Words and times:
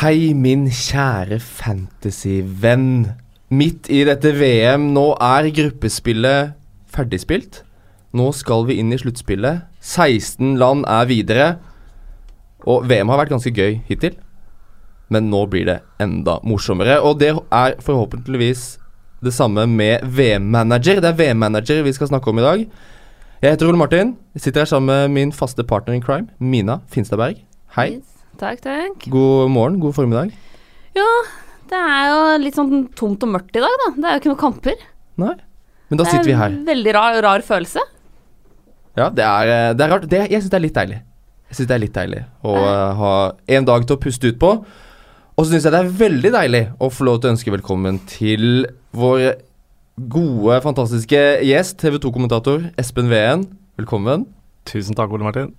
Hei, 0.00 0.30
min 0.32 0.62
kjære 0.72 1.36
fantasyvenn. 1.44 3.10
Midt 3.52 3.90
i 3.92 3.98
dette 4.08 4.30
VM, 4.32 4.86
nå 4.94 5.02
er 5.20 5.50
gruppespillet 5.52 6.54
ferdigspilt. 6.88 7.58
Nå 8.16 8.30
skal 8.32 8.64
vi 8.70 8.78
inn 8.80 8.94
i 8.96 8.98
sluttspillet. 9.02 9.66
16 9.84 10.54
land 10.56 10.86
er 10.88 11.04
videre. 11.10 11.48
Og 12.64 12.88
VM 12.88 13.12
har 13.12 13.20
vært 13.20 13.34
ganske 13.34 13.52
gøy 13.52 13.76
hittil, 13.90 14.16
men 15.12 15.28
nå 15.28 15.42
blir 15.52 15.68
det 15.68 15.76
enda 16.00 16.38
morsommere. 16.48 16.96
Og 17.04 17.20
det 17.20 17.34
er 17.36 17.76
forhåpentligvis 17.84 18.62
det 19.20 19.34
samme 19.36 19.66
med 19.68 20.06
VM-manager. 20.16 21.02
Det 21.04 21.10
er 21.10 21.18
VM-manager 21.18 21.82
vi 21.84 21.92
skal 21.92 22.08
snakke 22.08 22.32
om 22.32 22.40
i 22.40 22.46
dag. 22.46 22.64
Jeg 23.42 23.52
heter 23.52 23.68
Ole 23.68 23.82
Martin. 23.84 24.16
Jeg 24.32 24.46
sitter 24.46 24.64
her 24.64 24.72
sammen 24.72 24.94
med 24.94 25.12
min 25.18 25.36
faste 25.36 25.60
partner 25.60 25.92
in 25.92 26.00
crime, 26.00 26.32
Mina 26.38 26.78
Finstadberg. 26.88 27.44
Hei. 27.76 27.90
Yes. 27.98 28.09
Takk, 28.40 28.62
takk. 28.64 29.02
God 29.12 29.50
morgen, 29.52 29.74
god 29.82 29.92
formiddag. 29.98 30.30
Ja, 30.96 31.08
det 31.68 31.76
er 31.76 32.06
jo 32.08 32.20
litt 32.40 32.56
sånn 32.56 32.86
tomt 32.96 33.20
og 33.26 33.34
mørkt 33.34 33.56
i 33.58 33.60
dag, 33.60 33.74
da. 33.82 33.88
Det 33.92 34.06
er 34.06 34.14
jo 34.14 34.20
ikke 34.22 34.30
noen 34.30 34.38
kamper. 34.40 34.84
Nei, 35.20 35.34
men 35.90 36.00
da 36.00 36.06
sitter 36.08 36.24
vi 36.24 36.36
her. 36.38 36.54
Det 36.54 36.56
er 36.56 36.62
en 36.62 36.70
veldig 36.70 36.94
rar, 36.96 37.18
rar 37.26 37.44
følelse. 37.44 37.82
Ja, 38.96 39.10
det 39.12 39.26
er, 39.26 39.52
eh, 39.52 39.72
det 39.76 39.84
er 39.84 39.92
rart. 39.92 40.06
Det, 40.08 40.22
jeg 40.32 40.40
syns 40.40 40.54
det 40.54 40.56
er 40.56 40.64
litt 40.64 40.78
deilig. 40.78 41.00
Jeg 41.50 41.58
synes 41.58 41.68
det 41.68 41.76
er 41.76 41.82
litt 41.82 41.98
deilig 41.98 42.22
å 42.46 42.54
uh, 42.56 43.02
ha 43.02 43.12
en 43.58 43.68
dag 43.68 43.84
til 43.84 43.98
å 43.98 44.00
puste 44.06 44.32
ut 44.32 44.40
på. 44.40 44.54
Og 45.36 45.44
så 45.44 45.52
syns 45.52 45.68
jeg 45.68 45.76
det 45.76 45.82
er 45.82 45.92
veldig 46.00 46.32
deilig 46.38 46.62
å 46.80 46.90
få 46.94 47.10
lov 47.10 47.20
til 47.20 47.28
å 47.28 47.34
ønske 47.34 47.52
velkommen 47.52 48.00
til 48.08 48.64
vår 48.96 49.26
gode, 50.14 50.62
fantastiske 50.64 51.20
gjest, 51.44 51.76
TV 51.82 52.00
2-kommentator 52.00 52.70
Espen 52.80 53.12
Veen. 53.12 53.44
Velkommen. 53.76 54.24
Tusen 54.64 54.96
takk, 54.96 55.12
Ole 55.12 55.28
Martin. 55.28 55.52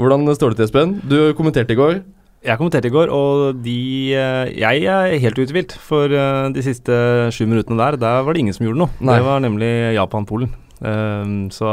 Hvordan 0.00 0.24
står 0.32 0.54
det 0.54 0.62
til, 0.62 0.70
Espen? 0.70 0.98
Du 1.04 1.18
kommenterte 1.36 1.76
i 1.76 1.80
går. 1.82 2.00
Jeg 2.42 2.58
kommenterte 2.58 2.90
i 2.90 2.94
går, 2.94 3.10
og 3.14 3.60
de 3.62 4.10
Jeg 4.10 4.82
er 4.90 5.14
helt 5.22 5.38
uthvilt. 5.38 5.76
For 5.78 6.10
de 6.10 6.64
siste 6.64 6.96
sju 7.30 7.46
minuttene 7.46 7.78
der, 7.78 8.00
der 8.02 8.26
var 8.26 8.34
det 8.34 8.42
ingen 8.42 8.56
som 8.56 8.66
gjorde 8.66 8.82
noe. 8.82 8.94
Nei. 8.98 9.20
Det 9.20 9.28
var 9.28 9.44
nemlig 9.44 9.72
Japan-Polen. 9.94 10.50
Um, 10.82 11.46
så 11.54 11.70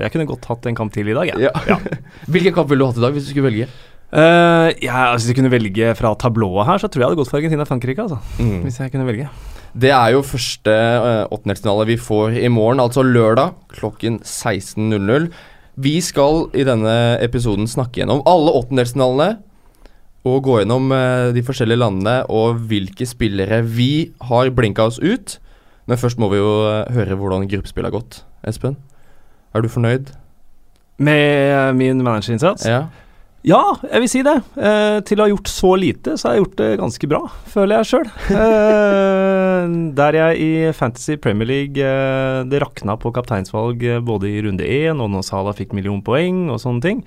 jeg 0.00 0.14
kunne 0.14 0.28
godt 0.30 0.46
hatt 0.48 0.64
en 0.70 0.76
kamp 0.78 0.94
til 0.94 1.10
i 1.12 1.16
dag, 1.16 1.28
jeg. 1.28 1.50
Ja. 1.50 1.52
ja. 1.68 1.76
Hvilken 2.32 2.56
kamp 2.56 2.70
ville 2.72 2.80
du 2.80 2.88
hatt 2.88 3.00
i 3.00 3.04
dag, 3.04 3.12
hvis 3.12 3.28
du 3.28 3.34
skulle 3.34 3.50
velge? 3.50 3.68
Uh, 4.10 4.72
ja, 4.80 5.12
altså, 5.12 5.26
hvis 5.26 5.34
jeg 5.34 5.38
kunne 5.38 5.52
velge 5.52 5.92
fra 5.98 6.14
tablået 6.18 6.66
her, 6.66 6.80
så 6.80 6.88
tror 6.88 7.02
jeg 7.02 7.04
jeg 7.04 7.10
hadde 7.10 7.20
gått 7.20 7.30
for 7.30 7.40
Argentina-Frankrike. 7.42 8.06
Altså, 8.06 8.18
mm. 8.40 8.56
Hvis 8.64 8.80
jeg 8.80 8.94
kunne 8.94 9.06
velge. 9.10 9.28
Det 9.84 9.92
er 9.94 10.14
jo 10.16 10.24
første 10.26 10.72
uh, 10.72 11.28
åttendelsfinale 11.36 11.86
vi 11.92 12.00
får 12.00 12.40
i 12.40 12.50
morgen, 12.50 12.80
altså 12.82 13.04
lørdag 13.06 13.52
klokken 13.76 14.18
16.00. 14.24 15.28
Vi 15.80 15.94
skal 16.02 16.48
i 16.56 16.64
denne 16.66 16.96
episoden 17.22 17.68
snakke 17.70 18.00
gjennom 18.00 18.24
alle 18.28 18.56
åttendelsfinalene 18.56 19.30
og 20.28 20.42
gå 20.44 20.58
gjennom 20.60 20.90
uh, 20.92 21.30
de 21.32 21.44
forskjellige 21.44 21.80
landene 21.80 22.16
og 22.28 22.60
hvilke 22.70 23.06
spillere 23.08 23.62
vi 23.64 24.10
har 24.28 24.52
blinka 24.52 24.88
oss 24.90 25.00
ut. 25.00 25.38
Men 25.88 26.00
først 26.00 26.20
må 26.20 26.28
vi 26.32 26.40
jo 26.40 26.50
uh, 26.66 26.88
høre 26.92 27.16
hvordan 27.16 27.48
gruppespillet 27.50 27.90
har 27.90 27.96
gått. 27.96 28.22
Espen, 28.46 28.76
er 29.54 29.64
du 29.64 29.70
fornøyd? 29.72 30.12
Med 31.00 31.76
min 31.80 32.02
managerinnsats? 32.04 32.66
Ja. 32.68 32.88
Ja, 33.40 33.62
jeg 33.88 34.02
vil 34.02 34.10
si 34.12 34.20
det. 34.24 34.34
Eh, 34.60 34.98
til 35.08 35.20
å 35.20 35.24
ha 35.24 35.30
gjort 35.30 35.48
så 35.48 35.70
lite, 35.80 36.16
så 36.20 36.28
har 36.28 36.34
jeg 36.36 36.42
gjort 36.42 36.58
det 36.58 36.68
ganske 36.76 37.08
bra, 37.08 37.20
føler 37.48 37.80
jeg 37.80 37.90
sjøl. 37.94 38.10
Eh, 39.60 39.72
der 39.92 40.16
jeg 40.16 40.36
i 40.40 40.52
Fantasy 40.72 41.18
Premier 41.20 41.44
League 41.44 41.84
eh, 41.84 42.38
Det 42.48 42.62
rakna 42.62 42.94
på 42.96 43.10
kapteinsvalg 43.12 43.82
eh, 43.84 43.98
både 44.00 44.30
i 44.30 44.38
runde 44.40 44.64
én 44.64 45.02
og 45.04 45.10
når 45.12 45.26
Salah 45.26 45.56
fikk 45.58 45.74
millionpoeng 45.76 46.46
og 46.48 46.62
sånne 46.62 46.84
ting. 46.84 47.02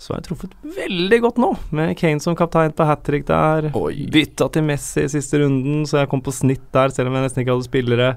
Så 0.00 0.14
har 0.14 0.22
jeg 0.22 0.30
truffet 0.30 0.54
veldig 0.64 1.18
godt 1.26 1.40
nå, 1.42 1.50
med 1.76 1.92
Kane 2.00 2.22
som 2.24 2.36
kaptein 2.38 2.72
på 2.72 2.86
hat 2.88 3.02
trick 3.04 3.26
der. 3.28 3.68
Bytta 3.70 4.48
til 4.54 4.64
Messi 4.64 5.04
i 5.04 5.12
siste 5.12 5.42
runden, 5.42 5.84
så 5.88 6.00
jeg 6.00 6.10
kom 6.12 6.22
på 6.24 6.32
snitt 6.32 6.64
der, 6.72 6.94
selv 6.94 7.10
om 7.10 7.18
jeg 7.18 7.26
nesten 7.26 7.44
ikke 7.44 7.52
hadde 7.52 7.68
spillere. 7.68 8.14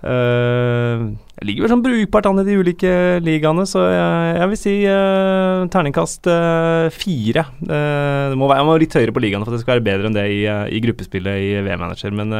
Uh, 0.00 1.12
jeg 1.36 1.44
ligger 1.44 1.66
vel 1.66 1.72
sånn 1.74 1.82
brukbart 1.84 2.24
an 2.30 2.40
i 2.40 2.46
de 2.46 2.54
ulike 2.56 2.92
ligaene, 3.20 3.66
så 3.68 3.82
jeg, 3.84 4.30
jeg 4.38 4.48
vil 4.48 4.60
si 4.62 4.74
uh, 4.88 5.66
terningkast 5.72 6.30
uh, 6.32 6.88
fire. 6.94 7.44
det 7.60 8.38
må 8.40 8.48
være, 8.48 8.62
jeg 8.62 8.68
må 8.70 8.78
litt 8.80 8.96
høyere 8.96 9.16
på 9.16 9.24
ligaene 9.26 9.44
for 9.44 9.52
at 9.52 9.60
det 9.60 9.66
skal 9.66 9.76
være 9.76 9.86
bedre 9.90 10.08
enn 10.08 10.16
det 10.16 10.26
i, 10.32 10.40
i 10.48 10.80
gruppespillet 10.86 11.44
i 11.44 11.52
VM-manager, 11.68 12.16
men 12.16 12.32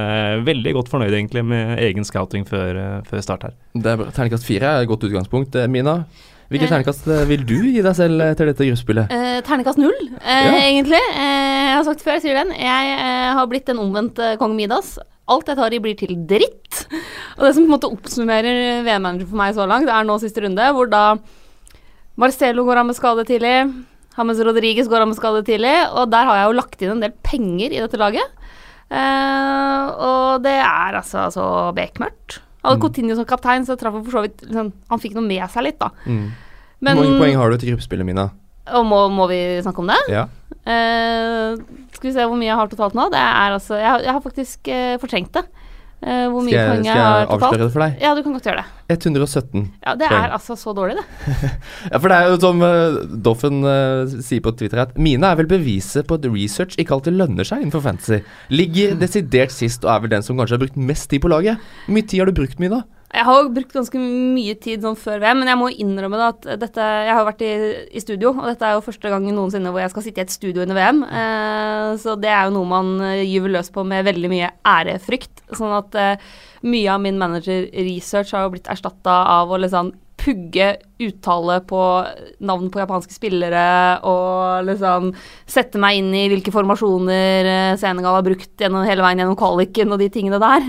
veldig 0.49 0.77
godt 0.79 0.93
fornøyd 0.93 1.13
egentlig 1.13 1.45
med 1.53 1.77
egen 1.85 2.09
scouting 2.09 2.49
før, 2.49 2.81
før 3.05 3.29
start 3.29 3.49
her. 3.51 3.57
Det 3.77 3.93
er 3.93 4.09
Terningkast 4.09 4.49
fire 4.49 4.73
er 4.73 4.87
et 4.87 4.91
godt 4.91 5.05
utgangspunkt. 5.11 5.61
Mina, 5.69 6.01
hvilket 6.51 6.73
ternekast 6.73 7.07
vil 7.31 7.45
du 7.47 7.57
gi 7.71 7.83
deg 7.85 7.95
selv 7.95 8.25
til 8.39 8.51
dette 8.51 8.67
gruppespillet? 8.67 9.13
Ternekast 9.47 9.79
null, 9.81 10.01
ja. 10.19 10.51
egentlig. 10.59 10.99
jeg 10.99 11.77
har 11.77 11.87
sagt 11.87 12.03
før, 12.03 12.19
jeg 12.19 12.25
sier 12.27 12.41
den. 12.41 12.51
Jeg 12.59 13.35
har 13.39 13.51
blitt 13.51 13.71
en 13.71 13.83
omvendt 13.83 14.19
kong 14.41 14.57
Midas. 14.59 14.97
Alt 15.31 15.51
jeg 15.51 15.61
tar 15.61 15.77
i, 15.77 15.79
blir 15.83 15.95
til 15.99 16.17
dritt. 16.27 16.81
Og 17.39 17.45
det 17.47 17.53
som 17.55 17.63
på 17.63 17.69
en 17.69 17.75
måte 17.77 17.91
oppsummerer 17.93 18.83
VM-manager 18.83 19.31
for 19.31 19.39
meg 19.39 19.55
så 19.55 19.69
langt, 19.71 19.87
det 19.87 19.95
er 19.95 20.09
nå 20.09 20.19
siste 20.19 20.43
runde, 20.43 20.67
hvor 20.75 20.91
da 20.91 21.05
Marcelo 22.21 22.67
går 22.67 22.83
av 22.83 22.91
med 22.91 22.99
skade 22.99 23.25
tidlig. 23.29 23.55
Hames 24.19 24.43
Rodriguez 24.43 24.91
går 24.91 25.05
av 25.05 25.13
med 25.13 25.21
skade 25.21 25.45
tidlig, 25.47 25.77
og 25.95 26.11
der 26.11 26.27
har 26.29 26.41
jeg 26.41 26.51
jo 26.51 26.59
lagt 26.59 26.83
inn 26.83 26.95
en 26.97 27.05
del 27.07 27.15
penger 27.25 27.71
i 27.71 27.81
dette 27.81 28.01
laget. 28.01 28.39
Og 28.91 30.43
det 30.43 30.59
er 30.59 30.99
altså 30.99 31.29
så 31.33 31.47
bekmørkt. 31.77 32.41
Hadde 32.61 32.77
mm. 32.77 32.83
Coutinho 32.85 33.17
som 33.17 33.27
kaptein, 33.29 33.67
så 33.69 33.77
traff 33.81 33.97
han 33.97 34.05
for 34.05 34.19
så 34.19 34.25
vidt 34.27 34.45
liksom, 34.45 34.71
Han 34.93 35.03
fikk 35.03 35.17
noe 35.17 35.27
med 35.27 35.45
seg 35.53 35.67
litt, 35.67 35.79
da. 35.81 35.91
Mm. 36.05 36.27
Men, 36.81 36.97
Hvor 36.97 37.05
mange 37.07 37.21
poeng 37.21 37.41
har 37.41 37.53
du 37.53 37.61
til 37.61 37.73
gruppespillet, 37.73 38.09
Mina? 38.09 38.31
Og 38.77 38.85
må, 38.87 39.01
må, 39.13 39.27
vi 39.31 39.41
snakke 39.65 39.83
om 39.83 39.91
det? 39.91 39.99
Ja. 40.13 40.27
Uh, 40.61 41.57
skal 41.97 42.11
vi 42.11 42.13
se 42.15 42.27
hvor 42.29 42.39
mye 42.39 42.51
jeg 42.51 42.59
har 42.61 42.71
totalt 42.71 42.97
nå. 42.97 43.09
Det 43.13 43.21
er 43.21 43.57
altså 43.57 43.79
Jeg 43.81 44.05
jeg 44.05 44.13
har 44.13 44.23
faktisk 44.25 44.71
uh, 44.71 44.97
fortrengt 45.03 45.33
det. 45.37 45.45
Uh, 46.01 46.31
hvor 46.33 46.41
mye 46.47 46.57
poeng 46.57 46.87
jeg, 46.87 46.97
har 46.97 47.27
totalt. 47.29 47.41
Skal 47.41 47.45
jeg 47.45 47.51
avsløre 47.51 47.67
det 47.67 47.73
for 47.75 47.85
deg? 47.85 47.97
Ja, 48.01 48.13
du 48.17 48.23
kan 48.25 48.37
godt 48.37 48.47
gjøre 48.49 48.63
det. 48.63 48.69
117 48.91 49.65
Ja, 49.85 49.95
Det 50.01 50.09
poeng. 50.09 50.23
er 50.25 50.33
altså 50.37 50.57
så 50.57 50.73
dårlig, 50.75 50.97
det. 50.97 51.51
ja, 51.93 51.99
for 51.99 52.09
det 52.09 52.17
er 52.17 52.31
jo 52.31 52.39
som 52.41 52.65
Doffen 53.27 53.59
sier 54.25 54.41
på 54.45 54.55
Twitter, 54.57 54.81
at 54.87 54.97
mine 54.97 55.29
er 55.29 55.37
vel 55.39 55.51
beviset 55.51 56.09
på 56.09 56.17
at 56.17 56.25
research 56.33 56.79
ikke 56.81 56.97
alltid 56.97 57.19
lønner 57.21 57.45
seg 57.47 57.61
innenfor 57.67 57.85
fantasy. 57.85 58.23
Ligger 58.49 58.97
desidert 59.01 59.53
sist 59.55 59.85
og 59.85 59.93
er 59.93 60.07
vel 60.07 60.15
den 60.17 60.25
som 60.27 60.41
kanskje 60.41 60.57
har 60.57 60.65
brukt 60.65 60.81
mest 60.81 61.11
tid 61.13 61.21
på 61.23 61.31
laget. 61.31 61.61
Hvor 61.85 61.99
mye 61.99 62.09
tid 62.09 62.25
har 62.25 62.33
du 62.33 62.39
brukt, 62.41 62.59
Mina? 62.63 62.81
Jeg 63.11 63.27
har 63.27 63.49
brukt 63.51 63.73
ganske 63.75 64.01
mye 64.01 64.55
tid 64.63 64.85
sånn 64.85 64.99
før 64.99 65.19
VM, 65.23 65.41
men 65.43 65.51
jeg 65.51 65.59
må 65.59 65.71
innrømme 65.83 66.19
da 66.21 66.29
at 66.31 66.45
dette 66.63 66.85
Jeg 67.09 67.17
har 67.17 67.27
vært 67.27 67.43
i, 67.43 67.51
i, 67.91 68.03
studio, 68.03 68.31
og 68.37 68.45
dette 68.47 68.69
er 68.69 68.77
jo 68.77 68.85
første 68.87 69.11
gang 69.11 69.27
noensinne 69.27 69.73
hvor 69.75 69.83
jeg 69.83 69.91
skal 69.91 70.05
sitte 70.07 70.23
i 70.23 70.27
et 70.29 70.35
studio 70.35 70.63
under 70.63 70.79
VM. 70.79 71.03
Eh, 71.09 71.89
så 72.03 72.15
det 72.21 72.31
er 72.31 72.47
jo 72.47 72.55
noe 72.59 72.71
man 72.71 72.93
eh, 73.09 73.25
gyver 73.27 73.57
løs 73.57 73.73
på 73.75 73.83
med 73.87 74.07
veldig 74.07 74.31
mye 74.31 74.53
ærefrykt. 74.77 75.43
Sånn 75.59 75.75
at 75.75 75.99
eh, 75.99 76.31
mye 76.71 76.95
av 76.95 77.03
min 77.03 77.19
manager-research 77.19 78.37
har 78.37 78.47
jo 78.47 78.55
blitt 78.55 78.71
erstatta 78.71 79.17
av 79.41 79.51
å 79.51 79.59
liksom 79.59 79.91
pugge 80.21 80.75
uttale 81.01 81.61
på 81.69 81.83
navn 82.45 82.71
på 82.73 82.81
japanske 82.83 83.15
spillere 83.15 83.65
og 84.09 84.67
liksom 84.69 85.13
sette 85.49 85.81
meg 85.81 86.01
inn 86.01 86.11
i 86.17 86.27
hvilke 86.31 86.53
formasjoner 86.55 87.49
eh, 87.49 87.77
Senegal 87.81 88.19
har 88.19 88.27
brukt 88.27 88.53
gjennom, 88.61 88.85
hele 88.87 89.05
veien 89.05 89.23
gjennom 89.23 89.39
kvaliken 89.41 89.95
og 89.95 90.03
de 90.03 90.11
tingene 90.13 90.41
der. 90.43 90.69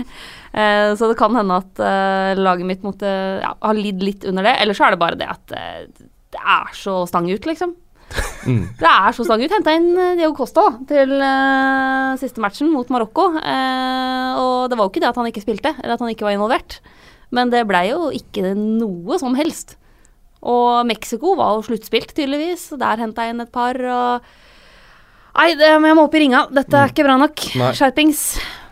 Eh, 0.52 0.92
så 0.98 1.08
det 1.08 1.16
kan 1.16 1.36
hende 1.36 1.60
at 1.62 1.80
eh, 1.80 2.32
laget 2.36 2.68
mitt 2.68 2.82
måtte 2.84 3.08
ja, 3.40 3.54
ha 3.56 3.72
lidd 3.76 4.02
litt 4.04 4.26
under 4.28 4.44
det. 4.44 4.56
Eller 4.60 4.76
så 4.76 4.86
er 4.86 4.94
det 4.94 5.02
bare 5.02 5.18
det 5.20 5.30
at 5.32 5.54
eh, 5.56 5.86
det 6.32 6.40
er 6.42 6.74
så 6.76 7.02
stang 7.08 7.30
ut, 7.32 7.48
liksom. 7.48 7.76
Mm. 8.42 8.64
Det 8.74 8.88
er 8.90 9.14
så 9.14 9.22
stang 9.22 9.38
ut. 9.38 9.52
Henta 9.54 9.70
inn 9.78 9.92
Diego 10.18 10.32
Costa 10.34 10.64
til 10.90 11.12
uh, 11.14 12.18
siste 12.18 12.42
matchen 12.42 12.72
mot 12.72 12.88
Marokko. 12.90 13.28
Uh, 13.36 14.32
og 14.34 14.56
det 14.66 14.74
var 14.74 14.88
jo 14.88 14.90
ikke 14.90 15.02
det 15.04 15.08
at 15.12 15.20
han 15.20 15.28
ikke 15.30 15.44
spilte, 15.44 15.70
eller 15.78 15.94
at 15.94 16.02
han 16.02 16.10
ikke 16.10 16.26
var 16.26 16.34
involvert. 16.34 16.80
Men 17.30 17.52
det 17.54 17.62
blei 17.70 17.84
jo 17.92 18.10
ikke 18.10 18.50
noe 18.58 19.20
som 19.22 19.38
helst. 19.38 19.76
Og 20.42 20.82
Mexico 20.90 21.36
var 21.38 21.54
jo 21.54 21.68
sluttspilt, 21.68 22.16
tydeligvis. 22.18 22.72
Der 22.82 23.04
henta 23.04 23.28
jeg 23.28 23.36
inn 23.36 23.46
et 23.46 23.54
par. 23.54 23.78
og 23.78 24.26
Nei, 25.38 25.52
det, 25.54 25.70
jeg 25.70 25.94
må 25.94 26.08
opp 26.08 26.18
i 26.18 26.24
ringa. 26.26 26.42
Dette 26.50 26.74
er 26.74 26.90
mm. 26.90 26.96
ikke 26.96 27.06
bra 27.06 27.20
nok. 27.22 27.46
Skjerpings. 27.78 28.26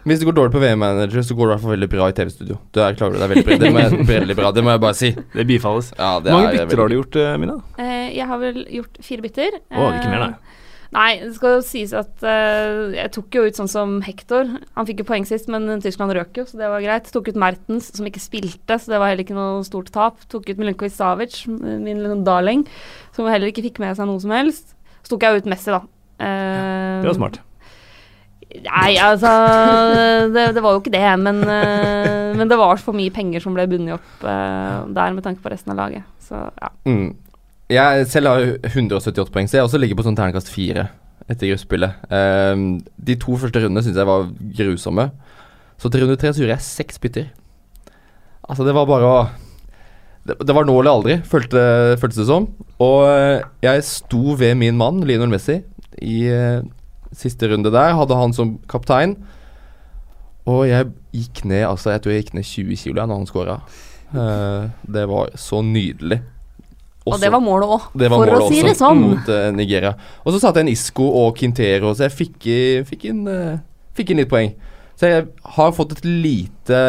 Hvis 0.09 0.21
det 0.21 0.27
går 0.31 0.37
dårlig 0.37 0.53
på 0.55 0.61
VM-manager, 0.63 1.25
så 1.27 1.35
går 1.37 1.45
det 1.45 1.51
i 1.51 1.53
hvert 1.53 1.65
fall 1.65 1.75
veldig 1.75 1.89
bra 1.93 2.07
i 2.09 2.15
TV-studio. 2.17 2.57
Du 2.73 2.81
er, 2.81 2.95
klarer 2.97 3.17
du, 3.17 3.19
det 3.21 3.27
er 3.27 3.33
veldig 3.35 3.45
bra. 3.49 3.59
Det, 3.61 3.73
må 3.73 3.83
jeg, 3.83 4.07
veldig 4.09 4.37
bra. 4.39 4.53
det 4.57 4.63
må 4.65 4.73
jeg 4.73 4.83
bare 4.87 4.97
si. 4.97 5.11
Det 5.35 5.45
bifalles. 5.49 5.91
Ja, 5.99 6.15
det 6.25 6.33
Hvor 6.33 6.41
mange 6.41 6.55
bytter 6.55 6.71
veldig... 6.71 6.81
har 6.81 6.89
du 6.89 6.97
gjort, 6.97 7.19
uh, 7.21 7.33
Mina? 7.43 7.57
Uh, 7.77 8.07
jeg 8.17 8.31
har 8.31 8.41
vel 8.41 8.63
gjort 8.79 8.97
fire 9.05 9.27
bytter. 9.27 9.59
Å, 9.61 9.83
oh, 9.83 9.99
ikke 9.99 10.15
mer, 10.15 10.25
nei. 10.25 10.31
Eh, 10.31 10.57
nei, 10.97 11.11
det 11.21 11.35
skal 11.37 11.59
jo 11.59 11.67
sies 11.69 11.93
at 12.01 12.25
uh, 12.25 12.97
jeg 12.97 13.13
tok 13.19 13.37
jo 13.37 13.45
ut 13.45 13.61
sånn 13.61 13.71
som 13.75 13.93
Hector. 14.07 14.55
Han 14.79 14.89
fikk 14.89 15.05
jo 15.05 15.09
poeng 15.13 15.29
sist, 15.29 15.53
men 15.53 15.69
Tyskland 15.85 16.17
røk 16.17 16.41
jo, 16.41 16.47
så 16.49 16.63
det 16.63 16.73
var 16.73 16.87
greit. 16.87 17.13
Tok 17.13 17.29
ut 17.29 17.43
Mertens, 17.45 17.93
som 17.93 18.09
ikke 18.09 18.25
spilte, 18.25 18.81
så 18.81 18.95
det 18.95 19.03
var 19.03 19.13
heller 19.13 19.27
ikke 19.27 19.37
noe 19.37 19.61
stort 19.69 19.93
tap. 19.93 20.25
Tok 20.33 20.49
ut 20.49 20.57
Milenkovic 20.57 20.97
Savic, 20.97 21.43
min 21.51 22.01
liksom 22.01 22.25
darling, 22.25 22.65
som 23.13 23.29
heller 23.29 23.53
ikke 23.53 23.69
fikk 23.69 23.85
med 23.85 24.01
seg 24.01 24.09
noe 24.09 24.25
som 24.25 24.33
helst. 24.33 24.73
Så 25.05 25.13
tok 25.13 25.29
jeg 25.29 25.45
ut 25.45 25.53
Messi, 25.53 25.77
da. 25.77 25.85
Uh, 26.21 27.05
det 27.05 27.13
var 27.13 27.21
smart. 27.21 27.43
Nei, 28.51 28.97
altså 28.99 29.31
det, 30.35 30.49
det, 30.57 30.63
var 30.65 30.75
jo 30.75 30.81
ikke 30.81 30.93
det, 30.93 31.07
men, 31.23 31.39
uh, 31.47 32.35
men, 32.35 32.49
det 32.51 32.59
var 32.59 32.81
for 32.83 32.97
mye 32.97 33.13
penger 33.15 33.43
som 33.45 33.55
ble 33.55 33.69
bundet 33.71 33.95
opp 33.95 34.25
uh, 34.27 34.89
der 34.91 35.15
med 35.15 35.23
tanke 35.27 35.43
på 35.45 35.53
resten 35.53 35.75
av 35.75 35.79
laget. 35.79 36.07
Så 36.27 36.41
ja. 36.59 36.71
Mm. 36.89 37.13
Jeg 37.71 38.07
selv 38.11 38.33
har 38.33 38.49
178 38.67 39.31
poeng, 39.31 39.47
så 39.47 39.61
jeg 39.61 39.69
også 39.69 39.79
ligger 39.79 40.01
på 40.01 40.07
sånn 40.07 40.19
terningkast 40.19 40.51
fire. 40.51 40.89
etter 41.31 41.47
gruppespillet. 41.47 42.01
Um, 42.11 42.81
de 42.99 43.15
to 43.23 43.37
første 43.39 43.61
rundene 43.63 43.85
syns 43.87 44.01
jeg 44.01 44.09
var 44.09 44.27
grusomme. 44.59 45.05
Så 45.79 45.89
til 45.89 46.03
runde 46.03 46.19
tre 46.19 46.33
så 46.35 46.43
gjorde 46.43 46.57
jeg 46.57 46.67
seks 46.67 46.99
bytter. 46.99 47.29
Altså, 48.51 48.67
det 48.67 48.75
var 48.75 48.89
bare 48.91 49.07
å 49.07 49.21
Det, 50.27 50.35
det 50.45 50.53
var 50.53 50.67
nå 50.69 50.75
eller 50.77 50.93
aldri, 50.93 51.15
følte, 51.25 51.61
føltes 52.03 52.19
det 52.21 52.27
som. 52.29 52.51
Og 52.77 53.07
eh, 53.09 53.47
jeg 53.65 53.87
sto 53.89 54.35
ved 54.37 54.59
min 54.61 54.77
mann, 54.77 54.99
Lionel 55.09 55.31
Messi, 55.33 55.63
i 55.97 56.19
eh, 56.29 56.61
siste 57.17 57.51
runde 57.51 57.73
der. 57.73 57.95
Hadde 57.99 58.19
han 58.19 58.35
som 58.37 58.59
kaptein. 58.71 59.17
Og 60.49 60.65
jeg 60.69 60.91
gikk 61.15 61.45
ned 61.51 61.67
altså 61.69 61.93
jeg 61.93 62.03
tror 62.03 62.15
jeg 62.15 62.25
gikk 62.25 62.37
ned 62.39 62.47
20 62.49 62.79
kilo 62.81 63.07
når 63.07 63.19
han 63.19 63.29
scora. 63.29 63.57
det 64.91 65.03
var 65.07 65.31
så 65.39 65.61
nydelig. 65.63 66.21
og 67.07 67.21
det 67.21 67.31
var 67.33 67.43
målet 67.43 67.69
òg, 67.69 67.85
for 67.95 68.15
målet 68.17 68.35
å 68.35 68.49
si 68.49 68.59
også, 68.59 68.67
det 68.67 68.75
sånn. 68.79 69.03
Mot 69.05 69.31
uh, 69.31 69.51
Nigeria. 69.55 69.93
Og 70.25 70.35
så 70.35 70.41
satte 70.43 70.61
jeg 70.61 70.67
en 70.67 70.73
Isco 70.73 71.07
og 71.23 71.39
Quintero, 71.39 71.93
så 71.95 72.09
jeg 72.09 72.17
fikk, 72.17 72.49
fikk, 72.89 73.07
inn, 73.13 73.23
uh, 73.27 73.61
fikk 73.97 74.13
inn 74.13 74.23
litt 74.23 74.31
poeng. 74.31 74.53
Så 74.99 75.09
jeg 75.09 75.29
har 75.57 75.73
fått 75.77 75.95
et 75.97 76.05
lite 76.05 76.83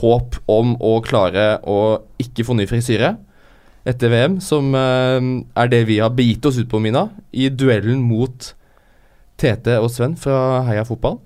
håp 0.00 0.40
om 0.50 0.74
å 0.82 0.96
klare 1.06 1.60
å 1.70 1.78
ikke 2.22 2.46
få 2.46 2.56
ny 2.58 2.66
frisyre 2.70 3.14
etter 3.84 4.10
VM, 4.10 4.40
som 4.40 4.72
uh, 4.74 5.20
er 5.60 5.72
det 5.72 5.84
vi 5.90 6.00
har 6.00 6.12
begitt 6.16 6.46
oss 6.48 6.58
ut 6.58 6.70
på, 6.70 6.80
Mina, 6.82 7.10
i 7.36 7.50
duellen 7.52 8.02
mot 8.04 8.54
Tete 9.44 9.76
og 9.82 9.90
Sven 9.92 10.16
fra 10.20 10.62
Heia 10.68 10.84
Fotball 10.88 11.18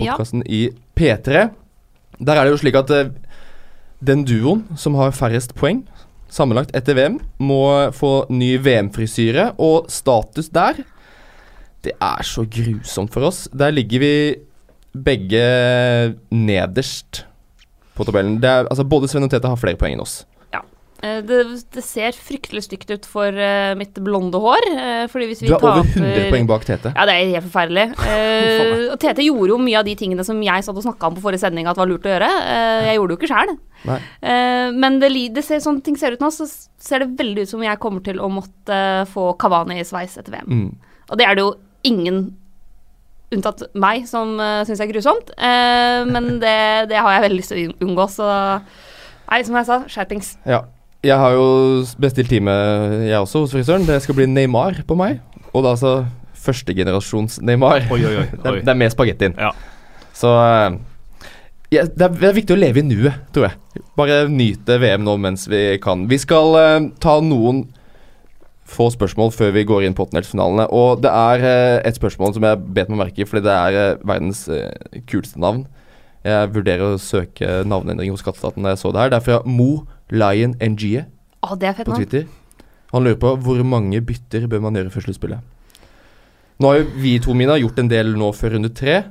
Ja. 0.00 0.16
i 0.44 0.66
P3. 0.96 1.48
Der 2.20 2.36
er 2.36 2.44
det 2.44 2.52
jo 2.54 2.60
slik 2.60 2.76
at 2.78 2.90
eh, 2.92 3.10
den 4.04 4.24
duoen 4.28 4.64
som 4.76 4.96
har 5.00 5.12
færrest 5.16 5.54
poeng 5.56 5.82
sammenlagt 6.32 6.74
etter 6.76 6.96
VM, 6.98 7.18
må 7.38 7.90
få 7.96 8.26
ny 8.34 8.56
VM-frisyre, 8.60 9.54
og 9.62 9.86
status 9.92 10.48
der 10.52 10.82
Det 11.86 11.92
er 12.02 12.22
så 12.26 12.42
grusomt 12.50 13.12
for 13.14 13.28
oss. 13.28 13.44
Der 13.54 13.70
ligger 13.70 14.00
vi 14.02 14.14
begge 14.96 16.16
nederst 16.34 17.24
på 17.94 18.04
tabellen. 18.04 18.40
Det 18.42 18.48
er, 18.50 18.66
altså 18.66 18.82
Både 18.84 19.08
Sven 19.08 19.22
og 19.22 19.30
Tete 19.30 19.46
har 19.48 19.60
flere 19.60 19.78
poeng 19.78 19.94
enn 19.94 20.02
oss. 20.02 20.24
Eh, 21.04 21.18
Det, 21.26 21.40
det 21.74 21.82
ser 21.84 22.16
fryktelig 22.16 22.62
stygt 22.66 22.90
ut 22.90 23.06
for 23.08 23.28
uh, 23.28 23.74
mitt 23.78 23.96
blonde 24.04 24.38
hår. 24.40 24.68
Uh, 24.72 25.04
fordi 25.12 25.28
hvis 25.30 25.42
vi 25.44 25.50
Du 25.50 25.56
er 25.56 25.64
over 25.64 25.84
100 25.84 26.30
poeng 26.32 26.48
bak 26.48 26.64
Tete. 26.68 26.92
Ja, 26.94 27.04
det 27.08 27.16
er 27.16 27.34
helt 27.34 27.48
forferdelig. 27.48 27.86
Uh, 28.00 28.86
og 28.94 28.96
Tete 29.02 29.26
gjorde 29.26 29.52
jo 29.52 29.58
mye 29.60 29.80
av 29.80 29.88
de 29.88 29.96
tingene 29.98 30.24
som 30.26 30.40
jeg 30.44 30.64
satt 30.64 30.78
og 30.78 30.86
snakka 30.86 31.10
om 31.10 31.18
på 31.18 31.26
forrige 31.26 31.44
sending 31.44 31.68
at 31.68 31.80
var 31.80 31.90
lurt 31.90 32.06
å 32.06 32.14
gjøre. 32.14 32.30
Jeg 32.86 32.98
gjorde 32.98 33.12
det 33.12 33.16
jo 33.16 33.20
ikke 33.20 33.32
sjæl. 33.34 33.54
Men 34.76 34.98
det, 35.02 35.12
det 35.36 35.44
ser, 35.44 35.60
sånn 35.62 35.82
ting 35.84 35.98
ser 36.00 36.16
ut 36.16 36.24
nå, 36.24 36.32
så 36.34 36.48
ser 36.48 37.04
det 37.04 37.12
veldig 37.18 37.44
ut 37.44 37.52
som 37.52 37.62
jeg 37.62 37.80
kommer 37.82 38.02
til 38.04 38.18
å 38.22 38.30
måtte 38.32 38.80
få 39.12 39.28
Kavani-sveis 39.40 40.16
etter 40.18 40.38
VM. 40.38 40.48
Mm. 40.48 40.98
Og 41.10 41.20
det 41.20 41.26
er 41.28 41.36
det 41.36 41.44
jo 41.44 41.52
ingen 41.86 42.24
unntatt 43.34 43.66
meg 43.74 44.06
som 44.08 44.36
uh, 44.38 44.62
syns 44.66 44.80
er 44.82 44.90
grusomt. 44.90 45.32
Men 45.36 46.36
det, 46.42 46.58
det 46.90 46.98
har 46.98 47.16
jeg 47.16 47.26
veldig 47.26 47.40
lyst 47.40 47.52
til 47.52 47.62
å 47.68 47.78
unngå, 47.86 48.08
så 48.16 48.30
Nei, 49.26 49.40
som 49.42 49.56
jeg 49.58 49.66
sa, 49.66 49.80
skjerpings. 49.90 50.28
Ja. 50.46 50.60
Jeg 51.06 51.18
har 51.22 51.36
jo 51.36 51.46
bestilt 52.02 52.30
time, 52.32 52.50
jeg 53.06 53.18
også, 53.20 53.44
hos 53.44 53.52
frisøren. 53.54 53.84
Det 53.86 54.00
skal 54.02 54.16
bli 54.18 54.26
Neymar 54.26 54.80
på 54.88 54.96
meg. 54.98 55.20
Og 55.52 55.62
da 55.62 55.74
altså 55.76 55.92
førstegenerasjons 56.46 57.38
Neymar. 57.46 57.86
Oi, 57.94 58.00
oi, 58.02 58.16
oi. 58.24 58.26
Det, 58.42 58.50
er- 58.50 58.60
det 58.66 58.72
er 58.72 58.78
med 58.80 58.92
spagettien. 58.94 59.36
Ja. 59.38 59.52
Så 60.16 60.32
eh, 60.40 60.76
ja, 61.74 61.84
det, 61.86 62.02
er, 62.08 62.12
det 62.16 62.28
er 62.30 62.36
viktig 62.40 62.56
å 62.56 62.58
leve 62.60 62.82
i 62.82 62.86
nuet, 62.86 63.16
tror 63.34 63.48
jeg. 63.50 63.82
Bare 63.98 64.20
nyte 64.32 64.78
VM 64.82 65.04
nå 65.06 65.16
mens 65.22 65.46
vi 65.50 65.62
kan. 65.82 66.06
Vi 66.10 66.18
skal 66.22 66.54
uh, 66.58 66.90
ta 67.02 67.18
noen 67.24 67.64
få 68.66 68.88
spørsmål 68.90 69.30
før 69.34 69.52
vi 69.54 69.66
går 69.68 69.86
inn 69.86 69.94
på 69.94 70.06
åttendelsfinalene. 70.08 70.66
Og 70.74 71.02
det 71.04 71.12
er 71.12 71.46
uh, 71.46 71.78
et 71.86 71.98
spørsmål 71.98 72.34
som 72.36 72.46
jeg 72.48 72.62
bet 72.76 72.90
meg 72.90 73.04
merke 73.04 73.22
i, 73.22 73.28
fordi 73.28 73.44
det 73.46 73.54
er 73.56 73.80
uh, 73.96 74.06
verdens 74.10 74.46
kuleste 75.10 75.42
navn. 75.42 75.66
Jeg 76.26 76.50
vurderer 76.56 76.96
å 76.96 76.98
søke 76.98 77.60
navneendring 77.70 78.10
hos 78.10 78.24
Skatteetaten 78.24 78.64
da 78.66 78.72
jeg 78.74 78.80
så 78.82 78.90
det 78.90 79.04
her. 79.04 79.12
Det 79.12 79.20
er 79.20 79.26
fra 79.28 79.42
Mo 79.46 79.84
Lion 80.14 80.54
NG 80.62 81.04
Å, 81.42 81.56
det 81.58 81.68
er 81.68 81.74
fett 81.78 81.86
på. 81.86 81.96
Twitter. 81.98 82.26
Han 82.92 83.04
lurer 83.04 83.18
på 83.20 83.34
hvor 83.42 83.60
mange 83.66 84.00
bytter 84.06 84.46
bør 84.50 84.62
man 84.64 84.74
gjøre 84.78 84.90
før 84.94 85.04
sluttspillet. 85.08 85.40
Nå 86.62 86.70
har 86.70 86.78
jo 86.80 86.86
vi 87.02 87.18
to 87.20 87.34
Mina 87.36 87.58
gjort 87.60 87.78
en 87.82 87.90
del 87.90 88.14
nå 88.16 88.30
før 88.34 88.54
runde 88.56 88.70
tre. 88.74 89.02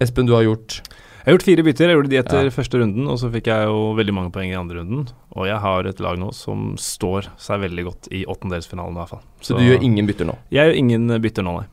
Espen, 0.00 0.26
du 0.26 0.32
har 0.32 0.46
gjort 0.46 0.80
Jeg 1.20 1.26
har 1.28 1.34
gjort 1.36 1.44
fire 1.44 1.62
bytter. 1.66 1.90
Jeg 1.90 1.96
gjorde 1.98 2.08
de 2.10 2.16
etter 2.16 2.44
Ja. 2.46 2.50
første 2.54 2.78
runden, 2.80 3.06
og 3.12 3.18
så 3.20 3.28
fikk 3.30 3.50
jeg 3.52 3.66
jo 3.68 3.92
veldig 3.94 4.14
mange 4.16 4.30
poeng 4.32 4.48
i 4.50 4.56
andre 4.56 4.78
runden. 4.80 5.02
Og 5.36 5.44
jeg 5.46 5.58
har 5.60 5.84
et 5.86 6.00
lag 6.00 6.16
nå 6.18 6.30
som 6.32 6.76
står 6.80 7.26
seg 7.36 7.60
veldig 7.60 7.84
godt 7.84 8.08
i 8.10 8.24
åttendelsfinalen, 8.24 8.96
i 8.96 9.00
hvert 9.02 9.10
fall. 9.12 9.20
Så, 9.42 9.58
du 9.58 9.62
gjør 9.68 9.82
ingen 9.84 10.06
bytter 10.08 10.24
nå. 10.30 10.38
Jeg 10.50 10.64
gjør 10.70 10.78
ingen 10.80 11.20
bytter 11.20 11.42
nå, 11.44 11.52
nei. 11.60 11.66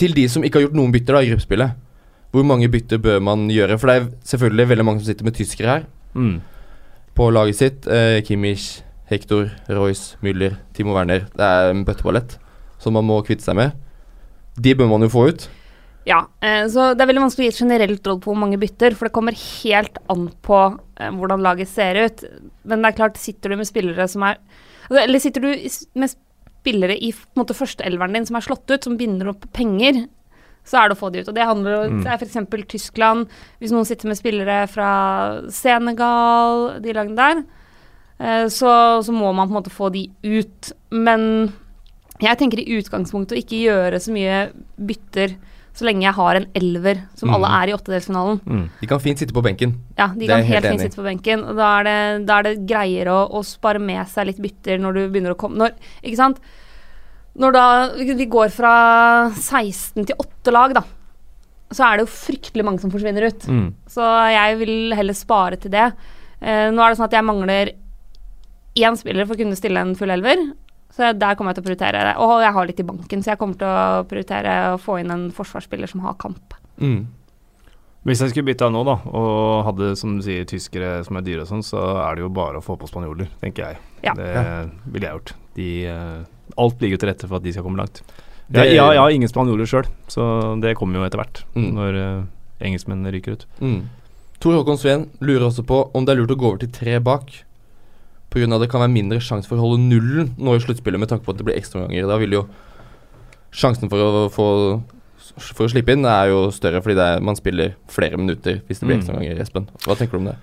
Til 0.00 0.14
de 0.16 0.24
som 0.32 0.42
ikke 0.42 0.54
har 0.62 0.64
gjort 0.68 0.78
noen 0.80 0.92
bytter 0.96 1.12
da 1.12 1.20
i 1.20 1.28
gruppespillet, 1.28 1.76
hvor 2.32 2.44
mange 2.46 2.70
bytter 2.72 2.98
bør 2.98 3.20
man 3.20 3.48
gjøre? 3.50 3.76
For 3.78 3.86
det 3.92 3.96
er 4.00 4.08
selvfølgelig 4.24 4.68
veldig 4.72 4.84
mange 4.88 5.00
som 5.04 5.10
sitter 5.12 5.24
med 5.28 5.34
tyskere 5.36 5.66
her 5.76 5.84
Mm. 6.16 6.40
På 7.20 7.28
laget 7.34 7.58
sitt. 7.58 7.86
Eh, 7.86 8.22
Kimmich, 8.24 8.80
Hector, 9.10 9.50
Royce, 9.68 10.16
Müller, 10.24 10.56
Timo 10.72 10.94
Werner. 10.96 11.26
Det 11.36 11.44
er 11.44 11.72
en 11.74 11.84
bøtteballett 11.84 12.38
som 12.80 12.96
man 12.96 13.04
må 13.04 13.18
kvitte 13.26 13.44
seg 13.44 13.58
med. 13.58 13.74
De 14.56 14.72
bør 14.76 14.88
man 14.88 15.04
jo 15.04 15.10
få 15.12 15.26
ut. 15.28 15.48
Ja, 16.08 16.22
eh, 16.40 16.64
så 16.72 16.94
det 16.96 17.04
er 17.04 17.10
veldig 17.10 17.26
vanskelig 17.26 17.44
å 17.44 17.50
gi 17.50 17.52
et 17.52 17.60
generelt 17.60 18.08
råd 18.08 18.22
på 18.24 18.32
hvor 18.32 18.40
mange 18.40 18.58
bytter, 18.60 18.96
for 18.96 19.06
det 19.06 19.14
kommer 19.16 19.36
helt 19.36 20.00
an 20.12 20.30
på 20.46 20.62
eh, 20.96 21.12
hvordan 21.12 21.44
laget 21.44 21.68
ser 21.68 22.00
ut. 22.00 22.24
Men 22.64 22.80
det 22.80 22.92
er 22.92 22.98
klart, 23.02 23.20
sitter 23.20 23.52
du 23.52 23.60
med 23.60 23.68
spillere 23.68 24.08
som 24.08 24.24
er 24.24 24.40
altså, 24.88 25.02
Eller 25.02 25.22
sitter 25.22 25.44
du 25.44 25.50
med 26.00 26.14
spillere 26.14 26.96
i 26.96 27.12
på 27.12 27.44
en 27.44 27.58
førsteelveren 27.60 28.16
din 28.16 28.30
som 28.30 28.40
er 28.40 28.48
slått 28.48 28.64
ut, 28.72 28.80
som 28.80 28.96
binder 29.00 29.34
opp 29.34 29.44
penger, 29.56 30.06
så 30.64 30.78
er 30.84 30.88
det 30.88 30.96
å 30.96 31.00
få 31.00 31.10
de 31.12 31.20
ut. 31.22 31.28
Og 31.28 31.34
det 31.34 31.46
handler 31.48 31.78
om 31.86 31.94
Mm. 31.98 32.02
det 32.04 32.12
er 32.12 32.18
f.eks. 32.20 32.66
Tyskland. 32.68 33.28
Hvis 33.60 33.72
noen 33.72 33.86
sitter 33.88 34.06
med 34.08 34.16
spillere 34.20 34.68
fra 34.68 34.90
Senegal, 35.50 36.80
de 36.82 36.92
lagene 36.94 37.16
der, 37.16 37.42
eh, 38.20 38.46
så, 38.52 39.02
så 39.04 39.12
må 39.14 39.32
man 39.34 39.48
på 39.48 39.54
en 39.56 39.62
måte 39.62 39.72
få 39.74 39.90
de 39.92 40.06
ut. 40.22 40.72
Men 40.92 41.52
jeg 42.20 42.38
tenker 42.38 42.60
i 42.60 42.78
utgangspunktet 42.80 43.36
å 43.36 43.40
ikke 43.40 43.62
gjøre 43.64 44.00
så 44.02 44.12
mye 44.12 44.50
bytter 44.78 45.36
så 45.72 45.86
lenge 45.86 46.02
jeg 46.02 46.16
har 46.16 46.34
en 46.36 46.46
elver 46.58 46.98
som 47.16 47.30
Mm. 47.30 47.34
alle 47.36 47.48
er 47.62 47.70
i 47.70 47.74
åttedelsfinalen. 47.76 48.40
Mm. 48.44 48.64
De 48.80 48.86
kan 48.90 48.98
fint 49.00 49.18
sitte 49.18 49.32
på 49.32 49.42
benken. 49.42 49.76
Ja, 49.96 50.08
de 50.08 50.26
Det 50.26 50.28
kan 50.28 50.42
helt 50.42 50.64
helt 50.64 50.66
fint 50.74 50.80
sitte 50.82 50.98
på 51.00 51.06
benken. 51.06 51.44
Og 51.46 51.56
da 51.56 51.78
er 51.78 51.84
det, 51.84 52.26
da 52.26 52.38
er 52.38 52.42
det 52.42 52.66
greiere 52.66 53.06
å, 53.14 53.30
å 53.38 53.44
spare 53.46 53.78
med 53.80 54.04
seg 54.08 54.26
litt 54.26 54.40
bytter 54.42 54.78
når 54.82 54.92
du 54.98 55.00
begynner 55.08 55.32
å 55.32 55.38
komme 55.38 55.56
når, 55.56 55.70
Ikke 56.02 56.16
sant? 56.18 56.40
Når 57.40 57.54
da 57.56 57.66
vi 57.96 58.26
går 58.28 58.50
fra 58.52 58.72
16 59.32 60.06
til 60.10 60.16
8 60.20 60.52
lag, 60.52 60.74
da, 60.76 60.82
så 61.72 61.86
er 61.86 61.96
det 62.00 62.04
jo 62.06 62.12
fryktelig 62.12 62.64
mange 62.66 62.82
som 62.82 62.90
forsvinner 62.92 63.28
ut. 63.30 63.46
Mm. 63.48 63.68
Så 63.88 64.04
jeg 64.34 64.58
vil 64.60 64.74
heller 64.98 65.16
spare 65.16 65.56
til 65.60 65.72
det. 65.72 65.86
Eh, 66.40 66.68
nå 66.74 66.82
er 66.82 66.90
det 66.92 66.98
sånn 66.98 67.08
at 67.08 67.16
jeg 67.16 67.24
mangler 67.26 67.70
én 68.80 68.98
spiller 68.98 69.26
for 69.26 69.36
å 69.36 69.40
kunne 69.40 69.58
stille 69.58 69.80
en 69.80 69.94
full 69.98 70.10
elver. 70.12 70.42
Så 70.90 71.06
jeg- 71.06 71.18
der 71.20 71.34
kommer 71.36 71.54
jeg 71.54 71.62
til 71.62 71.64
å 71.64 71.68
prioritere 71.70 72.02
det. 72.10 72.16
Og 72.18 72.40
jeg 72.42 72.52
har 72.52 72.66
litt 72.66 72.80
i 72.80 72.82
banken, 72.82 73.22
så 73.22 73.30
jeg 73.32 73.38
kommer 73.38 73.56
til 73.56 73.68
å 73.68 74.04
prioritere 74.10 74.74
å 74.74 74.80
få 74.80 74.98
inn 75.00 75.10
en 75.10 75.30
forsvarsspiller 75.30 75.88
som 75.88 76.00
har 76.00 76.14
kamp. 76.14 76.54
Mm. 76.80 77.06
Hvis 78.04 78.20
jeg 78.20 78.30
skulle 78.30 78.48
bytta 78.54 78.70
nå, 78.72 78.84
da, 78.84 78.96
og 79.12 79.64
hadde 79.66 79.96
som 79.96 80.16
du 80.16 80.22
sier 80.24 80.44
tyskere 80.44 81.04
som 81.04 81.16
er 81.16 81.20
dyre 81.22 81.42
og 81.42 81.48
sånn, 81.48 81.62
så 81.62 81.78
er 82.10 82.14
det 82.16 82.22
jo 82.24 82.30
bare 82.30 82.56
å 82.56 82.64
få 82.64 82.76
på 82.80 82.88
spanjoler, 82.88 83.28
tenker 83.42 83.68
jeg. 83.68 83.76
Ja. 84.02 84.14
Det 84.14 84.70
ville 84.90 85.06
jeg 85.06 85.14
gjort. 85.18 85.32
De, 85.54 85.86
eh, 85.86 86.24
alt 86.58 86.80
ligger 86.80 86.98
til 86.98 87.08
rette 87.08 87.28
for 87.28 87.36
at 87.36 87.42
de 87.42 87.52
skal 87.52 87.62
komme 87.62 87.78
langt. 87.78 88.02
Det- 88.50 88.64
Jeg, 88.66 88.76
ja, 88.76 88.90
jeg 88.92 88.98
har 89.00 89.10
ingen 89.10 89.28
spanjoler 89.28 89.66
sjøl, 89.66 89.86
så 90.08 90.58
det 90.60 90.76
kommer 90.76 90.98
jo 90.98 91.04
etter 91.06 91.18
hvert, 91.22 91.44
Mm. 91.54 91.72
når 91.74 91.94
uh, 91.94 92.24
engelskmennene 92.60 93.12
ryker 93.12 93.32
ut. 93.32 93.46
Mm. 93.60 93.82
Tor 94.40 94.52
Håkon 94.56 94.78
Sveen 94.78 95.08
lurer 95.20 95.46
også 95.46 95.62
på 95.64 95.90
om 95.94 96.04
det 96.04 96.12
er 96.16 96.20
lurt 96.22 96.30
å 96.34 96.36
gå 96.40 96.46
over 96.48 96.58
til 96.58 96.68
tre 96.72 96.98
bak. 96.98 97.30
Pga. 98.30 98.58
det 98.60 98.70
kan 98.70 98.80
være 98.80 98.92
mindre 98.94 99.18
sjanse 99.18 99.46
for 99.48 99.56
å 99.58 99.60
holde 99.60 99.82
nullen 99.82 100.34
nå 100.38 100.54
i 100.54 100.60
sluttspillet 100.62 100.98
med 101.00 101.08
tanke 101.08 101.24
på 101.24 101.30
at 101.30 101.36
det 101.38 101.44
blir 101.46 101.56
ekstraomganger. 101.58 102.06
Da 102.06 102.16
vil 102.16 102.30
jo 102.30 102.46
sjansen 103.52 103.88
for 103.90 103.98
å 103.98 104.28
få 104.30 104.48
For 105.38 105.64
å 105.66 105.70
slippe 105.70 105.92
inn 105.94 106.04
er 106.04 106.26
jo 106.28 106.50
større 106.50 106.80
fordi 106.82 106.96
det 106.96 107.04
er, 107.06 107.20
man 107.22 107.36
spiller 107.36 107.74
flere 107.88 108.16
minutter 108.18 108.60
hvis 108.66 108.80
det 108.80 108.86
blir 108.88 108.96
Mm. 108.96 109.02
ekstraomganger. 109.02 109.40
Espen, 109.40 109.68
hva 109.86 109.94
tenker 109.96 110.12
du 110.12 110.16
om 110.18 110.24
det? 110.24 110.36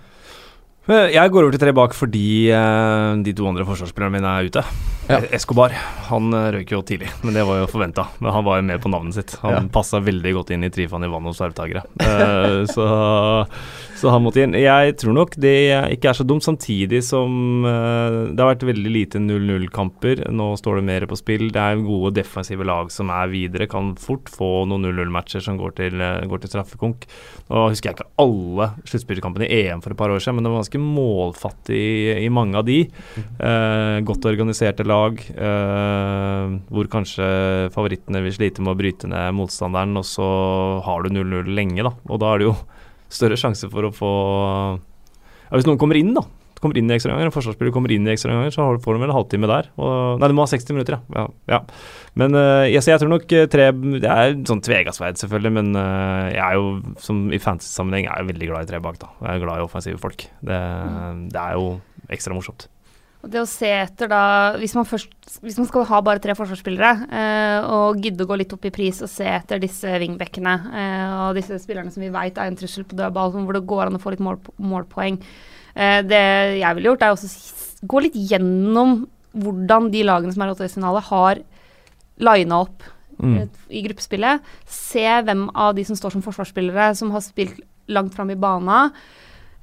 Eh, 0.88 1.10
Jeg 1.16 1.32
går 1.34 1.44
over 1.48 1.52
til 1.56 1.60
tre 1.66 1.74
bak 1.76 1.94
fordi 1.98 2.26
eh, 2.56 3.16
de 3.26 3.34
to 3.36 3.48
andre 3.50 3.66
forsvarsspillerne 3.68 4.14
mine 4.20 4.30
er 4.40 4.48
ute. 4.48 4.64
Ja. 5.08 5.18
Eh, 5.22 5.28
Escobar 5.36 5.72
han 6.08 6.32
røyk 6.32 6.72
jo 6.72 6.82
tidlig, 6.88 7.10
men 7.24 7.36
det 7.36 7.44
var 7.48 7.60
jo 7.62 7.68
forventa. 7.72 8.08
Men 8.24 8.32
han 8.36 8.46
var 8.48 8.62
jo 8.62 8.68
med 8.70 8.82
på 8.84 8.92
navnet 8.92 9.16
sitt. 9.18 9.36
Han 9.44 9.54
Ja. 9.54 9.62
passa 9.72 10.00
veldig 10.04 10.34
godt 10.40 10.52
inn 10.56 10.64
i 10.64 10.70
Trifan 10.72 11.04
Ivanovs 11.04 11.42
arvtakere. 11.44 11.84
Eh, 12.00 12.64
så 12.76 12.88
Så 13.98 14.12
han 14.14 14.22
måtte 14.22 14.44
inn. 14.44 14.54
Jeg 14.54 14.94
tror 15.02 15.16
nok 15.18 15.36
det 15.42 15.56
ikke 15.96 16.12
er 16.12 16.18
så 16.20 16.26
dumt, 16.28 16.46
samtidig 16.46 17.00
som 17.06 17.66
uh, 17.66 18.30
det 18.30 18.38
har 18.38 18.52
vært 18.52 18.68
veldig 18.70 18.92
lite 18.94 19.22
0-0-kamper. 19.24 20.22
Nå 20.38 20.52
står 20.62 20.80
det 20.80 20.86
mer 20.92 21.06
på 21.10 21.18
spill. 21.18 21.48
Det 21.54 21.64
er 21.64 21.82
gode 21.82 22.14
defensive 22.20 22.68
lag 22.68 22.92
som 22.94 23.10
er 23.14 23.32
videre. 23.32 23.70
Kan 23.72 23.96
fort 23.98 24.30
få 24.30 24.68
noen 24.70 24.86
0-0-matcher 24.86 25.42
som 25.42 25.58
går 25.58 25.74
til, 25.82 25.98
uh, 26.04 26.22
går 26.30 26.44
til 26.44 26.54
straffekonk. 26.54 27.08
Nå 27.50 27.66
husker 27.72 27.90
jeg 27.90 27.98
ikke 27.98 28.10
alle 28.22 28.70
sluttspillkampene 28.86 29.50
i 29.50 29.64
EM 29.64 29.82
for 29.82 29.96
et 29.96 30.02
par 30.04 30.14
år 30.14 30.22
siden, 30.22 30.38
men 30.38 30.46
det 30.46 30.54
var 30.54 30.62
ganske 30.62 30.84
målfattig 30.84 31.82
i, 31.82 32.16
i 32.28 32.30
mange 32.34 32.62
av 32.62 32.70
de. 32.70 32.84
Uh, 33.42 33.98
godt 34.06 34.30
organiserte 34.30 34.86
lag 34.88 35.18
hvor 35.28 36.88
kanskje 36.92 37.26
favorittene 37.74 38.20
vil 38.26 38.34
slite 38.36 38.64
med 38.64 38.74
å 38.74 38.78
bryte 38.78 39.10
ned 39.10 39.36
motstanderen, 39.38 39.98
og 40.00 40.06
så 40.08 40.28
har 40.86 41.04
du 41.04 41.14
0-0 41.16 41.50
lenge, 41.56 41.86
da. 41.86 41.94
Og 42.12 42.22
da 42.22 42.34
er 42.34 42.42
det 42.42 42.48
jo 42.50 42.56
større 43.14 43.38
sjanse 43.40 43.70
for 43.72 43.88
å 43.88 43.94
få 43.96 44.12
ja, 44.78 45.56
Hvis 45.56 45.68
noen 45.68 45.80
kommer 45.80 46.00
inn, 46.00 46.12
da. 46.16 46.26
Kommer 46.58 46.78
inn 46.80 46.90
i 46.90 46.96
ekstraomganger, 46.96 47.30
en 47.30 47.36
forsvarsspiller 47.36 47.74
kommer 47.74 47.92
inn 47.94 48.08
i 48.08 48.12
ekstraomganger, 48.16 48.54
så 48.56 48.66
får 48.82 48.96
du 48.96 49.02
vel 49.04 49.12
en 49.12 49.16
halvtime 49.16 49.50
der. 49.50 49.70
Og, 49.78 50.18
nei, 50.22 50.30
du 50.32 50.36
må 50.38 50.44
ha 50.44 50.50
60 50.50 50.74
minutter, 50.74 50.98
ja. 50.98 51.22
ja, 51.22 51.26
ja. 51.54 51.60
Men 52.18 52.34
uh, 52.34 52.66
jeg, 52.66 52.82
jeg, 52.82 53.02
tror 53.02 53.12
nok 53.12 53.36
eh, 53.38 53.46
tre 53.52 53.68
Det 53.76 54.10
er 54.10 54.34
sånn 54.50 54.64
tvegassverd, 54.66 55.20
selvfølgelig, 55.22 55.54
men 55.60 55.70
uh, 55.78 56.32
jeg 56.34 56.42
er 56.42 56.58
jo, 56.58 56.96
som 57.04 57.28
i 57.30 57.42
fantasy-sammenheng, 57.42 58.10
er 58.10 58.24
jeg 58.24 58.32
veldig 58.32 58.50
glad 58.50 58.66
i 58.66 58.72
tre 58.72 58.82
bak, 58.84 58.98
da. 59.04 59.12
Jeg 59.22 59.36
er 59.36 59.46
glad 59.46 59.62
i 59.62 59.68
offensive 59.68 60.02
folk. 60.02 60.26
Det, 60.42 60.58
mm. 60.58 61.22
det 61.36 61.44
er 61.44 61.62
jo 61.62 61.70
ekstra 62.18 62.36
morsomt. 62.36 62.68
Og 63.26 63.32
det 63.34 63.42
å 63.42 63.50
se 63.50 63.70
etter 63.74 64.10
da 64.12 64.22
Hvis 64.62 64.76
man, 64.78 64.86
først, 64.88 65.10
hvis 65.42 65.58
man 65.58 65.68
skal 65.70 65.88
ha 65.90 66.00
bare 66.06 66.22
tre 66.24 66.36
forsvarsspillere, 66.38 66.92
eh, 67.10 67.68
og 67.74 68.02
gidde 68.04 68.24
å 68.24 68.30
gå 68.30 68.38
litt 68.40 68.54
opp 68.54 68.68
i 68.70 68.74
pris 68.74 69.02
og 69.02 69.12
se 69.12 69.26
etter 69.26 69.62
disse 69.64 69.98
wingbackene 70.04 70.56
eh, 70.70 71.18
og 71.26 71.38
disse 71.40 71.58
spillerne 71.64 71.94
som 71.94 72.06
vi 72.06 72.14
vet 72.14 72.38
er 72.38 72.52
en 72.52 72.58
trussel 72.60 72.86
på 72.88 72.98
dødball, 73.00 73.34
hvor 73.36 73.58
det 73.58 73.66
går 73.68 73.88
an 73.88 73.98
å 73.98 74.02
få 74.04 74.14
litt 74.14 74.24
mål, 74.24 74.40
målpoeng 74.62 75.18
eh, 75.74 76.02
Det 76.06 76.24
jeg 76.62 76.78
ville 76.78 76.94
gjort, 76.94 77.08
er 77.08 77.16
også 77.16 77.88
gå 77.88 78.04
litt 78.06 78.18
gjennom 78.18 79.04
hvordan 79.38 79.90
de 79.94 80.04
lagene 80.06 80.34
som 80.34 80.44
er 80.44 80.54
åttedelsfinale, 80.54 81.04
har 81.10 81.42
lina 82.18 82.62
opp 82.66 82.86
mm. 83.22 83.36
Eh, 83.38 83.48
i 83.78 83.84
gruppespillet. 83.86 84.46
Se 84.70 85.06
hvem 85.06 85.48
av 85.54 85.76
de 85.78 85.86
som 85.88 85.98
står 85.98 86.16
som 86.16 86.26
forsvarsspillere, 86.26 86.94
som 86.98 87.14
har 87.14 87.26
spilt 87.26 87.60
langt 87.88 88.16
fram 88.16 88.32
i 88.34 88.40
bana. 88.40 88.88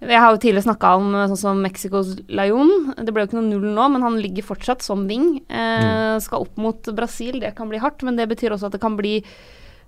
Jeg 0.03 0.21
har 0.21 0.35
jo 0.35 0.41
tidligere 0.43 0.67
snakka 0.67 0.95
om 0.99 1.13
eh, 1.15 1.27
sånn 1.31 1.41
som 1.41 1.61
Mexicos 1.65 2.15
Lion. 2.29 2.95
Det 2.99 3.13
ble 3.15 3.25
jo 3.25 3.31
ikke 3.31 3.39
noe 3.39 3.51
null 3.51 3.69
nå, 3.77 3.89
men 3.95 4.05
han 4.05 4.19
ligger 4.21 4.47
fortsatt 4.47 4.85
som 4.85 5.07
wing. 5.11 5.39
Eh, 5.49 5.85
mm. 5.85 6.25
Skal 6.25 6.47
opp 6.47 6.59
mot 6.61 6.91
Brasil, 6.97 7.39
det 7.43 7.55
kan 7.59 7.71
bli 7.71 7.81
hardt, 7.83 8.05
men 8.07 8.19
det 8.19 8.29
betyr 8.33 8.57
også 8.57 8.69
at 8.71 8.77
det 8.77 8.83
kan 8.85 8.99
bli 8.99 9.21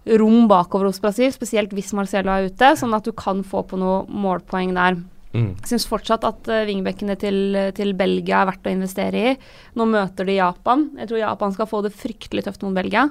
rom 0.06 0.46
bakover 0.46 0.86
hos 0.86 1.02
Brasil, 1.02 1.32
spesielt 1.34 1.74
hvis 1.74 1.90
Marcelo 1.98 2.30
er 2.30 2.46
ute, 2.46 2.72
sånn 2.78 2.94
at 2.94 3.06
du 3.06 3.12
kan 3.16 3.42
få 3.46 3.64
på 3.66 3.78
noe 3.80 4.04
målpoeng 4.06 4.76
der. 4.76 5.00
Mm. 5.36 5.50
Syns 5.68 5.84
fortsatt 5.90 6.24
at 6.24 6.48
uh, 6.48 7.16
til, 7.20 7.38
til, 7.76 7.94
Belgia 7.98 8.40
er 8.40 8.50
verdt 8.52 8.68
å 8.70 8.72
investere 8.72 9.24
i. 9.32 9.34
Nå 9.76 9.88
møter 9.90 10.28
de 10.28 10.38
Japan. 10.38 10.86
Jeg 11.00 11.10
tror 11.10 11.20
Japan 11.20 11.56
skal 11.56 11.68
få 11.68 11.82
det 11.84 11.92
fryktelig 11.92 12.46
tøft 12.46 12.62
mot 12.64 12.76
Belgia. 12.76 13.08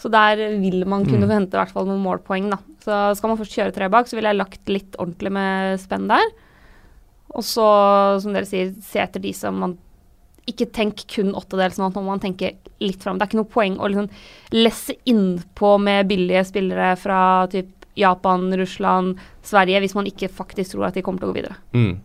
Så 0.00 0.10
der 0.12 0.40
vil 0.60 0.84
man 0.88 1.06
kunne 1.06 1.24
mm. 1.24 1.32
hente 1.32 1.56
i 1.56 1.60
hvert 1.60 1.72
fall 1.72 1.88
noen 1.88 2.02
målpoeng, 2.04 2.50
da. 2.52 2.60
Så 2.84 2.98
skal 3.18 3.32
man 3.32 3.40
først 3.40 3.56
kjøre 3.56 3.74
tre 3.74 3.88
bak, 3.92 4.08
så 4.08 4.18
ville 4.18 4.32
jeg 4.32 4.38
lagt 4.38 4.72
litt 4.72 4.98
ordentlig 5.00 5.32
med 5.34 5.80
spenn 5.82 6.06
der. 6.10 6.28
Og 7.36 7.44
så, 7.44 7.66
som 8.22 8.36
dere 8.36 8.48
sier, 8.48 8.72
se 8.84 9.00
etter 9.02 9.20
de 9.20 9.32
som 9.36 9.58
man 9.60 9.74
Ikke 10.46 10.68
tenk 10.70 11.02
kun 11.10 11.32
åttedels 11.34 11.74
nå, 11.80 11.88
nå 11.90 12.02
må 12.04 12.12
man 12.12 12.22
tenke 12.22 12.52
litt 12.78 13.02
fram. 13.02 13.18
Det 13.18 13.24
er 13.24 13.30
ikke 13.32 13.40
noe 13.40 13.50
poeng 13.50 13.78
å 13.82 13.88
liksom 13.90 14.06
lesse 14.54 14.94
innpå 15.10 15.72
med 15.82 16.06
billige 16.06 16.44
spillere 16.46 16.92
fra 17.00 17.18
typ 17.50 17.72
Japan, 17.98 18.46
Russland, 18.60 19.16
Sverige, 19.42 19.80
hvis 19.82 19.96
man 19.96 20.06
ikke 20.06 20.28
faktisk 20.30 20.74
tror 20.74 20.86
at 20.90 20.94
de 20.94 21.02
kommer 21.02 21.18
til 21.22 21.30
å 21.30 21.32
gå 21.32 21.40
videre. 21.40 21.56
Mm. 21.74 21.96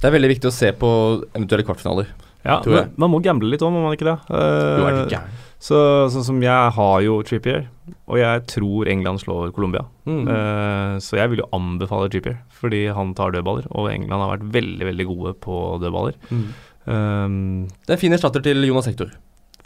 Det 0.00 0.08
er 0.08 0.14
veldig 0.16 0.32
viktig 0.32 0.48
å 0.50 0.54
se 0.56 0.72
på 0.76 0.90
eventuelle 1.36 1.66
kvartfinaler. 1.68 2.10
Ja, 2.46 2.60
men, 2.62 2.92
man 3.00 3.12
må 3.12 3.20
gamble 3.24 3.50
litt 3.50 3.64
òg, 3.64 3.74
må 3.74 3.82
man 3.84 3.96
ikke 3.96 4.06
det? 4.08 4.16
Uh. 4.30 5.18
Så, 5.66 5.76
sånn 6.12 6.24
som 6.26 6.40
jeg 6.44 6.72
har 6.76 6.96
jo 7.02 7.16
Trippier, 7.26 7.64
og 8.06 8.20
jeg 8.20 8.42
tror 8.52 8.90
England 8.92 9.22
slår 9.22 9.50
Colombia. 9.56 9.86
Mm. 10.06 10.24
Uh, 10.28 10.94
så 11.02 11.18
jeg 11.18 11.32
vil 11.32 11.42
jo 11.42 11.50
anbefale 11.56 12.10
Trippier, 12.12 12.38
fordi 12.54 12.84
han 12.94 13.14
tar 13.18 13.34
dødballer, 13.34 13.66
og 13.72 13.90
England 13.90 14.22
har 14.22 14.34
vært 14.36 14.48
veldig 14.58 14.90
veldig 14.92 15.06
gode 15.10 15.36
på 15.42 15.60
dødballer. 15.82 16.18
Mm. 16.30 16.48
Um, 16.86 17.38
det 17.82 17.94
er 17.94 17.96
en 17.96 18.04
fin 18.04 18.14
erstatter 18.14 18.44
til 18.44 18.62
Jonas 18.68 18.86
Hector. 18.86 19.10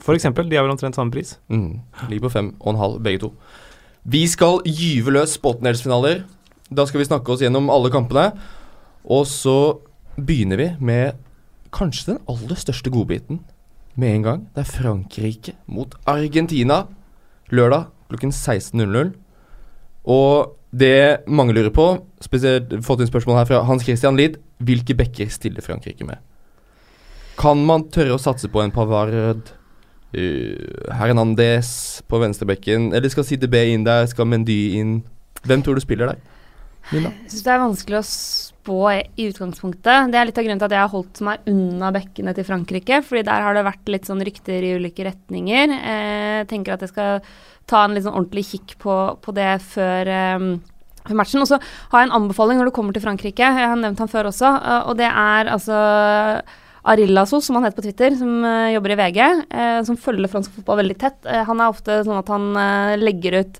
For 0.00 0.16
eksempel. 0.16 0.48
De 0.48 0.56
har 0.56 0.64
vel 0.64 0.72
omtrent 0.72 0.96
samme 0.96 1.12
pris. 1.12 1.34
Mm. 1.52 1.82
Ligger 2.08 2.28
på 2.28 2.34
fem 2.38 2.54
og 2.60 2.72
en 2.72 2.80
halv, 2.80 3.00
begge 3.04 3.26
to. 3.26 3.34
Vi 4.08 4.24
skal 4.32 4.62
gyve 4.64 5.12
løs 5.12 5.36
på 5.36 5.52
åttendelsfinaler. 5.52 6.22
Da 6.72 6.86
skal 6.88 7.02
vi 7.02 7.08
snakke 7.10 7.34
oss 7.34 7.42
gjennom 7.44 7.68
alle 7.72 7.90
kampene. 7.92 8.30
Og 9.04 9.26
så 9.28 9.80
begynner 10.16 10.60
vi 10.60 10.70
med 10.80 11.20
kanskje 11.74 12.14
den 12.14 12.22
aller 12.30 12.58
største 12.58 12.90
godbiten 12.92 13.40
med 14.00 14.14
en 14.14 14.26
gang. 14.26 14.46
Det 14.54 14.64
er 14.64 14.70
Frankrike 14.70 15.56
mot 15.66 15.94
Argentina 16.08 16.84
lørdag 17.50 17.88
klokken 18.10 18.32
16.00. 18.34 19.12
Og 20.10 20.56
det 20.70 21.26
mange 21.26 21.54
lurer 21.54 21.72
på, 21.74 21.86
spesielt 22.22 22.72
fått 22.86 23.02
inn 23.02 23.10
spørsmål 23.10 23.40
her 23.40 23.48
fra 23.48 23.62
Hans 23.66 23.84
Christian 23.86 24.18
Lid, 24.18 24.38
hvilke 24.62 24.96
bekker 24.96 25.30
stiller 25.32 25.64
Frankrike 25.64 26.06
med? 26.06 26.20
Kan 27.40 27.64
man 27.66 27.88
tørre 27.92 28.16
å 28.16 28.20
satse 28.20 28.50
på 28.52 28.62
en 28.62 28.72
Pavard, 28.74 29.14
uh, 30.14 30.92
Hernandez 30.94 32.02
på 32.10 32.20
venstrebekken, 32.22 32.90
eller 32.94 33.12
skal 33.12 33.26
CDB 33.26 33.56
inn 33.72 33.86
der, 33.86 34.06
skal 34.10 34.28
Mendy 34.28 34.60
inn? 34.78 35.00
Hvem 35.46 35.64
tror 35.64 35.78
du 35.78 35.82
spiller 35.82 36.12
der? 36.12 36.22
Jeg 36.90 37.06
syns 37.30 37.44
det 37.46 37.52
er 37.52 37.62
vanskelig 37.62 38.00
å 38.00 38.06
spå 38.60 38.80
i 39.16 39.28
utgangspunktet. 39.28 40.10
Det 40.12 40.18
er 40.18 40.28
litt 40.28 40.38
av 40.38 40.44
grunnen 40.44 40.60
til 40.60 40.68
at 40.68 40.74
jeg 40.74 40.84
har 40.84 40.92
holdt 40.92 41.20
meg 41.24 41.46
unna 41.50 41.90
bekkene 41.94 42.34
til 42.36 42.46
Frankrike. 42.46 43.02
fordi 43.02 43.22
der 43.28 43.44
har 43.44 43.54
det 43.54 43.64
vært 43.64 43.88
litt 43.88 44.08
sånn 44.08 44.24
rykter 44.24 44.62
i 44.62 44.74
ulike 44.76 45.06
retninger. 45.06 45.72
Eh, 45.80 46.36
jeg 46.40 46.48
tenker 46.48 46.74
at 46.74 46.84
jeg 46.84 46.92
skal 46.92 47.20
ta 47.66 47.84
en 47.84 47.94
litt 47.94 48.04
sånn 48.04 48.16
ordentlig 48.16 48.46
kikk 48.50 48.76
på, 48.82 48.96
på 49.22 49.32
det 49.32 49.60
før, 49.62 50.10
um, 50.36 50.60
matchen. 51.16 51.40
Og 51.40 51.48
så 51.48 51.60
har 51.92 52.02
jeg 52.02 52.10
en 52.10 52.18
anbefaling 52.20 52.58
når 52.58 52.70
du 52.70 52.74
kommer 52.76 52.92
til 52.92 53.04
Frankrike. 53.04 53.46
Jeg 53.46 53.70
har 53.72 53.78
nevnt 53.78 54.00
han 54.02 54.10
før 54.10 54.30
også. 54.32 54.50
Uh, 54.60 54.82
og 54.90 54.98
det 55.00 55.08
er 55.08 55.52
altså 55.52 55.76
Arillasos, 56.90 57.46
som 57.46 57.56
han 57.56 57.68
heter 57.68 57.78
på 57.78 57.86
Twitter, 57.86 58.16
som 58.16 58.40
jobber 58.72 58.94
i 58.94 58.96
VG, 58.96 59.18
som 59.84 59.98
følger 60.00 60.30
fransk 60.32 60.54
fotball 60.54 60.78
veldig 60.80 60.94
tett. 60.96 61.26
han 61.28 61.60
er 61.60 61.68
ofte 61.68 61.98
sånn 62.06 62.16
at 62.16 62.30
han 62.32 62.46
legger 62.96 63.36
ut 63.42 63.58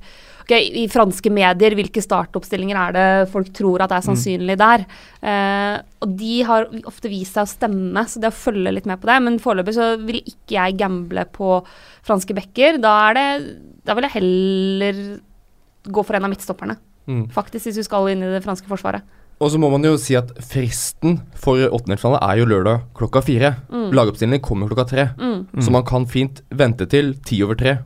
i 0.59 0.87
franske 0.91 1.31
medier 1.33 1.77
hvilke 1.79 2.03
startoppstillinger 2.03 2.79
er 2.81 2.97
det 2.97 3.07
folk 3.33 3.53
tror 3.57 3.85
at 3.85 3.95
er 3.95 4.03
mm. 4.03 4.09
sannsynlig 4.09 4.57
der. 4.61 4.85
Eh, 5.23 5.77
og 6.03 6.17
de 6.19 6.35
har 6.49 6.69
ofte 6.89 7.13
vist 7.13 7.37
seg 7.37 7.47
å 7.47 7.51
stemme, 7.51 8.05
så 8.09 8.23
det 8.23 8.33
å 8.33 8.37
følge 8.37 8.75
litt 8.75 8.89
med 8.91 9.01
på 9.03 9.11
det. 9.11 9.19
Men 9.27 9.41
foreløpig 9.43 9.77
så 9.77 9.93
vil 10.03 10.21
ikke 10.23 10.57
jeg 10.57 10.79
gamble 10.81 11.27
på 11.35 11.61
franske 12.07 12.37
bekker. 12.37 12.81
Da, 12.83 12.95
det, 13.17 13.27
da 13.87 13.97
vil 13.97 14.09
jeg 14.09 14.17
heller 14.19 15.01
gå 15.91 16.05
for 16.05 16.19
en 16.19 16.27
av 16.29 16.33
midtstopperne, 16.33 16.77
mm. 17.09 17.25
faktisk, 17.35 17.69
hvis 17.69 17.81
du 17.81 17.87
skal 17.87 18.11
inn 18.13 18.25
i 18.27 18.35
det 18.35 18.45
franske 18.45 18.69
forsvaret. 18.71 19.07
Og 19.41 19.49
så 19.49 19.57
må 19.57 19.71
man 19.73 19.85
jo 19.87 19.95
si 19.97 20.13
at 20.19 20.35
fristen 20.45 21.23
for 21.41 21.63
åttendelsfinale 21.65 22.21
er 22.27 22.43
jo 22.43 22.49
lørdag 22.51 22.91
klokka 22.99 23.23
fire. 23.25 23.55
Mm. 23.73 23.87
Lagoppstillingen 23.97 24.45
kommer 24.45 24.69
klokka 24.69 24.85
tre. 24.91 25.07
Mm. 25.17 25.63
Så 25.65 25.73
man 25.73 25.87
kan 25.89 26.05
fint 26.05 26.43
vente 26.53 26.85
til 26.93 27.15
ti 27.25 27.41
over 27.47 27.57
tre 27.57 27.79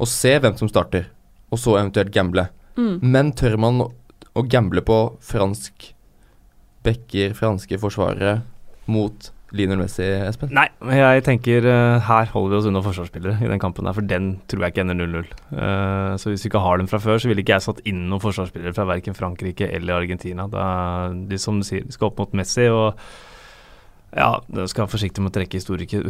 og 0.00 0.08
se 0.08 0.36
hvem 0.40 0.54
som 0.56 0.70
starter 0.70 1.10
og 1.50 1.60
så 1.60 1.76
eventuelt 1.78 2.14
gamble. 2.14 2.48
Mm. 2.78 2.94
Men 3.02 3.34
tør 3.36 3.58
man 3.60 3.82
å 3.82 4.46
gamble 4.46 4.82
på 4.86 5.00
fransk 5.26 5.90
backer, 6.86 7.34
franske 7.36 7.78
forsvarere, 7.80 8.40
mot 8.90 9.30
Lionel 9.56 9.80
Messi, 9.82 10.06
Espen? 10.06 10.52
Nei, 10.54 10.68
jeg 10.94 11.24
tenker 11.26 11.66
uh, 11.66 11.98
her 12.06 12.28
holder 12.30 12.52
vi 12.52 12.58
oss 12.60 12.68
unna 12.70 12.82
forsvarsspillere 12.84 13.42
i 13.42 13.50
den 13.50 13.62
kampen 13.62 13.88
her, 13.88 13.96
for 13.96 14.06
den 14.06 14.32
tror 14.50 14.64
jeg 14.64 14.74
ikke 14.74 14.84
ender 14.84 15.00
0-0. 15.00 15.32
Uh, 15.50 15.56
eh, 15.64 16.12
så 16.22 16.30
hvis 16.30 16.44
vi 16.46 16.52
ikke 16.52 16.62
har 16.62 16.78
dem 16.78 16.90
fra 16.90 17.02
før, 17.02 17.18
så 17.18 17.30
ville 17.30 17.42
ikke 17.42 17.58
jeg 17.58 17.66
satt 17.66 17.82
inn 17.90 18.04
noen 18.10 18.22
forsvarsspillere 18.22 18.76
fra 18.76 18.86
verken 18.92 19.18
Frankrike 19.18 19.68
eller 19.74 19.98
Argentina. 19.98 20.46
Da, 20.50 20.64
de 21.10 21.40
som 21.42 21.58
sier, 21.66 21.88
skal 21.90 22.12
opp 22.12 22.22
mot 22.22 22.38
Messi. 22.38 22.68
og 22.70 22.94
ja, 24.10 24.28
jeg 24.42 24.70
skal 24.72 24.84
være 24.84 24.90
forsiktig 24.90 25.22
med 25.22 25.30
å 25.30 25.34
trekke 25.36 25.60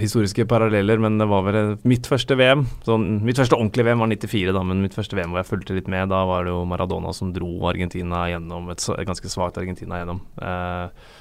historiske, 0.00 0.46
paralleller, 0.48 1.00
men 1.02 1.18
det 1.20 1.26
var 1.28 1.44
vel 1.44 1.58
mitt 1.88 2.08
første 2.08 2.36
VM. 2.38 2.62
Sånn, 2.86 3.06
mitt 3.26 3.40
første 3.40 3.58
ordentlige 3.58 3.90
VM 3.90 4.00
var 4.04 4.10
94, 4.14 4.54
da, 4.56 4.62
men 4.64 4.80
mitt 4.84 4.96
første 4.96 5.18
VM 5.18 5.34
hvor 5.34 5.42
jeg 5.42 5.50
fulgte 5.50 5.76
litt 5.76 5.90
med, 5.92 6.08
da 6.12 6.22
var 6.28 6.48
det 6.48 6.54
jo 6.54 6.62
Maradona 6.70 7.12
som 7.16 7.34
dro 7.36 7.50
Argentina 7.68 8.22
gjennom, 8.32 8.70
et, 8.72 8.86
et 8.96 9.08
ganske 9.10 9.32
svakt 9.32 9.60
Argentina 9.60 10.00
gjennom. 10.00 10.22
Eh, 10.40 11.12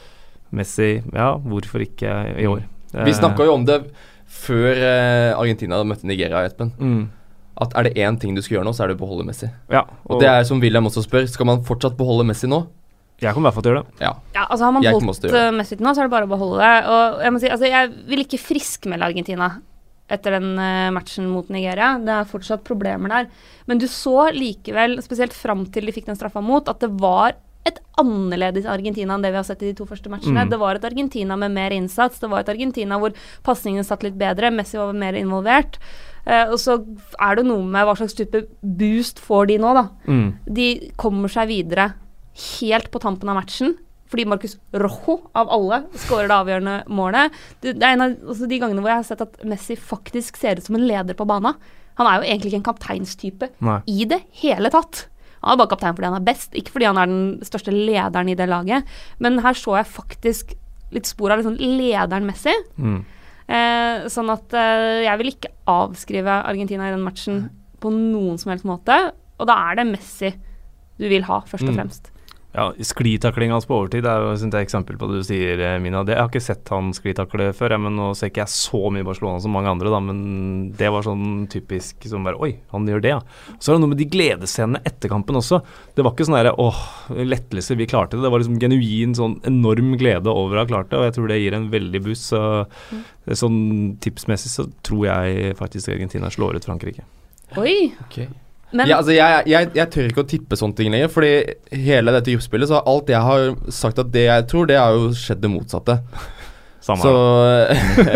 Messi, 0.56 0.92
ja, 1.04 1.34
hvorfor 1.44 1.84
ikke 1.84 2.16
i 2.40 2.48
år? 2.50 2.64
Eh, 2.94 3.06
Vi 3.10 3.18
snakka 3.18 3.50
jo 3.50 3.60
om 3.60 3.68
det 3.68 3.82
før 4.30 4.72
eh, 4.72 5.36
Argentina 5.36 5.82
møtte 5.84 6.08
Nigeria, 6.08 6.46
Espen. 6.48 6.72
Mm. 6.80 7.08
At 7.60 7.76
er 7.76 7.90
det 7.90 8.00
én 8.00 8.16
ting 8.22 8.38
du 8.38 8.42
skal 8.42 8.60
gjøre 8.60 8.70
nå, 8.70 8.74
så 8.78 8.86
er 8.86 8.94
det 8.94 9.02
å 9.02 9.04
beholde 9.04 9.28
Messi. 9.28 9.50
Ja, 9.68 9.84
og, 10.08 10.16
og 10.16 10.24
det 10.24 10.32
er 10.32 10.48
som 10.48 10.64
William 10.64 10.88
også 10.88 11.04
spør, 11.04 11.28
skal 11.28 11.50
man 11.50 11.66
fortsatt 11.68 12.00
beholde 12.00 12.24
Messi 12.30 12.48
nå? 12.48 12.64
Jeg 13.20 13.36
kommer 13.36 13.48
i 13.48 13.50
hvert 13.50 13.58
fall 13.58 13.66
til 13.66 13.72
å 13.72 13.76
gjøre 13.76 13.88
det. 13.88 14.04
Ja. 14.06 14.12
ja 14.36 14.46
altså 14.46 14.68
Har 14.68 14.76
man 14.76 14.86
jeg 14.86 14.96
holdt 14.96 15.26
uh, 15.34 15.50
Messi 15.56 15.80
nå, 15.80 15.92
så 15.92 16.04
er 16.04 16.08
det 16.08 16.14
bare 16.14 16.30
å 16.30 16.32
beholde 16.32 16.62
det. 16.62 16.94
Og 16.94 17.26
Jeg 17.26 17.36
må 17.36 17.42
si, 17.44 17.52
altså 17.56 17.72
jeg 17.72 17.92
vil 18.12 18.24
ikke 18.24 18.42
friskmelde 18.42 19.10
Argentina 19.10 19.50
etter 20.10 20.38
den 20.40 20.56
uh, 20.58 20.90
matchen 20.96 21.28
mot 21.30 21.52
Nigeria. 21.54 21.92
Det 22.02 22.16
er 22.16 22.32
fortsatt 22.32 22.66
problemer 22.68 23.14
der. 23.14 23.30
Men 23.70 23.82
du 23.82 23.86
så 23.92 24.30
likevel, 24.36 24.98
spesielt 25.06 25.36
fram 25.36 25.68
til 25.74 25.90
de 25.90 25.96
fikk 25.96 26.10
den 26.10 26.18
straffa 26.20 26.42
mot, 26.44 26.72
at 26.72 26.82
det 26.84 26.92
var 27.02 27.38
et 27.68 27.78
annerledes 28.00 28.66
Argentina 28.72 29.14
enn 29.14 29.24
det 29.24 29.34
vi 29.34 29.38
har 29.38 29.46
sett 29.46 29.62
i 29.66 29.70
de 29.70 29.78
to 29.78 29.86
første 29.86 30.10
matchene. 30.10 30.46
Mm. 30.46 30.52
Det 30.54 30.60
var 30.62 30.80
et 30.80 30.88
Argentina 30.88 31.36
med 31.38 31.54
mer 31.54 31.76
innsats. 31.76 32.22
Det 32.22 32.30
var 32.32 32.46
et 32.46 32.52
Argentina 32.56 32.98
hvor 33.02 33.14
pasningene 33.46 33.86
satt 33.86 34.06
litt 34.08 34.18
bedre. 34.18 34.54
Messi 34.56 34.80
var 34.80 34.96
mer 34.98 35.18
involvert. 35.20 35.78
Uh, 36.24 36.50
og 36.54 36.58
så 36.62 36.80
er 37.20 37.40
det 37.40 37.48
noe 37.48 37.64
med 37.68 37.86
hva 37.86 37.96
slags 38.00 38.16
type 38.18 38.46
boost 38.62 39.22
får 39.24 39.52
de 39.52 39.60
nå, 39.62 39.76
da. 39.76 39.86
Mm. 40.08 40.28
De 40.56 40.70
kommer 41.00 41.32
seg 41.32 41.52
videre 41.52 41.92
helt 42.40 42.90
på 42.94 43.02
tampen 43.04 43.32
av 43.32 43.40
matchen. 43.40 43.76
Fordi 44.10 44.26
Marcus 44.26 44.56
Rojo, 44.74 45.20
av 45.38 45.52
alle, 45.54 45.84
skårer 46.02 46.32
det 46.32 46.38
avgjørende 46.40 46.78
målet. 46.98 47.36
Det, 47.62 47.76
er 47.78 47.94
en 47.94 48.06
av 48.08 48.16
altså 48.32 48.48
de 48.50 48.58
gangene 48.62 48.82
hvor 48.82 48.90
jeg 48.90 49.02
har 49.04 49.06
sett 49.06 49.22
at 49.22 49.38
Messi 49.46 49.78
faktisk 49.78 50.40
ser 50.42 50.58
ut 50.58 50.66
som 50.66 50.80
en 50.80 50.88
leder 50.90 51.18
på 51.18 51.28
banen. 51.30 51.60
Han 52.00 52.10
er 52.10 52.18
jo 52.18 52.26
egentlig 52.32 52.54
ikke 52.54 52.62
en 52.64 52.68
kapteinstype 52.72 53.52
Nei. 53.62 53.78
i 53.92 54.08
det 54.10 54.24
hele 54.42 54.72
tatt. 54.74 55.04
Han 55.44 55.54
er 55.54 55.62
bare 55.62 55.72
kaptein 55.72 55.96
fordi 55.96 56.10
han 56.10 56.18
er 56.18 56.26
best, 56.26 56.58
ikke 56.58 56.74
fordi 56.74 56.90
han 56.90 57.00
er 57.00 57.12
den 57.12 57.48
største 57.48 57.76
lederen 57.76 58.32
i 58.32 58.38
det 58.40 58.50
laget. 58.50 58.98
Men 59.22 59.40
her 59.46 59.56
så 59.58 59.78
jeg 59.78 59.92
faktisk 59.94 60.58
litt 60.96 61.08
spor 61.08 61.36
av 61.36 61.44
liksom 61.44 61.60
lederen 61.62 62.26
Messi. 62.28 62.56
Mm. 62.82 63.00
Eh, 63.50 64.10
sånn 64.10 64.30
at 64.34 64.54
eh, 64.58 65.06
jeg 65.06 65.22
vil 65.22 65.32
ikke 65.36 65.54
avskrive 65.70 66.42
Argentina 66.50 66.90
i 66.90 66.94
den 66.96 67.06
matchen 67.06 67.44
på 67.82 67.92
noen 67.94 68.42
som 68.42 68.56
helst 68.56 68.68
måte. 68.68 68.98
Og 69.40 69.48
da 69.50 69.56
er 69.70 69.80
det 69.80 69.92
Messi 69.94 70.34
du 71.00 71.06
vil 71.08 71.30
ha, 71.30 71.44
først 71.48 71.70
og 71.70 71.78
Mm. 71.78 72.16
Ja, 72.50 72.74
Sklitakling 72.82 73.52
hans 73.54 73.68
på 73.70 73.76
overtid 73.78 74.08
er 74.10 74.24
jo 74.26 74.32
et 74.34 74.56
eksempel 74.58 74.98
på 74.98 75.06
det 75.12 75.20
du 75.20 75.26
sier, 75.28 75.60
eh, 75.62 75.76
Mina. 75.82 76.02
Det, 76.02 76.16
jeg 76.16 76.24
har 76.24 76.32
ikke 76.32 76.42
sett 76.42 76.72
han 76.74 76.90
sklitakle 76.98 77.52
før, 77.54 77.76
jeg, 77.76 77.84
men 77.84 77.94
nå 78.00 78.08
ser 78.18 78.32
ikke 78.32 78.42
jeg 78.42 78.54
så 78.56 78.82
mye 78.90 79.06
Barcelona 79.06 79.44
som 79.44 79.54
mange 79.54 79.70
andre, 79.70 79.92
da, 79.94 80.00
men 80.02 80.24
det 80.80 80.90
var 80.90 81.06
sånn 81.06 81.46
typisk 81.52 82.08
som 82.10 82.26
bare 82.26 82.42
Oi, 82.42 82.56
han 82.74 82.90
gjør 82.90 83.06
det, 83.06 83.14
ja. 83.14 83.20
Så 83.62 83.70
er 83.70 83.78
det 83.78 83.84
noe 83.84 83.94
med 83.94 84.02
de 84.02 84.10
gledesscenene 84.10 84.82
etter 84.90 85.14
kampen 85.14 85.38
også. 85.38 85.62
Det 85.94 86.02
var 86.02 86.16
ikke 86.16 86.26
sånn 86.26 86.40
derre 86.40 86.56
åh, 86.58 86.82
lettelse, 87.22 87.78
vi 87.78 87.90
klarte 87.92 88.18
det. 88.18 88.26
Det 88.26 88.34
var 88.34 88.42
liksom 88.42 88.58
genuin 88.66 89.14
sånn 89.22 89.38
enorm 89.50 89.94
glede 90.02 90.34
over 90.34 90.58
å 90.58 90.66
ha 90.66 90.74
klart 90.74 90.90
det, 90.90 90.98
og 90.98 91.06
jeg 91.06 91.20
tror 91.20 91.30
det 91.30 91.42
gir 91.44 91.60
en 91.60 91.70
veldig 91.70 92.06
boost. 92.10 92.32
Så 92.34 93.38
sånn 93.46 93.62
tipsmessig 94.02 94.50
så 94.56 94.66
tror 94.82 95.06
jeg 95.06 95.56
faktisk 95.60 95.94
Argentina 95.94 96.34
slår 96.34 96.58
ut 96.58 96.66
Frankrike. 96.66 97.06
Oi! 97.62 97.92
Ok. 98.08 98.24
Men 98.72 98.90
ja, 98.90 99.00
altså 99.00 99.16
jeg, 99.16 99.46
jeg, 99.50 99.70
jeg 99.80 99.90
tør 99.94 100.10
ikke 100.12 100.24
å 100.24 100.30
tippe 100.30 100.58
sånne 100.60 100.78
ting 100.78 100.92
lenger, 100.94 101.10
fordi 101.10 101.32
hele 101.88 102.14
dette 102.14 102.36
gruppespillet, 102.36 102.70
så 102.70 102.82
alt 102.86 103.10
jeg 103.10 103.22
har 103.26 103.48
sagt 103.74 104.02
at 104.02 104.12
det 104.14 104.28
jeg 104.28 104.46
tror, 104.52 104.68
det 104.70 104.78
har 104.78 104.98
jo 104.98 105.08
skjedd 105.18 105.42
det 105.42 105.52
motsatte. 105.52 105.96
Samme 106.86 107.02
Så, 107.02 107.14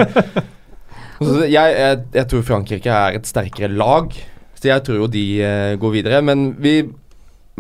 så 1.26 1.40
jeg, 1.48 1.56
jeg, 1.56 2.04
jeg 2.20 2.30
tror 2.30 2.46
Frankrike 2.48 3.00
er 3.00 3.18
et 3.18 3.30
sterkere 3.30 3.72
lag, 3.74 4.14
så 4.60 4.70
jeg 4.70 4.86
tror 4.86 5.02
jo 5.02 5.10
de 5.12 5.26
uh, 5.42 5.74
går 5.82 5.96
videre. 5.98 6.22
Men 6.26 6.52
vi 6.62 6.78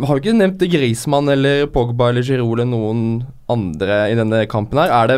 har 0.01 0.17
jo 0.17 0.21
ikke 0.21 0.37
nevnt 0.37 0.63
Griezmann 0.71 1.29
eller 1.29 1.67
Pogba 1.73 2.09
eller 2.09 2.25
Giroud 2.25 2.57
eller 2.57 2.69
noen 2.71 3.01
andre 3.51 4.05
i 4.09 4.17
denne 4.17 4.45
kampen 4.49 4.79
her. 4.81 4.93
Er 4.93 5.11
det, 5.11 5.17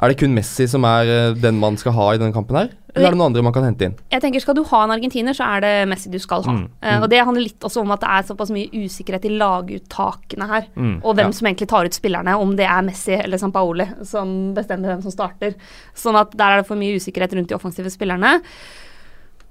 er 0.00 0.12
det 0.12 0.20
kun 0.20 0.36
Messi 0.36 0.68
som 0.70 0.86
er 0.88 1.10
eh, 1.10 1.34
den 1.36 1.58
man 1.60 1.76
skal 1.80 1.92
ha 1.98 2.06
i 2.14 2.20
denne 2.20 2.32
kampen 2.32 2.56
her? 2.56 2.70
Eller 2.94 3.10
er 3.10 3.14
det 3.14 3.18
noen 3.20 3.30
andre 3.30 3.44
man 3.46 3.54
kan 3.54 3.66
hente 3.66 3.86
inn? 3.86 3.96
jeg 4.10 4.22
tenker 4.24 4.42
skal 4.42 4.56
du 4.58 4.62
ha 4.70 4.82
en 4.84 4.94
argentiner, 4.94 5.36
så 5.36 5.46
er 5.56 5.64
det 5.64 5.72
Messi 5.90 6.10
du 6.12 6.18
skal 6.22 6.42
ha. 6.46 6.54
Mm, 6.56 6.64
mm. 6.66 6.80
Uh, 6.82 6.96
og 7.04 7.08
det 7.12 7.20
handler 7.22 7.46
litt 7.46 7.66
også 7.68 7.84
om 7.84 7.94
at 7.94 8.02
det 8.02 8.10
er 8.16 8.26
såpass 8.30 8.52
mye 8.54 8.82
usikkerhet 8.84 9.28
i 9.28 9.32
laguttakene 9.36 10.50
her. 10.50 10.66
Mm, 10.74 10.96
Og 11.04 11.14
hvem 11.14 11.30
ja. 11.30 11.36
som 11.38 11.50
egentlig 11.50 11.70
tar 11.70 11.86
ut 11.86 11.96
spillerne, 11.96 12.36
om 12.40 12.56
det 12.58 12.66
er 12.66 12.84
Messi 12.86 13.14
eller 13.18 13.40
Sampaoli 13.40 13.86
som 14.08 14.34
bestemmer 14.56 14.94
hvem 14.94 15.04
som 15.06 15.14
starter. 15.14 15.56
Sånn 15.94 16.18
at 16.18 16.34
der 16.36 16.56
er 16.56 16.62
det 16.62 16.68
for 16.68 16.80
mye 16.80 16.98
usikkerhet 16.98 17.34
rundt 17.38 17.52
de 17.52 17.58
offensive 17.58 17.92
spillerne. 17.92 18.40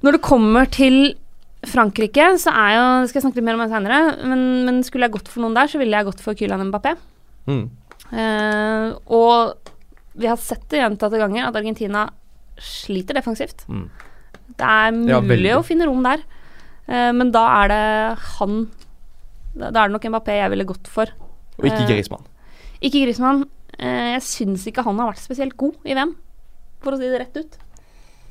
Når 0.05 0.15
det 0.15 0.24
kommer 0.24 0.69
til 0.72 1.15
Frankrike, 1.67 2.38
så 2.39 2.53
er 2.55 2.75
jo 2.77 2.84
Det 3.01 3.10
skal 3.10 3.19
jeg 3.19 3.25
snakke 3.25 3.41
litt 3.41 3.48
mer 3.50 3.60
om 3.60 3.72
senere, 3.72 4.00
men, 4.24 4.46
men 4.67 4.84
skulle 4.88 5.10
jeg 5.10 5.17
gått 5.17 5.31
for 5.31 5.43
noen 5.43 5.58
der, 5.58 5.67
så 5.67 5.81
ville 5.81 5.98
jeg 5.98 6.08
gått 6.08 6.24
for 6.24 6.38
Kylian 6.39 6.69
Mbappé. 6.69 6.96
Eh, 8.10 8.86
og 9.12 9.74
vi 10.19 10.27
har 10.29 10.39
sett 10.41 10.65
det 10.72 10.81
gjentatte 10.81 11.19
ganger 11.19 11.48
at 11.48 11.58
Argentina 11.60 12.08
sliter 12.65 13.17
defensivt. 13.17 13.65
Mm. 13.69 13.87
Det 14.59 14.67
er 14.67 14.91
mulig 14.95 15.51
ja, 15.51 15.59
å 15.59 15.65
finne 15.65 15.87
rom 15.87 16.03
der, 16.05 16.23
uh, 16.89 17.11
men 17.15 17.31
da 17.35 17.45
er 17.61 17.71
det 17.71 17.84
han 18.39 18.62
Da 19.60 19.69
er 19.71 19.89
det 19.89 19.95
nok 19.95 20.05
Mbappé 20.13 20.36
jeg 20.38 20.51
ville 20.53 20.67
gått 20.69 20.89
for. 20.91 21.10
Og 21.60 21.65
ikke 21.65 21.84
Eh, 21.84 21.88
Uh, 21.89 22.86
Ikke 22.86 23.01
Griezmann. 23.03 23.43
Uh, 23.79 24.15
jeg 24.15 24.21
syns 24.23 24.67
ikke 24.69 24.86
han 24.86 24.99
har 25.01 25.12
vært 25.12 25.23
spesielt 25.23 25.57
god 25.60 25.75
i 25.84 25.97
VM, 25.97 26.13
for 26.79 26.95
å 26.95 26.99
si 26.99 27.10
det 27.10 27.19
rett 27.19 27.39
ut. 27.39 27.57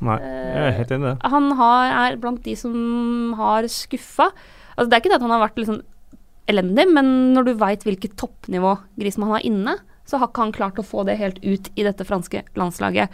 Nei, 0.07 0.16
jeg 0.22 0.62
er 0.62 0.76
helt 0.79 0.92
enig 0.94 1.05
i 1.05 1.11
det. 1.11 1.31
Han 1.33 1.50
har, 1.59 1.92
er 2.07 2.18
blant 2.22 2.42
de 2.44 2.55
som 2.57 2.74
har 3.38 3.66
skuffa. 3.72 4.31
Altså, 4.76 4.87
det 4.87 4.94
er 4.94 5.03
ikke 5.03 5.11
det 5.11 5.18
at 5.18 5.26
han 5.26 5.35
har 5.35 5.42
vært 5.42 5.59
liksom 5.59 5.81
elendig, 6.48 6.87
men 6.94 7.11
når 7.35 7.48
du 7.48 7.53
veit 7.61 7.85
hvilket 7.85 8.16
toppnivå 8.20 8.76
Griezmann 8.98 9.35
har 9.35 9.44
inne, 9.44 9.76
så 10.09 10.20
har 10.20 10.31
ikke 10.31 10.46
han 10.46 10.55
klart 10.57 10.81
å 10.81 10.87
få 10.87 11.05
det 11.05 11.18
helt 11.20 11.42
ut 11.44 11.68
i 11.76 11.85
dette 11.85 12.07
franske 12.09 12.44
landslaget. 12.57 13.12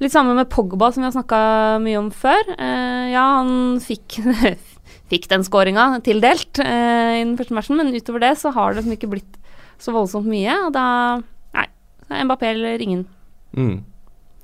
Litt 0.00 0.14
samme 0.14 0.32
med 0.36 0.48
Pogba, 0.48 0.88
som 0.92 1.02
vi 1.02 1.10
har 1.10 1.12
snakka 1.12 1.40
mye 1.84 1.98
om 2.00 2.08
før. 2.14 2.40
Eh, 2.56 3.10
ja, 3.12 3.24
han 3.40 3.76
fikk, 3.84 4.16
fikk 5.12 5.28
den 5.28 5.44
skåringa 5.44 5.90
tildelt 6.06 6.62
eh, 6.64 7.18
i 7.18 7.24
den 7.26 7.36
første 7.36 7.56
matchen, 7.56 7.76
men 7.76 7.92
utover 7.92 8.24
det 8.24 8.32
så 8.40 8.54
har 8.56 8.72
det 8.72 8.80
liksom 8.80 8.96
ikke 8.96 9.10
blitt 9.12 9.36
så 9.80 9.92
voldsomt 9.92 10.28
mye. 10.30 10.56
Og 10.66 10.72
da 10.76 10.86
Nei. 11.56 11.68
Mbappé 12.24 12.54
eller 12.54 12.80
ingen. 12.82 13.04
Mm. 13.52 13.82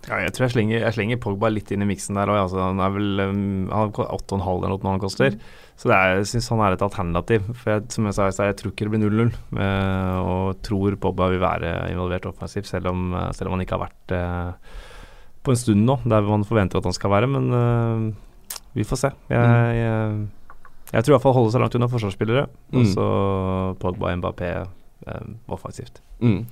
Ja, 0.06 0.20
jeg 0.22 0.36
tror 0.36 0.44
jeg 0.44 0.52
slenger, 0.54 0.82
jeg 0.84 0.94
slenger 0.94 1.18
Pogba 1.22 1.48
litt 1.50 1.70
inn 1.74 1.82
i 1.82 1.88
miksen 1.88 2.18
der 2.18 2.30
òg. 2.30 2.44
Altså, 2.44 2.60
han 2.62 2.82
er 2.82 2.92
vel 2.94 3.22
um, 3.24 3.40
han 3.72 3.94
har 3.96 4.12
8,5 4.14 4.44
eller 4.68 4.76
noe 4.76 4.92
han 4.92 5.02
koster. 5.02 5.38
Så 5.76 5.90
det 5.90 5.96
er, 5.96 6.12
jeg 6.20 6.28
syns 6.30 6.50
han 6.52 6.62
er 6.62 6.76
et 6.76 6.84
alternativ. 6.84 7.48
For 7.58 7.72
jeg, 7.74 7.86
som 7.96 8.06
jeg 8.06 8.16
sa 8.16 8.28
i 8.28 8.34
stad, 8.36 8.52
jeg 8.52 8.58
tror 8.60 8.74
ikke 8.74 8.86
det 8.86 8.92
blir 8.94 9.08
0-0. 9.08 9.32
eh, 9.64 10.18
og 10.20 10.60
tror 10.68 10.98
Pogba 11.00 11.30
vil 11.32 11.42
være 11.42 11.72
involvert 11.90 12.28
offensivt, 12.30 12.68
selv 12.70 12.92
eh, 12.92 13.32
selv 13.36 13.50
om 13.50 13.56
han 13.56 13.64
ikke 13.64 13.80
har 13.80 13.88
vært 13.88 14.14
eh, 14.14 14.76
på 15.46 15.54
en 15.54 15.60
stund 15.60 15.86
nå, 15.86 15.98
der 16.10 16.26
man 16.26 16.44
forventer 16.48 16.80
at 16.82 16.88
han 16.90 16.96
skal 16.96 17.12
være. 17.14 17.30
Men 17.30 17.46
uh, 17.54 18.60
vi 18.76 18.84
får 18.86 19.00
se. 19.04 19.10
Jeg, 19.32 19.78
jeg, 19.78 20.26
jeg 20.92 21.06
tror 21.06 21.16
iallfall 21.16 21.36
holde 21.38 21.54
seg 21.54 21.62
langt 21.64 21.78
unna 21.78 21.88
forsvarsspillere. 21.92 22.46
Og 22.74 22.82
Mm. 22.82 22.90
så 22.92 23.06
Pogba 23.80 24.12
Mbappé 24.18 24.50
eh, 24.60 25.26
offensivt. 25.48 26.02
Mm. 26.20 26.42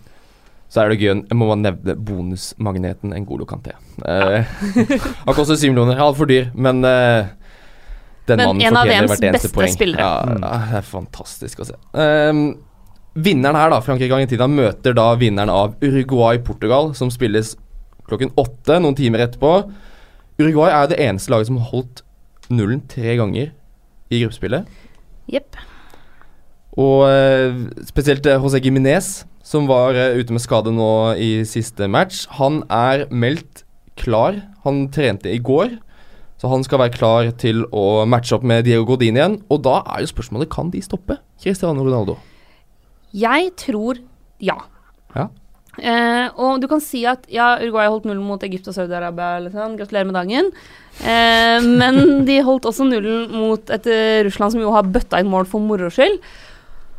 Så 0.74 0.80
er 0.82 0.88
det 0.90 0.96
gøy, 0.98 1.10
jeg 1.28 1.36
må 1.38 1.46
bare 1.46 1.60
nevne 1.60 1.94
bonusmagneten 2.02 3.12
Ngolo 3.22 3.44
Kanté. 3.46 3.74
Ja. 4.02 4.42
han 5.26 5.36
koster 5.36 5.54
syv 5.60 5.70
millioner, 5.74 6.00
altfor 6.02 6.26
dyr, 6.26 6.48
men 6.54 6.80
uh, 6.82 7.28
den 8.26 8.40
Men 8.40 8.48
mannen 8.48 8.64
en 8.64 8.76
av 8.80 8.86
fortjener 8.86 9.04
VMs 9.04 9.12
hvert 9.12 9.26
eneste 9.28 9.48
beste 9.50 9.54
poeng. 9.54 9.74
spillere. 9.74 10.00
Ja, 10.00 10.22
Mm. 10.24 10.40
Det 10.40 10.78
er 10.80 10.86
fantastisk 10.88 11.60
å 11.62 11.66
se. 11.68 11.76
Um, 11.92 12.40
vinneren 13.14 13.54
her, 13.60 13.70
da, 13.70 13.78
Frankrike-Argentina, 13.84 14.48
møter 14.50 14.96
da 14.96 15.10
vinneren 15.20 15.52
av 15.52 15.76
Uruguay-Portugal, 15.84 16.94
som 16.98 17.12
spilles 17.14 17.54
klokken 18.08 18.32
åtte, 18.40 18.78
noen 18.82 18.96
timer 18.98 19.24
etterpå. 19.24 19.52
Uruguay 20.40 20.72
er 20.74 20.90
det 20.90 21.00
eneste 21.02 21.32
laget 21.32 21.50
som 21.50 21.60
har 21.60 21.70
holdt 21.70 22.02
nullen 22.52 22.82
tre 22.90 23.14
ganger 23.20 23.52
i 24.12 24.20
gruppespillet. 24.22 24.66
Jepp. 25.30 25.56
Og 26.80 27.04
eh, 27.06 27.54
spesielt 27.86 28.26
eh, 28.26 28.40
José 28.42 28.60
Giminez, 28.62 29.22
som 29.46 29.68
var 29.70 29.94
eh, 29.94 30.18
ute 30.18 30.34
med 30.34 30.42
skade 30.42 30.72
nå 30.74 31.14
i 31.20 31.44
siste 31.48 31.88
match. 31.90 32.24
Han 32.40 32.62
er 32.72 33.06
meldt 33.14 33.62
klar. 34.00 34.40
Han 34.66 34.88
trente 34.92 35.30
i 35.30 35.38
går, 35.38 35.76
så 36.40 36.50
han 36.50 36.64
skal 36.66 36.82
være 36.82 36.96
klar 36.96 37.30
til 37.40 37.62
å 37.70 38.02
matche 38.10 38.34
opp 38.36 38.46
med 38.48 38.66
Diego 38.66 38.88
Godin 38.88 39.20
igjen. 39.20 39.38
Og 39.52 39.62
da 39.64 39.80
er 39.94 40.02
jo 40.02 40.10
spørsmålet 40.10 40.50
kan 40.52 40.72
de 40.74 40.82
stoppe 40.84 41.20
Cristiano 41.40 41.84
Ronaldo. 41.86 42.18
Jeg 43.14 43.52
tror 43.60 44.00
ja. 44.42 44.58
Ja. 45.14 45.28
Eh, 45.78 46.26
og 46.38 46.62
du 46.62 46.68
kan 46.70 46.82
si 46.82 47.02
at 47.08 47.24
ja, 47.32 47.54
Uruguay 47.62 47.88
holdt 47.90 48.06
nullen 48.08 48.24
mot 48.26 48.42
Egypt 48.46 48.68
og 48.70 48.76
Saudi-Arabia. 48.76 49.42
Liksom. 49.46 49.76
Gratulerer 49.80 50.08
med 50.08 50.18
dagen. 50.18 50.50
Eh, 51.02 51.68
men 51.82 52.24
de 52.28 52.40
holdt 52.46 52.68
også 52.70 52.86
nullen 52.88 53.32
mot 53.34 53.74
et 53.74 53.88
eh, 53.90 54.22
Russland 54.26 54.54
som 54.54 54.62
jo 54.62 54.74
har 54.74 54.86
bøtta 54.86 55.22
inn 55.22 55.30
mål 55.32 55.48
for 55.50 55.64
moro 55.64 55.90
skyld. 55.92 56.20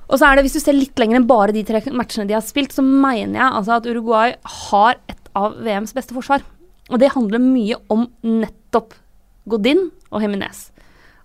Og 0.05 0.19
så 0.19 0.27
er 0.27 0.37
det, 0.37 0.45
hvis 0.45 0.57
du 0.57 0.61
ser 0.61 0.77
litt 0.77 0.99
lenger 1.01 1.17
enn 1.17 1.29
bare 1.29 1.55
de 1.55 1.63
tre 1.65 1.81
matchene 1.95 2.27
de 2.29 2.35
har 2.37 2.45
spilt, 2.45 2.75
så 2.75 2.83
mener 2.85 3.39
jeg 3.39 3.47
altså 3.47 3.79
at 3.79 3.87
Uruguay 3.89 4.35
har 4.67 4.99
et 5.09 5.31
av 5.35 5.57
VMs 5.65 5.95
beste 5.97 6.13
forsvar. 6.15 6.45
Og 6.91 7.01
det 7.01 7.13
handler 7.15 7.41
mye 7.41 7.79
om 7.89 8.05
nettopp 8.21 8.93
Godin 9.49 9.87
og 10.11 10.21
Jimenez. 10.21 10.67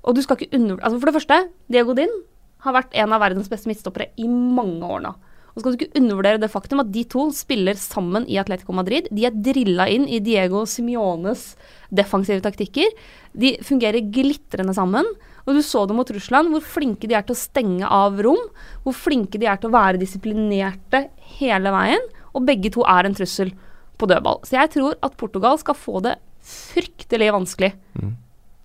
Og 0.01 0.17
du 0.17 0.23
skal 0.25 0.39
ikke 0.39 0.57
under... 0.57 0.79
Altså 0.81 0.97
for 0.97 1.11
det 1.11 1.17
første, 1.19 1.41
Diego 1.69 1.93
Godin 1.93 2.15
har 2.65 2.77
vært 2.77 2.97
en 2.97 3.13
av 3.13 3.21
verdens 3.23 3.51
beste 3.53 3.69
midtstoppere 3.69 4.11
i 4.21 4.29
mange 4.29 4.87
år 4.87 5.05
nå. 5.05 5.13
Og 5.51 5.59
så 5.59 5.63
skal 5.65 5.73
du 5.75 5.79
ikke 5.81 5.99
undervurdere 6.01 6.41
det 6.43 6.51
faktum 6.53 6.83
at 6.83 6.93
de 6.95 7.03
to 7.11 7.25
spiller 7.35 7.75
sammen 7.79 8.27
i 8.31 8.39
Atletico 8.39 8.75
Madrid. 8.77 9.09
De 9.11 9.25
er 9.27 9.35
drilla 9.35 9.89
inn 9.91 10.07
i 10.07 10.21
Diego 10.23 10.63
Simiones 10.71 11.57
defensive 11.91 12.43
taktikker. 12.45 12.93
De 13.35 13.57
fungerer 13.67 14.05
glitrende 14.15 14.75
sammen. 14.77 15.09
Og 15.49 15.57
du 15.57 15.63
så 15.67 15.87
det 15.89 15.97
mot 15.97 16.11
Russland, 16.15 16.53
hvor 16.53 16.63
flinke 16.63 17.09
de 17.11 17.17
er 17.19 17.25
til 17.27 17.35
å 17.35 17.41
stenge 17.41 17.89
av 17.89 18.21
rom. 18.23 18.43
Hvor 18.85 18.95
flinke 18.95 19.41
de 19.41 19.49
er 19.51 19.59
til 19.59 19.73
å 19.73 19.75
være 19.75 19.99
disiplinerte 20.01 21.09
hele 21.41 21.73
veien. 21.75 22.07
Og 22.35 22.47
begge 22.47 22.71
to 22.71 22.85
er 22.87 23.09
en 23.09 23.17
trussel 23.19 23.51
på 23.99 24.07
dødball. 24.09 24.45
Så 24.47 24.55
jeg 24.55 24.71
tror 24.77 24.95
at 25.03 25.17
Portugal 25.19 25.59
skal 25.61 25.75
få 25.77 26.01
det 26.05 26.17
fryktelig 26.47 27.33
vanskelig 27.35 27.73
Mm. 27.99 28.15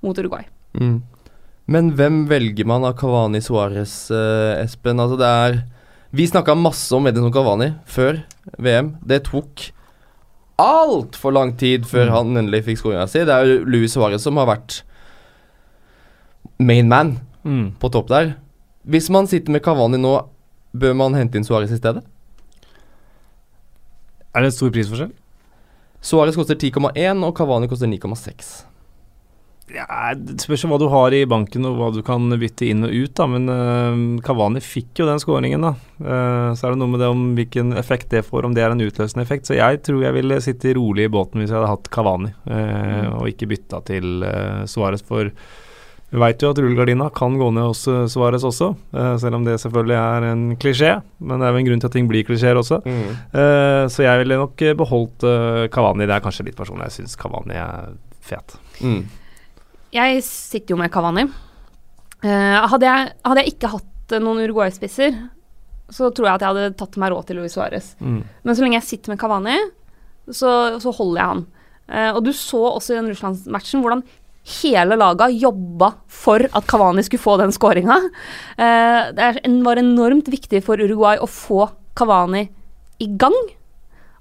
mot 0.03 0.17
Uruguay. 0.17 0.45
Mm. 0.79 1.01
Men 1.67 1.91
hvem 1.97 2.27
velger 2.29 2.65
man 2.65 2.83
av 2.85 2.93
Cavani 2.95 3.41
Suárez, 3.41 4.11
eh, 4.11 4.63
Espen? 4.63 4.99
Altså 5.01 5.17
det 5.17 5.25
er 5.25 5.63
Vi 6.15 6.27
snakka 6.29 6.55
masse 6.55 6.95
om 6.95 7.07
Edinson 7.09 7.33
Cavani 7.33 7.71
før 7.91 8.21
VM. 8.61 8.93
Det 9.03 9.23
tok 9.27 9.65
altfor 10.61 11.33
lang 11.35 11.55
tid 11.59 11.83
før 11.89 12.05
Mm. 12.07 12.13
han 12.15 12.37
endelig 12.37 12.63
fikk 12.69 12.77
skåringa 12.79 13.07
si. 13.11 13.19
Det 13.25 13.33
er 13.35 13.43
jo 13.49 13.65
Luis 13.65 13.95
Suárez 13.95 14.21
som 14.23 14.37
har 14.37 14.45
vært 14.47 14.81
main 16.59 16.87
man 16.87 17.19
Mm. 17.43 17.73
på 17.79 17.91
topp 17.91 18.07
der. 18.07 18.35
Hvis 18.87 19.09
man 19.09 19.27
sitter 19.27 19.51
med 19.51 19.61
Cavani 19.63 19.97
nå, 19.97 20.27
bør 20.77 20.93
man 20.95 21.13
hente 21.13 21.35
inn 21.35 21.43
Suárez 21.43 21.71
i 21.71 21.77
stedet? 21.77 22.03
Er 24.33 24.41
det 24.41 24.45
en 24.45 24.51
stor 24.51 24.69
prisforskjell? 24.69 25.11
Suárez 26.01 26.35
koster 26.35 26.55
10,1, 26.55 27.23
og 27.23 27.35
Cavani 27.35 27.67
koster 27.67 27.87
9,6. 27.87 28.63
Ja, 29.73 30.13
Det 30.13 30.43
spørs 30.43 30.65
hva 30.69 30.77
du 30.77 30.85
har 30.93 31.13
i 31.15 31.23
banken 31.25 31.65
og 31.65 31.79
hva 31.79 31.87
du 31.93 32.01
kan 32.05 32.29
bytte 32.39 32.67
inn 32.69 32.85
og 32.85 32.93
ut, 32.93 33.13
da. 33.17 33.25
Men 33.31 33.49
uh, 33.49 34.21
Kavani 34.25 34.61
fikk 34.61 35.01
jo 35.01 35.09
den 35.09 35.21
skåringen, 35.21 35.65
da. 35.65 35.73
Eh, 35.95 36.49
så 36.53 36.67
er 36.67 36.73
det 36.73 36.81
noe 36.81 36.91
med 36.91 36.99
det 37.01 37.07
om 37.07 37.21
hvilken 37.37 37.71
effekt 37.79 38.11
det 38.11 38.25
får, 38.27 38.45
om 38.45 38.55
det 38.55 38.65
er 38.65 38.75
en 38.75 38.83
utløsende 38.83 39.23
effekt. 39.25 39.47
Så 39.49 39.57
jeg 39.57 39.81
tror 39.87 40.03
jeg 40.03 40.17
ville 40.17 40.41
sitte 40.43 40.75
rolig 40.77 41.07
i 41.07 41.11
båten 41.11 41.41
hvis 41.41 41.53
jeg 41.53 41.57
hadde 41.57 41.71
hatt 41.71 41.91
Kavani, 41.93 42.33
eh, 42.45 43.07
og 43.15 43.29
ikke 43.31 43.49
bytta 43.55 43.81
til 43.87 44.25
uh, 44.27 44.65
Svares 44.69 45.05
For 45.07 45.31
vi 46.15 46.21
veit 46.21 46.43
jo 46.43 46.51
at 46.53 46.59
rullegardina 46.61 47.09
kan 47.11 47.33
gå 47.35 47.47
ned 47.51 47.65
hos 47.65 47.81
Svares 48.13 48.45
også, 48.47 48.69
eh, 48.95 49.15
selv 49.19 49.39
om 49.39 49.43
det 49.47 49.57
selvfølgelig 49.59 49.97
er 49.97 50.27
en 50.29 50.43
klisjé. 50.61 50.93
Men 51.19 51.41
det 51.41 51.47
er 51.47 51.51
jo 51.51 51.61
en 51.63 51.67
grunn 51.67 51.81
til 51.81 51.89
at 51.89 51.97
ting 51.97 52.07
blir 52.07 52.23
klisjeer 52.27 52.59
også. 52.61 52.81
Eh, 52.85 53.83
så 53.91 54.05
jeg 54.05 54.21
ville 54.21 54.37
nok 54.39 54.61
eh, 54.61 54.77
beholdt 54.77 55.25
uh, 55.27 55.65
Kavani. 55.73 56.05
Det 56.05 56.15
er 56.15 56.23
kanskje 56.23 56.45
litt 56.47 56.57
personlig, 56.59 56.87
jeg 56.91 57.01
syns 57.01 57.17
Kavani 57.19 57.57
er 57.59 57.89
fet. 58.23 58.55
Mm. 58.79 59.01
Jeg 59.95 60.23
sitter 60.27 60.75
jo 60.75 60.79
med 60.79 60.91
Cavani. 60.91 61.23
Uh, 62.25 62.65
hadde, 62.71 62.87
jeg, 62.87 63.13
hadde 63.23 63.43
jeg 63.43 63.53
ikke 63.53 63.71
hatt 63.75 64.15
eh, 64.15 64.21
noen 64.23 64.41
Uruguay-spisser, 64.43 65.15
så 65.93 66.09
tror 66.09 66.27
jeg 66.27 66.39
at 66.39 66.43
jeg 66.43 66.51
hadde 66.51 66.77
tatt 66.79 66.97
meg 66.99 67.13
råd 67.13 67.27
til 67.29 67.39
Luis 67.39 67.55
Suárez. 67.55 67.91
Mm. 68.01 68.23
Men 68.25 68.57
så 68.57 68.65
lenge 68.65 68.79
jeg 68.79 68.87
sitter 68.89 69.13
med 69.13 69.21
Cavani, 69.21 69.55
så, 70.25 70.51
så 70.81 70.93
holder 70.95 71.21
jeg 71.21 71.31
han. 71.31 71.43
Uh, 71.85 72.11
og 72.17 72.21
du 72.25 72.31
så 72.35 72.63
også 72.73 72.95
i 72.95 72.97
den 72.97 73.11
Russlandsmatchen 73.13 73.83
hvordan 73.85 74.01
hele 74.45 74.97
laget 74.97 75.37
jobba 75.41 75.91
for 76.11 76.43
at 76.43 76.67
Cavani 76.69 77.05
skulle 77.05 77.23
få 77.23 77.37
den 77.41 77.53
skåringa. 77.55 77.99
Uh, 78.57 79.13
det 79.15 79.45
var 79.65 79.81
enormt 79.81 80.27
viktig 80.33 80.63
for 80.65 80.81
Uruguay 80.81 81.21
å 81.21 81.29
få 81.29 81.69
Cavani 81.95 82.47
i 82.99 83.11
gang. 83.21 83.37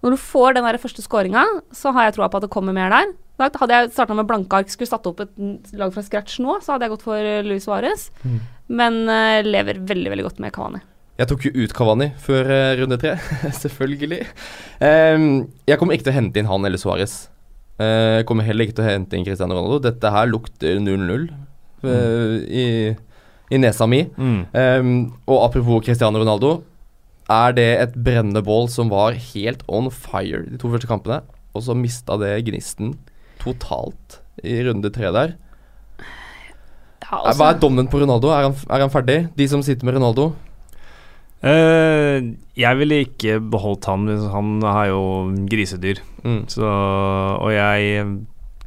Når 0.05 0.15
du 0.15 0.21
får 0.21 0.55
den 0.55 0.69
der 0.69 0.79
første 0.79 1.03
skåringa, 1.03 1.45
så 1.73 1.95
har 1.97 2.07
jeg 2.11 2.19
troa 2.19 2.29
på 2.29 2.39
at 2.39 2.47
det 2.47 2.53
kommer 2.53 2.77
mer 2.77 2.93
der. 2.93 3.15
Hadde 3.35 3.75
jeg 3.75 3.91
starta 3.91 4.15
med 4.15 4.29
blanke 4.31 4.61
ark, 4.61 4.71
skulle 4.71 4.91
satt 4.91 5.07
opp 5.11 5.25
et 5.25 5.71
lag 5.75 5.91
fra 5.95 6.03
scratch 6.07 6.39
nå, 6.43 6.61
så 6.63 6.75
hadde 6.75 6.87
jeg 6.87 6.93
gått 6.95 7.07
for 7.07 7.19
eh, 7.19 7.43
Luis 7.43 7.65
Suárez. 7.67 8.09
Mm. 8.23 8.37
Men 8.79 8.99
uh, 9.11 9.43
lever 9.45 9.81
veldig, 9.83 10.11
veldig 10.13 10.27
godt 10.29 10.43
med 10.43 10.55
Cavani. 10.55 10.81
Jeg 11.19 11.31
tok 11.31 11.47
jo 11.47 11.53
ut 11.59 11.73
Cavani 11.75 12.09
før 12.23 12.49
uh, 12.51 12.75
runde 12.79 12.99
tre, 13.03 13.17
selvfølgelig. 13.63 14.21
Um, 14.79 15.27
jeg 15.67 15.81
kommer 15.81 15.97
ikke 15.97 16.07
til 16.09 16.15
å 16.15 16.19
hente 16.21 16.41
inn 16.41 16.51
han 16.51 16.69
eller 16.69 16.81
Suárez. 16.81 17.25
Uh, 17.81 18.21
jeg 18.21 18.29
kommer 18.31 18.47
heller 18.47 18.69
ikke 18.69 18.79
til 18.79 18.87
å 18.87 18.93
hente 18.93 19.19
inn 19.19 19.27
Cristiano 19.27 19.57
Ronaldo. 19.59 19.81
Dette 19.89 20.13
her 20.15 20.31
lukter 20.31 20.79
0-0 20.79 21.27
mm. 21.83 21.91
i, 22.55 22.67
i 23.51 23.61
nesa 23.61 23.89
mi. 23.91 24.05
Mm. 24.15 24.39
Um, 24.55 24.93
og 25.27 25.49
apropos 25.49 25.83
Cristiano 25.89 26.23
Ronaldo. 26.23 26.61
Er 27.35 27.57
det 27.57 27.71
et 27.81 27.95
brennende 27.97 28.45
bål 28.45 28.69
som 28.71 28.91
var 28.93 29.17
helt 29.33 29.63
on 29.67 29.91
fire 29.91 30.43
de 30.45 30.59
to 30.61 30.69
første 30.69 30.91
kampene, 30.91 31.23
og 31.57 31.63
så 31.65 31.75
mista 31.79 32.19
det 32.21 32.35
gnisten 32.47 32.93
totalt 33.45 34.21
i 34.45 34.59
runde 34.67 34.91
tre 34.95 35.13
der? 35.15 35.37
Ja, 37.05 37.21
også, 37.21 37.37
Hva 37.39 37.53
er 37.53 37.61
dommen 37.63 37.89
på 37.93 38.01
Ronaldo? 38.03 38.33
Er 38.33 38.49
han, 38.49 38.59
er 38.69 38.85
han 38.87 38.93
ferdig? 38.93 39.19
De 39.37 39.49
som 39.51 39.63
sitter 39.65 39.87
med 39.87 39.99
Ronaldo? 39.99 40.33
Uh, 41.45 42.33
jeg 42.57 42.81
ville 42.81 43.03
ikke 43.05 43.37
beholdt 43.53 43.87
han. 43.91 44.09
Han 44.33 44.55
er 44.65 44.89
jo 44.95 45.03
grisedyr. 45.51 46.01
Mm. 46.25 46.47
Så, 46.49 46.65
og 46.65 47.53
jeg 47.53 48.07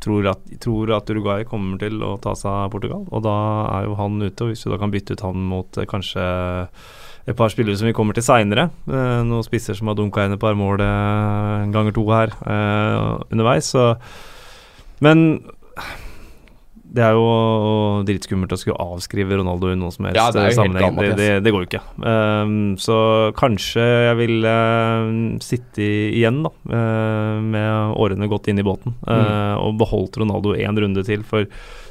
tror 0.04 0.30
at, 0.32 0.46
tror 0.62 0.94
at 0.98 1.10
Uruguay 1.10 1.46
kommer 1.48 1.80
til 1.82 2.00
å 2.06 2.16
ta 2.22 2.36
seg 2.38 2.52
av 2.68 2.72
Portugal, 2.74 3.04
og 3.10 3.26
da 3.26 3.36
er 3.80 3.90
jo 3.90 3.98
han 4.00 4.22
ute. 4.22 4.46
Og 4.46 4.54
hvis 4.54 4.64
du 4.64 4.72
da 4.72 4.80
kan 4.82 4.94
bytte 4.94 5.18
ut 5.18 5.26
han 5.26 5.44
mot 5.50 5.80
eh, 5.80 5.90
kanskje 5.90 6.24
et 7.28 7.36
par 7.36 7.52
spillere 7.52 7.76
som 7.76 7.90
vi 7.90 7.96
kommer 7.96 8.16
til 8.16 8.24
seinere, 8.24 8.70
uh, 8.88 9.20
noen 9.28 9.44
spisser 9.44 9.76
som 9.76 9.90
har 9.92 9.98
dunka 10.00 10.24
inn 10.24 10.38
et 10.38 10.42
par 10.42 10.56
mål 10.56 10.80
eh, 10.80 11.66
ganger 11.74 11.96
to 11.96 12.06
her 12.08 12.32
uh, 12.46 13.18
underveis, 13.28 13.74
så 13.74 13.98
Men 15.04 15.24
det 16.98 17.04
er 17.04 17.14
jo 17.18 18.04
dritskummelt 18.08 18.54
å 18.56 18.58
skulle 18.58 18.80
avskrive 18.80 19.38
Ronaldo 19.38 19.70
i 19.70 19.78
noen 19.78 19.94
som 19.94 20.08
helst 20.08 20.18
Ja, 20.18 20.28
det 20.34 20.56
sammenheng. 20.56 20.96
Det, 20.98 21.10
det, 21.20 21.28
det 21.46 21.52
går 21.54 21.66
jo 21.66 21.68
ikke. 21.68 21.82
Um, 22.00 22.54
så 22.82 22.96
kanskje 23.38 23.84
jeg 23.84 24.18
vil 24.22 24.48
uh, 24.48 25.10
sitte 25.44 25.84
igjen, 26.16 26.40
da, 26.46 26.52
uh, 26.72 27.44
med 27.44 28.00
årene 28.00 28.30
godt 28.32 28.50
inn 28.50 28.64
i 28.64 28.66
båten, 28.66 28.96
uh, 29.04 29.14
Mm. 29.18 29.60
og 29.66 29.78
beholdt 29.82 30.18
Ronaldo 30.22 30.56
én 30.56 30.80
runde 30.80 31.04
til. 31.06 31.26
For 31.28 31.46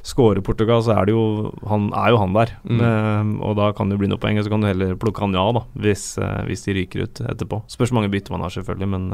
skårer 0.07 0.43
Portugal, 0.47 0.81
så 0.87 0.95
er 0.97 1.09
det 1.09 1.15
jo 1.15 1.53
Han 1.69 1.91
er 1.93 2.15
jo 2.15 2.21
han 2.23 2.35
der. 2.35 2.55
Mm. 2.65 2.81
Um, 2.81 3.33
og 3.45 3.57
da 3.61 3.71
kan 3.77 3.93
det 3.93 4.01
bli 4.01 4.09
noe 4.11 4.23
poeng, 4.23 4.41
og 4.41 4.47
så 4.47 4.53
kan 4.53 4.65
du 4.65 4.71
heller 4.71 4.97
plukke 4.99 5.23
han 5.23 5.37
ja, 5.37 5.45
da, 5.55 5.63
hvis, 5.85 6.09
uh, 6.23 6.41
hvis 6.49 6.65
de 6.67 6.79
ryker 6.81 7.05
ut 7.07 7.23
etterpå. 7.35 7.63
Spørs 7.71 7.93
hvor 7.93 8.01
mange 8.01 8.11
bytter 8.15 8.35
man 8.35 8.47
har, 8.47 8.55
selvfølgelig, 8.57 8.91
men 8.97 9.11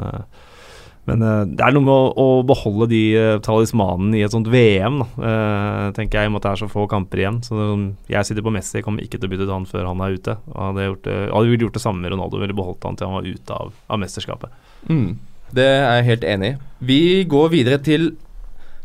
men 1.09 1.23
uh, 1.25 1.43
det 1.43 1.63
er 1.65 1.73
noe 1.75 1.83
med 1.83 1.91
å, 1.91 2.11
å 2.15 2.43
beholde 2.47 2.87
de 2.93 3.01
uh, 3.17 3.39
talismanene 3.43 4.19
i 4.19 4.23
et 4.23 4.31
sånt 4.31 4.47
VM, 4.51 5.01
da. 5.01 5.07
uh, 5.19 5.87
tenker 5.97 6.21
jeg, 6.21 6.29
i 6.29 6.31
og 6.31 6.35
med 6.35 6.39
at 6.39 6.45
det 6.47 6.53
er 6.53 6.61
så 6.61 6.69
få 6.71 6.85
kamper 6.91 7.23
igjen. 7.23 7.41
Så 7.43 7.57
um, 7.57 7.89
jeg 8.11 8.29
sitter 8.29 8.45
på 8.45 8.53
Messi, 8.55 8.83
kommer 8.85 9.03
ikke 9.03 9.19
til 9.19 9.27
å 9.27 9.33
bytte 9.33 9.47
ut 9.49 9.53
han 9.55 9.67
før 9.67 9.89
han 9.91 10.03
er 10.05 10.15
ute. 10.15 10.37
Og 10.53 10.61
Hadde 10.69 10.87
gjort 10.87 11.09
det, 11.09 11.17
hadde 11.33 11.59
gjort 11.65 11.77
det 11.79 11.83
samme 11.83 12.05
med 12.05 12.15
Ronaldo, 12.15 12.39
ville 12.39 12.55
beholdt 12.55 12.87
han 12.87 12.99
til 12.99 13.09
han 13.09 13.17
var 13.19 13.27
ute 13.27 13.57
av, 13.57 13.73
av 13.91 14.01
mesterskapet. 14.03 14.55
Mm. 14.87 15.09
Det 15.53 15.67
er 15.67 15.99
jeg 15.99 16.07
helt 16.07 16.23
enig 16.31 16.53
i. 16.53 16.55
Vi 16.93 17.01
går 17.29 17.51
videre 17.53 17.81
til 17.83 18.13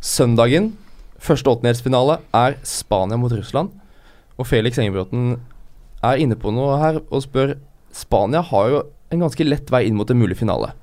søndagen. 0.05 0.73
Første 1.23 1.55
åttendedelsfinale 1.55 2.19
er 2.37 2.59
Spania 2.67 3.19
mot 3.19 3.33
Russland. 3.33 3.71
Og 4.39 4.47
Felix 4.47 4.79
Engebråten 4.79 5.39
er 6.05 6.21
inne 6.23 6.39
på 6.39 6.51
noe 6.55 6.77
her 6.83 7.01
og 7.09 7.23
spør 7.25 7.57
Spania 7.95 8.43
har 8.45 8.69
jo 8.71 8.83
en 9.15 9.25
ganske 9.25 9.47
lett 9.47 9.71
vei 9.73 9.87
inn 9.89 9.97
mot 9.99 10.11
en 10.11 10.21
mulig 10.21 10.37
finale. 10.39 10.75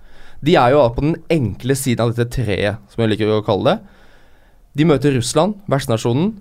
De 0.46 0.56
er 0.60 0.74
jo 0.76 0.84
på 0.94 1.02
den 1.06 1.16
enkle 1.34 1.76
siden 1.78 2.04
av 2.06 2.14
dette 2.14 2.30
treet, 2.38 2.78
som 2.92 3.02
jeg 3.04 3.14
liker 3.16 3.32
å 3.34 3.42
kalle 3.46 3.72
det. 3.76 3.78
De 4.76 4.86
møter 4.86 5.16
Russland, 5.16 5.56
vertsnasjonen, 5.72 6.34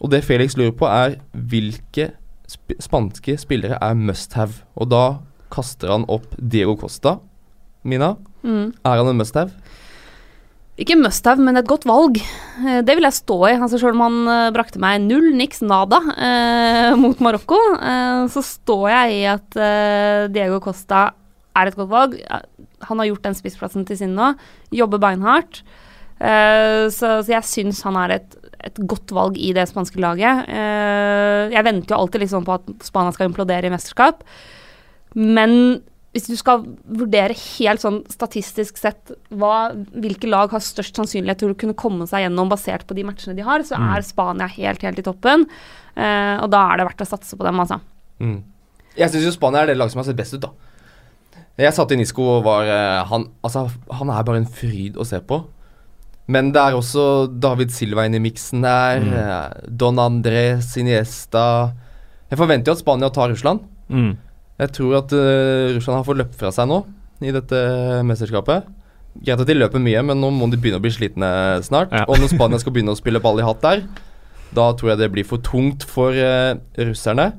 og 0.00 0.12
det 0.12 0.22
Felix 0.24 0.54
lurer 0.56 0.74
på, 0.76 0.86
er 0.88 1.16
hvilke 1.34 2.10
sp 2.50 2.76
spanske 2.82 3.36
spillere 3.40 3.78
er 3.82 3.94
must 3.98 4.32
have. 4.38 4.62
Og 4.76 4.88
da 4.92 5.04
kaster 5.52 5.90
han 5.92 6.06
opp 6.12 6.34
Diego 6.38 6.76
Costa. 6.80 7.18
Mina, 7.84 8.16
Mm. 8.44 8.72
er 8.84 8.96
han 8.96 9.08
en 9.08 9.16
must 9.18 9.34
have? 9.34 9.50
Ikke 10.80 10.96
must 10.96 11.24
have, 11.28 11.38
men 11.44 11.56
et 11.60 11.66
godt 11.68 11.84
valg. 11.84 12.16
Eh, 12.64 12.80
Det 12.82 12.94
vil 12.96 13.04
jeg 13.04 13.12
stå 13.12 13.36
i. 13.50 13.56
Altså 13.60 13.78
Selv 13.78 13.94
om 13.98 14.00
han 14.00 14.28
eh, 14.28 14.50
brakte 14.52 14.78
meg 14.80 15.00
null, 15.02 15.34
niks, 15.36 15.60
nada 15.60 15.98
eh, 16.16 16.94
mot 16.96 17.18
Marokko, 17.20 17.58
eh, 17.76 18.26
så 18.32 18.40
står 18.42 18.86
jeg 18.88 19.18
i 19.18 19.24
at 19.28 19.56
eh, 19.56 20.28
Diego 20.32 20.60
Costa 20.60 21.10
er 21.56 21.66
et 21.68 21.76
godt 21.76 21.90
valg. 21.90 22.16
Han 22.88 22.98
har 23.02 23.10
gjort 23.10 23.26
den 23.28 23.34
spissplassen 23.38 23.86
til 23.88 23.98
sin 24.00 24.14
nå. 24.16 24.32
Jobber 24.74 25.02
beinhardt. 25.02 25.62
Uh, 26.20 26.88
så, 26.92 27.20
så 27.24 27.32
jeg 27.32 27.48
syns 27.48 27.80
han 27.86 27.96
er 27.96 28.18
et, 28.18 28.34
et 28.68 28.80
godt 28.88 29.12
valg 29.16 29.38
i 29.40 29.54
det 29.56 29.64
spanske 29.70 30.00
laget. 30.02 30.48
Uh, 30.52 31.48
jeg 31.52 31.64
venter 31.64 31.94
jo 31.94 32.00
alltid 32.02 32.26
liksom 32.26 32.44
på 32.44 32.58
at 32.58 32.68
Spania 32.84 33.14
skal 33.16 33.30
implodere 33.30 33.70
i 33.70 33.72
mesterskap. 33.72 34.20
Men 35.16 35.80
hvis 36.10 36.26
du 36.26 36.34
skal 36.34 36.64
vurdere 36.90 37.36
helt 37.38 37.82
sånn 37.84 38.00
statistisk 38.10 38.80
sett 38.80 39.12
hva, 39.30 39.70
hvilke 39.94 40.26
lag 40.26 40.50
har 40.50 40.62
størst 40.64 40.98
sannsynlighet 40.98 41.38
til 41.44 41.52
å 41.52 41.58
kunne 41.58 41.76
komme 41.78 42.06
seg 42.10 42.24
gjennom 42.24 42.50
basert 42.50 42.82
på 42.88 42.96
de 42.98 43.04
matchene 43.06 43.36
de 43.38 43.46
har, 43.46 43.62
så 43.62 43.78
Mm. 43.78 43.90
er 43.94 44.02
Spania 44.02 44.48
helt, 44.50 44.82
helt 44.82 44.98
i 44.98 45.06
toppen. 45.06 45.46
Uh, 45.96 46.42
og 46.42 46.50
da 46.50 46.64
er 46.72 46.80
det 46.80 46.88
verdt 46.90 47.04
å 47.06 47.10
satse 47.12 47.38
på 47.38 47.46
dem, 47.46 47.60
altså. 47.62 47.78
Mm. 48.20 48.42
Jeg 48.98 49.10
syns 49.12 49.24
jo 49.24 49.32
Spania 49.38 49.62
er 49.62 49.70
det 49.70 49.78
laget 49.78 49.94
som 49.94 50.02
har 50.02 50.10
sett 50.10 50.18
best 50.18 50.34
ut, 50.34 50.42
da. 50.42 50.50
Jeg 51.58 51.74
satt 51.76 51.90
i 51.92 51.98
Nisko 51.98 52.24
og 52.38 52.44
var 52.46 52.68
eh, 52.70 53.00
han, 53.10 53.26
altså, 53.44 53.66
han 53.98 54.12
er 54.12 54.26
bare 54.26 54.40
en 54.42 54.48
fryd 54.48 54.96
å 55.00 55.06
se 55.08 55.18
på. 55.24 55.42
Men 56.30 56.52
det 56.54 56.62
er 56.62 56.76
også 56.78 57.04
David 57.42 57.72
Silva 57.74 58.04
inne 58.06 58.20
i 58.20 58.24
miksen 58.24 58.62
der. 58.64 59.02
Mm. 59.02 59.14
eh, 59.18 59.70
Don 59.82 59.98
Andres 59.98 60.70
Siniesta 60.74 61.44
Jeg 62.30 62.38
forventer 62.38 62.70
jo 62.70 62.76
at 62.76 62.82
Spania 62.84 63.10
tar 63.10 63.32
Russland. 63.32 63.64
Mm. 63.90 64.14
Jeg 64.60 64.74
tror 64.76 64.98
at 65.00 65.14
uh, 65.16 65.72
Russland 65.74 65.96
har 65.96 66.04
fått 66.04 66.20
løpt 66.20 66.36
fra 66.38 66.50
seg 66.52 66.68
nå 66.68 66.82
i 67.24 67.32
dette 67.32 67.58
mesterskapet. 68.06 68.68
Greit 69.24 69.40
at 69.42 69.48
de 69.48 69.56
løper 69.56 69.82
mye, 69.82 70.02
men 70.06 70.20
nå 70.20 70.28
må 70.36 70.46
de 70.52 70.58
begynne 70.60 70.78
å 70.78 70.84
bli 70.84 70.92
slitne 70.94 71.30
snart. 71.64 71.90
Ja. 71.96 72.04
Og 72.06 72.20
når 72.20 72.30
Spania 72.34 72.60
skal 72.60 72.74
begynne 72.76 72.94
å 72.94 72.98
spille 72.98 73.22
ball 73.24 73.40
i 73.40 73.46
hatt 73.46 73.64
der, 73.64 73.82
da 74.54 74.68
tror 74.76 74.92
jeg 74.92 75.00
det 75.00 75.10
blir 75.14 75.26
for 75.26 75.42
tungt 75.42 75.86
for 75.88 76.14
uh, 76.14 76.60
russerne. 76.78 77.30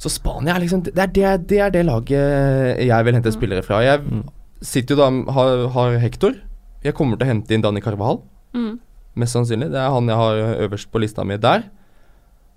Så 0.00 0.08
Spania 0.08 0.54
er 0.56 0.62
liksom 0.64 0.82
Det 0.86 0.96
er 0.96 1.10
det, 1.12 1.32
det, 1.50 1.58
er 1.60 1.72
det 1.74 1.82
laget 1.84 2.78
jeg 2.86 3.04
vil 3.04 3.16
hente 3.18 3.32
spillere 3.34 3.62
fra. 3.66 3.82
Jeg 3.84 4.00
Mm. 4.00 4.22
sitter 4.62 4.94
jo 4.96 5.00
da 5.00 5.32
har, 5.32 5.66
har 5.74 5.98
Hector. 6.00 6.34
Jeg 6.84 6.94
kommer 6.96 7.18
til 7.18 7.26
å 7.26 7.30
hente 7.34 7.52
inn 7.52 7.60
Dani 7.64 7.80
Carvahal, 7.84 8.22
Mm. 8.54 8.78
mest 9.16 9.36
sannsynlig. 9.36 9.68
Det 9.70 9.76
er 9.80 9.90
han 9.92 10.08
jeg 10.08 10.16
har 10.16 10.34
øverst 10.66 10.90
på 10.90 11.00
lista 11.00 11.24
mi 11.24 11.36
der. 11.36 11.64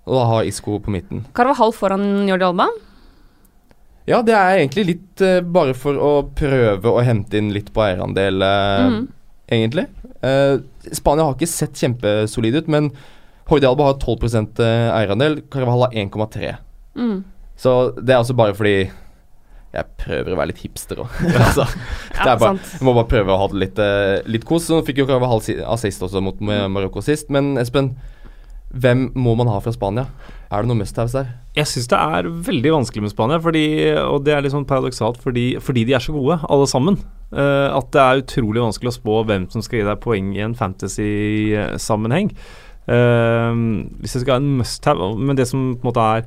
Og 0.06 0.14
da 0.18 0.24
har 0.28 0.44
Isco 0.44 0.78
på 0.80 0.90
midten. 0.92 1.24
Carvahal 1.34 1.72
foran 1.72 2.26
Jordi 2.28 2.44
Alba. 2.44 2.66
Ja, 4.06 4.20
det 4.20 4.34
er 4.36 4.58
egentlig 4.60 4.84
litt 4.86 5.20
uh, 5.24 5.40
bare 5.40 5.72
for 5.74 5.94
å 5.96 6.10
prøve 6.36 6.84
å 6.92 7.02
hente 7.04 7.38
inn 7.40 7.52
litt 7.54 7.70
på 7.72 7.80
eierandel, 7.86 8.42
uh, 8.44 8.90
mm. 8.92 9.06
egentlig. 9.56 9.86
Uh, 10.22 10.58
Spania 10.92 11.24
har 11.24 11.34
ikke 11.38 11.48
sett 11.48 11.72
kjempesolid 11.80 12.58
ut, 12.60 12.68
men 12.68 12.90
Jordi 13.48 13.64
Alba 13.68 13.84
har 13.90 13.94
12% 14.02 14.60
eierandel, 14.60 15.38
Carvahal 15.52 15.86
har 15.86 15.96
1,3. 15.96 16.56
Mm. 17.00 17.24
Så 17.60 17.94
det 18.00 18.14
er 18.14 18.20
altså 18.20 18.36
bare 18.38 18.56
fordi 18.56 18.76
jeg 19.74 19.90
prøver 19.98 20.34
å 20.34 20.38
være 20.38 20.52
litt 20.52 20.62
hipster 20.62 21.02
òg. 21.02 21.14
altså, 21.40 21.66
Ja, 22.14 22.34
er 22.34 22.44
jeg 22.46 22.86
må 22.86 22.94
bare 22.94 23.10
prøve 23.10 23.34
å 23.34 23.40
ha 23.42 23.48
det 23.50 23.62
litt, 23.62 23.80
uh, 23.82 24.20
litt 24.30 24.46
kos. 24.48 24.68
Så 24.70 24.82
fikk 24.86 25.02
jo 25.02 25.08
Carvajal 25.08 25.34
halv 25.34 25.64
assist 25.74 26.04
også 26.06 26.22
mot 26.24 26.38
Mar- 26.44 26.68
Marokko 26.72 27.02
sist. 27.04 27.30
Men 27.34 27.54
Espen, 27.60 27.94
hvem 28.74 29.08
må 29.18 29.34
man 29.38 29.50
ha 29.50 29.58
fra 29.62 29.74
Spania? 29.74 30.06
Er 30.54 30.62
det 30.62 30.70
noe 30.70 30.78
must-haves 30.78 31.16
der? 31.16 31.32
Jeg 31.56 31.66
syns 31.70 31.90
det 31.90 31.98
er 31.98 32.28
veldig 32.46 32.72
vanskelig 32.76 33.04
med 33.04 33.12
Spania, 33.14 33.40
fordi, 33.42 33.64
og 34.04 34.22
det 34.26 34.34
er 34.34 34.44
litt 34.44 34.54
sånn 34.54 34.66
paradoksalt 34.68 35.18
fordi, 35.22 35.54
fordi 35.62 35.86
de 35.88 35.96
er 35.96 36.02
så 36.02 36.14
gode, 36.14 36.38
alle 36.46 36.70
sammen. 36.70 37.00
Uh, 37.34 37.74
at 37.74 37.90
det 37.94 38.02
er 38.02 38.22
utrolig 38.22 38.62
vanskelig 38.62 38.92
å 38.92 38.98
spå 38.98 39.18
hvem 39.26 39.48
som 39.50 39.64
skal 39.64 39.80
gi 39.80 39.88
deg 39.88 40.02
poeng 40.04 40.30
i 40.36 40.44
en 40.44 40.54
fantasy-sammenheng. 40.58 42.30
Uh, 42.86 43.50
hvis 44.02 44.14
jeg 44.14 44.22
skal 44.26 44.36
ha 44.36 44.42
en 44.42 44.58
must-have 44.58 45.06
Men 45.16 45.38
det 45.38 45.46
som 45.48 45.70
på 45.72 45.86
en 45.86 45.88
måte 45.88 46.02
er 46.04 46.26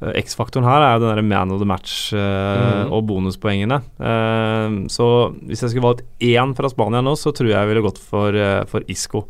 X-faktoren 0.00 0.66
her, 0.66 0.82
er 0.82 0.96
jo 0.96 1.04
den 1.04 1.16
der 1.16 1.26
man 1.28 1.52
of 1.54 1.60
the 1.62 1.68
match 1.68 2.10
uh, 2.12 2.18
mm. 2.18 2.92
og 2.92 3.06
bonuspoengene. 3.08 3.78
Uh, 4.00 4.84
så 4.92 5.08
hvis 5.46 5.62
jeg 5.62 5.72
skulle 5.72 5.86
valgt 5.86 6.04
én 6.20 6.54
fra 6.58 6.68
Spania 6.72 7.00
nå, 7.04 7.14
så 7.16 7.32
tror 7.32 7.52
jeg 7.52 7.56
jeg 7.56 7.70
ville 7.70 7.84
gått 7.86 8.02
for, 8.02 8.34
uh, 8.36 8.64
for 8.68 8.84
Isco. 8.90 9.24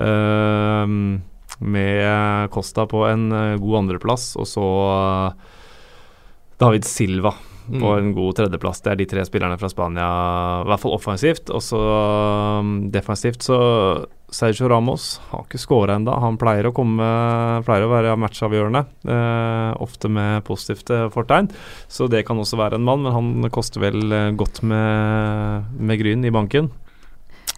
Eh, 0.00 0.86
med 1.58 2.50
Costa 2.50 2.86
på 2.86 3.04
en 3.04 3.32
eh, 3.32 3.56
god 3.60 3.78
andreplass, 3.82 4.32
og 4.40 4.48
så 4.48 4.66
eh, 4.94 5.32
David 6.60 6.88
Silva 6.88 7.34
på 7.70 7.76
Mm. 7.76 7.98
en 7.98 8.14
god 8.14 8.34
tredjeplass. 8.34 8.80
Det 8.82 8.90
er 8.90 8.96
de 8.98 9.04
tre 9.06 9.22
spillerne 9.22 9.54
fra 9.60 9.68
Spania, 9.70 10.06
i 10.64 10.66
hvert 10.66 10.82
fall 10.82 10.94
offensivt. 10.96 11.52
Og 11.54 11.62
så 11.62 11.78
um, 12.58 12.90
defensivt 12.90 13.44
så 13.46 13.58
Sergio 14.30 14.68
Ramos 14.70 15.20
har 15.30 15.44
ikke 15.44 15.60
skåra 15.60 15.96
ennå. 15.98 16.14
Han 16.22 16.38
pleier 16.40 16.68
å 16.68 16.74
komme 16.74 17.06
Pleier 17.66 17.86
å 17.86 17.92
være 17.92 18.16
matchavgjørende, 18.20 18.84
eh, 19.10 19.70
ofte 19.82 20.10
med 20.12 20.44
positivt 20.46 20.90
eh, 20.94 21.08
fortegn. 21.12 21.50
Så 21.90 22.08
det 22.10 22.24
kan 22.28 22.38
også 22.40 22.58
være 22.60 22.78
en 22.78 22.86
mann, 22.86 23.02
men 23.04 23.16
han 23.16 23.50
koster 23.52 23.82
vel 23.82 24.06
eh, 24.12 24.30
godt 24.38 24.62
med, 24.66 25.74
med 25.78 26.00
Gryn 26.00 26.24
i 26.24 26.32
banken. 26.34 26.70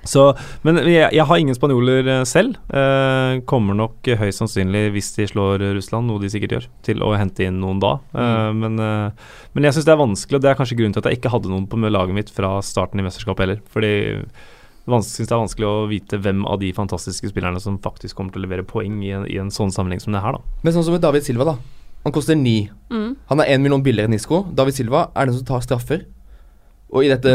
Så, 0.02 0.32
men 0.66 0.80
jeg, 0.90 1.12
jeg 1.14 1.26
har 1.28 1.38
ingen 1.38 1.54
spanjoler 1.54 2.08
eh, 2.11 2.22
selv. 2.26 2.56
Eh, 2.74 3.42
kommer 3.48 3.76
nok 3.78 4.08
høyst 4.18 4.42
sannsynlig, 4.42 4.88
hvis 4.96 5.12
de 5.18 5.28
slår 5.30 5.62
Russland, 5.76 6.11
noe 6.11 6.22
de 6.22 6.30
sikkert 6.32 6.56
gjør, 6.56 6.70
til 6.88 7.04
å 7.06 7.12
hente 7.14 7.46
inn 7.46 7.61
noen 7.62 7.82
da. 7.82 7.94
Eh, 8.16 8.48
men, 8.58 8.80
eh, 8.82 9.37
men 9.54 9.68
jeg 9.68 9.76
syns 9.76 9.87
det 9.87 9.94
er 9.94 10.02
vanskelig, 10.02 10.40
og 10.40 10.46
det 10.46 10.50
er 10.50 10.58
kanskje 10.58 10.80
grunnen 10.80 10.96
til 10.96 11.04
at 11.04 11.12
jeg 11.12 11.20
ikke 11.20 11.35
hadde 11.37 11.52
noen 11.52 11.68
på 11.70 11.78
laget 11.85 12.18
mitt 12.18 12.35
fra 12.35 12.56
starten 12.66 13.02
i 13.02 13.06
mesterskapet 13.06 13.46
heller. 13.46 13.62
Fordi 13.70 13.94
syns 14.87 15.29
det 15.29 15.31
er 15.31 15.42
vanskelig 15.45 15.68
å 15.68 15.85
vite 15.90 16.18
hvem 16.18 16.42
av 16.49 16.59
de 16.62 16.73
fantastiske 16.75 17.31
spillerne 17.31 17.61
som 17.62 17.79
faktisk 17.83 18.18
kommer 18.18 18.35
til 18.35 18.42
å 18.42 18.47
levere 18.49 18.66
poeng 18.66 18.99
i 19.07 19.12
en, 19.14 19.29
i 19.31 19.38
en 19.38 19.53
sånn 19.55 19.71
sammenheng 19.75 20.03
som 20.03 20.16
det 20.16 20.25
her, 20.25 20.35
da. 20.35 20.59
Men 20.64 20.75
sånn 20.75 20.88
som 20.88 20.97
med 20.97 21.05
David 21.05 21.27
Silva, 21.27 21.53
da. 21.53 21.83
Han 22.03 22.14
koster 22.14 22.35
ni. 22.35 22.66
Mm. 22.90 23.12
Han 23.31 23.42
er 23.42 23.53
én 23.55 23.62
million 23.62 23.83
billigere 23.85 24.11
enn 24.11 24.18
Isco. 24.18 24.42
David 24.59 24.75
Silva 24.75 25.07
er 25.14 25.29
den 25.29 25.38
som 25.38 25.47
tar 25.47 25.62
straffer. 25.62 26.03
Og 26.92 27.07
i 27.07 27.09
dette 27.09 27.33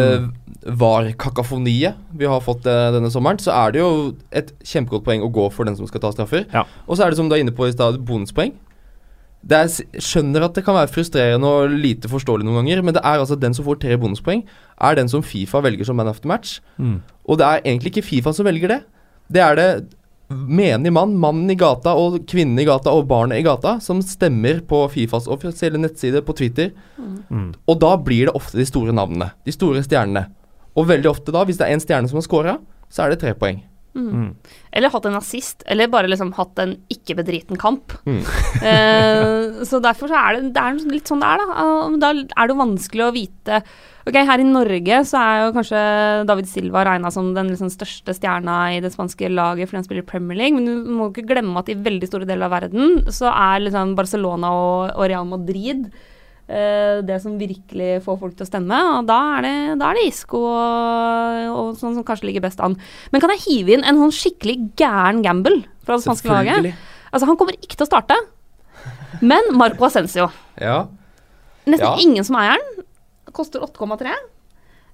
VAR-kakafoniet 0.77 1.97
vi 2.19 2.27
har 2.29 2.43
fått 2.45 2.67
uh, 2.69 2.91
denne 2.93 3.09
sommeren, 3.13 3.39
så 3.41 3.55
er 3.55 3.73
det 3.73 3.81
jo 3.81 3.91
et 4.29 4.51
kjempegodt 4.61 5.07
poeng 5.07 5.23
å 5.25 5.31
gå 5.33 5.47
for 5.55 5.65
den 5.65 5.77
som 5.79 5.89
skal 5.89 6.03
ta 6.03 6.11
straffer. 6.13 6.45
Ja. 6.53 6.67
Og 6.85 6.97
så 6.97 7.05
er 7.05 7.13
det 7.13 7.17
som 7.19 7.29
du 7.29 7.37
er 7.37 7.41
inne 7.41 7.55
på 7.55 7.65
i 7.65 7.73
stad, 7.73 7.97
bonuspoeng. 8.05 8.53
Det 9.47 9.57
er, 9.57 10.01
skjønner 10.03 10.43
at 10.45 10.57
det 10.57 10.63
kan 10.65 10.75
være 10.75 10.91
frustrerende 10.91 11.49
og 11.49 11.73
lite 11.73 12.09
forståelig 12.11 12.45
noen 12.45 12.59
ganger, 12.59 12.83
men 12.83 12.97
det 12.97 13.03
er 13.05 13.21
altså 13.21 13.37
den 13.39 13.55
som 13.55 13.65
får 13.65 13.79
tre 13.81 13.97
bonuspoeng, 14.01 14.43
er 14.83 14.97
den 14.97 15.09
som 15.09 15.23
Fifa 15.25 15.61
velger 15.63 15.87
som 15.87 15.97
man 15.97 16.09
after 16.11 16.29
match. 16.29 16.57
Og 17.27 17.39
det 17.39 17.47
er 17.47 17.63
egentlig 17.63 17.93
ikke 17.93 18.07
Fifa 18.07 18.33
som 18.33 18.47
velger 18.47 18.71
det. 18.71 18.81
Det 19.31 19.43
er 19.43 19.57
det 19.59 19.69
menig 20.27 20.91
mann, 20.91 21.15
mannen 21.19 21.51
i 21.51 21.55
gata 21.59 21.93
og 21.95 22.19
kvinnen 22.27 22.59
i 22.59 22.65
gata 22.67 22.91
og 22.95 23.07
barnet 23.07 23.39
i 23.39 23.45
gata 23.45 23.77
som 23.83 24.01
stemmer 24.03 24.59
på 24.67 24.81
Fifas 24.91 25.27
offisielle 25.31 25.79
nettside 25.79 26.23
på 26.27 26.35
Twitter. 26.35 26.73
Mm. 26.97 27.53
Og 27.67 27.79
da 27.83 27.93
blir 27.99 28.27
det 28.27 28.35
ofte 28.35 28.59
de 28.59 28.67
store 28.67 28.95
navnene. 28.95 29.31
De 29.47 29.55
store 29.55 29.83
stjernene. 29.85 30.27
Og 30.77 30.89
veldig 30.91 31.09
ofte 31.09 31.33
da, 31.33 31.45
hvis 31.47 31.59
det 31.59 31.67
er 31.67 31.77
en 31.77 31.83
stjerne 31.83 32.11
som 32.11 32.19
har 32.19 32.27
scora, 32.27 32.57
så 32.91 33.05
er 33.05 33.13
det 33.13 33.21
tre 33.23 33.33
poeng. 33.39 33.63
Mm. 33.97 34.29
Eller 34.77 34.93
hatt 34.93 35.07
en 35.09 35.17
nazist, 35.17 35.65
eller 35.65 35.89
bare 35.91 36.09
liksom 36.11 36.31
hatt 36.37 36.61
en 36.63 36.77
ikke-bedriten 36.93 37.59
kamp. 37.59 37.97
Mm. 38.07 38.23
Eh, 38.67 39.63
så 39.67 39.77
derfor 39.83 40.09
så 40.09 40.17
er 40.17 40.37
det, 40.37 40.49
det 40.55 40.61
er 40.61 40.77
litt 40.89 41.09
sånn 41.09 41.21
det 41.21 41.27
er, 41.29 41.43
da. 41.43 41.65
Da 42.01 42.09
er 42.17 42.49
det 42.49 42.55
vanskelig 42.57 43.03
å 43.05 43.13
vite 43.13 43.59
Ok, 44.07 44.15
her 44.23 44.39
i 44.39 44.47
Norge 44.47 45.01
så 45.07 45.19
er 45.19 45.41
jo 45.41 45.53
kanskje 45.55 45.79
David 46.29 46.47
Silva 46.47 46.85
regna 46.87 47.09
som 47.11 47.33
den 47.35 47.49
liksom 47.51 47.67
største 47.73 48.15
stjerna 48.15 48.55
i 48.77 48.81
det 48.83 48.93
spanske 48.93 49.27
laget 49.33 49.67
fordi 49.67 49.81
han 49.81 49.87
spiller 49.87 50.05
i 50.05 50.07
Premier 50.07 50.39
League, 50.39 50.55
men 50.55 50.67
du 50.67 50.91
må 50.95 51.09
ikke 51.11 51.25
glemme 51.27 51.59
at 51.59 51.67
i 51.71 51.75
veldig 51.75 52.07
store 52.07 52.27
deler 52.29 52.47
av 52.47 52.55
verden 52.55 53.01
så 53.11 53.27
er 53.33 53.65
liksom 53.65 53.97
Barcelona 53.99 54.53
og, 54.55 54.93
og 54.95 55.09
Real 55.11 55.27
Madrid 55.27 55.89
det 56.47 57.17
som 57.19 57.33
virkelig 57.39 58.01
får 58.05 58.19
folk 58.21 58.35
til 58.39 58.45
å 58.45 58.49
stemme, 58.49 58.77
og 58.97 59.07
da 59.09 59.17
er 59.37 59.41
det, 59.43 59.55
da 59.81 59.89
er 59.91 59.97
det 59.99 60.05
Isco 60.07 60.39
og, 60.47 61.41
og 61.51 61.73
sånn 61.79 61.97
som 61.97 62.05
kanskje 62.07 62.29
ligger 62.29 62.45
best 62.45 62.61
an. 62.63 62.77
Men 63.11 63.23
kan 63.23 63.33
jeg 63.35 63.43
hive 63.43 63.75
inn 63.75 63.83
en 63.83 63.99
sånn 63.99 64.15
skikkelig 64.15 64.55
gæren 64.79 65.19
gamble 65.25 65.59
fra 65.83 65.97
det 65.97 66.05
spanske 66.07 66.31
laget? 66.31 66.71
Altså, 67.11 67.27
han 67.27 67.35
kommer 67.39 67.57
ikke 67.59 67.75
til 67.75 67.83
å 67.83 67.89
starte, 67.89 68.15
men 69.19 69.51
Marco 69.59 69.87
Ascencio. 69.89 70.29
Ja. 70.61 70.85
Nesten 71.67 71.87
Ja. 71.91 71.97
ingen 71.99 72.23
som 72.23 72.39
eier 72.39 72.55
den. 72.55 72.85
Koster 73.35 73.59
8,3. 73.67 74.15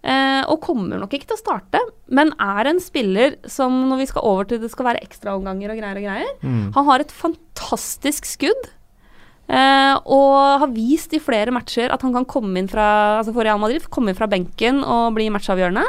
Eh, 0.03 0.43
og 0.51 0.59
kommer 0.65 0.99
nok 0.99 1.13
ikke 1.15 1.29
til 1.29 1.37
å 1.37 1.39
starte, 1.39 1.79
men 2.11 2.33
er 2.41 2.67
en 2.67 2.79
spiller 2.83 3.37
som 3.47 3.71
når 3.87 4.01
vi 4.01 4.07
skal 4.09 4.25
over 4.27 4.49
til 4.49 4.59
det 4.59 4.71
skal 4.73 4.89
være 4.89 4.99
ekstraomganger 5.05 5.71
og 5.71 5.79
greier 5.79 5.99
og 6.01 6.03
greier 6.03 6.31
Mm. 6.43 6.73
Han 6.75 6.85
har 6.89 6.99
et 6.99 7.13
fantastisk 7.13 8.25
skudd. 8.27 8.67
Eh, 9.49 9.95
og 10.07 10.59
har 10.63 10.69
vist 10.71 11.13
i 11.13 11.19
flere 11.19 11.51
matcher 11.51 11.91
at 11.91 12.01
han 12.01 12.13
kan 12.15 12.25
komme 12.25 12.57
inn 12.61 12.69
fra 12.71 13.19
altså 13.19 13.33
for 13.35 13.43
Real 13.43 13.59
Madrid, 13.59 13.83
komme 13.91 14.13
inn 14.13 14.17
fra 14.17 14.27
benken 14.31 14.83
og 14.83 15.13
bli 15.17 15.27
matchavgjørende. 15.33 15.83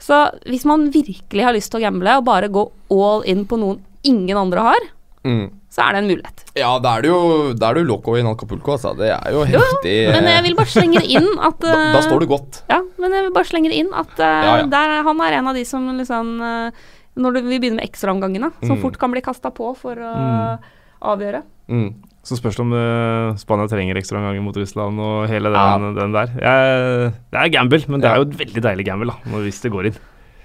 Så 0.00 0.16
hvis 0.46 0.64
man 0.64 0.88
virkelig 0.94 1.44
har 1.44 1.52
lyst 1.52 1.70
til 1.72 1.80
å 1.80 1.84
gamble 1.88 2.16
og 2.20 2.24
bare 2.24 2.48
gå 2.48 2.62
all 2.94 3.24
in 3.28 3.44
på 3.50 3.58
noen 3.60 3.80
ingen 4.04 4.36
andre 4.36 4.60
har, 4.72 4.86
Mm. 5.26 5.50
så 5.68 5.82
er 5.82 5.92
det 5.92 5.98
en 5.98 6.08
mulighet. 6.08 6.42
Ja, 6.56 6.78
da 6.78 6.92
er 6.96 7.02
det 7.02 7.08
jo 7.10 7.52
Da 7.52 7.68
er 7.68 7.74
det 7.74 7.80
jo 7.82 7.88
loco 7.90 8.14
i 8.16 8.22
Acapulco, 8.22 8.70
altså. 8.76 8.92
Det 8.96 9.10
er 9.10 9.32
jo 9.34 9.40
Jo, 9.44 9.58
heftig. 9.58 9.96
Men 10.14 10.24
jeg 10.30 10.42
vil 10.46 10.54
bare 10.54 10.70
slenge 10.70 11.00
det 11.02 11.10
inn 11.10 11.26
at 11.42 11.58
da, 11.58 11.72
da 11.92 11.98
eh, 11.98 12.06
står 12.06 12.20
du 12.22 12.26
godt. 12.30 12.62
Ja, 12.70 12.78
men 12.96 13.12
jeg 13.12 13.24
vil 13.26 13.32
bare 13.34 13.44
slenge 13.50 13.68
det 13.68 13.80
inn 13.82 13.90
at 13.92 14.14
uh, 14.14 14.24
Ja, 14.24 14.56
ja. 14.62 14.66
Der, 14.70 15.02
han 15.02 15.20
er 15.20 15.32
en 15.40 15.48
av 15.48 15.54
de 15.58 15.64
som 15.66 15.84
liksom 15.98 16.40
eh, 16.40 16.70
Når 17.18 17.34
du, 17.34 17.40
vi 17.50 17.58
begynner 17.58 17.82
med 17.82 17.90
ekstraomgangene, 17.90 18.52
som 18.62 18.76
Mm. 18.78 18.80
fort 18.80 18.96
kan 18.98 19.10
bli 19.10 19.20
kasta 19.20 19.50
på 19.50 19.76
for 19.76 19.96
å 19.96 20.14
Mm. 20.14 20.58
avgjøre. 21.02 21.42
Mm. 21.68 21.94
Så 22.28 22.36
spørs 22.36 22.58
det 22.58 22.64
om 22.66 22.72
uh, 22.76 23.36
Spania 23.40 23.68
trenger 23.70 23.96
ekstraomganger 23.96 24.42
mot 24.44 24.56
Russland 24.60 25.00
og 25.00 25.28
hele 25.30 25.48
den, 25.48 25.56
Ja. 25.56 25.92
den 25.96 26.12
der. 26.12 26.32
Jeg, 26.42 27.12
det 27.32 27.40
er 27.40 27.52
gamble, 27.54 27.78
men 27.88 28.02
det 28.04 28.10
er 28.10 28.20
jo 28.20 28.26
et 28.28 28.34
veldig 28.42 28.62
deilig 28.66 28.84
gamble 28.90 29.14
da, 29.14 29.38
hvis 29.46 29.62
det 29.64 29.70
går 29.72 29.88
inn. 29.88 29.96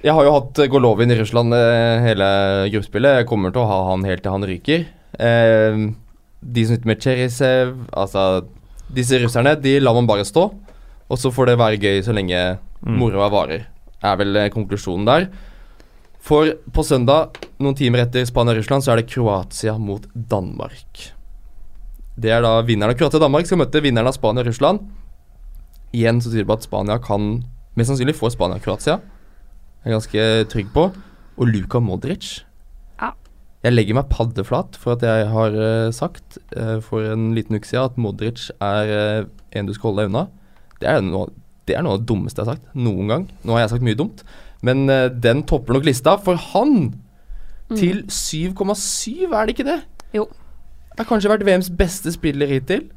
Jeg 0.04 0.14
har 0.16 0.24
jo 0.28 0.32
hatt 0.36 0.60
eh, 0.64 0.68
Golovin 0.72 1.12
i 1.12 1.18
Russland 1.20 1.54
eh, 1.56 2.00
hele 2.08 2.26
gruppespillet. 2.72 3.18
Jeg 3.22 3.28
kommer 3.30 3.52
til 3.56 3.64
å 3.64 3.68
ha 3.70 3.78
han 3.92 4.04
helt 4.08 4.24
til 4.24 4.32
han 4.36 4.44
ryker. 4.48 4.86
Eh, 5.20 5.78
de 6.44 6.66
som 6.68 6.76
sitter 6.76 6.90
med 6.92 7.00
Cherisev 7.04 7.74
Altså, 7.96 8.24
disse 8.92 9.20
russerne, 9.24 9.54
de 9.64 9.78
lar 9.80 9.96
man 9.96 10.08
bare 10.10 10.26
stå. 10.28 10.44
Og 11.12 11.20
så 11.20 11.32
får 11.32 11.52
det 11.52 11.58
være 11.62 11.80
gøy 11.84 12.02
så 12.04 12.16
lenge 12.16 12.60
Mm. 12.84 12.98
moroa 13.00 13.30
varer. 13.32 13.62
Er 14.04 14.18
vel 14.20 14.36
konklusjonen 14.52 15.06
der. 15.08 15.30
For 16.20 16.50
på 16.76 16.84
søndag, 16.84 17.38
noen 17.64 17.76
timer 17.80 18.02
etter 18.04 18.26
Spania-Russland, 18.28 18.84
så 18.84 18.92
er 18.92 19.00
det 19.00 19.08
Kroatia 19.08 19.78
mot 19.80 20.04
Danmark. 20.14 21.12
Det 22.20 22.30
er 22.32 22.44
da 22.46 22.60
vinneren 22.66 22.94
av 22.94 22.98
Kroatia 23.00 23.18
og 23.20 23.24
Danmark 23.26 23.48
skal 23.50 23.60
møte 23.64 23.82
vinneren 23.84 24.10
av 24.10 24.16
Spania 24.16 24.44
og 24.44 24.50
Russland. 24.52 24.84
Igjen 25.94 26.20
så 26.22 26.30
sier 26.34 26.44
det 26.44 26.50
på 26.50 26.58
at 26.60 26.66
Spania 26.68 27.00
kan 27.02 27.44
Mest 27.74 27.90
sannsynlig 27.90 28.14
få 28.14 28.30
Spania 28.30 28.60
og 28.60 28.66
Kroatia. 28.66 29.00
Jeg 29.82 29.90
er 29.90 29.96
ganske 29.96 30.26
trygg 30.54 30.68
på. 30.76 30.84
Og 31.42 31.48
Luka 31.50 31.80
Modric. 31.82 32.44
Ja. 33.02 33.10
Jeg 33.66 33.74
legger 33.74 33.98
meg 33.98 34.12
paddeflat 34.14 34.78
for 34.78 34.94
at 34.94 35.02
jeg 35.08 35.26
har 35.32 35.58
eh, 35.58 35.90
sagt 35.96 36.38
eh, 36.54 36.78
for 36.86 37.02
en 37.16 37.32
liten 37.34 37.58
uke 37.58 37.66
siden 37.66 37.88
at 37.90 37.98
Modric 37.98 38.52
er 38.62 38.94
eh, 38.94 39.26
en 39.58 39.66
du 39.66 39.74
skal 39.74 39.90
holde 39.90 40.04
deg 40.06 40.12
unna. 40.14 40.28
Det 40.84 40.92
er, 40.92 41.02
noe, 41.02 41.32
det 41.66 41.80
er 41.80 41.82
noe 41.82 41.98
av 41.98 42.04
det 42.04 42.10
dummeste 42.12 42.44
jeg 42.44 42.46
har 42.52 42.60
sagt 42.60 42.78
noen 42.78 43.10
gang. 43.10 43.26
Nå 43.42 43.58
har 43.58 43.64
jeg 43.66 43.74
sagt 43.74 43.88
mye 43.90 43.98
dumt, 43.98 44.22
men 44.62 44.86
den 45.24 45.42
topper 45.50 45.74
nok 45.80 45.90
lista, 45.90 46.18
for 46.22 46.38
han 46.54 46.94
Mm. 47.72 47.78
til 47.80 48.00
7,7, 48.12 49.32
er 49.32 49.46
det 49.48 49.54
ikke 49.56 49.66
det? 49.66 49.78
Jo. 50.14 50.28
Har 50.98 51.06
kanskje 51.10 51.32
vært 51.32 51.46
VMs 51.48 51.72
beste 51.78 52.12
spiller 52.14 52.48
hittil, 52.52 52.90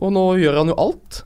og 0.00 0.12
nå 0.14 0.24
gjør 0.40 0.62
han 0.62 0.70
jo 0.72 0.76
alt. 0.80 1.22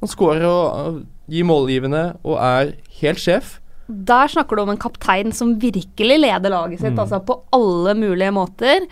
Han 0.00 0.10
skårer 0.10 0.46
og 0.48 1.02
gir 1.30 1.44
målgivende 1.46 2.16
og 2.24 2.38
er 2.42 2.72
helt 3.00 3.22
sjef. 3.22 3.58
Der 3.88 4.28
snakker 4.28 4.56
du 4.58 4.62
om 4.62 4.72
en 4.74 4.80
kaptein 4.80 5.30
som 5.32 5.54
virkelig 5.60 6.18
leder 6.20 6.50
laget 6.52 6.80
sitt, 6.80 6.92
Mm. 6.92 6.98
altså 6.98 7.20
på 7.24 7.38
alle 7.52 7.94
mulige 7.94 8.32
måter. 8.32 8.86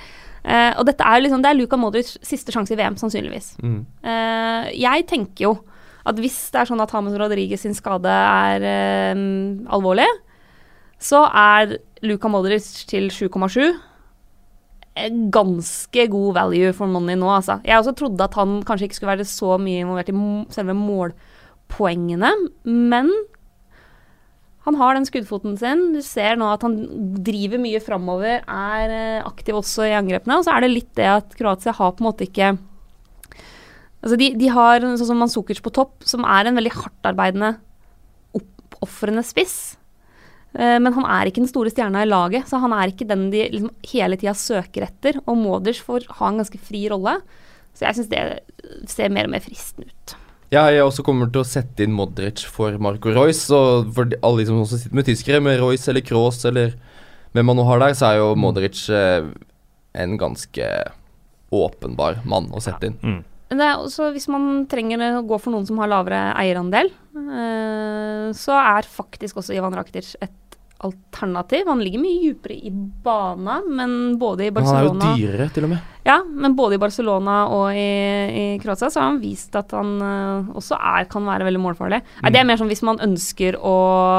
Eh, 0.44 0.72
og 0.78 0.86
dette 0.86 1.02
er 1.04 1.20
liksom 1.20 1.42
Det 1.42 1.50
er 1.50 1.54
Luka 1.58 1.76
Modric 1.76 2.16
siste 2.22 2.52
sjanse 2.52 2.70
i 2.72 2.76
VM, 2.76 2.94
sannsynligvis. 2.96 3.56
Mm. 3.62 3.84
Eh, 4.04 4.70
jeg 4.78 5.06
tenker 5.06 5.42
jo 5.42 5.58
at 6.06 6.14
hvis 6.16 6.50
det 6.52 6.60
er 6.60 6.64
sånn 6.70 6.80
at 6.80 6.90
Hames 6.92 7.18
Rodriguez 7.18 7.60
sin 7.60 7.74
skade 7.74 8.06
er 8.06 8.62
eh, 8.62 9.14
alvorlig, 9.68 10.06
så 11.00 11.24
er 11.34 11.78
Luka 12.02 12.28
Modric 12.28 12.86
til 12.86 13.08
7,7 13.10 13.74
ganske 15.34 16.08
god 16.12 16.34
value 16.38 16.72
for 16.76 16.90
money 16.90 17.16
nå, 17.18 17.28
altså. 17.28 17.60
Jeg 17.66 17.78
også 17.78 17.94
trodde 17.98 18.24
at 18.24 18.36
han 18.38 18.58
kanskje 18.66 18.88
ikke 18.88 18.98
skulle 18.98 19.14
være 19.14 19.28
så 19.28 19.56
mye 19.60 19.84
involvert 19.84 20.12
i 20.12 20.18
selve 20.54 20.76
målpoengene, 20.78 22.32
men 22.64 23.10
han 24.66 24.78
har 24.80 24.96
den 24.96 25.06
skuddfoten 25.06 25.54
sin. 25.60 25.92
Du 25.94 26.00
ser 26.02 26.38
nå 26.38 26.48
at 26.50 26.64
han 26.66 26.74
driver 27.22 27.60
mye 27.62 27.80
framover, 27.82 28.40
er 28.42 28.94
eh, 28.96 29.26
aktiv 29.26 29.60
også 29.60 29.86
i 29.86 29.94
angrepene. 29.94 30.40
Og 30.40 30.46
så 30.46 30.56
er 30.56 30.64
det 30.64 30.72
litt 30.72 30.90
det 30.98 31.06
at 31.06 31.36
Kroatia 31.38 31.76
har 31.76 31.94
på 31.94 32.02
en 32.02 32.10
måte 32.10 32.26
ikke 32.26 32.56
Altså 34.06 34.18
de, 34.20 34.26
de 34.38 34.50
har 34.52 34.84
sånn 34.84 35.08
som 35.08 35.18
Manzukic 35.18 35.58
på 35.64 35.72
topp, 35.74 36.04
som 36.06 36.22
er 36.30 36.46
en 36.46 36.54
veldig 36.54 36.70
hardtarbeidende, 36.76 37.48
oppofrende 38.38 39.24
spiss. 39.26 39.56
Eh, 40.54 40.76
men 40.82 40.94
han 40.94 41.08
er 41.08 41.28
ikke 41.28 41.42
den 41.42 41.50
store 41.50 41.72
stjerna 41.72 42.04
i 42.04 42.10
laget, 42.10 42.46
så 42.48 42.60
han 42.62 42.74
er 42.76 42.92
ikke 42.92 43.08
den 43.08 43.28
de 43.32 43.46
liksom 43.52 43.72
hele 43.90 44.20
tida 44.20 44.36
søker 44.38 44.86
etter. 44.88 45.18
Og 45.26 45.38
Modric 45.40 45.82
får 45.84 46.08
ha 46.20 46.30
en 46.30 46.40
ganske 46.42 46.60
fri 46.62 46.86
rolle. 46.92 47.18
Så 47.76 47.84
jeg 47.88 47.98
syns 47.98 48.12
det 48.12 48.22
ser 48.90 49.12
mer 49.12 49.28
og 49.28 49.34
mer 49.34 49.44
fristende 49.44 49.90
ut. 49.90 50.16
Ja, 50.54 50.68
jeg 50.70 50.84
også 50.86 51.02
kommer 51.04 51.28
til 51.32 51.42
å 51.42 51.48
sette 51.48 51.82
inn 51.82 51.94
Modric 51.96 52.44
for 52.48 52.76
Marco 52.82 53.12
Royce. 53.12 53.50
Og 53.52 53.90
for 53.96 54.16
alle 54.22 54.42
de 54.42 54.48
som 54.48 54.62
også 54.62 54.80
sitter 54.80 55.00
med 55.00 55.08
tyskere, 55.08 55.42
med 55.44 55.58
Royce 55.60 55.90
eller 55.92 56.06
Kroos 56.06 56.44
eller 56.48 56.76
hvem 57.36 57.50
man 57.50 57.58
nå 57.58 57.66
har 57.68 57.82
der, 57.82 57.96
så 57.98 58.12
er 58.12 58.20
jo 58.22 58.30
Modric 58.38 58.86
eh, 58.94 59.26
en 59.96 60.14
ganske 60.20 60.68
åpenbar 61.52 62.22
mann 62.28 62.48
å 62.54 62.62
sette 62.64 62.88
inn. 62.88 62.96
Mm. 63.02 63.18
Også, 63.54 64.10
hvis 64.14 64.26
man 64.32 64.64
trenger 64.66 65.20
å 65.20 65.26
gå 65.26 65.38
for 65.38 65.54
noen 65.54 65.66
som 65.68 65.78
har 65.78 65.90
lavere 65.92 66.32
eierandel, 66.34 66.90
eh, 67.14 68.26
så 68.34 68.56
er 68.58 68.88
faktisk 68.90 69.38
også 69.38 69.54
Ivan 69.54 69.76
Rakitic 69.78 70.16
et 70.18 70.34
alternativ. 70.84 71.62
Han 71.66 71.80
ligger 71.80 72.02
mye 72.02 72.32
dypere 72.32 72.56
i 72.58 72.72
bana, 72.72 73.60
men 73.64 74.16
både 74.20 74.48
i 74.48 74.50
Barcelona 74.54 75.04
Han 75.04 75.14
er 75.14 75.22
jo 75.22 75.30
dyrere, 75.30 75.48
til 75.54 75.66
og 75.68 75.72
med. 75.72 75.94
Ja, 76.06 76.18
men 76.26 76.56
både 76.58 76.76
i 76.76 76.80
Barcelona 76.82 77.36
og 77.52 77.70
i, 77.74 77.86
i 78.26 78.44
Kroatia 78.62 78.90
så 78.90 79.00
har 79.00 79.08
han 79.12 79.22
vist 79.22 79.56
at 79.58 79.72
han 79.76 79.94
uh, 80.02 80.50
også 80.58 80.76
er, 80.76 81.06
kan 81.10 81.24
være 81.26 81.46
veldig 81.48 81.62
målfarlig. 81.62 82.02
Mm. 82.20 82.28
Det 82.32 82.42
er 82.42 82.50
mer 82.50 82.60
sånn 82.60 82.70
hvis 82.70 82.84
man 82.86 83.00
ønsker 83.06 83.56
å, 83.56 83.76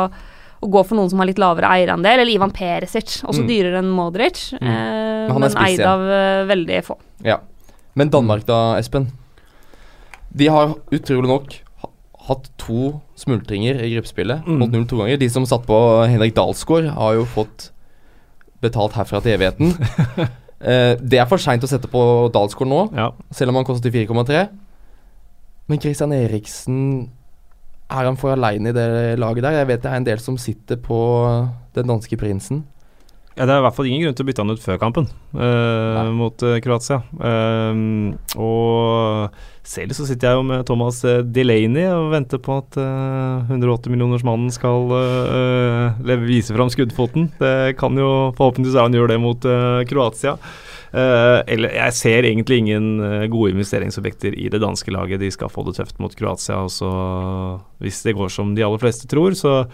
å 0.07 0.71
gå 0.73 0.83
for 0.87 0.99
noen 0.99 1.11
som 1.13 1.21
har 1.21 1.29
litt 1.29 1.41
lavere 1.41 1.69
eierandel, 1.77 2.23
eller 2.23 2.33
Ivan 2.33 2.55
Peresic, 2.55 3.19
også 3.21 3.45
mm. 3.45 3.51
dyrere 3.51 3.83
enn 3.83 3.93
Modric, 3.93 4.47
mm. 4.57 4.65
uh, 4.65 5.35
men, 5.35 5.45
men 5.45 5.61
eid 5.67 5.85
av 5.85 6.07
uh, 6.07 6.47
veldig 6.49 6.81
få. 6.89 6.97
Ja. 7.27 7.37
Men 7.97 8.11
Danmark 8.13 8.45
da, 8.45 8.77
Espen? 8.77 9.09
De 10.37 10.49
har 10.53 10.75
utrolig 10.93 11.29
nok 11.31 11.55
hatt 12.27 12.49
to 12.59 12.97
smultringer 13.17 13.79
i 13.81 13.93
gruppespillet. 13.95 14.45
Mm. 14.45 14.59
Mot 14.61 14.73
null 14.73 14.85
to 14.89 14.99
ganger. 14.99 15.19
De 15.21 15.29
som 15.31 15.47
satt 15.47 15.65
på 15.67 15.77
Henrik 16.11 16.35
Dalsgaard, 16.37 16.91
har 16.97 17.17
jo 17.17 17.25
fått 17.37 17.71
betalt 18.63 18.97
herfra 18.97 19.21
til 19.23 19.37
evigheten. 19.37 19.73
eh, 20.69 20.93
det 20.99 21.21
er 21.21 21.29
for 21.29 21.41
seint 21.41 21.63
å 21.63 21.71
sette 21.71 21.89
på 21.91 22.01
Dalsgaard 22.33 22.71
nå, 22.71 22.81
ja. 22.97 23.11
selv 23.31 23.53
om 23.53 23.61
han 23.61 23.67
koster 23.67 23.93
4,3. 23.93 24.47
Men 25.67 25.81
Christian 25.83 26.13
Eriksen 26.15 26.77
Er 27.91 28.05
han 28.07 28.15
for 28.19 28.31
aleine 28.31 28.71
i 28.71 28.75
det 28.75 29.15
laget 29.19 29.43
der? 29.43 29.57
Jeg 29.61 29.67
vet 29.67 29.81
det 29.83 29.91
er 29.91 29.99
en 29.99 30.07
del 30.07 30.19
som 30.19 30.37
sitter 30.39 30.79
på 30.79 30.99
den 31.75 31.87
danske 31.87 32.19
prinsen. 32.19 32.65
Ja, 33.37 33.45
Det 33.45 33.53
er 33.53 33.59
i 33.61 33.65
hvert 33.67 33.75
fall 33.77 33.85
ingen 33.85 34.01
grunn 34.01 34.15
til 34.17 34.25
å 34.25 34.27
bytte 34.31 34.43
han 34.43 34.53
ut 34.55 34.63
før 34.63 34.79
kampen 34.81 35.05
uh, 35.37 36.09
mot 36.17 36.41
uh, 36.41 36.55
Kroatia. 36.63 37.03
Uh, 37.21 38.15
og 38.33 39.35
selv 39.67 39.93
så 39.93 40.07
sitter 40.07 40.31
jeg 40.31 40.39
jo 40.39 40.45
med 40.47 40.63
Thomas 40.65 41.03
Delaney 41.05 41.85
og 41.91 42.09
venter 42.15 42.39
på 42.41 42.55
at 42.63 42.77
180-millionersmannen 42.79 44.47
skal 44.55 44.93
vise 46.23 46.55
fram 46.55 46.71
skuddfoten. 46.71 47.27
Det 47.35 47.75
kan 47.77 47.99
jo 47.99 48.31
forhåpentligvis 48.37 48.79
han 48.79 48.95
gjøre 48.95 49.11
det 49.11 49.19
mot 49.19 49.47
Kroatia. 49.91 50.37
eller 50.95 51.75
jeg 51.75 51.97
ser 51.99 52.29
egentlig 52.29 52.61
ingen 52.63 52.87
gode 53.27 53.57
investeringsobjekter 53.57 54.39
i 54.39 54.47
det 54.47 54.63
danske 54.63 54.95
laget. 54.95 55.19
De 55.19 55.33
skal 55.35 55.51
få 55.51 55.67
det 55.67 55.75
tøft 55.81 55.99
mot 55.99 56.15
Kroatia. 56.15 56.63
Og 56.63 56.71
så, 56.71 56.93
hvis 57.83 57.99
det 58.07 58.15
går 58.15 58.31
som 58.31 58.55
de 58.55 58.63
aller 58.63 58.79
fleste 58.79 59.11
tror, 59.11 59.35
så 59.35 59.65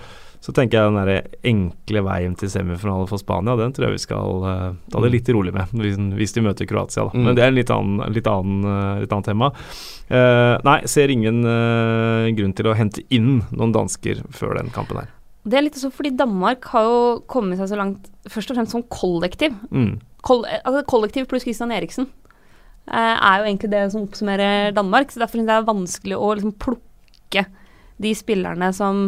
så 0.43 0.51
tenker 0.51 0.75
jeg 0.75 0.91
den 0.91 0.97
der 0.99 1.27
enkle 1.47 2.01
veien 2.03 2.33
til 2.35 2.49
semifinale 2.51 3.07
for 3.07 3.21
Spania, 3.21 3.55
den 3.55 3.71
tror 3.71 3.87
jeg 3.87 3.95
vi 3.95 4.03
skal 4.03 4.43
uh, 4.43 4.73
ta 4.91 5.03
det 5.05 5.11
litt 5.13 5.29
rolig 5.31 5.53
med 5.55 5.71
hvis, 5.79 5.95
hvis 6.19 6.35
de 6.35 6.43
møter 6.43 6.67
Kroatia. 6.67 7.05
Da. 7.07 7.13
Mm. 7.15 7.29
Men 7.29 7.37
det 7.37 7.45
er 7.45 7.51
en 7.53 7.57
litt 7.57 7.71
annen, 7.71 8.01
litt 8.17 8.27
annen, 8.27 8.65
uh, 8.67 8.99
litt 8.99 9.15
annet 9.15 9.29
tema. 9.31 9.49
Uh, 10.11 10.59
nei, 10.67 10.77
ser 10.91 11.13
ingen 11.15 11.39
grunn 12.35 12.55
til 12.57 12.67
å 12.67 12.75
hente 12.75 13.05
inn 13.07 13.37
noen 13.55 13.71
dansker 13.75 14.19
før 14.35 14.59
den 14.59 14.73
kampen 14.75 14.99
her. 14.99 15.13
Det 15.47 15.59
er 15.59 15.63
litt 15.63 15.79
sånn 15.79 15.95
fordi 15.95 16.11
Danmark 16.19 16.67
har 16.75 16.89
jo 16.89 16.99
kommet 17.31 17.59
seg 17.59 17.71
så 17.71 17.79
langt 17.79 18.11
først 18.31 18.51
og 18.51 18.59
fremst 18.59 18.75
som 18.75 18.83
kollektiv. 18.91 19.55
Mm. 19.71 19.95
Koll 20.27 20.43
altså 20.59 20.83
kollektiv 20.87 21.27
pluss 21.31 21.47
Christian 21.47 21.71
Eriksen 21.75 22.11
er 22.83 23.39
jo 23.39 23.45
egentlig 23.47 23.69
det 23.71 23.85
som 23.93 24.03
oppsummerer 24.03 24.73
Danmark. 24.75 25.11
så 25.11 25.21
Derfor 25.21 25.39
syns 25.39 25.47
jeg 25.47 25.53
det 25.53 25.59
er 25.61 25.69
vanskelig 25.71 26.17
å 26.19 26.31
liksom 26.35 26.55
plukke 26.59 27.45
de 28.03 28.11
spillerne 28.17 28.71
som 28.75 29.05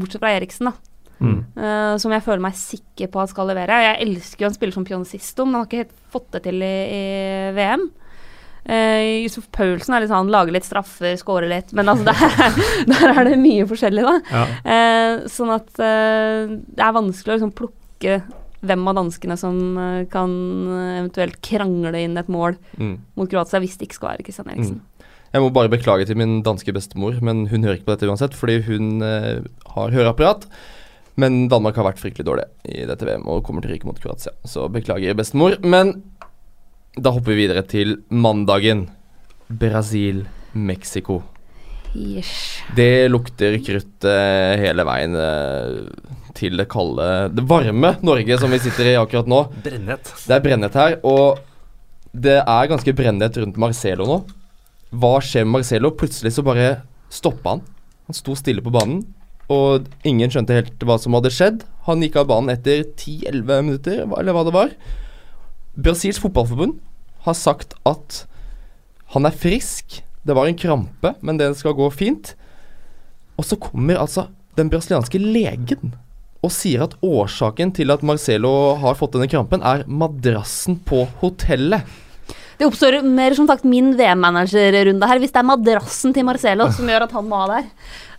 bortsett 0.00 0.22
fra 0.22 0.34
Eriksen, 0.36 0.70
da. 0.70 0.96
Mm. 1.16 1.38
Uh, 1.56 1.94
som 2.00 2.12
jeg 2.12 2.24
føler 2.26 2.44
meg 2.44 2.56
sikker 2.58 3.10
på 3.12 3.22
at 3.22 3.32
skal 3.32 3.48
levere. 3.50 3.82
Jeg 3.84 4.00
elsker 4.04 4.44
jo 4.44 4.50
en 4.50 4.56
spiller 4.56 4.76
som 4.76 4.86
Pionsisto, 4.86 5.46
men 5.46 5.56
han 5.56 5.64
har 5.64 5.70
ikke 5.70 5.84
helt 5.84 6.02
fått 6.12 6.28
det 6.36 6.42
til 6.48 6.64
i, 6.64 6.74
i 6.92 7.04
VM. 7.56 7.86
Uh, 8.66 8.74
eh, 8.76 9.02
Yusuf 9.24 9.46
Paulsen 9.54 9.96
er 9.96 10.04
litt 10.04 10.12
sånn, 10.12 10.32
lager 10.32 10.56
litt 10.56 10.66
straffer, 10.66 11.14
scorer 11.20 11.48
litt, 11.50 11.72
men 11.76 11.92
altså 11.92 12.10
der, 12.10 12.58
der 12.92 13.12
er 13.12 13.30
det 13.30 13.38
mye 13.40 13.68
forskjellig, 13.70 14.06
da. 14.06 14.16
Ja. 14.32 14.48
Uh, 14.66 15.28
sånn 15.30 15.54
at 15.54 15.70
det 15.76 16.82
er 16.82 16.98
vanskelig 16.98 17.32
å 17.32 17.38
liksom 17.38 17.54
plukke 17.56 18.18
hvem 18.66 18.88
av 18.90 18.96
danskene 18.96 19.36
som 19.38 19.56
kan 20.10 20.30
eventuelt 20.96 21.36
krangle 21.44 22.00
inn 22.02 22.16
et 22.18 22.30
mål 22.32 22.56
mm. 22.80 22.94
mot 23.20 23.28
Kroatia 23.30 23.60
hvis 23.62 23.76
det 23.78 23.86
ikke 23.86 23.98
skal 24.00 24.10
være 24.10 24.26
Kristian 24.26 24.48
Eriksen. 24.50 24.80
Mm. 24.80 24.95
Jeg 25.36 25.44
må 25.44 25.50
bare 25.52 25.68
beklage 25.68 26.06
til 26.08 26.16
min 26.16 26.38
danske 26.40 26.72
bestemor, 26.72 27.18
men 27.20 27.44
hun 27.50 27.66
hører 27.66 27.76
ikke 27.76 27.90
på 27.90 27.92
dette 27.92 28.08
uansett, 28.08 28.32
fordi 28.32 28.54
hun 28.64 29.04
eh, 29.04 29.44
har 29.74 29.92
høreapparat. 29.92 30.46
Men 31.20 31.42
Danmark 31.52 31.76
har 31.76 31.84
vært 31.84 32.00
fryktelig 32.00 32.24
dårlig 32.24 32.46
i 32.72 32.86
dette 32.88 33.04
VM 33.04 33.26
og 33.28 33.42
kommer 33.44 33.60
til 33.60 33.74
å 33.74 33.74
ryke 33.74 33.88
mot 33.88 34.00
Kroatia. 34.00 34.32
Så 34.48 34.64
beklager, 34.72 35.16
bestemor. 35.16 35.58
Men 35.60 35.92
da 36.96 37.12
hopper 37.12 37.34
vi 37.34 37.42
videre 37.42 37.66
til 37.68 37.98
mandagen. 38.08 38.86
Brasil-Mexico. 39.52 41.18
Yes. 41.92 42.32
Det 42.76 43.08
lukter 43.12 43.58
krutt 43.64 44.08
eh, 44.08 44.56
hele 44.60 44.88
veien 44.88 45.20
eh, 45.20 45.76
til 46.36 46.56
det 46.60 46.66
kalde 46.68 47.06
Det 47.32 47.44
varme 47.48 47.94
Norge 48.04 48.36
som 48.40 48.52
vi 48.52 48.60
sitter 48.64 48.94
i 48.94 48.96
akkurat 49.00 49.28
nå. 49.28 49.42
Brennhet. 49.64 50.16
Det 50.24 50.36
er 50.36 50.48
brennhet 50.48 50.80
her, 50.80 50.98
og 51.04 51.44
det 52.16 52.40
er 52.40 52.72
ganske 52.72 52.96
brennhet 52.96 53.36
rundt 53.44 53.60
Marcelo 53.60 54.08
nå. 54.08 54.18
Hva 54.96 55.16
skjer 55.24 55.44
med 55.44 55.58
Marcelo? 55.60 55.92
Plutselig 55.98 56.32
så 56.36 56.44
bare 56.46 56.80
stoppa 57.12 57.56
han. 57.56 57.64
Han 58.06 58.16
sto 58.16 58.36
stille 58.38 58.62
på 58.64 58.72
banen, 58.74 59.02
og 59.52 59.86
ingen 60.06 60.30
skjønte 60.32 60.56
helt 60.56 60.86
hva 60.86 60.96
som 61.00 61.16
hadde 61.18 61.32
skjedd. 61.34 61.64
Han 61.88 62.02
gikk 62.02 62.18
av 62.22 62.30
banen 62.30 62.54
etter 62.54 62.84
10-11 62.86 63.66
minutter, 63.66 64.00
eller 64.06 64.36
hva 64.36 64.46
det 64.46 64.54
var. 64.54 64.72
Brasils 65.76 66.20
fotballforbund 66.22 66.78
har 67.26 67.36
sagt 67.36 67.76
at 67.86 68.24
han 69.14 69.28
er 69.28 69.36
frisk. 69.36 70.00
Det 70.26 70.34
var 70.34 70.48
en 70.48 70.58
krampe, 70.58 71.14
men 71.20 71.38
den 71.38 71.54
skal 71.58 71.76
gå 71.78 71.90
fint. 71.94 72.34
Og 73.36 73.46
så 73.46 73.58
kommer 73.60 74.00
altså 74.00 74.28
den 74.56 74.70
brasilianske 74.72 75.20
legen 75.20 75.94
og 76.44 76.52
sier 76.54 76.84
at 76.84 76.94
årsaken 77.04 77.72
til 77.74 77.90
at 77.90 78.04
Marcelo 78.06 78.76
har 78.78 78.96
fått 78.98 79.16
denne 79.16 79.28
krampen, 79.30 79.64
er 79.66 79.86
madrassen 79.88 80.78
på 80.86 81.04
hotellet. 81.20 81.82
Det 82.56 82.64
oppstår 82.64 83.02
mer 83.04 83.34
som 83.36 83.46
sagt 83.48 83.66
min 83.68 83.92
VM-managerrunde 83.98 85.08
her, 85.10 85.20
hvis 85.20 85.32
det 85.34 85.40
er 85.42 85.48
madrassen 85.50 86.14
til 86.16 86.24
Marcelo 86.24 86.70
som 86.76 86.88
gjør 86.88 87.06
at 87.06 87.16
han 87.16 87.26
må 87.28 87.40
ha 87.42 87.48
der. 87.58 87.66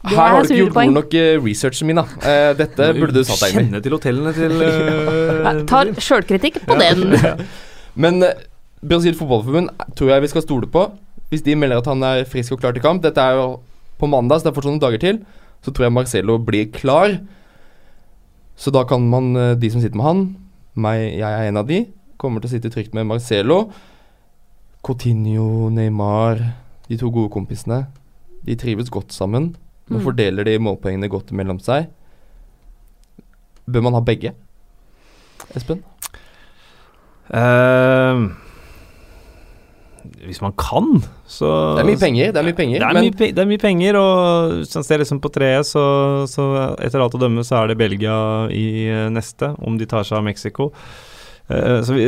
Det 0.08 0.14
her 0.14 0.36
har 0.36 0.46
du 0.46 0.52
ikke 0.52 0.60
gjort 0.62 0.76
god 0.78 0.94
nok 0.94 1.16
uh, 1.18 1.30
researchen 1.44 1.90
min, 1.90 2.00
da. 2.00 2.04
Uh, 2.22 2.52
dette 2.58 2.90
burde 3.00 3.16
du 3.16 3.24
satt 3.26 3.42
deg 3.42 3.56
inn 3.56 3.58
i. 3.58 3.64
Kjenne 3.66 3.82
til 3.84 3.96
hotellene 3.98 4.34
til 4.36 4.54
uh, 4.62 4.68
Jeg 5.42 5.64
Tar 5.72 5.90
sjølkritikk 6.06 6.62
på 6.68 6.78
den. 6.80 7.18
Men 8.04 8.22
uh, 8.22 8.46
Brasil 8.86 9.18
fotballforbund 9.18 9.74
tror 9.98 10.14
jeg 10.14 10.26
vi 10.28 10.32
skal 10.36 10.46
stole 10.46 10.70
på. 10.72 10.86
Hvis 11.32 11.44
de 11.44 11.58
melder 11.60 11.82
at 11.82 11.90
han 11.90 12.06
er 12.06 12.30
frisk 12.30 12.56
og 12.56 12.62
klar 12.62 12.78
til 12.78 12.86
kamp 12.86 13.02
Dette 13.04 13.20
er 13.20 13.36
jo 13.36 13.50
på 13.98 14.08
mandag, 14.08 14.40
så 14.40 14.48
det 14.48 14.54
er 14.54 14.58
fortsatt 14.60 14.76
noen 14.76 14.86
dager 14.86 15.02
til. 15.02 15.20
Så 15.66 15.74
tror 15.74 15.88
jeg 15.88 15.98
Marcelo 15.98 16.38
blir 16.38 16.70
klar. 16.72 17.18
Så 18.58 18.70
da 18.74 18.86
kan 18.88 19.02
man, 19.10 19.34
de 19.58 19.70
som 19.74 19.82
sitter 19.82 19.98
med 19.98 20.06
han, 20.06 20.22
meg, 20.78 21.02
jeg 21.18 21.26
er 21.26 21.50
en 21.50 21.60
av 21.60 21.66
de, 21.70 21.82
kommer 22.22 22.42
til 22.42 22.52
å 22.52 22.54
sitte 22.54 22.72
trygt 22.74 22.94
med 22.98 23.10
Marcelo. 23.10 23.64
Coutinho, 24.88 25.68
Neymar, 25.76 26.40
de 26.88 26.98
to 27.00 27.12
gode 27.12 27.34
kompisene, 27.34 27.84
de 28.48 28.56
trives 28.56 28.92
godt 28.94 29.12
sammen. 29.12 29.52
Nå 29.92 30.00
mm. 30.00 30.04
fordeler 30.06 30.48
de 30.48 30.58
målpoengene 30.64 31.10
godt 31.12 31.34
mellom 31.36 31.60
seg. 31.64 31.90
Bør 33.68 33.84
man 33.84 33.98
ha 33.98 34.04
begge? 34.04 34.32
Espen? 35.56 35.84
Uh, 37.28 38.32
hvis 40.24 40.40
man 40.40 40.54
kan, 40.56 41.02
så 41.28 41.50
Det 41.76 41.84
er 41.84 41.90
mye 41.90 42.00
penger, 42.00 42.32
det 42.32 42.40
er 42.40 42.48
mye 42.48 42.56
penger. 42.56 42.80
Det 42.80 42.88
er, 42.88 42.96
men 42.96 43.10
mye, 43.10 43.32
det 43.36 43.44
er 43.44 43.50
mye 43.50 43.64
penger, 43.64 44.00
og 44.00 44.64
sånn 44.72 44.88
ser 44.88 45.04
liksom 45.04 45.20
på 45.24 45.32
treet, 45.36 45.68
så, 45.68 45.84
så 46.32 46.48
etter 46.80 47.04
alt 47.04 47.18
å 47.20 47.22
dømme 47.22 47.44
så 47.48 47.60
er 47.60 47.72
det 47.74 47.80
Belgia 47.80 48.16
i 48.56 48.88
eh, 48.88 49.10
neste, 49.12 49.52
om 49.60 49.76
de 49.80 49.88
tar 49.90 50.08
seg 50.08 50.22
av 50.22 50.28
Mexico. 50.28 50.72
Uh, 51.52 51.84
så 51.84 51.96
vi, 51.96 52.08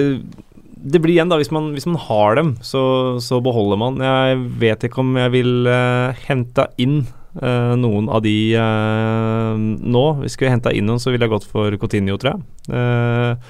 det 0.79 1.01
blir 1.03 1.17
igjen, 1.17 1.29
da, 1.31 1.37
hvis 1.39 1.51
man, 1.51 1.71
hvis 1.75 1.87
man 1.89 1.99
har 1.99 2.37
dem, 2.39 2.53
så, 2.63 2.81
så 3.23 3.41
beholder 3.43 3.79
man. 3.79 3.99
Jeg 4.03 4.41
vet 4.61 4.83
ikke 4.87 5.01
om 5.03 5.15
jeg 5.19 5.33
vil 5.33 5.67
uh, 5.67 6.15
hente 6.27 6.69
inn 6.79 7.01
uh, 7.41 7.75
noen 7.79 8.07
av 8.11 8.23
de 8.23 8.35
uh, 8.55 9.55
nå. 9.59 10.05
Hvis 10.21 10.33
jeg 10.33 10.37
skulle 10.37 10.53
henta 10.55 10.73
inn 10.75 10.87
noen, 10.87 11.01
så 11.03 11.11
ville 11.11 11.27
jeg 11.27 11.33
gått 11.35 11.49
for 11.49 11.75
Coutinho, 11.81 12.19
tror 12.21 12.37
jeg. 12.37 13.41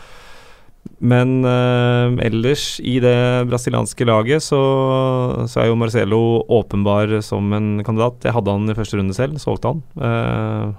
Men 1.00 1.44
ellers 1.46 2.64
i 2.84 2.98
det 3.04 3.48
brasilianske 3.48 4.04
laget 4.08 4.44
så, 4.44 4.60
så 5.48 5.62
er 5.62 5.70
jo 5.70 5.78
Marcelo 5.80 6.20
åpenbar 6.56 7.14
som 7.24 7.52
en 7.56 7.84
kandidat. 7.88 8.24
Jeg 8.28 8.36
hadde 8.36 8.56
han 8.56 8.72
i 8.72 8.76
første 8.76 9.00
runde 9.00 9.16
selv, 9.16 9.40
solgte 9.44 9.72
han. 9.72 9.84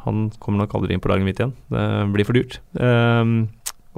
Han 0.05 0.27
kommer 0.41 0.65
nok 0.65 0.77
aldri 0.77 0.97
inn 0.97 1.05
på 1.05 1.13
laget 1.13 1.29
mitt 1.29 1.41
igjen. 1.41 1.55
Det 1.73 1.87
blir 2.17 2.29
for 2.29 2.37
dyrt. 2.37 2.59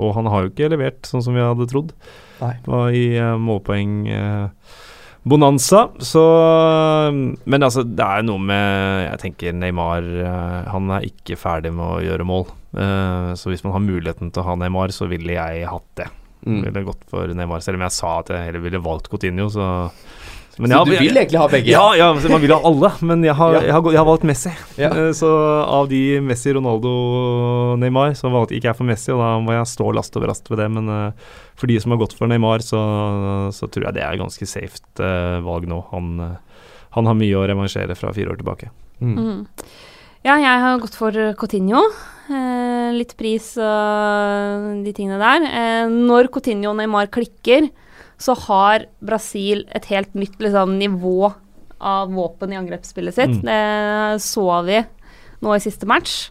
Og 0.02 0.14
han 0.18 0.30
har 0.30 0.44
jo 0.44 0.52
ikke 0.52 0.70
levert 0.74 1.10
sånn 1.10 1.24
som 1.26 1.38
vi 1.38 1.42
hadde 1.42 1.70
trodd 1.70 1.94
Nei. 2.42 2.56
var 2.66 2.96
i 2.96 3.06
uh, 3.18 3.36
målpoeng 3.40 4.00
Uh, 4.12 4.48
bonanza. 5.22 5.88
Så 5.98 6.22
Men 7.44 7.62
altså, 7.62 7.84
det 7.86 8.04
er 8.04 8.24
noe 8.26 8.42
med 8.42 9.06
Jeg 9.06 9.20
tenker 9.26 9.54
Neymar 9.56 10.02
eh, 10.02 10.72
Han 10.72 10.90
er 10.96 11.06
ikke 11.06 11.38
ferdig 11.40 11.72
med 11.74 11.86
å 11.86 12.00
gjøre 12.02 12.26
mål. 12.26 12.48
Eh, 12.72 13.30
så 13.38 13.52
hvis 13.52 13.64
man 13.66 13.76
har 13.76 13.84
muligheten 13.84 14.32
til 14.32 14.42
å 14.42 14.48
ha 14.50 14.58
Neymar, 14.58 14.94
så 14.94 15.08
ville 15.10 15.36
jeg 15.36 15.68
hatt 15.68 15.88
det. 16.00 16.08
mm. 16.46 16.60
Ville 16.66 16.84
gått 16.88 17.04
for 17.10 17.30
Neymar, 17.30 17.62
selv 17.64 17.78
om 17.78 17.86
jeg 17.86 17.96
sa 17.98 18.16
at 18.20 18.32
jeg 18.34 18.48
heller 18.48 18.64
ville 18.64 18.82
valgt 18.82 19.10
Coutinho, 19.12 19.48
så 19.52 19.66
men 20.58 20.68
Så 20.70 20.76
jeg, 20.76 20.84
du 20.84 20.90
vil 21.06 21.16
egentlig 21.16 21.38
ha 21.40 21.46
begge? 21.48 21.70
ja, 21.72 21.84
ja, 21.96 22.08
man 22.12 22.40
vil 22.42 22.52
ha 22.52 22.58
alle, 22.68 22.90
men 23.00 23.22
jeg 23.24 23.34
har, 23.38 23.54
Ja. 23.54 23.60
jeg 23.62 23.72
har, 23.72 23.82
jeg 23.92 23.98
har 24.02 24.06
valgt 24.08 24.24
Messi. 24.28 24.52
Ja. 24.76 24.90
Eh, 24.90 25.12
Så 25.16 25.30
av 25.64 25.88
de 25.88 26.20
Messi, 26.20 26.52
Ronaldo, 26.52 27.76
Neymar, 27.80 28.12
så 28.18 28.28
valgte 28.30 28.56
ikke 28.58 28.68
jeg 28.72 28.76
for 28.76 28.84
Messi, 28.84 29.12
og 29.14 29.18
da 29.22 29.30
må 29.40 29.52
jeg 29.56 29.66
stå 29.70 29.92
last 29.96 30.16
over 30.16 30.28
last 30.28 30.48
ved 30.50 30.58
det. 30.58 30.68
Men 30.70 30.88
eh, 30.88 31.12
for 31.56 31.66
de 31.72 31.78
som 31.80 31.90
har 31.94 31.98
gått 32.02 32.12
for 32.18 32.26
Neymar, 32.28 32.60
så, 32.60 32.80
så 33.52 33.68
tror 33.72 33.88
jeg 33.88 33.94
det 33.96 34.04
er 34.04 34.20
ganske 34.20 34.46
safe 34.46 34.80
eh, 35.00 35.40
valg 35.40 35.66
nå. 35.70 35.80
Han, 35.92 36.36
han 36.98 37.06
har 37.08 37.14
mye 37.16 37.38
å 37.40 37.46
revansjere 37.48 37.96
fra 37.96 38.12
fire 38.12 38.34
år 38.34 38.42
tilbake. 38.42 38.68
Mm. 39.00 39.16
Mm. 39.16 39.46
Ja, 40.22 40.36
jeg 40.38 40.60
har 40.62 40.78
gått 40.78 40.94
for 40.94 41.10
Coutinho. 41.34 41.80
Eh, 42.30 42.92
litt 42.94 43.16
pris 43.18 43.56
og 43.58 44.84
de 44.84 44.92
tingene 44.94 45.18
der. 45.18 45.46
Eh, 45.48 45.88
når 45.90 46.28
Coutinho 46.30 46.70
og 46.70 46.78
Neymar 46.78 47.08
klikker, 47.10 47.66
så 48.18 48.34
har 48.48 48.86
Brasil 49.00 49.64
et 49.74 49.84
helt 49.86 50.14
nytt 50.14 50.38
liksom, 50.38 50.76
nivå 50.78 51.32
av 51.80 52.12
våpen 52.14 52.52
i 52.52 52.56
angrepsspillet 52.60 53.14
sitt. 53.14 53.42
Mm. 53.42 53.46
Det 53.48 54.22
så 54.22 54.46
vi 54.66 54.84
nå 55.42 55.54
i 55.56 55.62
siste 55.64 55.86
match. 55.90 56.28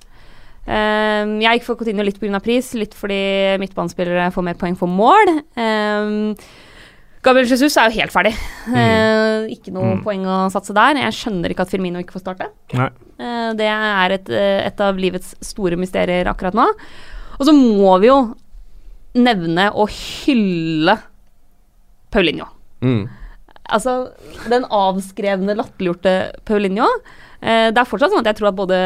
Um, 0.62 1.40
jeg 1.42 1.58
gikk 1.58 1.66
for 1.66 1.76
Coutinho 1.76 2.04
litt 2.06 2.20
pga. 2.22 2.40
pris, 2.40 2.74
litt 2.78 2.94
fordi 2.94 3.58
midtbanespillere 3.60 4.30
får 4.32 4.44
mer 4.46 4.54
poeng 4.62 4.78
for 4.78 4.88
mål. 4.88 5.32
Um, 5.58 6.36
Gabriel 7.22 7.46
Jesus 7.50 7.76
er 7.78 7.90
jo 7.90 8.00
helt 8.00 8.14
ferdig. 8.14 8.32
Eh, 8.74 9.46
ikke 9.54 9.70
noe 9.74 9.98
Mm. 9.98 10.04
poeng 10.04 10.24
å 10.26 10.50
satse 10.50 10.74
der. 10.74 10.96
Jeg 10.98 11.14
skjønner 11.14 11.52
ikke 11.54 11.62
at 11.62 11.70
Firmino 11.70 12.00
ikke 12.02 12.14
får 12.16 12.24
starte. 12.24 12.48
Eh, 12.74 13.54
Det 13.54 13.68
er 13.68 14.12
et, 14.12 14.30
eh, 14.30 14.66
et 14.66 14.82
av 14.82 14.96
livets 14.98 15.36
store 15.42 15.76
mysterier 15.78 16.26
akkurat 16.26 16.54
nå. 16.56 16.66
Og 17.40 17.46
så 17.46 17.54
må 17.54 18.00
vi 18.02 18.08
jo 18.08 18.36
nevne 19.14 19.72
og 19.76 19.90
hylle 19.90 20.98
Paulinho. 22.12 22.46
Mm. 22.84 23.04
Altså, 23.72 24.12
den 24.52 24.66
avskrevne, 24.74 25.56
latterliggjorte 25.56 26.14
Paulinho. 26.46 26.88
Eh, 27.42 27.70
det 27.74 27.80
er 27.82 27.88
fortsatt 27.90 28.12
sånn 28.14 28.22
at 28.22 28.30
jeg 28.34 28.38
tror 28.42 28.50
at 28.52 28.58
både 28.60 28.78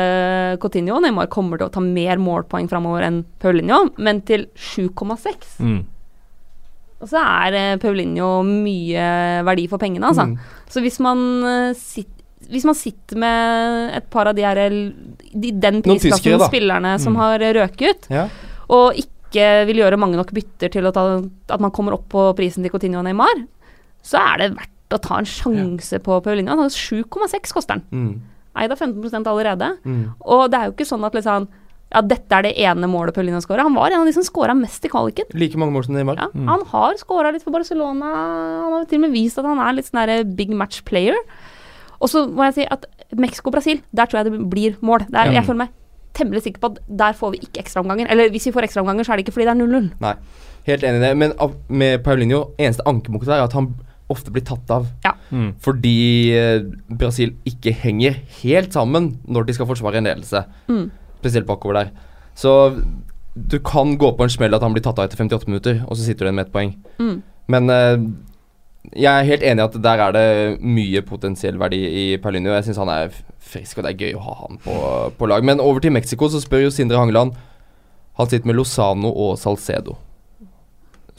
Coutinho 0.64 0.96
og 1.00 1.04
Neymar 1.04 1.28
kommer 1.34 1.60
til 1.60 1.68
å 1.68 1.74
ta 1.74 1.82
mer 1.84 2.22
målpoeng 2.22 2.70
framover 2.72 3.04
enn 3.08 3.24
Paulinho, 3.44 3.90
men 3.98 4.22
til 4.28 4.46
7,6. 4.56 5.58
Mm. 5.60 5.82
Og 7.04 7.10
så 7.12 7.20
er 7.20 7.58
eh, 7.60 7.78
Paulinho 7.82 8.30
mye 8.48 9.08
verdi 9.48 9.66
for 9.72 9.82
pengene, 9.82 10.08
altså. 10.14 10.30
Mm. 10.32 10.38
Så 10.72 10.84
hvis 10.86 11.00
man, 11.04 11.26
eh, 11.50 11.74
sit, 11.76 12.08
hvis 12.52 12.66
man 12.70 12.78
sitter 12.78 13.18
med 13.20 13.98
et 13.98 14.08
par 14.14 14.30
av 14.32 14.38
de 14.38 14.46
her 14.46 14.62
de, 14.62 15.52
Den 15.52 15.82
prisklassen 15.84 16.40
spillerne 16.46 16.96
som 17.02 17.16
Mm. 17.16 17.20
har 17.24 17.40
røket 17.60 17.90
ut, 17.90 18.08
Ja. 18.10 18.28
og 18.70 18.94
ikke 18.96 19.12
vil 19.70 19.82
gjøre 19.82 20.00
mange 20.00 20.20
nok 20.20 20.32
bytter 20.36 20.72
til 20.74 20.88
ta, 20.96 21.04
at 21.52 21.64
man 21.64 21.74
kommer 21.76 21.98
opp 21.98 22.08
på 22.14 22.30
prisen 22.38 22.66
til 22.66 22.74
Coutinho 22.74 23.02
og 23.02 23.08
Neymar, 23.08 23.44
så 24.06 24.22
er 24.22 24.42
det 24.42 24.50
verdt 24.56 24.96
å 24.96 25.02
ta 25.02 25.20
en 25.20 25.28
sjanse 25.30 26.00
på 26.06 26.22
Paulinho. 26.26 26.54
Han 26.54 26.66
har 26.66 26.74
7,6 26.74 27.54
koster 27.56 27.80
han. 27.80 27.86
Mm. 27.92 28.16
Eid 28.56 28.72
av 28.72 28.80
15 28.80 29.26
allerede. 29.28 29.74
Mm. 29.84 30.04
Og 30.24 30.50
det 30.52 30.60
er 30.60 30.70
jo 30.70 30.76
ikke 30.76 30.88
sånn 30.88 31.06
at 31.08 31.18
liksom 31.18 31.48
ja, 31.94 32.02
dette 32.02 32.34
er 32.34 32.48
det 32.48 32.54
ene 32.66 32.88
målet 32.90 33.16
Paulinho 33.16 33.40
skåra. 33.44 33.66
Han 33.68 33.76
var 33.78 33.94
en 33.94 34.02
av 34.02 34.08
de 34.10 34.14
som 34.16 34.26
skåra 34.26 34.56
mest 34.58 34.84
i 34.88 34.92
kvaliken. 34.92 35.30
Like 35.38 35.60
mange 35.60 35.76
mål 35.76 35.86
som 35.88 35.96
Neymar. 35.96 36.18
Ja, 36.20 36.30
Mm. 36.34 36.48
Han 36.50 36.66
har 36.72 36.98
skåra 37.00 37.32
litt 37.32 37.44
for 37.44 37.52
Barcelona. 37.56 38.10
Han 38.66 38.74
har 38.74 38.86
til 38.86 39.00
og 39.00 39.06
med 39.08 39.16
vist 39.16 39.38
at 39.40 39.46
han 39.46 39.60
er 39.60 39.74
litt 39.78 39.86
sånn 39.88 40.06
der 40.06 40.24
big 40.24 40.50
match 40.50 40.82
player. 40.84 41.16
Og 42.02 42.10
så 42.10 42.26
må 42.28 42.44
jeg 42.50 42.54
si 42.54 42.66
at 42.70 42.86
Mexico-Brasil, 43.16 43.82
der 43.96 44.06
tror 44.06 44.24
jeg 44.24 44.32
det 44.32 44.50
blir 44.50 44.76
mål. 44.82 45.06
Der, 45.10 45.32
Jeg 45.32 45.46
føler 45.46 45.66
meg 45.66 45.70
temmelig 46.16 46.46
sikker 46.46 46.64
på 46.64 46.74
at 46.74 46.82
der 47.02 47.18
får 47.18 47.36
vi 47.36 47.42
ikke 47.46 47.64
ekstraomganger. 47.64 48.10
Eller 48.12 48.32
hvis 48.34 48.48
vi 48.50 48.54
får 48.56 48.70
ekstraomganger, 48.70 49.06
så 49.06 49.14
er 49.14 49.20
det 49.20 49.26
ikke 49.26 49.36
fordi 49.38 49.48
det 49.50 49.56
er 49.56 49.62
0-0. 49.62 49.90
Nei, 50.04 50.14
helt 50.70 50.86
enig 50.88 51.02
i 51.02 51.06
det. 51.06 51.12
Men 51.22 51.36
av, 51.44 51.56
med 51.70 52.00
Paulinho, 52.06 52.42
eneste 52.58 52.86
ankepunktet 52.90 53.36
er 53.36 53.46
at 53.46 53.58
han 53.58 53.74
ofte 54.12 54.34
blir 54.34 54.46
tatt 54.46 54.70
av. 54.74 54.88
Mm. 55.32 55.50
Fordi 55.66 55.98
eh, 56.38 56.68
Brasil 57.00 57.34
ikke 57.50 57.74
henger 57.82 58.20
helt 58.42 58.76
sammen 58.76 59.16
når 59.26 59.48
de 59.48 59.58
skal 59.58 59.70
forsvare 59.70 60.02
en 60.02 60.10
ledelse. 60.10 60.46
Mm. 60.70 60.88
Spesielt 61.22 61.50
bakover 61.50 61.80
der. 61.80 61.92
Så 62.38 62.54
du 63.36 63.58
kan 63.66 63.98
gå 64.00 64.12
på 64.16 64.24
en 64.24 64.32
smell 64.32 64.56
at 64.56 64.64
han 64.64 64.76
blir 64.76 64.86
tatt 64.86 65.00
av 65.00 65.10
etter 65.10 65.20
58 65.20 65.50
minutter, 65.50 65.82
og 65.88 65.98
så 65.98 66.06
sitter 66.06 66.26
du 66.26 66.30
igjen 66.30 66.38
med 66.40 66.48
ett 66.48 66.54
poeng. 66.54 66.76
Mm. 67.02 67.16
Men 67.52 67.74
eh, 67.74 67.96
jeg 68.94 69.10
er 69.10 69.28
helt 69.30 69.44
enig 69.46 69.64
i 69.64 69.66
at 69.66 69.76
der 69.84 70.02
er 70.04 70.16
det 70.16 70.30
mye 70.62 71.02
potensiell 71.06 71.58
verdi 71.62 71.80
i 71.86 72.06
Paulinho. 72.22 72.54
Jeg 72.54 72.68
syns 72.68 72.82
han 72.84 72.92
er 72.94 73.14
frisk, 73.46 73.78
og 73.78 73.86
det 73.86 73.94
er 73.94 74.08
gøy 74.08 74.18
å 74.18 74.24
ha 74.26 74.36
han 74.44 74.60
på, 74.64 74.76
på 75.18 75.30
lag. 75.30 75.46
Men 75.48 75.64
over 75.64 75.84
til 75.84 75.94
Mexico 75.96 76.30
så 76.32 76.42
spør 76.44 76.66
jo 76.66 76.74
Sindre 76.74 77.00
Hangeland. 77.02 77.36
Han 78.20 78.32
sitter 78.32 78.48
med 78.50 78.58
Lozano 78.60 79.12
og 79.12 79.36
Salcedo. 79.40 79.98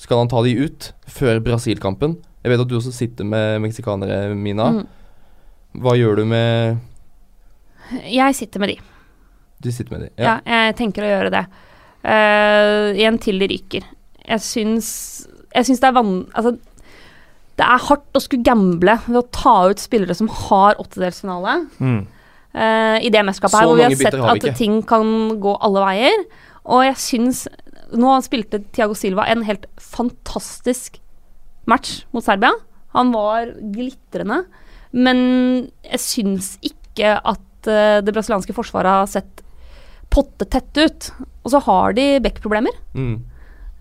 Skal 0.01 0.21
han 0.21 0.31
ta 0.33 0.43
de 0.45 0.53
ut 0.61 0.91
før 1.09 1.41
Brasil-kampen? 1.45 2.19
Jeg 2.45 2.53
vet 2.53 2.63
at 2.63 2.71
du 2.71 2.77
også 2.79 2.93
sitter 2.95 3.27
med 3.27 3.63
meksikanere, 3.65 4.35
Mina. 4.39 4.69
Mm. 4.77 4.85
Hva 5.83 5.97
gjør 5.99 6.21
du 6.21 6.29
med 6.31 6.79
Jeg 8.13 8.37
sitter 8.39 8.63
med 8.63 8.75
de. 8.75 8.77
Du 9.63 9.71
sitter 9.73 9.93
med 9.93 10.07
de? 10.07 10.11
Ja, 10.21 10.39
jeg 10.45 10.77
tenker 10.79 11.05
å 11.05 11.11
gjøre 11.11 11.33
det. 11.33 11.45
Uh, 12.07 12.95
en 13.03 13.19
til 13.19 13.41
de 13.43 13.49
ryker. 13.51 13.87
Jeg 14.27 14.43
syns, 14.45 14.89
jeg 15.55 15.69
syns 15.69 15.83
det 15.83 15.91
er 15.91 15.97
vann... 15.97 16.15
Altså, 16.35 16.57
det 17.57 17.65
er 17.65 17.85
hardt 17.89 18.19
å 18.19 18.21
skulle 18.21 18.45
gamble 18.45 18.99
ved 19.07 19.19
å 19.21 19.29
ta 19.33 19.55
ut 19.71 19.81
spillere 19.81 20.17
som 20.17 20.29
har 20.29 20.77
åttedelsfinale. 20.83 21.55
Mm. 21.81 22.03
Uh, 22.57 22.99
i 23.05 23.13
det 23.13 23.23
mesterskapet 23.25 23.59
her, 23.61 23.69
hvor 23.69 23.79
vi 23.79 23.87
har 23.87 23.97
sett 23.97 24.17
har 24.21 24.37
vi 24.37 24.51
at 24.51 24.59
ting 24.61 24.83
kan 24.89 25.39
gå 25.41 25.57
alle 25.65 25.85
veier. 25.85 26.27
Og 26.67 26.85
jeg 26.89 27.01
syns 27.03 27.47
Nå 27.97 28.17
spilte 28.25 28.59
Thiago 28.75 28.97
Silva 28.99 29.29
en 29.31 29.45
helt 29.47 29.69
fantastisk 29.79 30.97
match 31.71 32.01
mot 32.11 32.25
Serbia. 32.25 32.51
Han 32.97 33.13
var 33.15 33.53
glitrende. 33.77 34.41
Men 34.91 35.21
jeg 35.85 36.03
syns 36.03 36.49
ikke 36.67 37.13
at 37.21 37.71
uh, 37.71 38.03
det 38.03 38.11
brasilianske 38.11 38.57
forsvaret 38.57 38.91
har 38.91 39.07
sett 39.13 39.45
potte 40.11 40.49
tett 40.51 40.83
ut. 40.83 41.09
Og 41.45 41.55
så 41.55 41.63
har 41.69 41.95
de 41.95 42.09
backproblemer. 42.25 42.75
Mm. 42.99 43.21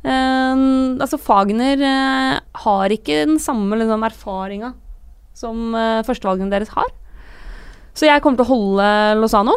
Eh, 0.06 0.66
altså 1.02 1.18
Fagner 1.22 1.82
eh, 1.82 2.40
har 2.66 2.94
ikke 2.94 3.24
den 3.26 3.40
samme 3.42 3.80
liksom, 3.82 4.06
erfaringa 4.06 4.74
som 5.36 5.74
uh, 5.76 6.00
førstevalgene 6.08 6.48
deres 6.54 6.70
har. 6.72 6.88
Så 7.96 8.08
jeg 8.08 8.22
kommer 8.24 8.40
til 8.40 8.46
å 8.46 8.54
holde 8.54 8.86
Lozano 9.20 9.56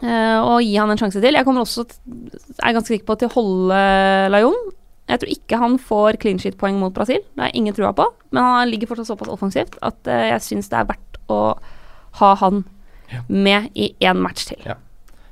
eh, 0.00 0.38
og 0.40 0.62
gi 0.64 0.74
han 0.76 0.92
en 0.92 1.00
sjanse 1.00 1.20
til. 1.20 1.36
Jeg 1.36 1.44
kommer 1.44 1.64
også, 1.64 1.84
er 2.64 2.72
ganske 2.76 2.94
sikker 2.94 3.06
på 3.10 3.16
til 3.20 3.28
å 3.28 3.34
holde 3.36 3.82
Lajon. 4.32 4.56
Jeg 5.08 5.20
tror 5.20 5.32
ikke 5.34 5.60
han 5.60 5.76
får 5.80 6.16
clean 6.22 6.40
sheet-poeng 6.40 6.78
mot 6.80 6.94
Brasil. 6.96 7.20
Det 7.34 7.42
har 7.44 7.50
jeg 7.52 7.60
ingen 7.60 7.76
trua 7.76 7.92
på. 7.96 8.06
Men 8.32 8.46
han 8.48 8.70
ligger 8.72 8.88
fortsatt 8.88 9.10
såpass 9.12 9.32
offensivt 9.32 9.76
at 9.84 10.08
eh, 10.08 10.30
jeg 10.32 10.44
syns 10.48 10.72
det 10.72 10.80
er 10.80 10.88
verdt 10.94 11.20
å 11.32 11.40
ha 12.22 12.34
han 12.44 12.64
Ja. 13.12 13.20
med 13.28 13.68
i 13.76 13.90
én 14.00 14.16
match 14.16 14.46
til. 14.48 14.64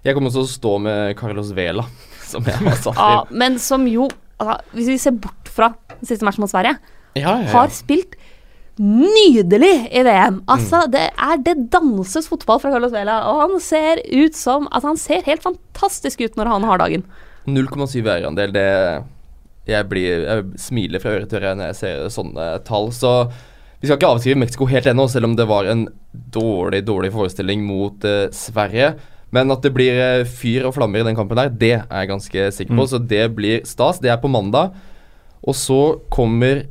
Jeg 0.05 0.15
kommer 0.15 0.29
også 0.29 0.43
til 0.43 0.49
å 0.49 0.57
stå 0.59 0.73
med 0.85 1.17
Carlos 1.17 1.55
Vela, 1.57 1.87
som 2.33 2.49
jeg 2.49 2.59
har 2.65 2.81
satt 2.83 2.99
Ja, 2.99 3.13
inn. 3.23 3.39
men 3.45 3.59
som 3.63 3.87
jo 3.91 4.09
altså, 4.41 4.59
Hvis 4.75 4.89
vi 4.95 4.99
ser 5.05 5.17
bort 5.23 5.53
fra 5.53 5.71
den 5.95 6.09
siste 6.09 6.25
matchen 6.27 6.43
mot 6.45 6.51
Sverige, 6.53 6.77
Ja, 7.15 7.37
ja, 7.43 7.49
har 7.53 7.69
spilt 7.75 8.17
nydelig 8.81 9.75
i 9.93 10.03
VM. 10.07 10.39
Altså, 10.51 10.85
det 10.91 11.05
er 11.13 11.41
det 11.45 11.55
danses 11.73 12.29
fotball 12.31 12.61
fra 12.63 12.73
Carlos 12.73 12.93
Vela, 12.95 13.19
og 13.29 13.43
han 13.45 13.59
ser 13.63 14.01
ut 14.09 14.37
som 14.39 14.65
Altså, 14.73 14.89
han 14.95 15.01
ser 15.01 15.27
helt 15.29 15.45
fantastisk 15.45 16.23
ut 16.25 16.39
når 16.41 16.51
han 16.55 16.65
har 16.71 16.81
dagen. 16.81 17.05
0,7 17.47 18.01
eierandel, 18.07 18.53
det 18.55 18.67
jeg, 19.69 19.87
blir, 19.91 20.25
jeg 20.27 20.45
smiler 20.59 21.03
fra 21.03 21.13
øre 21.19 21.27
til 21.31 21.39
øre 21.43 21.55
når 21.59 21.69
jeg 21.73 21.79
ser 21.83 22.05
sånne 22.11 22.47
tall. 22.67 22.89
Så 22.95 23.13
Vi 23.83 23.89
skal 23.91 23.99
ikke 23.99 24.13
avskrive 24.15 24.39
Mexico 24.41 24.67
helt 24.71 24.87
ennå, 24.91 25.09
selv 25.11 25.27
om 25.29 25.37
det 25.39 25.47
var 25.51 25.67
en 25.71 25.85
dårlig, 26.13 26.85
dårlig 26.87 27.13
forestilling 27.15 27.65
mot 27.67 28.05
eh, 28.07 28.29
Sverige. 28.35 28.93
Men 29.33 29.53
at 29.55 29.65
det 29.65 29.73
blir 29.73 29.97
eh, 29.97 30.29
fyr 30.29 30.69
og 30.69 30.77
flammer 30.77 31.01
i 31.01 31.07
den 31.09 31.17
kampen 31.17 31.39
der, 31.39 31.49
det 31.49 31.75
er 31.79 32.03
jeg 32.03 32.11
ganske 32.11 32.49
sikker 32.59 32.75
på. 32.75 32.83
Mm. 32.85 32.91
Så 32.91 33.01
det 33.01 33.23
blir 33.37 33.65
stas. 33.69 34.01
Det 34.03 34.13
er 34.13 34.21
på 34.21 34.31
mandag. 34.33 34.77
Og 35.43 35.57
så 35.59 35.81
kommer 36.13 36.67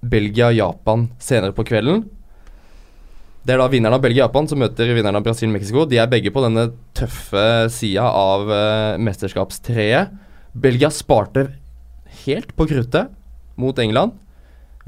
Belgia-Japan 0.00 1.10
senere 1.20 1.54
på 1.54 1.66
kvelden. 1.68 2.06
Det 3.44 3.54
er 3.54 3.60
da 3.60 3.68
vinneren 3.72 3.96
av 3.96 4.02
Belgia-Japan 4.04 4.48
som 4.48 4.60
møter 4.60 4.90
vinneren 4.92 5.20
av 5.20 5.24
Brasil-Mexico. 5.24 5.86
De 5.88 6.00
er 6.00 6.08
begge 6.10 6.32
på 6.32 6.42
denne 6.44 6.70
tøffe 6.96 7.44
sida 7.72 8.04
av 8.08 8.48
uh, 8.48 8.98
mesterskapstreet. 9.00 10.12
Belgia 10.52 10.90
sparte 10.92 11.46
helt 12.24 12.52
på 12.56 12.66
kruttet 12.68 13.12
mot 13.60 13.78
England. 13.80 14.16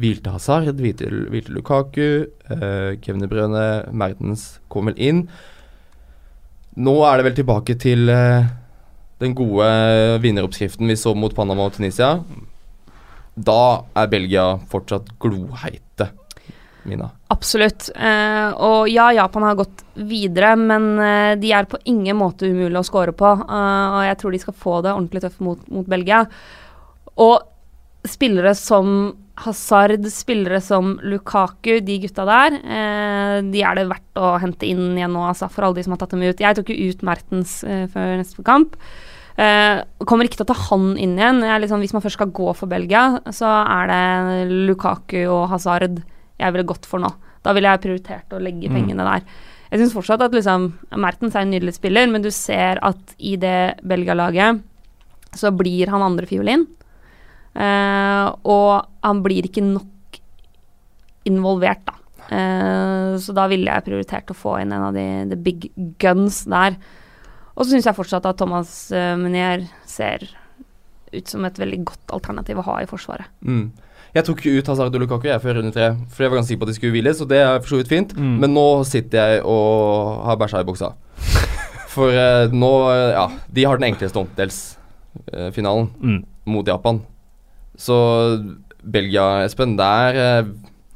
Hvilte 0.00 0.32
Hazard, 0.34 0.68
hvilte, 0.80 1.08
hvilte 1.32 1.54
Lukaku, 1.54 2.28
uh, 2.50 2.92
Kevin 3.04 3.28
Brøne, 3.30 3.66
Mertens 3.92 4.58
kom 4.72 4.90
vel 4.90 5.00
inn. 5.00 5.26
Nå 6.80 6.94
er 7.04 7.18
det 7.18 7.26
vel 7.26 7.36
tilbake 7.36 7.76
til 7.80 8.08
eh, 8.08 8.48
den 9.20 9.34
gode 9.36 9.68
vinneroppskriften 10.22 10.88
vi 10.88 10.96
så 10.96 11.12
mot 11.14 11.34
Panama 11.36 11.68
og 11.68 11.76
Tunisia. 11.76 12.16
Da 13.34 13.84
er 13.96 14.10
Belgia 14.12 14.46
fortsatt 14.72 15.12
gloheite, 15.20 16.08
Mina. 16.88 17.10
Absolutt. 17.32 17.90
Eh, 17.94 18.48
og 18.56 18.88
ja, 18.90 19.10
Japan 19.14 19.46
har 19.46 19.60
gått 19.60 19.84
videre, 19.94 20.54
men 20.58 20.90
eh, 20.98 21.34
de 21.40 21.52
er 21.54 21.68
på 21.70 21.80
ingen 21.88 22.18
måte 22.18 22.50
umulig 22.50 22.80
å 22.80 22.84
score 22.86 23.14
på. 23.16 23.30
Eh, 23.30 23.96
og 23.96 24.02
jeg 24.08 24.18
tror 24.20 24.34
de 24.34 24.42
skal 24.42 24.58
få 24.64 24.80
det 24.84 24.92
ordentlig 24.92 25.22
tøft 25.24 25.44
mot, 25.44 25.62
mot 25.72 25.88
Belgia. 25.88 26.24
Og 27.22 28.08
spillere 28.08 28.56
som 28.58 29.12
Hazard, 29.36 30.04
spillere 30.12 30.60
som 30.60 30.98
Lukaku, 31.02 31.80
de 31.80 31.98
gutta 32.02 32.24
der, 32.28 32.58
eh, 32.60 33.40
de 33.48 33.62
er 33.64 33.74
det 33.78 33.88
verdt 33.88 34.20
å 34.20 34.38
hente 34.42 34.66
inn 34.68 34.92
igjen 34.98 35.12
nå, 35.14 35.22
altså, 35.24 35.48
for 35.50 35.64
alle 35.64 35.74
de 35.80 35.84
som 35.86 35.92
har 35.94 35.98
tatt 36.02 36.10
dem 36.10 36.22
ut. 36.22 36.36
Jeg 36.38 36.54
tok 36.58 36.68
jo 36.68 36.90
ut 36.90 37.02
Mertens 37.02 37.64
eh, 37.64 37.86
før 37.88 38.18
neste 38.20 38.44
kamp. 38.44 38.76
Eh, 39.40 39.80
kommer 40.04 40.28
ikke 40.28 40.36
til 40.36 40.44
å 40.44 40.52
ta 40.52 40.58
han 40.68 40.98
inn 41.00 41.16
igjen. 41.16 41.40
Sånn, 41.66 41.80
hvis 41.80 41.94
man 41.96 42.02
først 42.04 42.18
skal 42.20 42.28
gå 42.36 42.52
for 42.54 42.68
Belgia, 42.68 43.20
så 43.32 43.48
er 43.64 43.88
det 43.88 44.52
Lukaku 44.68 45.22
og 45.24 45.48
Hazard 45.48 46.02
jeg 46.38 46.52
ville 46.52 46.68
gått 46.68 46.84
for 46.86 47.00
nå. 47.00 47.08
Da 47.42 47.54
ville 47.56 47.72
jeg 47.72 47.80
prioritert 47.86 48.36
å 48.36 48.38
legge 48.42 48.68
Mm. 48.68 48.74
pengene 48.76 49.04
der. 49.08 49.22
Jeg 49.72 49.80
syns 49.80 49.94
fortsatt 49.94 50.20
at 50.20 50.32
liksom, 50.32 50.74
Mertens 51.00 51.34
er 51.34 51.40
en 51.40 51.50
nydelig 51.50 51.74
spiller, 51.80 52.06
men 52.12 52.20
du 52.20 52.30
ser 52.30 52.78
at 52.82 53.16
i 53.18 53.36
det 53.36 53.80
Belgia-laget 53.82 54.60
så 55.34 55.50
blir 55.56 55.88
han 55.88 56.02
andre 56.02 56.26
fiolin. 56.26 56.66
Eh, 57.54 58.26
og 58.48 58.86
han 59.04 59.22
blir 59.24 59.48
ikke 59.48 59.64
nok 59.66 60.18
involvert, 61.28 61.84
da. 61.86 61.98
Eh, 62.32 63.12
så 63.20 63.34
da 63.36 63.46
ville 63.50 63.68
jeg 63.70 63.84
prioritert 63.86 64.30
å 64.32 64.36
få 64.38 64.56
inn 64.62 64.72
en 64.72 64.88
av 64.88 64.96
de 64.96 65.06
the 65.30 65.36
big 65.38 65.68
guns 66.00 66.44
der. 66.48 66.78
Og 67.52 67.66
så 67.66 67.74
syns 67.74 67.84
jeg 67.90 67.98
fortsatt 67.98 68.24
at 68.30 68.38
Thomas 68.40 68.70
uh, 68.96 69.12
Munier 69.20 69.66
ser 69.84 70.22
ut 71.12 71.28
som 71.28 71.44
et 71.44 71.58
veldig 71.60 71.82
godt 71.84 72.14
alternativ 72.16 72.62
å 72.62 72.64
ha 72.70 72.78
i 72.80 72.86
Forsvaret. 72.88 73.28
Mm. 73.44 73.66
Jeg 74.16 74.24
tok 74.24 74.40
ut 74.46 74.70
Hazard 74.72 74.96
og 74.96 75.02
Lukaku 75.04 75.28
jeg 75.28 75.40
før 75.44 75.58
runde 75.58 75.72
tre, 75.76 75.90
for 76.08 76.24
jeg 76.24 76.32
var 76.32 76.38
ganske 76.40 76.48
sikker 76.54 76.62
på 76.62 76.66
at 76.68 76.72
de 76.72 76.76
skulle 76.78 76.94
hvile, 76.96 77.12
så 77.16 77.26
det 77.28 77.42
er 77.44 77.60
for 77.60 77.74
så 77.74 77.80
vidt 77.82 77.92
fint. 77.92 78.14
Mm. 78.16 78.34
Men 78.40 78.54
nå 78.56 78.64
sitter 78.88 79.20
jeg 79.36 79.44
og 79.44 80.24
har 80.30 80.40
bæsja 80.40 80.64
i 80.64 80.68
buksa. 80.68 80.94
For 81.92 82.08
eh, 82.16 82.48
nå 82.56 82.70
eh, 82.88 83.10
Ja, 83.12 83.26
de 83.52 83.64
har 83.68 83.76
den 83.76 83.90
enkleste 83.90 84.16
åttendelsfinalen 84.22 85.90
Mm. 86.00 86.22
mot 86.48 86.66
Japan. 86.66 87.02
Så 87.78 87.96
Belgia, 88.82 89.42
Espen, 89.46 89.76
der 89.78 90.18
eh, 90.18 90.48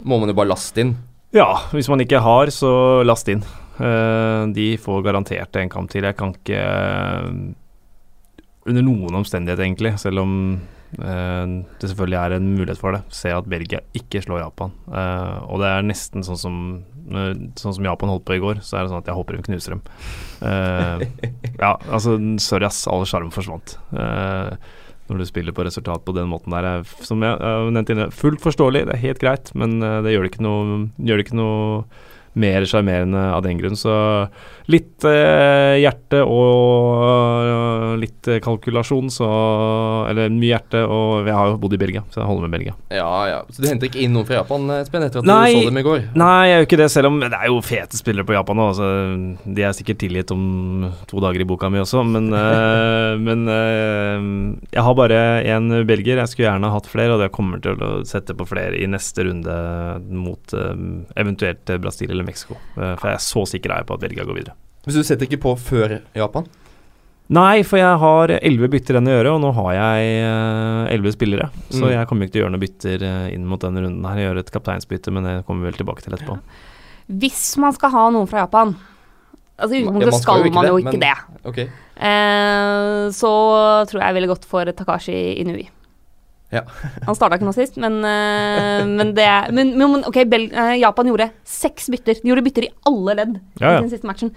må 0.04 0.18
man 0.20 0.30
jo 0.30 0.36
bare 0.36 0.50
laste 0.52 0.82
inn. 0.82 0.96
Ja, 1.36 1.50
hvis 1.74 1.88
man 1.90 2.02
ikke 2.02 2.22
har, 2.22 2.50
så 2.54 3.02
last 3.06 3.28
inn. 3.32 3.44
Eh, 3.78 4.42
de 4.56 4.68
får 4.80 5.04
garantert 5.06 5.56
en 5.60 5.72
kamp 5.72 5.92
til. 5.92 6.06
Jeg 6.06 6.18
kan 6.18 6.34
ikke 6.34 6.62
eh, 6.62 7.28
under 8.66 8.82
noen 8.86 9.20
omstendighet, 9.22 9.62
egentlig, 9.62 9.94
selv 10.02 10.24
om 10.24 10.32
det 10.96 11.90
selvfølgelig 11.90 12.16
er 12.16 12.32
en 12.36 12.44
mulighet 12.54 12.78
for 12.80 12.94
det, 12.94 13.00
se 13.12 13.28
at 13.34 13.48
Belgia 13.50 13.80
ikke 13.98 14.20
slår 14.22 14.38
Japan. 14.40 14.70
Og 14.86 15.58
det 15.60 15.68
er 15.68 15.84
nesten 15.84 16.24
sånn 16.24 16.38
som, 16.40 16.60
sånn 17.58 17.74
som 17.76 17.88
Japan 17.88 18.12
holdt 18.14 18.24
på 18.24 18.36
i 18.38 18.40
går, 18.40 18.62
så 18.64 18.78
er 18.78 18.86
det 18.86 18.92
sånn 18.92 19.02
at 19.02 19.10
jeg 19.10 19.18
håper 19.18 19.36
hun 19.36 19.44
knuser 19.48 19.74
dem. 19.74 19.82
Ja, 21.58 21.74
altså, 21.90 22.14
sorry 22.40 22.68
ass, 22.70 22.84
all 22.88 23.04
sjarm 23.10 23.32
forsvant. 23.34 23.76
Eh, 23.98 24.54
når 25.06 25.22
du 25.22 25.28
spiller 25.28 25.54
på 25.54 25.64
resultat 25.66 26.04
på 26.06 26.14
den 26.16 26.28
måten 26.30 26.54
der, 26.54 26.66
er, 26.66 26.92
som 27.06 27.22
jeg 27.22 27.38
har 27.38 27.70
nevnt 27.70 27.92
inne, 27.94 28.10
fullt 28.14 28.42
forståelig, 28.42 28.86
det 28.88 28.96
er 28.96 29.04
helt 29.04 29.22
greit, 29.22 29.52
men 29.58 29.78
eh, 29.82 30.00
det 30.04 30.14
gjør 30.14 30.26
det 30.26 30.32
ikke 30.34 30.46
noe, 30.46 30.78
gjør 30.98 31.20
det 31.20 31.26
ikke 31.26 31.40
noe 31.40 31.80
mer 32.36 32.66
sjarmerende 32.68 33.22
av 33.32 33.44
den 33.46 33.60
grunn. 33.60 33.78
Så 33.78 33.94
litt 34.72 35.04
eh, 35.06 35.78
hjerte 35.82 36.22
og 36.26 37.46
øh, 37.46 37.92
litt 38.00 38.28
eh, 38.30 38.40
kalkulasjon, 38.42 39.10
så 39.12 39.28
Eller 40.10 40.32
mye 40.32 40.50
hjerte, 40.50 40.82
og 40.82 41.26
jeg 41.28 41.36
har 41.36 41.52
jo 41.52 41.58
bodd 41.62 41.76
i 41.76 41.80
Belgia, 41.80 42.02
så 42.10 42.22
jeg 42.22 42.28
holder 42.30 42.46
med 42.46 42.56
Belgia. 42.56 42.74
Ja, 42.90 43.10
ja. 43.30 43.38
Så 43.50 43.62
du 43.62 43.68
henter 43.70 43.90
ikke 43.90 44.02
inn 44.02 44.14
noen 44.16 44.26
fra 44.28 44.40
Japan, 44.40 44.66
Espen, 44.80 45.06
etter 45.06 45.22
at 45.22 45.28
Nei. 45.28 45.52
du 45.54 45.60
så 45.60 45.70
dem 45.70 45.80
i 45.80 45.86
går? 45.86 46.02
Nei, 46.18 46.40
jeg 46.48 46.56
gjør 46.56 46.68
ikke 46.68 46.80
det, 46.82 46.88
selv 46.96 47.10
om 47.10 47.20
det 47.22 47.30
er 47.32 47.50
jo 47.50 47.60
fete 47.64 48.00
spillere 48.00 48.28
på 48.28 48.36
Japan 48.36 48.60
nå. 48.60 48.68
Altså, 48.72 48.90
de 49.46 49.66
er 49.66 49.76
sikkert 49.76 50.02
tilgitt 50.02 50.34
om 50.34 50.88
to 51.10 51.22
dager 51.22 51.44
i 51.44 51.48
boka 51.48 51.70
mi 51.72 51.82
også, 51.82 52.02
men, 52.08 52.28
eh, 52.34 53.12
men 53.28 53.46
eh, 53.52 54.28
jeg 54.74 54.86
har 54.88 54.98
bare 54.98 55.22
én 55.46 55.70
belgier. 55.86 56.22
Jeg 56.22 56.32
skulle 56.32 56.50
gjerne 56.50 56.72
hatt 56.74 56.90
flere, 56.90 57.16
og 57.16 57.24
jeg 57.26 57.34
kommer 57.36 57.62
til 57.62 57.78
å 57.78 57.92
sette 58.08 58.36
på 58.36 58.48
flere 58.48 58.78
i 58.80 58.90
neste 58.90 59.26
runde 59.28 59.56
mot 60.10 60.56
eh, 60.56 60.74
eventuelt 61.22 61.76
Brasil 61.82 62.10
eller 62.10 62.26
Mexico. 62.26 62.58
Eh, 62.76 62.94
for 62.96 63.10
jeg 63.12 63.20
er 63.20 63.26
så 63.26 63.46
sikker 63.48 63.72
er 63.72 63.84
jeg 63.84 63.90
på 63.90 63.98
at 63.98 64.06
Belgia 64.06 64.26
går 64.26 64.40
videre. 64.42 64.55
Hvis 64.86 64.94
du 64.94 65.02
setter 65.02 65.26
ikke 65.26 65.40
på 65.42 65.52
før 65.58 65.96
Japan? 66.14 66.46
Nei, 67.28 67.64
for 67.66 67.76
jeg 67.80 67.98
har 67.98 68.30
elleve 68.38 68.68
bytter 68.70 68.94
igjen 68.94 69.08
å 69.10 69.14
gjøre, 69.16 69.30
og 69.34 69.40
nå 69.42 69.48
har 69.56 69.72
jeg 69.74 70.10
elleve 70.94 71.10
spillere. 71.16 71.48
Så 71.74 71.82
Mm. 71.82 71.90
jeg 71.90 72.06
kommer 72.06 72.26
ikke 72.28 72.32
til 72.36 72.42
å 72.42 72.44
gjøre 72.46 72.54
noen 72.54 72.62
bytter 72.62 73.02
eh, 73.02 73.34
inn 73.34 73.46
mot 73.50 73.58
denne 73.60 73.82
runden 73.82 74.04
her. 74.06 74.16
Jeg 74.20 74.28
gjør 74.30 74.38
et 74.44 74.52
kapteinsbytte, 74.54 75.10
men 75.12 75.24
det 75.26 75.32
kommer 75.46 75.64
vi 75.66 75.72
vel 75.72 75.80
tilbake 75.80 76.04
til 76.06 76.14
etterpå. 76.14 76.38
Hvis 77.10 77.56
man 77.58 77.72
skal 77.74 77.90
ha 77.90 78.10
noen 78.10 78.26
fra 78.30 78.44
Japan 78.46 78.76
Altså 79.58 79.72
I 79.72 79.84
utgangspunktet 79.86 80.12
ja, 80.12 80.18
skal 80.20 80.22
skal, 80.22 80.36
jo 80.36 80.44
ikke 80.50 80.54
man 80.54 80.66
jo 80.66 80.76
ikke 80.76 80.92
men- 80.92 81.00
det. 81.00 81.16
Ok. 81.48 81.58
Eh, 81.96 83.08
så 83.16 83.30
tror 83.88 84.02
jeg 84.04 84.14
ville 84.18 84.28
gått 84.28 84.44
for 84.44 84.64
Takashi 84.76 85.16
Inui. 85.40 85.68
Ja. 86.52 86.60
Han 87.06 87.16
starta 87.16 87.38
ikke 87.38 87.48
nå 87.48 87.54
sist, 87.56 87.76
men, 87.80 87.96
eh, 88.04 88.84
men 88.86 89.14
det 89.16 89.52
Men, 89.52 89.72
men 89.78 90.04
ok, 90.04 90.18
Bel 90.28 90.44
eh, 90.52 90.76
Japan 90.78 91.06
gjorde 91.08 91.30
seks 91.42 91.88
bytter. 91.88 92.20
De 92.22 92.28
gjorde 92.30 92.44
bytter 92.44 92.68
i 92.68 92.70
alle 92.86 93.16
ledd 93.16 93.40
Ja, 93.58 93.72
ja. 93.72 93.78
i 93.78 93.80
den 93.80 93.90
siste 93.90 94.06
matchen. 94.06 94.30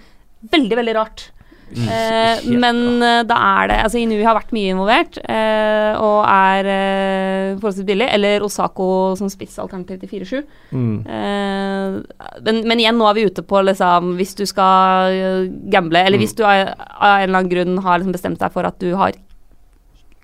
Veldig, 0.48 0.76
veldig 0.80 0.94
rart. 0.96 1.26
Mm. 1.70 1.84
Eh, 1.86 2.40
men 2.58 2.78
uh, 2.98 3.20
da 3.22 3.36
er 3.62 3.68
det 3.70 3.74
Altså 3.84 4.00
Inui 4.00 4.24
har 4.26 4.34
vært 4.34 4.50
mye 4.56 4.72
involvert 4.72 5.20
eh, 5.22 5.92
og 6.02 6.24
er 6.26 6.66
eh, 6.66 7.52
forholdsvis 7.60 7.86
billig. 7.86 8.08
Eller 8.10 8.42
Osako 8.42 8.88
som 9.20 9.30
spissalternativ 9.30 10.00
til 10.02 10.10
4-7. 10.10 10.40
Mm. 10.74 10.96
Eh, 11.06 11.94
men, 12.42 12.58
men 12.66 12.82
igjen, 12.82 12.98
nå 12.98 13.06
er 13.06 13.14
vi 13.20 13.26
ute 13.30 13.44
på 13.46 13.62
liksom 13.68 14.16
Hvis 14.18 14.34
du 14.40 14.42
skal 14.50 15.14
eh, 15.14 15.46
gamble, 15.70 16.02
eller 16.02 16.18
Mm. 16.18 16.24
hvis 16.26 16.34
du 16.34 16.42
av, 16.42 16.72
av 16.74 17.20
en 17.20 17.28
eller 17.28 17.38
annen 17.38 17.52
grunn 17.54 17.78
har 17.86 18.00
liksom 18.02 18.16
bestemt 18.18 18.42
deg 18.42 18.50
for 18.56 18.66
at 18.66 18.80
du 18.82 18.90
har 18.98 19.14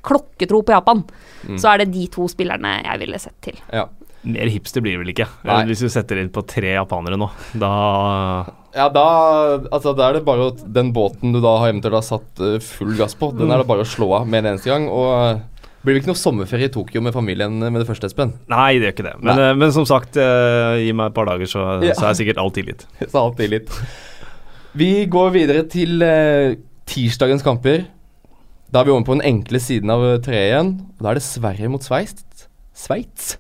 klokketro 0.07 0.63
på 0.67 0.75
Japan, 0.75 1.05
Mm. 1.47 1.59
så 1.63 1.69
er 1.73 1.79
det 1.85 1.93
de 1.95 2.09
to 2.11 2.27
spillerne 2.31 2.81
jeg 2.83 2.99
ville 3.05 3.19
sett 3.23 3.37
til. 3.43 3.55
Ja. 3.73 3.87
Mer 4.27 4.49
hipster 4.51 4.83
blir 4.83 4.97
det 4.97 5.05
vel 5.05 5.13
ikke. 5.15 5.29
Nei. 5.47 5.61
Hvis 5.71 5.85
du 5.85 5.89
setter 5.93 6.19
inn 6.19 6.31
på 6.35 6.43
tre 6.43 6.73
japanere 6.75 7.15
nå, 7.21 7.29
da 7.55 7.71
Ja, 8.77 8.89
da 8.93 9.05
Altså, 9.73 9.95
da 9.97 10.11
er 10.11 10.19
det 10.19 10.25
bare 10.27 10.51
at 10.53 10.59
Den 10.77 10.91
båten 10.93 11.33
du 11.33 11.39
da 11.41 11.55
har 11.63 11.71
eventuelt 11.73 11.97
har 11.97 12.05
satt 12.05 12.41
eh, 12.45 12.59
full 12.61 12.93
gass 12.99 13.15
på, 13.17 13.31
den 13.39 13.51
er 13.51 13.63
det 13.63 13.69
bare 13.71 13.85
å 13.87 13.89
slå 13.89 14.11
av 14.21 14.27
med 14.29 14.45
en 14.45 14.51
eneste 14.53 14.69
gang. 14.71 14.87
Og 14.93 15.09
eh, 15.17 15.41
blir 15.87 15.95
det 15.97 16.03
ikke 16.03 16.11
noe 16.13 16.19
sommerferie 16.21 16.67
i 16.69 16.73
Tokyo 16.75 17.01
med 17.01 17.15
familien 17.15 17.57
med 17.63 17.79
det 17.81 17.87
første, 17.89 18.09
Espen? 18.11 18.33
Nei, 18.51 18.75
det 18.77 18.89
gjør 18.89 18.95
ikke 18.97 19.07
det. 19.09 19.15
Men, 19.23 19.39
eh, 19.47 19.53
men 19.57 19.73
som 19.73 19.87
sagt, 19.89 20.17
eh, 20.21 20.77
gi 20.85 20.93
meg 20.99 21.13
et 21.13 21.17
par 21.17 21.29
dager, 21.31 21.47
så, 21.49 21.65
Ja. 21.87 21.95
så 21.97 22.09
er 22.11 22.19
sikkert 22.19 22.41
alt 22.43 22.57
tilgitt. 22.59 22.85
Så 23.13 23.21
alt 23.23 23.39
litt. 23.39 23.71
Vi 24.77 25.07
går 25.09 25.31
videre 25.33 25.63
til 25.73 26.03
eh, 26.05 26.57
tirsdagens 26.91 27.43
kamper. 27.47 27.87
Da 28.69 28.81
er 28.83 28.89
vi 28.89 28.93
over 28.97 29.07
på 29.07 29.15
den 29.17 29.25
enkle 29.31 29.61
siden 29.63 29.89
av 29.95 30.03
eh, 30.05 30.19
treet 30.27 30.51
igjen. 30.51 30.73
Og 30.99 31.07
Da 31.07 31.13
er 31.15 31.21
det 31.21 31.25
Sverige 31.25 31.71
mot 31.73 31.87
Sveits. 31.87 32.49
Sveits 32.77 33.37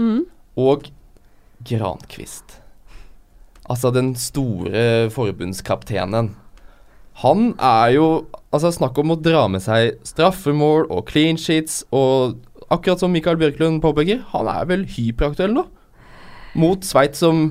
Mm. 0.00 0.24
og 0.56 0.86
Grankvist. 1.68 2.59
Altså 3.70 3.92
den 3.94 4.14
store 4.18 5.10
forbundskaptenen. 5.14 6.34
Han 7.22 7.52
er 7.58 7.96
jo 7.96 8.06
Altså 8.50 8.72
Snakk 8.74 8.96
om 8.98 9.12
å 9.14 9.18
dra 9.22 9.44
med 9.46 9.62
seg 9.62 10.00
straffemål 10.06 10.88
og 10.90 11.04
clean 11.06 11.36
sheets 11.38 11.84
og 11.94 12.40
Akkurat 12.70 13.02
som 13.02 13.10
Mikael 13.10 13.38
Bjørklund 13.38 13.80
påpeker, 13.82 14.20
han 14.30 14.46
er 14.46 14.66
vel 14.70 14.84
hyperaktuell 14.86 15.50
nå. 15.56 15.64
Mot 16.54 16.84
Sveits, 16.86 17.18
som 17.18 17.48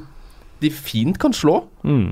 de 0.64 0.70
fint 0.72 1.18
kan 1.20 1.36
slå. 1.36 1.58
Mm. 1.84 2.08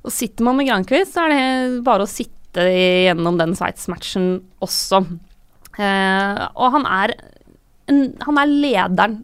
Og 0.00 0.14
sitter 0.14 0.46
man 0.46 0.56
med 0.56 0.70
Grankvist, 0.70 1.12
så 1.12 1.26
er 1.26 1.34
det 1.34 1.82
bare 1.84 2.06
å 2.06 2.08
sitte 2.08 2.64
gjennom 2.64 3.36
den 3.36 3.52
Sveits-matchen 3.58 4.30
også. 4.64 5.02
Eh, 5.76 6.40
og 6.56 6.78
han 6.78 6.88
er, 6.88 7.12
en, 7.92 8.00
han 8.24 8.40
er 8.40 8.56
lederen 8.64 9.20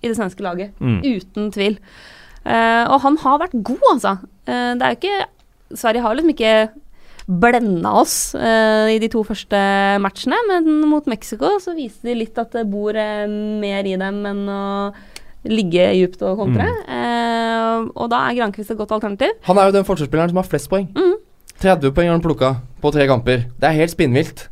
i 0.00 0.08
det 0.08 0.16
svenske 0.16 0.44
laget. 0.48 0.72
Mm. 0.80 1.02
Uten 1.04 1.52
tvil. 1.52 1.76
Eh, 2.46 2.84
og 2.86 3.00
han 3.02 3.18
har 3.22 3.40
vært 3.42 3.56
god, 3.66 3.86
altså. 3.92 4.16
Eh, 4.46 4.72
det 4.78 4.86
er 4.86 4.94
jo 4.94 5.00
ikke 5.00 5.24
Sverige 5.76 6.04
har 6.04 6.14
liksom 6.14 6.30
ikke 6.30 6.56
blenda 7.26 7.90
oss 7.98 8.36
uh, 8.38 8.86
i 8.86 9.00
de 9.02 9.08
to 9.10 9.24
første 9.26 9.58
matchene, 9.98 10.36
men 10.46 10.84
mot 10.86 11.08
Mexico 11.10 11.56
så 11.58 11.74
viste 11.74 12.06
de 12.06 12.14
litt 12.20 12.38
at 12.38 12.54
det 12.54 12.62
bor 12.70 12.94
uh, 12.94 13.26
mer 13.26 13.82
i 13.82 13.96
dem 13.98 14.20
enn 14.30 14.44
å 14.46 14.66
ligge 15.50 15.88
djupt 15.94 16.22
og 16.26 16.40
kontre. 16.42 16.66
Eh, 16.90 17.86
og 17.94 18.10
da 18.10 18.22
er 18.26 18.38
Grankvist 18.40 18.72
et 18.72 18.78
godt 18.78 18.94
alternativ. 18.96 19.34
Han 19.46 19.58
er 19.58 19.68
jo 19.68 19.76
den 19.76 19.86
forsvarsspilleren 19.86 20.32
som 20.32 20.40
har 20.40 20.48
flest 20.48 20.70
poeng. 20.72 20.88
Mm. 20.96 21.16
30 21.62 21.94
poeng 21.96 22.10
har 22.10 22.16
han 22.18 22.24
plukka 22.24 22.52
på 22.82 22.92
tre 22.92 23.06
kamper. 23.08 23.46
Det 23.56 23.68
er 23.68 23.78
helt 23.78 23.94
spinnvilt. 23.94 24.46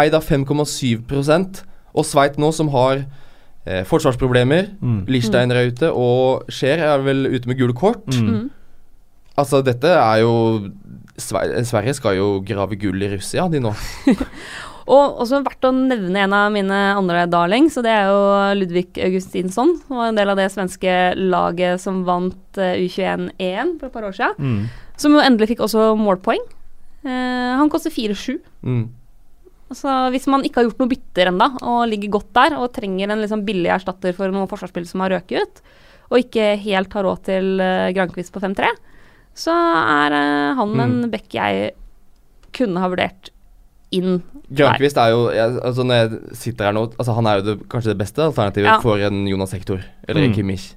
Eid 0.00 0.16
av 0.16 0.24
5,7% 0.26 1.60
og 1.90 2.06
Sveit 2.06 2.38
nå, 2.40 2.50
som 2.54 2.70
har 2.74 3.04
eh, 3.66 3.82
forsvarsproblemer. 3.88 4.72
Mm. 4.80 5.02
Lichsteiner 5.10 5.60
er 5.60 5.70
ute, 5.72 5.92
og 5.92 6.50
Scheer 6.52 6.82
er 6.86 7.04
vel 7.04 7.26
ute 7.30 7.50
med 7.50 7.60
gule 7.60 7.76
kort. 7.76 8.06
Mm. 8.14 8.30
Mm. 8.30 8.48
Altså, 9.40 9.62
dette 9.64 9.88
er 9.88 10.24
jo 10.24 10.34
Sver 11.20 11.52
Sverige 11.68 11.92
skal 11.98 12.16
jo 12.16 12.26
grave 12.46 12.76
gull 12.80 13.02
i 13.04 13.08
Russia, 13.12 13.44
de 13.52 13.60
nå. 13.60 13.74
Og 14.90 15.20
også 15.22 15.42
verdt 15.44 15.66
å 15.68 15.70
nevne 15.74 16.24
en 16.24 16.32
av 16.34 16.48
mine 16.50 16.76
andre 16.96 17.26
darlings, 17.30 17.76
og 17.78 17.84
det 17.86 17.92
er 17.94 18.08
jo 18.10 18.22
Ludvig 18.58 18.88
Augustinsson. 19.04 19.76
Som 19.84 20.00
var 20.00 20.10
en 20.10 20.18
del 20.18 20.32
av 20.32 20.40
det 20.40 20.48
svenske 20.50 20.94
laget 21.18 21.82
som 21.82 22.00
vant 22.08 22.58
eh, 22.58 22.80
U21-EM 22.86 23.76
for 23.78 23.90
et 23.90 23.94
par 23.94 24.08
år 24.08 24.16
siden. 24.16 24.40
Mm. 24.40 24.96
Som 24.98 25.14
jo 25.14 25.22
endelig 25.22 25.52
fikk 25.52 25.62
også 25.68 25.92
målpoeng. 26.00 26.42
Eh, 27.04 27.52
han 27.60 27.70
koster 27.70 27.94
4-7. 27.94 28.40
Mm. 28.66 28.82
Altså, 29.70 30.10
hvis 30.10 30.26
man 30.26 30.42
ikke 30.42 30.58
har 30.60 30.66
gjort 30.68 30.80
noe 30.82 30.90
bytter 30.90 31.28
enda 31.30 31.46
og 31.62 31.84
ligger 31.88 32.10
godt 32.16 32.32
der, 32.34 32.56
og 32.58 32.72
trenger 32.74 33.12
en 33.14 33.20
liksom 33.22 33.44
billig 33.46 33.70
erstatter 33.70 34.12
for 34.16 34.32
noen 34.34 34.48
forsvarsspill 34.50 34.86
som 34.88 35.00
har 35.04 35.14
røket 35.14 35.44
ut, 35.46 35.60
og 36.10 36.18
ikke 36.24 36.56
helt 36.58 36.92
har 36.96 37.06
råd 37.06 37.20
til 37.28 37.52
uh, 37.62 37.90
Grankvist 37.94 38.32
på 38.34 38.42
5-3, 38.42 38.66
så 39.38 39.54
er 39.54 40.16
uh, 40.16 40.56
han 40.58 40.74
en 40.82 40.96
Mm. 41.04 41.10
bekk 41.12 41.36
jeg 41.38 41.70
kunne 42.52 42.80
ha 42.82 42.88
vurdert 42.90 43.30
inn 43.94 44.18
Grankvist 44.50 44.98
er 44.98 45.12
jo 45.14 45.28
jeg, 45.30 45.54
altså 45.62 45.84
Når 45.86 45.94
jeg 46.00 46.36
sitter 46.38 46.64
her 46.66 46.74
nå 46.74 46.82
altså 46.98 47.14
Han 47.14 47.26
er 47.30 47.38
jo 47.38 47.44
det, 47.46 47.54
kanskje 47.70 47.92
det 47.94 47.98
beste 48.02 48.22
alternativet 48.26 48.66
Ja. 48.66 48.80
for 48.82 48.98
en 48.98 49.22
Jonas 49.30 49.52
Hector 49.54 49.80
eller 50.08 50.24
en 50.24 50.30
Mm. 50.30 50.34
Kimmich. 50.34 50.74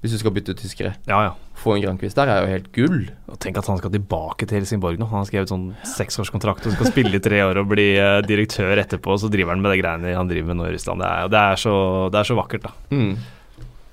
Hvis 0.00 0.14
du 0.14 0.18
skal 0.22 0.32
bytte 0.32 0.54
ut 0.54 0.60
tyskere. 0.62 0.94
Ja, 1.10 1.18
ja. 1.26 1.32
Få 1.60 1.74
en 1.76 1.82
Granquist 1.84 2.16
der 2.16 2.30
er 2.32 2.38
jo 2.40 2.48
helt 2.54 2.68
gull. 2.72 3.02
Og 3.28 3.36
Tenk 3.42 3.58
at 3.60 3.66
han 3.68 3.76
skal 3.76 3.92
tilbake 3.92 4.46
til 4.48 4.56
Helsingborg 4.56 4.96
nå. 4.96 5.04
Han 5.10 5.20
har 5.20 5.26
skrevet 5.28 5.50
sånn 5.52 5.66
seksårskontrakt 5.84 6.64
og 6.70 6.72
skal 6.72 6.88
spille 6.88 7.18
i 7.18 7.20
tre 7.20 7.42
år 7.44 7.60
og 7.60 7.68
bli 7.74 7.90
eh, 8.00 8.22
direktør 8.24 8.80
etterpå, 8.80 9.12
og 9.12 9.20
så 9.20 9.28
driver 9.28 9.52
han 9.52 9.60
med 9.60 9.74
de 9.74 9.82
greiene 9.82 10.14
han 10.16 10.30
driver 10.30 10.48
med 10.48 10.56
nå 10.62 10.70
i 10.70 10.72
Russland. 10.78 11.04
Det 11.04 11.10
er, 11.10 11.28
det 11.34 11.42
er, 11.50 11.60
så, 11.60 11.74
det 12.14 12.22
er 12.22 12.30
så 12.30 12.38
vakkert, 12.38 12.64
da. 12.64 12.72
Mm. 12.96 13.12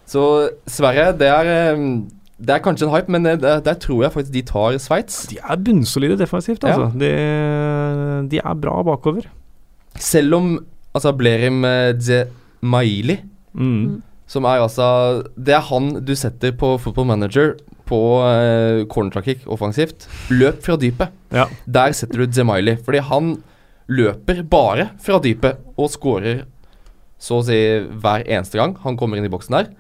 Så 0.08 0.24
Sverige, 0.72 1.10
det 1.20 1.28
er 1.28 1.52
eh, 1.58 1.84
Det 2.38 2.56
er 2.56 2.64
kanskje 2.64 2.88
en 2.88 2.96
hype, 2.96 3.12
men 3.12 3.28
eh, 3.28 3.40
der, 3.44 3.60
der 3.68 3.76
tror 3.84 4.06
jeg 4.06 4.16
faktisk 4.16 4.34
de 4.38 4.46
tar 4.48 4.80
Sveits. 4.80 5.26
De 5.28 5.42
er 5.44 5.60
bunnsolide 5.68 6.16
defensivt, 6.24 6.64
altså. 6.64 6.88
De, 6.96 7.12
de 8.32 8.40
er 8.40 8.62
bra 8.64 8.80
bakover. 8.88 9.28
Selv 10.00 10.40
om 10.40 10.54
altså 10.96 11.12
Blerim 11.20 11.66
Dzemaili, 12.00 13.20
Mm. 13.58 14.04
Som 14.28 14.46
er 14.48 14.60
altså 14.60 14.88
Det 15.40 15.56
er 15.56 15.64
han 15.70 16.02
du 16.04 16.14
setter 16.20 16.52
på 16.60 16.74
Football 16.84 17.08
Manager 17.14 17.56
på 17.88 18.00
uh, 18.20 18.84
cornertrack 18.92 19.46
offensivt. 19.48 20.10
Løp 20.30 20.60
fra 20.66 20.76
dypet. 20.80 21.14
Ja. 21.32 21.48
Der 21.64 21.96
setter 21.96 22.20
du 22.24 22.28
Dzemaili, 22.28 22.76
fordi 22.84 23.00
han 23.08 23.38
løper 23.88 24.44
bare 24.44 24.90
fra 25.00 25.22
dypet 25.24 25.62
og 25.80 25.92
scorer 25.94 26.44
så 27.18 27.40
å 27.40 27.46
si 27.48 27.58
hver 28.04 28.28
eneste 28.28 28.60
gang 28.60 28.76
han 28.84 28.98
kommer 29.00 29.18
inn 29.18 29.26
i 29.26 29.32
boksen 29.32 29.56
der. 29.56 29.72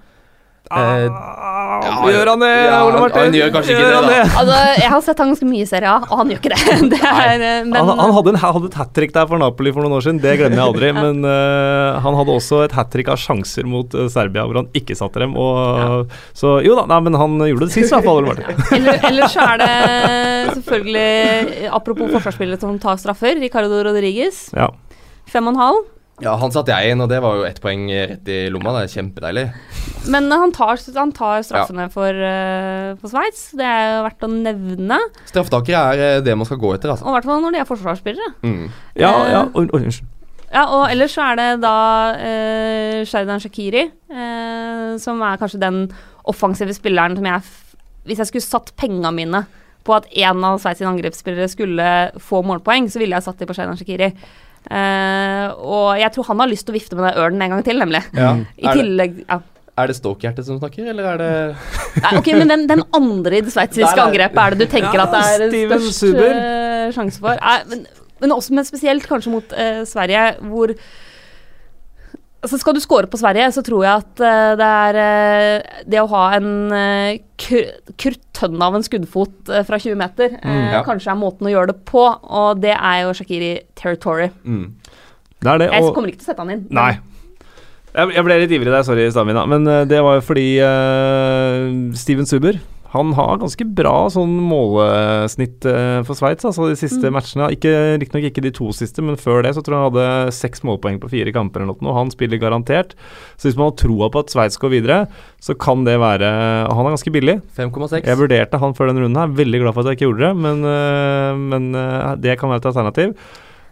Eh, 0.68 1.05
ja, 1.07 1.93
gjør 2.11 2.30
han 2.34 2.41
det, 2.43 2.49
ja, 2.51 2.80
Ole 2.84 2.99
Martin? 2.99 3.22
han 3.28 3.36
gjør 3.38 3.51
kanskje 3.53 3.76
ikke 3.76 3.86
det, 3.88 3.99
da. 4.03 4.24
Altså, 4.41 4.57
jeg 4.82 4.91
har 4.91 5.03
sett 5.05 5.22
han 5.24 5.32
ganske 5.32 5.47
mye 5.47 5.63
i 5.63 5.70
Serie 5.70 5.91
A, 5.93 6.01
og 6.03 6.22
han 6.22 6.34
gjør 6.34 6.41
ikke 6.41 6.51
det. 6.53 6.78
det 6.93 6.99
er, 6.99 7.34
eh, 7.36 7.59
men, 7.68 7.78
han, 7.78 7.91
han 8.01 8.13
hadde, 8.18 8.34
en, 8.34 8.39
hadde 8.41 8.72
et 8.72 8.78
hat 8.82 8.91
trick 8.97 9.15
der 9.15 9.30
for 9.30 9.41
Napoli 9.41 9.74
for 9.76 9.86
noen 9.86 9.97
år 9.97 10.05
siden, 10.07 10.22
det 10.24 10.36
glemmer 10.41 10.59
jeg 10.59 10.65
aldri. 10.65 10.91
Men 10.97 11.24
uh, 11.24 11.99
han 12.03 12.15
hadde 12.18 12.34
også 12.34 12.61
et 12.65 12.74
hat 12.76 12.89
trick 12.91 13.09
av 13.11 13.20
sjanser 13.22 13.68
mot 13.70 13.93
eh, 13.95 14.07
Serbia 14.11 14.45
hvor 14.47 14.59
han 14.59 14.70
ikke 14.76 14.95
satte 14.97 15.22
dem. 15.24 15.36
Og, 15.39 16.09
Så 16.38 16.57
jo 16.65 16.76
da, 16.78 16.88
nei, 16.89 16.99
men 17.05 17.18
han 17.20 17.36
gjorde 17.47 17.68
det 17.68 17.76
sist, 17.76 17.91
i 17.91 17.95
hvert 17.95 18.07
fall. 18.07 18.22
Ole 18.22 18.32
Martin. 18.32 18.63
Eller, 18.78 19.03
ellers 19.09 19.36
så 19.36 19.45
er 19.45 19.61
det 19.61 20.55
selvfølgelig 20.57 21.70
Apropos 21.78 22.11
forsvarsspillere 22.15 22.61
som 22.61 22.80
tar 22.82 22.97
straffer. 23.01 23.38
Ricardo 23.41 23.84
Rodriguez. 23.88 24.47
Ja. 24.57 24.72
Fem 25.30 25.47
og 25.47 25.55
en 25.55 25.61
halv. 25.61 25.86
Ja, 26.26 26.32
han 26.41 26.49
satte 26.49 26.74
jeg 26.74 26.95
inn, 26.95 27.01
og 27.03 27.11
det 27.11 27.20
var 27.22 27.38
jo 27.38 27.43
ett 27.45 27.59
poeng 27.61 27.84
rett 27.93 28.30
i 28.34 28.38
lomma. 28.49 28.72
Det 28.74 28.88
er 28.88 28.93
kjempedeilig. 28.95 29.43
Men 30.09 30.32
han 30.34 30.53
tar, 30.55 30.80
han 30.95 31.11
tar 31.13 31.43
straffene 31.45 31.86
for, 31.93 32.09
uh, 32.09 32.95
for 32.97 33.11
Sveits. 33.11 33.51
Det 33.57 33.68
er 33.68 33.91
jo 33.91 33.99
verdt 34.07 34.26
å 34.26 34.30
nevne. 34.32 34.97
Straffetakere 35.30 35.84
er 35.93 36.05
eh, 36.07 36.22
det 36.26 36.34
man 36.39 36.49
skal 36.49 36.57
gå 36.61 36.72
etter, 36.74 36.95
altså. 36.95 37.05
Og 37.05 37.13
i 37.13 37.18
hvert 37.20 37.28
fall 37.30 37.43
når 37.43 37.53
de 37.53 37.61
er 37.61 37.70
forsvarsspillere. 37.70 38.32
Mm. 38.41 38.63
Ja, 38.97 39.11
Eh, 39.18 39.30
ja, 39.36 39.43
unnskyld. 39.53 40.09
Ja, 40.47 40.63
og 40.72 40.88
ellers 40.88 41.13
så 41.13 41.26
er 41.28 41.38
det 41.38 41.47
da 41.61 41.76
uh, 42.15 42.99
Sherdan 43.05 43.41
Shakiri, 43.43 43.86
uh, 44.09 44.95
som 45.03 45.22
er 45.22 45.38
kanskje 45.41 45.61
den 45.61 45.82
offensive 46.28 46.74
spilleren 46.76 47.18
som 47.20 47.28
jeg 47.28 47.41
Hvis 48.07 48.22
jeg 48.24 48.30
skulle 48.30 48.47
satt 48.47 48.72
penga 48.80 49.11
mine 49.11 49.43
på 49.84 49.95
at 49.95 50.07
en 50.24 50.43
av 50.47 50.59
Sveits 50.63 50.80
sine 50.80 50.89
angrepsspillere 50.93 51.47
skulle 51.51 51.88
få 52.24 52.41
målpoeng, 52.47 52.88
så 52.89 52.99
ville 53.01 53.15
jeg 53.15 53.28
satt 53.28 53.39
dem 53.39 53.49
på 53.49 53.55
Sherdan 53.55 53.78
Shakiri. 53.80 54.13
Eh, 54.68 55.45
og 55.64 55.99
jeg 55.99 56.12
tror 56.16 56.28
han 56.32 56.41
har 56.43 56.49
lyst 56.51 56.68
til 56.68 56.76
å 56.76 56.78
vifte 56.78 56.97
med 56.97 57.08
den 57.08 57.22
ørnen 57.24 57.45
en 57.45 57.55
gang 57.55 57.68
til, 57.68 57.80
nemlig. 57.84 58.01
Ja. 58.18 58.34
I 58.58 58.66
Er, 58.66 58.68
det, 58.68 58.82
tillegg 58.82 59.20
ja. 59.22 59.39
er 59.84 59.91
det 59.91 59.97
Stoke-hjertet 59.99 60.47
som 60.49 60.60
snakker, 60.60 60.89
eller 60.91 61.12
er 61.14 61.22
det 61.22 61.32
Nei, 62.03 62.12
ok, 62.20 62.32
Men 62.38 62.51
den, 62.53 62.66
den 62.70 62.84
andre 62.97 63.39
i 63.39 63.45
det 63.45 63.53
sveitsiske 63.55 64.03
angrepet 64.03 64.41
er 64.43 64.55
det 64.55 64.68
du 64.68 64.74
tenker 64.74 64.99
Ja, 64.99 65.08
at 65.08 65.16
det 65.16 65.24
er 65.24 65.53
Steven 65.53 65.88
størst 65.88 66.22
eh, 66.28 66.84
sjanse 66.97 67.24
for? 67.24 67.39
Nei, 67.41 67.58
men, 67.72 67.86
men 68.24 68.36
også 68.36 68.58
men 68.58 68.68
spesielt 68.68 69.08
kanskje 69.10 69.34
mot 69.34 69.55
uh, 69.55 69.82
Sverige, 69.88 70.28
hvor 70.51 70.74
Altså 72.43 72.59
Skal 72.61 72.75
du 72.77 72.79
score 72.83 73.09
på 73.09 73.17
Sverige, 73.17 73.47
så 73.51 73.63
tror 73.65 73.81
jeg 73.83 74.03
at 74.03 74.21
eh, 74.21 74.51
det 74.59 74.67
er 74.67 74.99
eh, 75.01 75.81
det 75.89 76.01
å 76.03 76.09
ha 76.11 76.23
en 76.38 76.51
uh, 76.69 77.17
kruttønne 77.97 78.67
av 78.67 78.77
en 78.77 78.85
skuddfot 78.85 79.49
eh, 79.49 79.65
fra 79.65 79.79
20 79.81 79.97
meter, 79.97 80.38
eh, 80.38 80.45
Mm, 80.45 80.67
ja. 80.75 80.83
kanskje 80.85 81.11
er 81.11 81.19
måten 81.19 81.49
å 81.49 81.53
gjøre 81.55 81.73
det 81.73 81.79
på, 81.89 82.05
og 82.05 82.61
det 82.61 82.75
er 82.77 83.01
jo 83.03 83.15
Shakiri 83.17 83.51
territory. 83.75 84.29
mm. 84.45 84.67
Det 85.38 85.59
det. 85.61 85.67
Jeg 85.69 85.93
kommer 85.93 86.09
ikke 86.09 86.23
til 86.23 86.25
å 86.25 86.31
sette 86.31 86.41
han 86.41 86.53
inn. 86.55 86.63
Nei. 86.73 86.95
Jeg, 87.97 88.23
ble 88.25 88.35
litt 88.41 88.53
ivrig 88.53 88.69
der, 88.69 88.83
sorry, 88.85 89.05
Stamina. 89.09 89.45
Men 89.49 89.65
eh, 89.69 89.83
det 89.89 90.01
var 90.05 90.19
jo 90.19 90.25
fordi 90.25 90.45
uh, 90.61 91.93
Steven 91.97 92.29
Suber 92.29 92.59
han 92.97 93.13
har 93.17 93.37
ganske 93.41 93.65
bra 93.77 93.93
sånn 94.13 94.33
målesnitt 94.49 95.65
eh, 95.69 96.01
for 96.07 96.17
Sveits 96.17 96.45
altså 96.47 96.67
de 96.69 96.75
siste 96.79 97.07
Mm. 97.07 97.13
matchene. 97.17 97.47
Ikke, 97.55 97.71
Riktignok 98.01 98.27
ikke 98.31 98.43
de 98.43 98.51
to 98.51 98.71
siste, 98.75 99.01
men 99.05 99.15
før 99.15 99.43
det 99.45 99.53
så 99.55 99.63
tror 99.63 99.75
jeg 99.77 99.83
han 99.83 99.89
hadde 99.93 100.33
seks 100.35 100.63
målpoeng 100.67 100.99
på 100.99 101.09
fire 101.13 101.31
kamper. 101.35 101.61
eller 101.61 101.77
noe. 101.81 101.93
Han 101.95 102.11
spiller 102.11 102.37
garantert. 102.41 102.95
Så 103.37 103.47
hvis 103.49 103.57
man 103.57 103.69
har 103.71 103.77
troa 103.79 104.09
på 104.11 104.19
at 104.25 104.33
Sveits 104.33 104.57
går 104.59 104.73
videre, 104.75 104.99
så 105.39 105.55
kan 105.57 105.83
det 105.87 105.97
være 106.01 106.27
Han 106.67 106.85
er 106.85 106.95
ganske 106.97 107.11
billig. 107.13 107.41
5,6? 107.55 108.03
Jeg 108.05 108.17
vurderte 108.17 108.59
han 108.59 108.73
før 108.73 108.87
denne 108.91 109.05
runden 109.05 109.17
her. 109.21 109.27
Veldig 109.37 109.61
glad 109.61 109.73
for 109.73 109.81
at 109.81 109.91
jeg 109.93 109.97
ikke 109.99 110.07
gjorde 110.11 110.27
det, 110.27 110.35
men, 110.35 110.63
øh, 110.65 111.37
men 111.37 111.75
øh, 111.75 112.15
det 112.17 112.37
kan 112.39 112.49
være 112.49 112.57
et 112.65 112.65
alternativ. 112.73 113.13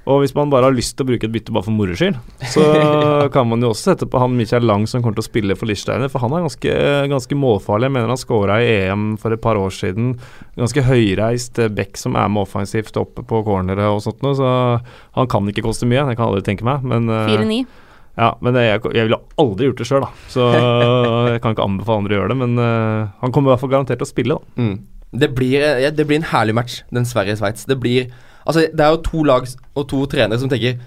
Og 0.05 0.21
hvis 0.21 0.35
man 0.37 0.51
bare 0.53 0.67
har 0.67 0.75
lyst 0.75 0.93
til 0.97 1.05
å 1.05 1.09
bruke 1.09 1.25
et 1.25 1.33
bytte 1.33 1.53
bare 1.53 1.65
for 1.65 1.73
moro 1.73 1.95
skyld, 1.97 2.17
så 2.53 2.65
kan 3.33 3.47
man 3.49 3.63
jo 3.65 3.71
også 3.73 3.91
sette 3.91 4.07
på 4.09 4.19
han 4.21 4.35
Michael 4.37 4.67
Lang 4.69 4.85
som 4.89 5.01
kommer 5.01 5.17
til 5.17 5.25
å 5.25 5.29
spille 5.29 5.57
for 5.57 5.69
Lichsteiner, 5.69 6.11
for 6.13 6.21
han 6.21 6.35
er 6.37 6.45
ganske, 6.45 6.75
ganske 7.09 7.37
målfarlig. 7.41 7.89
Jeg 7.89 7.95
mener 7.95 8.13
han 8.13 8.21
skåra 8.21 8.59
i 8.61 8.67
EM 8.85 9.07
for 9.21 9.33
et 9.33 9.41
par 9.41 9.57
år 9.57 9.73
siden. 9.73 10.13
Ganske 10.59 10.85
høyreist 10.85 11.57
eh, 11.61 11.71
back 11.73 11.97
som 11.97 12.17
er 12.19 12.29
med 12.29 12.45
offensivt 12.45 12.99
oppe 13.01 13.25
på 13.25 13.41
corneret 13.47 13.89
og 13.89 14.03
sånt 14.05 14.21
noe, 14.25 14.37
så 14.37 14.51
han 15.17 15.31
kan 15.31 15.49
ikke 15.49 15.65
koste 15.65 15.89
mye, 15.89 16.05
det 16.05 16.19
kan 16.19 16.27
jeg 16.27 16.35
aldri 16.35 16.45
tenke 16.51 16.67
meg, 16.67 16.85
men 16.85 17.09
øh, 17.09 17.33
4-9. 17.33 17.57
ja, 18.21 18.29
men 18.45 18.59
jeg, 18.61 18.83
jeg 18.85 19.09
ville 19.09 19.21
aldri 19.41 19.71
gjort 19.71 19.81
det 19.81 19.89
sjøl, 19.89 20.05
da. 20.05 20.27
Så 20.35 20.51
jeg 21.33 21.41
kan 21.41 21.57
ikke 21.57 21.65
anbefale 21.65 22.03
andre 22.03 22.13
å 22.13 22.21
gjøre 22.21 22.35
det. 22.35 22.39
Men 22.43 22.61
uh, 22.61 23.15
han 23.23 23.33
kommer 23.33 23.49
i 23.49 23.55
hvert 23.55 23.65
fall 23.65 23.73
garantert 23.73 24.03
til 24.03 24.05
å 24.05 24.11
spille, 24.13 24.37
da. 24.37 24.61
Mm. 24.61 24.77
Det, 25.15 25.31
blir, 25.33 25.57
eh, 25.63 25.81
ja, 25.87 25.91
det 25.95 26.05
blir 26.05 26.21
en 26.21 26.29
herlig 26.29 26.55
match, 26.57 26.79
den 26.93 27.09
Sverige-Sveits. 27.09 27.65
Det 27.69 27.79
blir 27.81 28.13
Altså, 28.45 28.67
det 28.71 28.79
er 28.85 28.91
jo 28.93 29.01
to 29.05 29.23
lag 29.27 29.47
og 29.75 29.87
to 29.89 30.03
trenere 30.11 30.39
som 30.41 30.49
tenker 30.51 30.77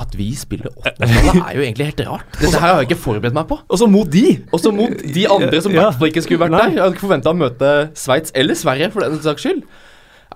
at 0.00 0.14
vi 0.16 0.30
spiller 0.38 0.70
åttendedelsfinale 0.72 1.42
er 1.44 1.56
jo 1.58 1.62
egentlig 1.66 1.86
helt 1.90 2.00
rart. 2.08 2.28
Dette 2.40 2.56
her 2.56 2.72
har 2.72 2.78
jeg 2.80 2.88
ikke 2.88 3.02
forberedt 3.02 3.36
meg 3.36 3.46
på. 3.50 3.58
Og 3.68 3.78
så 3.78 3.86
mot 3.90 4.08
de! 4.08 4.22
Også 4.56 4.72
mot 4.72 5.02
de 5.14 5.24
andre 5.28 5.60
som 5.60 5.74
i 5.74 5.76
hvert 5.76 5.98
fall 6.00 6.08
ikke 6.08 6.22
skulle 6.24 6.40
vært 6.40 6.54
der. 6.56 6.70
Jeg 6.72 6.80
hadde 6.80 6.94
ikke 6.96 7.04
forventa 7.04 7.34
å 7.34 7.36
møte 7.36 7.72
Sveits 8.00 8.32
eller 8.34 8.56
Sverige, 8.56 8.88
for 8.94 9.04
den 9.04 9.20
saks 9.20 9.44
skyld. 9.44 9.60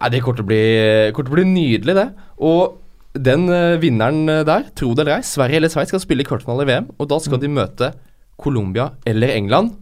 Nei, 0.00 0.10
Det 0.12 0.20
kommer 0.22 0.42
til 0.42 1.14
til 1.16 1.30
å 1.32 1.36
bli 1.38 1.46
nydelig, 1.48 1.94
det. 1.96 2.06
Og 2.44 2.76
den 3.14 3.48
eh, 3.48 3.78
vinneren 3.80 4.28
eh, 4.28 4.42
der, 4.44 4.68
tro 4.76 4.90
det 4.92 5.06
eller 5.06 5.20
ei, 5.22 5.24
Sverige 5.24 5.62
eller 5.62 5.72
Sveits 5.72 5.94
skal 5.94 6.02
spille 6.02 6.26
i 6.26 6.28
kvartfinale 6.28 6.66
i 6.66 6.68
VM, 6.68 6.90
og 6.98 7.08
da 7.08 7.18
skal 7.22 7.40
de 7.40 7.48
møte 7.48 7.92
Colombia 8.36 8.90
eller 9.06 9.32
England. 9.32 9.72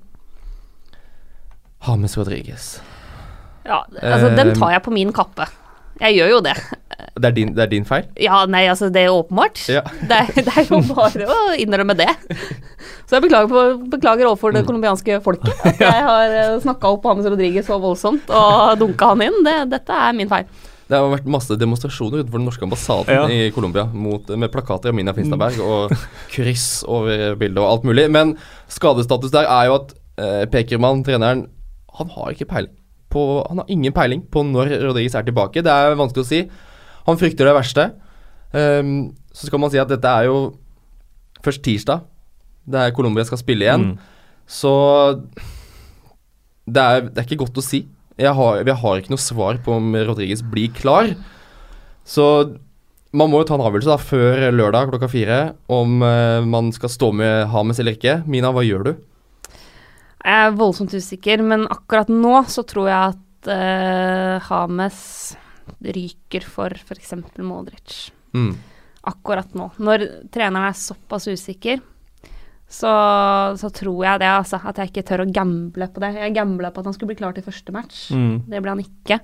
James 1.83 2.14
Rodriguez. 2.18 2.77
Ja, 3.66 3.83
altså, 3.99 4.31
den 4.37 4.53
Eh, 4.53 4.55
tar 4.55 4.70
jeg 4.77 4.83
på 4.85 4.93
min 4.95 5.12
kappe. 5.12 5.49
Jeg 6.01 6.16
gjør 6.16 6.30
jo 6.32 6.40
det. 6.40 6.55
Det 7.12 7.28
er 7.28 7.34
din, 7.36 7.51
det 7.55 7.62
er 7.62 7.70
din 7.70 7.84
feil? 7.84 8.07
Ja, 8.20 8.45
nei, 8.49 8.62
altså, 8.70 8.88
det 8.93 9.03
er 9.05 9.12
åpenbart. 9.12 9.61
Ja. 9.68 9.82
Det, 10.09 10.16
er, 10.16 10.32
det 10.47 10.55
er 10.57 10.66
jo 10.70 10.78
bare 10.88 11.26
å 11.28 11.38
innrømme 11.61 11.95
det. 11.99 12.09
Så 13.07 13.18
jeg 13.18 13.24
beklager, 13.26 13.49
på, 13.53 13.62
beklager 13.93 14.26
overfor 14.30 14.53
Mm. 14.53 14.57
det 14.59 14.62
colombianske 14.68 15.18
folket 15.24 15.53
at 15.68 15.80
jeg 15.86 16.03
har 16.09 16.59
snakka 16.64 16.90
opp 16.97 17.05
Hames 17.11 17.26
Rodriguez 17.28 17.66
så 17.68 17.76
voldsomt 17.82 18.30
og 18.32 18.78
dunka 18.80 19.12
han 19.12 19.22
inn. 19.28 19.38
Det, 19.47 19.57
dette 19.74 19.99
er 20.09 20.16
min 20.16 20.30
feil. 20.30 20.49
Det 20.88 20.99
har 20.99 21.09
vært 21.12 21.28
masse 21.30 21.57
demonstrasjoner 21.57 22.20
utenfor 22.22 22.40
den 22.40 22.49
norske 22.51 22.66
ambassaden 22.66 23.14
Ja. 23.14 23.22
i 23.32 23.51
Colombia 23.55 23.86
med 23.93 24.51
plakater 24.53 24.90
av 24.93 24.97
Mina 24.99 25.14
Finstadberg 25.16 25.61
og 25.64 25.95
kryss 26.34 26.82
over 26.84 27.36
bildet 27.40 27.62
og 27.62 27.68
alt 27.70 27.86
mulig. 27.88 28.09
Men 28.12 28.34
skadestatus 28.72 29.32
der 29.32 29.49
er 29.49 29.70
jo 29.70 29.78
at 29.78 29.95
eh, 30.20 30.45
Pekermann, 30.53 31.05
treneren, 31.07 31.47
han 31.97 32.12
har 32.16 32.32
ikke 32.34 32.49
peiling 32.51 32.74
på 33.13 33.23
Han 33.49 33.63
har 33.63 33.73
ingen 33.73 33.95
peiling 33.95 34.23
på 34.33 34.45
når 34.49 34.73
Rodriguez 34.87 35.15
er 35.19 35.27
tilbake. 35.27 35.63
Det 35.65 35.73
er 35.73 35.99
vanskelig 35.99 36.25
å 36.25 36.31
si. 36.31 36.41
Han 37.09 37.19
frykter 37.21 37.49
det 37.49 37.57
verste. 37.57 37.91
Um, 38.53 39.13
så 39.33 39.49
skal 39.49 39.63
man 39.63 39.73
si 39.73 39.81
at 39.81 39.91
dette 39.91 40.09
er 40.09 40.29
jo 40.29 40.53
først 41.43 41.63
tirsdag, 41.65 42.05
der 42.69 42.93
Colombia 42.95 43.25
skal 43.27 43.41
spille 43.41 43.67
igjen. 43.67 43.93
Mm. 43.93 44.43
Så 44.47 44.73
det 46.69 46.83
er, 46.83 47.07
det 47.09 47.19
er 47.19 47.27
ikke 47.27 47.43
godt 47.45 47.59
å 47.59 47.65
si. 47.65 47.85
Jeg 48.21 48.35
har, 48.39 48.61
jeg 48.63 48.79
har 48.83 49.01
ikke 49.01 49.15
noe 49.15 49.23
svar 49.23 49.59
på 49.65 49.79
om 49.79 49.97
Rodriguez 49.97 50.45
blir 50.47 50.71
klar. 50.77 51.15
Så 52.07 52.27
man 53.13 53.33
må 53.33 53.43
jo 53.43 53.49
ta 53.49 53.57
en 53.57 53.65
avgjørelse 53.65 53.91
da 53.91 53.99
før 54.01 54.45
lørdag 54.55 54.93
klokka 54.93 55.09
fire 55.11 55.41
om 55.73 56.01
uh, 56.05 56.45
man 56.45 56.71
skal 56.77 56.93
stå 56.93 57.11
med 57.17 57.49
Hames 57.53 57.81
eller 57.83 57.99
ikke. 57.99 58.21
Mina, 58.31 58.53
hva 58.55 58.65
gjør 58.67 58.87
du? 58.89 58.93
Jeg 60.23 60.49
er 60.49 60.59
voldsomt 60.59 60.95
usikker, 60.95 61.43
men 61.43 61.66
akkurat 61.70 62.11
nå 62.11 62.37
så 62.51 62.62
tror 62.68 62.91
jeg 62.91 63.14
at 63.14 63.49
uh, 63.51 64.51
Hames 64.51 65.01
ryker 65.83 66.45
for 66.47 66.75
f.eks. 66.79 67.16
Modric. 67.43 68.12
Mm. 68.37 68.53
Akkurat 69.11 69.57
nå. 69.59 69.73
Når 69.83 70.05
treneren 70.35 70.68
er 70.68 70.79
såpass 70.79 71.27
usikker, 71.27 71.83
så, 72.73 72.93
så 73.59 73.68
tror 73.75 74.05
jeg 74.07 74.23
det, 74.23 74.29
altså. 74.31 74.61
At 74.64 74.79
jeg 74.81 74.93
ikke 74.93 75.05
tør 75.11 75.25
å 75.25 75.33
gamble 75.35 75.91
på 75.93 76.03
det. 76.05 76.14
Jeg 76.16 76.37
gambla 76.39 76.70
på 76.73 76.81
at 76.81 76.89
han 76.89 76.95
skulle 76.97 77.12
bli 77.12 77.18
klar 77.18 77.35
til 77.37 77.45
første 77.45 77.75
match. 77.75 78.07
Mm. 78.14 78.47
Det 78.49 78.62
ble 78.62 78.73
han 78.73 78.85
ikke. 78.85 79.18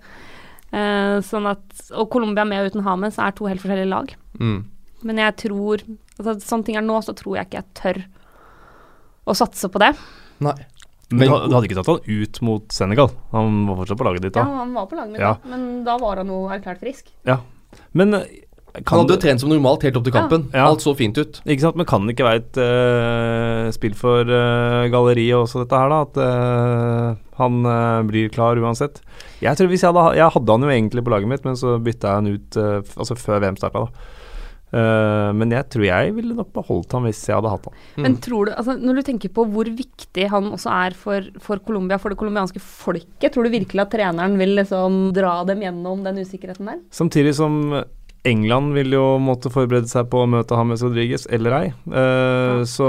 Uh, 0.68 1.22
sånn 1.24 1.46
at, 1.49 1.62
og 1.94 2.11
Colombia 2.12 2.44
med 2.44 2.61
og 2.61 2.74
uten 2.74 2.84
Hames 2.84 3.16
er 3.22 3.32
to 3.38 3.49
helt 3.49 3.62
forskjellige 3.62 3.88
lag. 3.88 4.12
Mm. 4.42 4.59
Men 5.09 5.22
jeg 5.22 5.36
tror 5.44 5.84
altså, 6.18 6.34
Sånn 6.42 6.64
ting 6.66 6.76
er 6.76 6.84
nå, 6.84 6.99
så 7.07 7.14
tror 7.16 7.38
jeg 7.38 7.49
ikke 7.49 7.61
jeg 7.61 7.78
tør 7.78 8.03
å 9.28 9.36
satse 9.38 9.70
på 9.70 9.80
det. 9.80 9.92
Nei. 10.44 10.59
Men 11.11 11.18
Men- 11.30 11.48
du, 11.48 11.54
hadde 11.54 11.68
ikke 11.68 11.78
tatt 11.78 11.86
han 11.88 12.00
ut 12.04 12.42
mot 12.42 12.72
Senegal? 12.72 13.11
Han 13.32 13.62
var 13.66 13.76
fortsatt 13.80 13.98
på 13.98 14.04
laget 14.04 14.26
ditt 14.26 14.34
da? 14.34 14.40
Ja, 14.44 14.59
han 14.61 14.74
var 14.74 14.86
på 14.90 14.98
laget 14.98 15.12
mitt, 15.12 15.20
Ja. 15.24 15.34
da, 15.42 15.48
men 15.56 15.84
da 15.84 15.96
var 15.96 16.16
han 16.20 16.28
jo 16.28 16.42
erklært 16.52 16.80
frisk. 16.80 17.09
Ja, 17.24 17.38
Men 17.94 18.12
kan 18.84 18.98
Han 18.98 19.06
hadde 19.06 19.16
jo 19.16 19.20
trent 19.20 19.40
som 19.40 19.48
normalt 19.50 19.82
helt 19.82 19.96
opp 19.96 20.04
til 20.04 20.12
kampen. 20.12 20.50
Ja. 20.52 20.66
Alt 20.68 20.80
så 20.84 20.94
fint 20.94 21.16
ut. 21.16 21.40
ikke 21.44 21.61
sant, 21.61 21.76
men 21.76 21.86
kan 21.86 22.06
det 22.06 22.14
ikke 22.14 22.28
være 22.28 22.42
et 22.44 22.59
uh, 22.61 23.70
spill 23.72 23.94
for 23.94 24.20
uh, 24.22 24.88
galleriet 24.92 25.34
også, 25.40 25.64
dette 25.64 25.76
her, 25.80 25.88
da? 25.88 26.02
At 26.04 26.16
uh, 26.20 27.16
han 27.38 27.64
eh, 27.64 28.02
blir 28.09 28.30
klar 28.34 28.59
uansett? 28.59 29.00
Jeg 29.40 29.56
tror 29.56 29.68
hvis 29.70 29.84
jeg 29.84 29.94
hadde 29.94 30.16
Jeg 30.18 30.34
hadde 30.34 30.54
han 30.56 30.64
jo 30.66 30.72
egentlig 30.74 31.04
på 31.06 31.12
laget 31.14 31.30
mitt, 31.30 31.44
men 31.46 31.54
så 31.59 31.76
bytta 31.82 32.11
jeg 32.11 32.18
han 32.18 32.30
ut 32.34 32.56
eh, 32.59 32.94
altså 32.98 33.16
før 33.18 33.42
VM 33.44 33.59
starta, 33.61 33.84
da. 33.86 34.06
Eh, 34.68 35.30
men 35.32 35.52
jeg 35.54 35.64
tror 35.72 35.84
jeg 35.86 36.14
ville 36.16 36.34
nok 36.36 36.50
beholdt 36.52 36.92
han 36.92 37.06
hvis 37.08 37.22
jeg 37.24 37.38
hadde 37.38 37.52
hatt 37.54 37.68
han. 37.70 37.76
Men 38.04 38.16
tror 38.24 38.48
du, 38.48 38.52
altså, 38.52 38.74
når 38.76 39.00
du 39.00 39.06
tenker 39.06 39.32
på 39.32 39.46
hvor 39.48 39.70
viktig 39.78 40.26
han 40.28 40.50
også 40.52 40.72
er 40.74 40.96
for, 40.98 41.28
for 41.44 41.62
Colombia, 41.64 42.00
for 42.00 42.12
det 42.12 42.20
colombianske 42.20 42.60
folket, 42.62 43.30
tror 43.32 43.48
du 43.48 43.54
virkelig 43.54 43.86
at 43.86 43.94
treneren 43.94 44.36
vil 44.40 44.56
liksom 44.58 45.06
dra 45.16 45.38
dem 45.48 45.64
gjennom 45.64 46.04
den 46.04 46.20
usikkerheten 46.20 46.68
der? 46.68 46.82
Samtidig 46.94 47.32
som 47.38 47.56
England 48.28 48.74
vil 48.74 48.92
jo 48.92 49.04
måtte 49.22 49.50
forberede 49.52 49.88
seg 49.88 50.08
på 50.12 50.24
å 50.24 50.28
møte 50.28 50.56
James 50.58 50.82
Rodriguez, 50.84 51.24
eller 51.32 51.56
ei. 51.60 51.66
Eh, 51.88 52.64
Så 52.68 52.88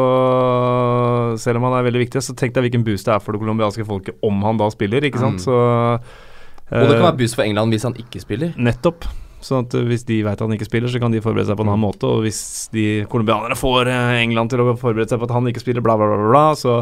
selv 1.40 1.62
om 1.62 1.70
han 1.70 1.78
er 1.80 1.88
veldig 1.88 2.04
viktig, 2.08 2.24
så 2.26 2.36
tenk 2.36 2.56
deg 2.58 2.68
hvilken 2.68 2.84
boost 2.84 3.08
det 3.08 3.16
er 3.16 3.24
for 3.24 3.38
det 3.38 3.44
colombianske 3.44 3.86
folket 3.88 4.20
om 4.26 4.44
han 4.44 4.60
da 4.60 4.68
spiller, 4.74 5.06
ikke 5.06 5.22
sant. 5.22 5.40
Mm. 5.40 5.46
Så 5.48 5.56
Og 5.56 6.86
det 6.86 6.98
kan 6.98 7.00
eh, 7.00 7.08
være 7.08 7.20
boost 7.24 7.40
for 7.40 7.46
England 7.48 7.72
hvis 7.72 7.88
han 7.88 7.98
ikke 8.02 8.24
spiller. 8.26 8.52
Nettopp. 8.58 9.08
Sånn 9.42 9.64
at 9.66 9.74
eh, 9.80 9.86
hvis 9.88 10.04
de 10.10 10.22
vet 10.26 10.36
at 10.36 10.44
han 10.44 10.52
ikke 10.58 10.68
spiller, 10.68 10.92
så 10.92 11.00
kan 11.00 11.14
de 11.16 11.22
forberede 11.24 11.48
seg 11.48 11.58
på 11.60 11.64
en 11.64 11.72
annen 11.72 11.86
måte. 11.86 12.10
Og 12.10 12.26
hvis 12.26 12.42
de 12.76 13.06
colombianere 13.12 13.56
får 13.60 13.88
eh, 13.88 14.18
England 14.26 14.52
til 14.52 14.64
å 14.66 14.74
forberede 14.76 15.10
seg 15.14 15.22
på 15.22 15.30
at 15.30 15.36
han 15.38 15.48
ikke 15.52 15.64
spiller, 15.64 15.86
bla, 15.86 15.96
bla, 16.00 16.12
bla, 16.14 16.30
bla, 16.34 16.46
så 16.60 16.82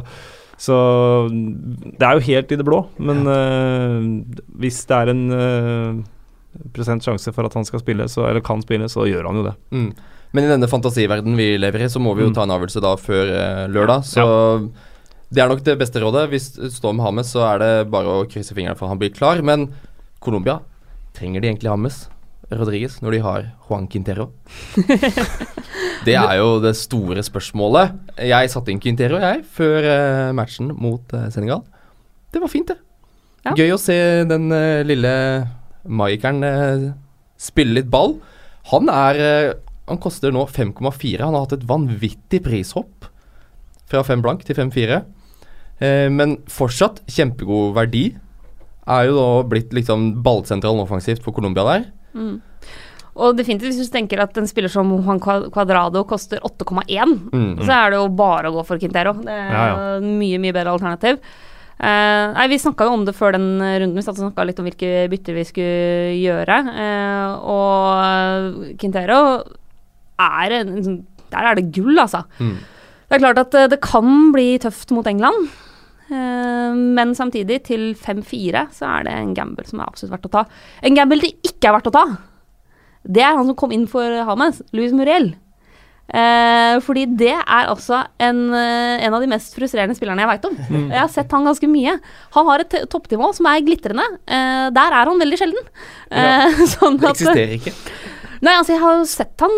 så 0.58 0.74
det 1.30 2.02
er 2.02 2.18
jo 2.18 2.24
helt 2.32 2.52
i 2.52 2.58
det 2.58 2.66
blå. 2.66 2.80
Men 2.98 3.20
eh, 3.30 4.06
hvis 4.58 4.80
det 4.90 4.96
er 4.98 5.12
en 5.14 5.20
eh, 5.38 6.00
prosent 6.74 7.06
sjanse 7.06 7.30
for 7.36 7.46
at 7.46 7.54
han 7.54 7.68
skal 7.68 7.84
spille, 7.84 8.08
så, 8.10 8.26
eller 8.26 8.42
kan 8.42 8.64
spille, 8.66 8.88
så 8.90 9.06
gjør 9.06 9.30
han 9.30 9.38
jo 9.38 9.46
det. 9.46 9.54
Mm. 9.70 9.92
Men 10.34 10.48
i 10.48 10.50
denne 10.52 10.70
fantasiverdenen 10.72 11.38
vi 11.38 11.52
lever 11.62 11.86
i, 11.86 11.90
så 11.94 12.02
må 12.02 12.16
vi 12.18 12.26
jo 12.26 12.32
Mm. 12.32 12.36
ta 12.40 12.44
en 12.48 12.56
avgjørelse 12.58 12.82
da 12.84 12.96
før 13.00 13.30
eh, 13.38 13.64
lørdag. 13.70 14.02
Så 14.10 14.26
det 15.30 15.44
er 15.44 15.50
nok 15.54 15.62
det 15.64 15.78
beste 15.78 16.02
rådet. 16.02 16.26
Hvis 16.34 16.50
Storm 16.74 16.98
står 17.06 17.14
med 17.14 17.26
så 17.30 17.46
er 17.54 17.62
det 17.62 17.72
bare 17.94 18.18
å 18.18 18.26
krysse 18.28 18.58
fingrene 18.58 18.76
for 18.80 18.88
at 18.88 18.96
han 18.96 19.00
blir 19.02 19.14
klar. 19.14 19.40
Men 19.46 19.70
Colombia, 20.20 20.58
trenger 21.14 21.42
de 21.46 21.52
egentlig 21.54 21.70
Hames? 21.70 22.08
Rodriguez, 22.54 23.00
når 23.04 23.16
de 23.16 23.22
har 23.26 23.48
Juan 23.68 23.88
Quintero? 23.92 24.30
det 26.08 26.16
er 26.16 26.36
jo 26.40 26.58
det 26.64 26.74
store 26.80 27.24
spørsmålet. 27.26 27.98
Jeg 28.24 28.52
satte 28.54 28.72
inn 28.72 28.80
Quintero, 28.84 29.20
jeg, 29.20 29.44
før 29.58 29.88
eh, 29.92 30.32
matchen 30.38 30.72
mot 30.80 31.12
eh, 31.18 31.28
Senegal. 31.34 31.66
Det 32.32 32.44
var 32.44 32.52
fint, 32.52 32.72
det. 32.72 32.78
Ja. 33.44 33.56
Gøy 33.58 33.76
å 33.76 33.82
se 33.82 33.98
den 34.30 34.48
eh, 34.56 34.86
lille 34.88 35.12
maikeren 35.88 36.44
eh, 36.48 36.88
spille 37.40 37.82
litt 37.82 37.92
ball. 37.92 38.18
Han 38.72 38.90
er 38.92 39.56
Han 39.88 40.00
koster 40.04 40.34
nå 40.36 40.42
5,4. 40.52 41.22
Han 41.24 41.32
har 41.32 41.46
hatt 41.46 41.54
et 41.56 41.68
vanvittig 41.68 42.42
prishopp 42.44 43.08
fra 43.88 44.02
5 44.04 44.24
blank 44.26 44.44
til 44.44 44.58
5,4. 44.58 44.98
Eh, 45.80 46.08
men 46.12 46.40
fortsatt 46.52 47.04
kjempegod 47.08 47.76
verdi. 47.78 48.10
Er 48.88 49.08
jo 49.08 49.16
da 49.16 49.30
blitt 49.48 49.72
liksom 49.76 50.10
ballsentralen 50.24 50.84
offensivt 50.84 51.24
for 51.24 51.36
Colombia 51.36 51.66
der. 51.68 51.88
Mm. 52.16 52.42
Og 53.18 53.36
definitivt, 53.36 53.74
hvis 53.74 53.90
du 53.90 53.94
tenker 53.98 54.20
at 54.22 54.38
en 54.38 54.46
spiller 54.46 54.70
som 54.70 54.92
Juan 55.02 55.20
Cuadrado 55.20 56.04
koster 56.06 56.40
8,1, 56.46 57.30
Mm. 57.34 57.58
så 57.66 57.72
er 57.74 57.90
det 57.92 57.98
jo 57.98 58.08
bare 58.10 58.52
å 58.52 58.54
gå 58.54 58.66
for 58.66 58.78
Quintero. 58.78 59.14
Det 59.14 59.28
er 59.34 59.52
Ja, 59.52 59.68
ja. 59.68 60.00
mye, 60.00 60.38
mye 60.40 60.54
bedre 60.54 60.76
alternativ. 60.78 61.18
Uh, 61.80 62.34
nei, 62.34 62.48
Vi 62.48 62.58
snakka 62.58 62.86
jo 62.86 62.94
om 62.94 63.06
det 63.06 63.14
før 63.16 63.34
den 63.34 63.60
runden. 63.62 63.96
Vi 63.96 64.02
snakka 64.02 64.46
litt 64.46 64.60
om 64.60 64.66
hvilke 64.66 65.10
bytter 65.10 65.34
vi 65.34 65.44
skulle 65.44 66.14
gjøre. 66.18 66.58
Uh, 66.74 67.30
og 67.46 68.78
Quintero 68.80 69.44
er 70.20 70.52
en 70.52 70.84
sånn- 70.84 71.04
Der 71.30 71.44
er 71.44 71.56
det 71.56 71.72
gull, 71.74 71.98
altså. 72.00 72.24
Mm. 72.40 72.56
Det 73.10 73.16
er 73.16 73.20
klart 73.20 73.38
at 73.38 73.54
eh, 73.56 73.68
det 73.68 73.82
kan 73.82 74.32
bli 74.32 74.58
tøft 74.60 74.92
mot 74.92 75.06
England. 75.06 75.50
Eh, 76.12 76.78
men 76.98 77.14
samtidig, 77.18 77.62
til 77.70 77.90
5-4, 78.00 78.68
så 78.76 78.88
er 78.92 79.08
det 79.08 79.18
en 79.18 79.36
gamble 79.38 79.68
som 79.68 79.82
er 79.82 79.90
absolutt 79.90 80.16
verdt 80.16 80.30
å 80.30 80.36
ta. 80.40 80.46
En 80.86 80.98
gamble 80.98 81.22
det 81.24 81.34
ikke 81.46 81.70
er 81.70 81.78
verdt 81.78 81.92
å 81.92 81.98
ta, 81.98 82.06
det 83.08 83.24
er 83.24 83.38
han 83.38 83.48
som 83.48 83.58
kom 83.58 83.74
inn 83.76 83.88
for 83.90 84.24
Hames, 84.28 84.62
Louis 84.76 84.96
Muriel. 84.96 85.34
Eh, 86.08 86.78
fordi 86.86 87.04
det 87.20 87.34
er 87.36 87.68
altså 87.68 88.00
en, 88.24 88.38
eh, 88.56 89.04
en 89.04 89.14
av 89.14 89.20
de 89.24 89.28
mest 89.28 89.56
frustrerende 89.58 89.96
spillerne 89.96 90.24
jeg 90.24 90.30
veit 90.30 90.46
om. 90.48 90.56
Jeg 90.88 91.00
har 91.02 91.10
sett 91.12 91.34
han 91.36 91.48
ganske 91.48 91.68
mye. 91.68 91.98
Han 92.36 92.48
har 92.48 92.64
et 92.64 92.78
toppnivå 92.92 93.34
som 93.36 93.50
er 93.52 93.64
glitrende. 93.66 94.06
Eh, 94.24 94.70
der 94.72 94.96
er 94.96 95.12
han 95.12 95.20
veldig 95.20 95.40
sjelden. 95.40 95.68
Eh, 96.12 96.62
sånn 96.78 97.00
Det 97.02 97.12
eksisterer 97.12 97.58
ikke. 97.60 97.76
Nei, 98.46 98.54
altså 98.54 98.76
jeg 98.76 98.82
har 98.84 98.98
jo 99.00 99.06
sett 99.10 99.42
han 99.42 99.56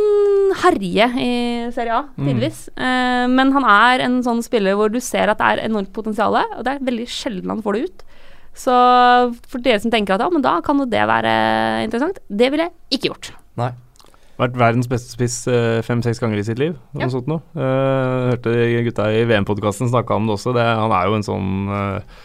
herje 0.62 1.08
i 1.20 1.32
Serie 1.76 1.98
A, 1.98 2.04
tidvis. 2.16 2.62
Eh, 2.80 3.26
men 3.32 3.52
han 3.56 3.66
er 3.68 4.06
en 4.06 4.20
sånn 4.24 4.40
spiller 4.46 4.78
hvor 4.80 4.92
du 4.94 5.00
ser 5.04 5.32
at 5.34 5.42
det 5.42 5.50
er 5.52 5.66
enormt 5.68 5.92
potensial, 5.96 6.38
og 6.58 6.64
det 6.64 6.78
er 6.78 6.86
veldig 6.88 7.08
sjelden 7.12 7.52
han 7.52 7.64
får 7.66 7.76
det 7.76 7.84
ut. 7.90 8.06
Så 8.60 8.74
for 9.52 9.62
dere 9.64 9.80
som 9.84 9.92
tenker 9.94 10.16
at 10.16 10.24
ja, 10.24 10.30
men 10.32 10.44
da 10.44 10.58
kan 10.66 10.80
jo 10.82 10.88
det 10.90 11.04
være 11.08 11.36
interessant, 11.86 12.18
det 12.30 12.50
ville 12.52 12.70
jeg 12.70 13.00
ikke 13.00 13.12
gjort. 13.12 13.32
Nei. 13.60 13.70
Vært 14.40 14.56
verdens 14.56 14.88
beste 14.88 15.12
spiss 15.12 15.36
eh, 15.52 15.82
fem-seks 15.84 16.22
ganger 16.24 16.40
i 16.40 16.46
sitt 16.48 16.60
liv. 16.62 16.78
Noe 16.96 17.04
Ja. 17.04 17.10
sånt 17.12 17.28
noe. 17.28 17.42
Eh, 17.60 18.30
hørte 18.32 18.54
gutta 18.88 19.10
i 19.12 19.26
VM-podkasten 19.28 19.92
snakka 19.92 20.16
om 20.16 20.30
det 20.30 20.38
også. 20.38 20.54
Det, 20.56 20.64
han 20.64 20.94
er 20.96 21.10
jo 21.12 21.18
en 21.18 21.28
sånn 21.28 21.50
eh, 21.68 22.20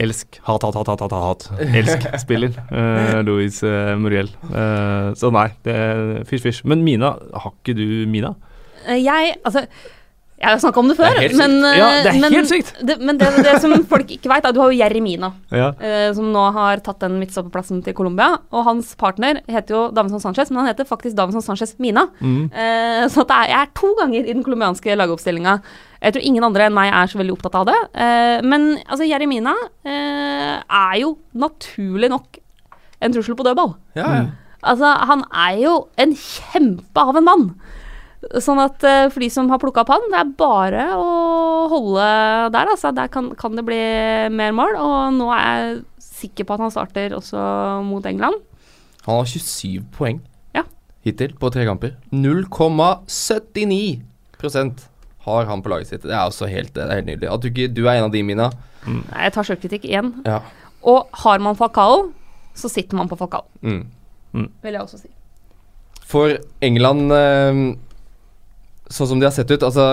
elsk, 0.00 0.40
hat, 0.46 0.64
hat, 0.64 0.76
hat, 0.78 0.88
hat, 0.92 1.02
hat, 1.04 1.12
hat. 1.12 1.46
elsk-spiller. 1.60 2.56
uh, 2.72 3.20
Louis 3.26 3.62
uh, 3.66 3.94
Muriel. 4.00 4.30
Uh, 4.48 5.14
så 5.18 5.32
nei, 5.34 5.48
det 5.66 5.74
er 5.74 6.02
fysj, 6.28 6.44
fysj. 6.48 6.62
Men 6.70 6.84
Mina, 6.86 7.14
har 7.34 7.54
ikke 7.54 7.76
du 7.78 7.86
Mina? 8.10 8.34
Eh, 8.86 9.00
Jeg, 9.04 9.34
altså 9.44 9.66
Jeg 10.38 10.52
har 10.54 10.60
snakka 10.62 10.78
om 10.78 10.88
det 10.90 10.94
før, 10.94 11.16
Det 11.16 11.22
helt 11.24 11.34
sykt. 11.34 11.40
men, 11.42 11.64
eh, 11.66 11.78
Ja, 11.78 11.86
det 12.04 12.12
men. 12.20 12.86
Det, 12.86 12.96
men 13.00 13.18
det, 13.18 13.28
det 13.42 13.54
som 13.60 13.72
folk 13.92 14.06
ikke 14.14 14.30
veit, 14.30 14.44
er 14.44 14.52
at 14.52 14.54
du 14.54 14.60
har 14.62 14.70
jo 14.70 14.78
Jeremina, 14.78 15.32
Ja. 15.50 15.72
uh, 15.74 16.14
som 16.14 16.30
nå 16.32 16.44
har 16.54 16.78
tatt 16.78 17.00
den 17.02 17.18
midtstopperplassen 17.18 17.82
til 17.82 17.92
Colombia. 17.98 18.38
Og 18.52 18.64
hans 18.64 18.94
partner 18.94 19.40
heter 19.48 19.74
jo 19.74 19.82
Davinson 19.90 20.22
Sanchez, 20.22 20.50
men 20.50 20.62
han 20.62 20.70
heter 20.70 20.86
faktisk 20.86 21.16
Davinson 21.18 21.42
Sanchez 21.42 21.74
Mina. 21.82 22.06
Mm. 22.22 22.50
Uh, 22.54 23.04
så 23.10 23.26
det 23.26 23.34
er, 23.34 23.50
jeg 23.50 23.60
er 23.64 23.74
to 23.74 23.94
ganger 23.98 24.20
i 24.22 24.32
den 24.32 24.44
colombianske 24.46 24.94
lagoppstillinga. 24.94 25.58
Jeg 25.98 26.14
tror 26.14 26.22
ingen 26.22 26.44
andre 26.46 26.68
enn 26.68 26.76
meg 26.76 26.92
er 26.94 27.10
så 27.10 27.18
veldig 27.18 27.34
opptatt 27.34 27.56
av 27.58 27.66
det. 27.66 27.78
Uh, 27.98 28.38
men 28.46 28.68
altså, 28.86 29.08
Jeremina 29.08 29.56
eh, 29.82 30.58
er 30.62 30.98
jo 31.00 31.16
naturlig 31.34 32.10
nok 32.12 32.38
en 33.02 33.14
trussel 33.14 33.34
på 33.38 33.46
dødball. 33.46 33.74
Ja, 33.98 34.06
ja. 34.14 34.22
Altså, 34.62 34.90
han 35.06 35.24
er 35.34 35.58
jo 35.62 35.74
en 36.02 36.14
kjempe 36.18 37.02
av 37.02 37.18
en 37.18 37.26
mann. 37.26 37.44
Sånn 38.44 38.58
at 38.60 38.82
eh, 38.84 39.06
for 39.08 39.20
de 39.24 39.30
som 39.32 39.48
har 39.48 39.56
plukka 39.62 39.80
opp 39.86 39.92
han, 39.94 40.02
det 40.12 40.18
er 40.20 40.32
bare 40.36 40.82
å 40.98 41.02
holde 41.72 42.08
der, 42.52 42.68
altså. 42.74 42.90
Der 42.92 43.08
kan, 43.08 43.30
kan 43.40 43.56
det 43.56 43.64
bli 43.64 43.78
mer 44.34 44.52
mål. 44.52 44.74
Og 44.76 45.14
nå 45.16 45.30
er 45.32 45.46
jeg 45.48 45.80
sikker 46.04 46.44
på 46.48 46.52
at 46.58 46.62
han 46.66 46.74
starter 46.74 47.14
også 47.16 47.38
mot 47.88 48.04
England. 48.10 48.36
Han 49.06 49.16
har 49.22 49.26
27 49.30 49.80
poeng 49.96 50.18
Ja. 50.54 50.62
hittil 51.06 51.32
på 51.40 51.48
tre 51.54 51.64
kamper. 51.64 51.94
0,79% 52.12 54.80
har 55.24 55.42
han 55.48 55.62
på 55.62 55.68
laget 55.72 55.88
sitt. 55.90 56.02
Det 56.04 56.12
er 56.14 56.26
også 56.28 56.46
helt, 56.50 56.72
det 56.76 56.82
er 56.84 56.94
helt 57.00 57.06
nydelig. 57.08 57.28
At 57.32 57.40
du 57.42 57.48
ikke 57.50 57.68
Du 57.74 57.82
er 57.86 57.94
en 57.98 58.04
av 58.08 58.12
de, 58.12 58.22
Mina. 58.22 58.50
Mm. 58.86 59.02
Jeg 59.12 59.32
tar 59.34 59.42
sjølkritikk 59.48 59.84
igjen. 59.88 60.12
Ja. 60.26 60.38
Og 60.84 61.08
har 61.24 61.38
man 61.42 61.56
Falcao, 61.58 62.10
så 62.56 62.68
sitter 62.70 62.96
man 62.96 63.08
på 63.08 63.16
Falcao, 63.18 63.42
Mm. 63.62 63.86
vil 64.62 64.72
jeg 64.72 64.80
også 64.82 64.98
si. 65.00 65.08
For 66.08 66.36
England 66.62 67.12
eh, 67.12 67.54
Sånn 68.92 69.10
som 69.10 69.20
de 69.20 69.28
har 69.28 69.34
sett 69.36 69.50
ut 69.52 69.64
Altså 69.66 69.84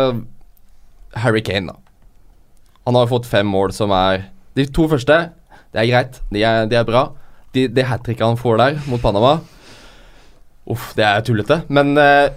Harry 1.20 1.42
Kane, 1.44 1.74
da. 1.74 1.80
Han 2.86 2.98
har 3.00 3.10
fått 3.10 3.28
fem 3.28 3.48
mål 3.50 3.74
som 3.76 3.92
er 3.96 4.30
De 4.56 4.66
to 4.72 4.86
første, 4.88 5.18
det 5.74 5.82
er 5.82 5.90
greit. 5.90 6.22
De 6.32 6.44
er, 6.48 6.68
de 6.72 6.78
er 6.80 6.88
bra. 6.88 7.10
De, 7.56 7.68
hat 7.88 8.04
tricket 8.04 8.24
han 8.24 8.40
får 8.40 8.60
der 8.60 8.82
mot 8.92 9.02
Panama 9.04 9.38
Uff, 10.72 10.94
det 10.98 11.06
er 11.06 11.22
tullete. 11.22 11.60
Men 11.70 11.94
eh, 12.02 12.34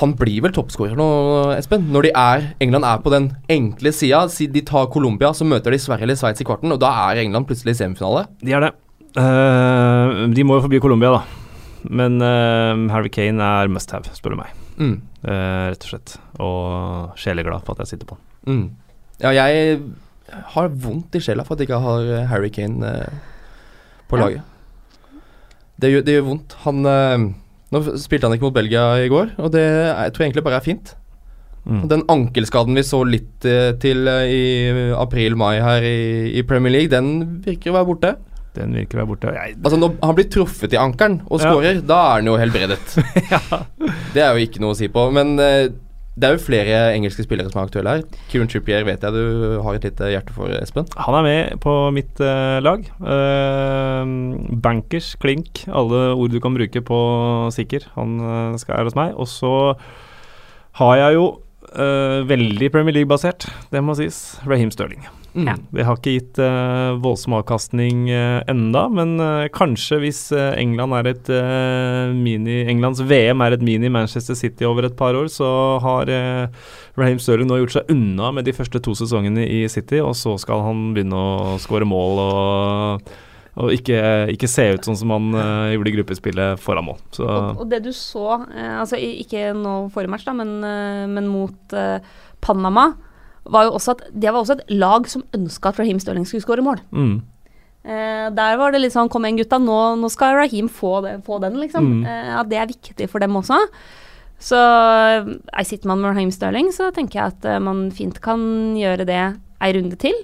han 0.00 0.12
blir 0.18 0.42
vel 0.44 0.52
toppskårer 0.54 0.98
nå, 0.98 1.06
Espen? 1.54 1.86
Når 1.94 2.08
de 2.08 2.10
er 2.10 2.48
England 2.64 2.88
er 2.88 3.00
på 3.04 3.12
den 3.14 3.30
enkle 3.54 3.92
sida. 3.94 4.24
Si 4.32 4.48
de 4.50 4.64
tar 4.66 4.90
Colombia, 4.92 5.30
så 5.30 5.46
møter 5.48 5.72
de 5.72 5.80
Sverige 5.80 6.08
eller 6.08 6.18
Sveits 6.18 6.42
i 6.42 6.48
kvarten, 6.48 6.74
og 6.74 6.82
da 6.82 6.90
er 7.06 7.22
England 7.22 7.48
plutselig 7.48 7.76
i 7.76 7.80
semifinale. 7.84 8.26
De 8.42 8.56
er 8.56 8.66
det. 8.66 8.72
Uh, 9.14 10.26
de 10.34 10.44
må 10.44 10.58
jo 10.58 10.66
forbi 10.66 10.82
Colombia, 10.82 11.20
da. 11.20 11.84
Men 11.88 12.18
uh, 12.20 12.88
Harry 12.92 13.12
Kane 13.14 13.38
er 13.62 13.70
must 13.72 13.94
have, 13.94 14.10
spør 14.18 14.34
du 14.34 14.42
meg. 14.42 14.67
Mm. 14.78 15.00
Eh, 15.26 15.64
rett 15.72 15.84
og 15.84 15.90
slett. 15.92 16.12
Og 16.44 17.16
sjeleglad 17.18 17.64
for 17.66 17.74
at 17.74 17.82
jeg 17.84 17.92
sitter 17.94 18.06
på 18.12 18.18
den. 18.18 18.24
Mm. 18.46 18.66
Ja, 19.24 19.32
jeg 19.34 19.80
har 20.54 20.68
vondt 20.68 21.16
i 21.18 21.22
sjela 21.24 21.44
for 21.46 21.56
at 21.56 21.62
jeg 21.64 21.68
ikke 21.70 21.80
har 21.82 22.06
eh, 22.20 22.26
Harry 22.30 22.50
Kane 22.54 22.86
eh, 22.86 23.18
på 24.08 24.18
Ja. 24.20 24.24
laget. 24.26 24.42
Det 25.78 25.90
gjør, 25.92 26.04
det 26.06 26.14
gjør 26.16 26.26
vondt. 26.32 26.56
Han 26.64 26.82
Nå 27.68 27.82
spilte 28.00 28.24
han 28.24 28.32
ikke 28.32 28.46
mot 28.48 28.54
Belgia 28.56 28.84
i 29.04 29.10
går, 29.12 29.34
og 29.36 29.50
det 29.52 29.60
er, 29.60 29.90
jeg 30.06 30.12
tror 30.16 30.24
egentlig 30.24 30.42
bare 30.46 30.56
er 30.56 30.64
fint. 30.64 30.94
Mm. 31.68 31.82
Den 31.90 32.02
ankelskaden 32.08 32.74
vi 32.78 32.80
så 32.82 33.02
litt 33.04 33.44
til 33.82 34.08
i 34.08 34.94
april-mai 34.96 35.58
her 35.60 35.84
i, 35.84 36.32
i 36.40 36.42
Premier 36.48 36.72
League, 36.72 36.88
den 36.88 37.42
virker 37.44 37.68
å 37.70 37.76
være 37.76 37.88
borte. 37.90 38.14
Den 38.58 38.76
virker 38.76 38.98
å 38.98 39.04
være 39.04 39.10
borte. 39.14 39.34
Jeg, 39.38 39.58
Altså 39.62 39.80
Når 39.80 39.98
han 40.02 40.16
blir 40.18 40.30
truffet 40.34 40.74
i 40.74 40.80
ankelen 40.80 41.20
og 41.28 41.44
Ja. 41.44 41.74
da 41.80 41.98
er 42.04 42.14
han 42.18 42.30
jo 42.30 42.38
helbredet. 42.40 42.96
Det 44.14 44.24
er 44.24 44.32
jo 44.34 44.46
ikke 44.46 44.62
noe 44.64 44.74
å 44.74 44.78
si 44.78 44.88
på. 44.92 45.04
Men 45.14 45.36
uh, 45.38 45.68
det 46.18 46.26
er 46.26 46.34
jo 46.34 46.42
flere 46.42 46.78
engelske 46.96 47.22
spillere 47.22 47.50
som 47.52 47.60
er 47.60 47.68
aktuelle 47.68 47.92
her. 47.94 48.00
Kieran 48.30 48.48
Trippier 48.50 48.82
vet 48.86 49.04
jeg 49.06 49.14
du 49.14 49.58
har 49.62 49.76
et 49.76 49.84
lite 49.86 50.08
hjerte 50.10 50.34
for, 50.34 50.50
Espen. 50.58 50.88
Han 50.98 51.14
er 51.20 51.26
med 51.26 51.60
på 51.62 51.74
mitt 51.94 52.18
uh, 52.18 52.58
lag. 52.64 52.82
Uh, 52.98 54.02
bankers, 54.64 55.12
klink, 55.22 55.62
alle 55.70 56.08
ord 56.16 56.34
du 56.34 56.40
kan 56.42 56.56
bruke 56.58 56.82
på 56.82 56.98
sikker. 57.54 57.86
Han 57.94 58.18
uh, 58.18 58.58
skal 58.58 58.80
være 58.80 58.90
hos 58.90 58.98
meg. 58.98 59.14
Og 59.14 59.30
så 59.30 59.52
har 60.82 60.96
jeg 61.04 61.20
jo 61.20 61.28
veldig 61.68 62.70
Premier 62.72 62.94
League-basert, 62.96 63.44
det 63.68 63.82
må 63.84 63.92
sies, 63.98 64.38
Raheem 64.48 64.70
Sterling. 64.72 65.02
Mm. 65.38 65.46
Ja. 65.46 65.54
Det 65.70 65.86
har 65.86 65.98
ikke 65.98 66.16
gitt 66.16 66.40
uh, 66.42 66.98
voldsom 67.02 67.36
avkastning 67.38 68.08
uh, 68.10 68.40
enda, 68.50 68.86
men 68.90 69.14
uh, 69.22 69.46
kanskje 69.54 70.00
hvis 70.02 70.22
England 70.34 70.96
er 70.98 71.10
et 71.12 71.30
mini 72.18 72.64
Englands 72.68 73.00
VM 73.06 73.44
er 73.44 73.54
et 73.54 73.64
mini 73.64 73.90
Manchester 73.92 74.36
City 74.38 74.66
over 74.66 74.88
et 74.88 74.96
par 74.98 75.16
år, 75.16 75.30
så 75.30 75.46
har 75.84 76.10
Raheem 76.98 77.20
Sterling 77.22 77.48
nå 77.48 77.60
gjort 77.62 77.78
seg 77.78 77.94
unna 77.94 78.32
med 78.34 78.48
de 78.48 78.54
første 78.56 78.80
to 78.82 78.94
sesongene 78.98 79.46
i 79.46 79.62
City, 79.70 80.02
og 80.02 80.16
så 80.18 80.34
skal 80.40 80.64
han 80.66 80.90
begynne 80.96 81.18
å 81.18 81.56
skåre 81.62 81.86
mål 81.88 82.22
og, 82.24 83.10
og 83.58 83.74
ikke, 83.74 84.00
ikke 84.34 84.50
se 84.50 84.68
ut 84.74 84.86
sånn 84.86 84.98
som 84.98 85.14
han 85.14 85.28
uh, 85.34 85.70
gjorde 85.74 85.92
i 85.92 85.96
gruppespillet 85.98 86.62
foran 86.62 86.88
mål. 86.90 87.00
Så 87.14 87.26
Og, 87.26 87.64
og 87.64 87.66
det 87.70 87.82
du 87.86 87.92
så, 87.96 88.40
uh, 88.42 88.74
altså 88.82 88.98
ikke 88.98 89.52
nå 89.56 89.76
forrige 89.94 90.14
match, 90.14 90.26
da, 90.28 90.34
men, 90.38 90.56
uh, 90.62 91.04
men 91.10 91.30
mot 91.30 91.78
Panama, 92.44 92.92
var 93.48 93.68
jo 93.68 93.74
også 93.78 93.96
at 93.96 94.06
det 94.12 94.30
var 94.32 94.42
også 94.42 94.58
et 94.58 94.70
lag 94.70 95.08
som 95.10 95.24
ønska 95.36 95.72
at 95.72 95.80
Raheem 95.80 96.00
Sterling 96.02 96.26
skulle 96.28 96.44
skåre 96.44 96.64
mål. 96.64 96.80
mm, 96.92 97.18
Eh, 97.88 98.26
der 98.34 98.56
var 98.58 98.74
det 98.74 98.82
litt 98.82 98.92
sånn 98.92 99.08
Kom 99.08 99.24
igjen, 99.24 99.38
gutta, 99.38 99.56
nå, 99.62 99.76
nå 99.96 100.10
skal 100.12 100.34
Raheem 100.36 100.66
få, 100.68 100.98
det, 101.04 101.14
få 101.24 101.38
den, 101.40 101.54
liksom. 101.62 101.86
Mm. 102.00 102.06
Eh, 102.10 102.32
at 102.40 102.50
det 102.50 102.58
er 102.60 102.68
viktig 102.68 103.06
for 103.08 103.22
dem 103.22 103.38
også. 103.38 103.60
Så 104.42 104.58
eh, 104.58 105.30
jeg 105.60 105.68
sitter 105.70 105.88
man 105.92 106.02
med 106.02 106.12
Raheem 106.12 106.32
Sterling, 106.34 106.72
så 106.74 106.90
tenker 106.92 107.20
jeg 107.20 107.36
at 107.36 107.46
eh, 107.48 107.62
man 107.62 107.86
fint 107.94 108.18
kan 108.24 108.42
gjøre 108.76 109.06
det 109.08 109.22
ei 109.64 109.70
runde 109.78 109.96
til. 110.00 110.18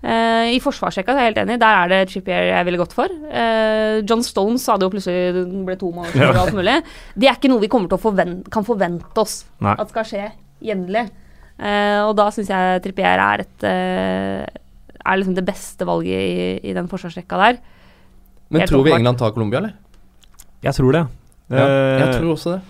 Eh, 0.00 0.56
I 0.56 0.60
forsvarsrekka 0.64 1.12
er 1.12 1.20
jeg 1.20 1.30
helt 1.30 1.42
enig, 1.44 1.60
der 1.60 1.78
er 1.84 1.92
det 1.92 2.00
Trippier 2.10 2.48
jeg 2.48 2.66
ville 2.66 2.80
gått 2.80 2.96
for. 2.96 3.12
Eh, 3.28 4.00
John 4.08 4.24
Stones 4.24 4.64
hadde 4.72 4.88
jo 4.88 4.92
plutselig 4.96 5.46
ble 5.68 5.76
to 5.80 5.92
mål 5.94 6.10
og 6.16 6.42
alt 6.46 6.56
mulig. 6.56 6.78
Det 7.14 7.28
er 7.28 7.36
ikke 7.36 7.52
noe 7.52 7.62
vi 7.62 7.70
kommer 7.72 7.92
til 7.92 8.00
å 8.00 8.04
forvente, 8.08 8.50
kan 8.52 8.66
forvente 8.66 9.20
oss 9.20 9.42
Nei. 9.60 9.76
at 9.76 9.92
skal 9.92 10.08
skje 10.08 10.30
jevnlig. 10.64 11.06
Eh, 11.60 12.00
og 12.06 12.14
da 12.16 12.30
syns 12.32 12.48
jeg 12.48 12.80
Trippier 12.86 13.20
er 13.20 13.44
et 13.44 13.68
eh, 13.68 14.44
er 15.00 15.16
liksom 15.20 15.36
det 15.36 15.44
beste 15.48 15.84
valget 15.88 16.20
i, 16.20 16.50
i 16.70 16.74
den 16.76 16.88
forsvarsrekka 16.88 17.38
der. 17.40 17.60
Men 18.50 18.62
Helt 18.64 18.72
tror 18.72 18.84
vi. 18.84 18.92
England 18.96 19.20
tar 19.20 19.32
Colombia, 19.36 19.60
eller? 19.62 19.76
jeg 20.64 20.76
tror 20.76 20.92
det. 20.92 21.06
Ja, 21.50 21.64
jeg 21.64 22.08
Eh, 22.08 22.18
tror 22.18 22.32
også 22.34 22.50
det. 22.56 22.60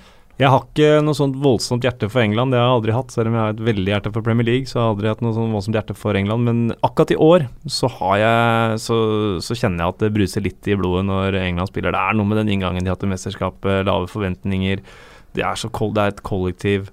Jeg 0.40 0.48
har 0.48 0.62
ikke 0.64 1.02
noe 1.04 1.12
sånt 1.12 1.34
voldsomt 1.36 1.84
hjerte 1.84 2.08
for 2.08 2.22
England, 2.24 2.54
det 2.54 2.56
har 2.56 2.64
jeg 2.70 2.76
aldri 2.78 2.92
hatt. 2.96 3.10
Selv 3.12 3.28
om 3.28 3.34
jeg 3.36 3.42
har 3.42 3.50
et 3.52 3.58
veldig 3.66 3.90
hjerte 3.92 4.12
for 4.14 4.24
Premier 4.24 4.46
League, 4.48 4.64
så 4.70 4.78
har 4.78 4.86
jeg 4.86 4.94
aldri 4.94 5.10
hatt 5.10 5.20
noe 5.26 5.34
sånt 5.36 5.52
voldsomt 5.52 5.76
hjerte 5.76 5.96
for 6.00 6.16
England. 6.16 6.46
Men 6.48 6.62
akkurat 6.86 7.12
i 7.12 7.18
år 7.20 7.44
så 7.68 7.90
har 7.98 8.14
jeg 8.22 8.78
Så, 8.80 8.96
så 9.44 9.56
kjenner 9.58 9.84
jeg 9.84 9.92
at 9.96 9.98
det 10.06 10.12
bruser 10.16 10.40
litt 10.46 10.70
i 10.72 10.78
blodet 10.80 11.04
når 11.10 11.36
England 11.42 11.68
spiller. 11.68 11.92
Det 11.92 12.00
er 12.00 12.16
noe 12.16 12.30
med 12.30 12.40
den 12.40 12.54
inngangen 12.56 12.80
de 12.86 12.88
har 12.88 12.96
til 13.02 13.12
mesterskapet, 13.12 13.84
lave 13.84 14.08
forventninger. 14.08 14.80
Det 15.36 15.44
er, 15.44 15.60
så 15.60 15.68
kold, 15.68 15.92
det 15.98 16.06
er 16.06 16.14
et 16.14 16.22
kollektiv. 16.24 16.88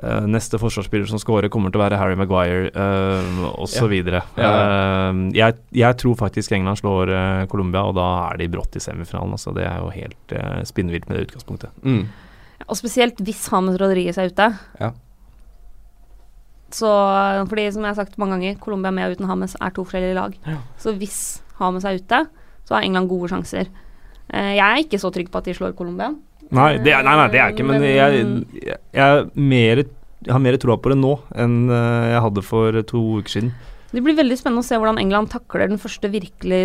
Eh, 0.00 0.26
neste 0.32 0.56
forsvarsspiller 0.60 1.10
som 1.10 1.20
scorer, 1.20 1.50
kommer 1.52 1.72
til 1.72 1.80
å 1.80 1.84
være 1.84 1.98
Harry 2.00 2.16
Maguire, 2.16 2.70
uh, 2.72 3.42
osv. 3.60 3.92
Ja. 4.08 4.22
Uh, 4.40 5.26
jeg, 5.36 5.58
jeg 5.76 5.98
tror 6.00 6.16
faktisk 6.16 6.54
England 6.56 6.80
slår 6.80 7.12
uh, 7.12 7.44
Colombia, 7.52 7.84
og 7.90 7.98
da 7.98 8.08
er 8.30 8.40
de 8.40 8.48
brått 8.52 8.78
i 8.78 8.82
semifinalen. 8.82 9.36
Altså, 9.36 9.52
det 9.56 9.66
er 9.68 9.82
jo 9.82 9.92
helt 9.92 10.34
uh, 10.36 10.62
spinnvilt 10.68 11.10
med 11.10 11.18
det 11.18 11.26
utgangspunktet. 11.28 11.76
Mm. 11.84 12.06
Og 12.66 12.80
spesielt 12.80 13.20
hvis 13.24 13.44
Hames 13.52 13.76
Rodriguez 13.80 14.16
er 14.20 14.32
ute. 14.32 14.48
Ja. 14.80 14.90
Så 16.70 16.88
fordi, 17.50 17.66
som 17.74 17.84
jeg 17.84 17.90
har 17.90 17.98
sagt 17.98 18.18
mange 18.20 18.38
ganger, 18.38 18.58
Colombia 18.62 18.92
med 18.94 19.08
og 19.08 19.18
uten 19.18 19.28
Hames 19.28 19.56
er 19.58 19.72
to 19.74 19.84
forskjellige 19.84 20.16
lag. 20.16 20.36
Ja. 20.46 20.60
Så 20.80 20.94
hvis 20.96 21.20
Hames 21.58 21.84
er 21.84 21.98
ute, 21.98 22.24
så 22.64 22.76
har 22.76 22.86
England 22.86 23.10
gode 23.10 23.32
sjanser. 23.32 23.68
Eh, 24.30 24.52
jeg 24.54 24.62
er 24.64 24.82
ikke 24.84 25.00
så 25.02 25.10
trygg 25.10 25.30
på 25.32 25.40
at 25.40 25.48
de 25.48 25.56
slår 25.56 25.74
Colombia. 25.78 26.12
Nei, 26.56 26.70
det 26.82 26.94
nei, 27.06 27.16
nei, 27.16 27.26
det 27.30 27.38
er 27.38 27.44
jeg 27.44 27.56
ikke, 27.56 27.66
men 27.68 27.84
jeg, 27.86 28.22
jeg, 28.58 28.78
jeg, 28.90 29.02
er 29.06 29.26
mer, 29.38 29.82
jeg 30.26 30.34
har 30.34 30.42
mer 30.42 30.58
troa 30.62 30.78
på 30.82 30.90
det 30.92 30.98
nå 30.98 31.12
enn 31.38 31.58
eh, 31.70 32.06
jeg 32.14 32.24
hadde 32.26 32.46
for 32.46 32.80
to 32.90 33.02
uker 33.20 33.36
siden. 33.36 33.52
Det 33.90 34.02
blir 34.06 34.18
veldig 34.18 34.38
spennende 34.38 34.62
å 34.64 34.66
se 34.66 34.78
hvordan 34.78 34.98
England 35.02 35.30
takler 35.32 35.70
den 35.70 35.80
første 35.82 36.10
virkelig 36.10 36.64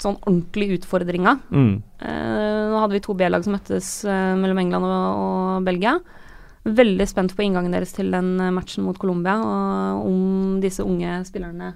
sånn 0.00 0.18
ordentlige 0.22 0.78
utfordringa. 0.78 1.36
Mm. 1.52 1.74
Eh, 2.00 2.62
nå 2.70 2.80
hadde 2.80 2.96
vi 2.96 3.02
to 3.04 3.14
B-lag 3.18 3.44
som 3.44 3.54
møttes 3.56 3.92
eh, 4.08 4.32
mellom 4.38 4.62
England 4.62 4.88
og, 4.88 5.22
og 5.24 5.66
Belgia. 5.66 5.98
Veldig 6.66 7.06
spent 7.08 7.34
på 7.36 7.44
inngangen 7.46 7.74
deres 7.74 7.94
til 7.96 8.10
den 8.14 8.34
eh, 8.40 8.52
matchen 8.54 8.86
mot 8.86 8.98
Colombia, 9.00 9.36
og 9.40 10.06
om 10.08 10.58
disse 10.62 10.84
unge 10.86 11.20
spillerne 11.28 11.74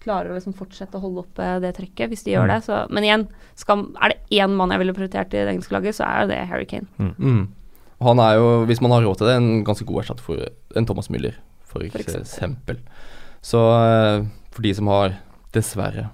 klarer 0.00 0.30
å 0.32 0.36
liksom 0.38 0.54
fortsette 0.56 0.96
å 0.96 1.00
holde 1.02 1.24
oppe 1.26 1.48
det 1.60 1.74
trykket, 1.76 2.08
hvis 2.10 2.24
de 2.24 2.32
gjør 2.34 2.46
Mm. 2.48 2.52
det. 2.54 2.58
Så, 2.64 2.78
men 2.90 3.04
igjen, 3.04 3.28
skal, 3.56 3.86
er 4.02 4.08
det 4.14 4.18
én 4.40 4.54
mann 4.56 4.70
jeg 4.72 4.78
ville 4.82 4.94
prioritert 4.96 5.34
i 5.34 5.44
det 5.44 5.48
engelske 5.54 5.72
laget, 5.76 5.94
så 5.98 6.04
er 6.08 6.26
det 6.30 6.38
Harry 6.48 6.64
Kane. 6.66 6.86
Mm. 6.98 7.48
Og 8.00 8.06
Han 8.08 8.18
er 8.24 8.34
jo, 8.38 8.64
hvis 8.66 8.80
man 8.80 8.90
har 8.92 9.02
råd 9.04 9.18
til 9.20 9.26
det, 9.28 9.36
en 9.36 9.64
ganske 9.64 9.84
god 9.84 10.00
erstatter 10.02 10.22
for 10.24 10.46
en 10.76 10.86
Thomas 10.88 11.08
Müller, 11.12 11.34
for 11.64 11.80
For 11.84 12.00
eksempel. 12.00 12.22
eksempel. 12.24 12.78
Så 13.42 13.60
eh, 13.60 14.24
for 14.50 14.62
de 14.62 14.72
som 14.74 14.86
har 14.88 15.18
dessverre 15.52 16.08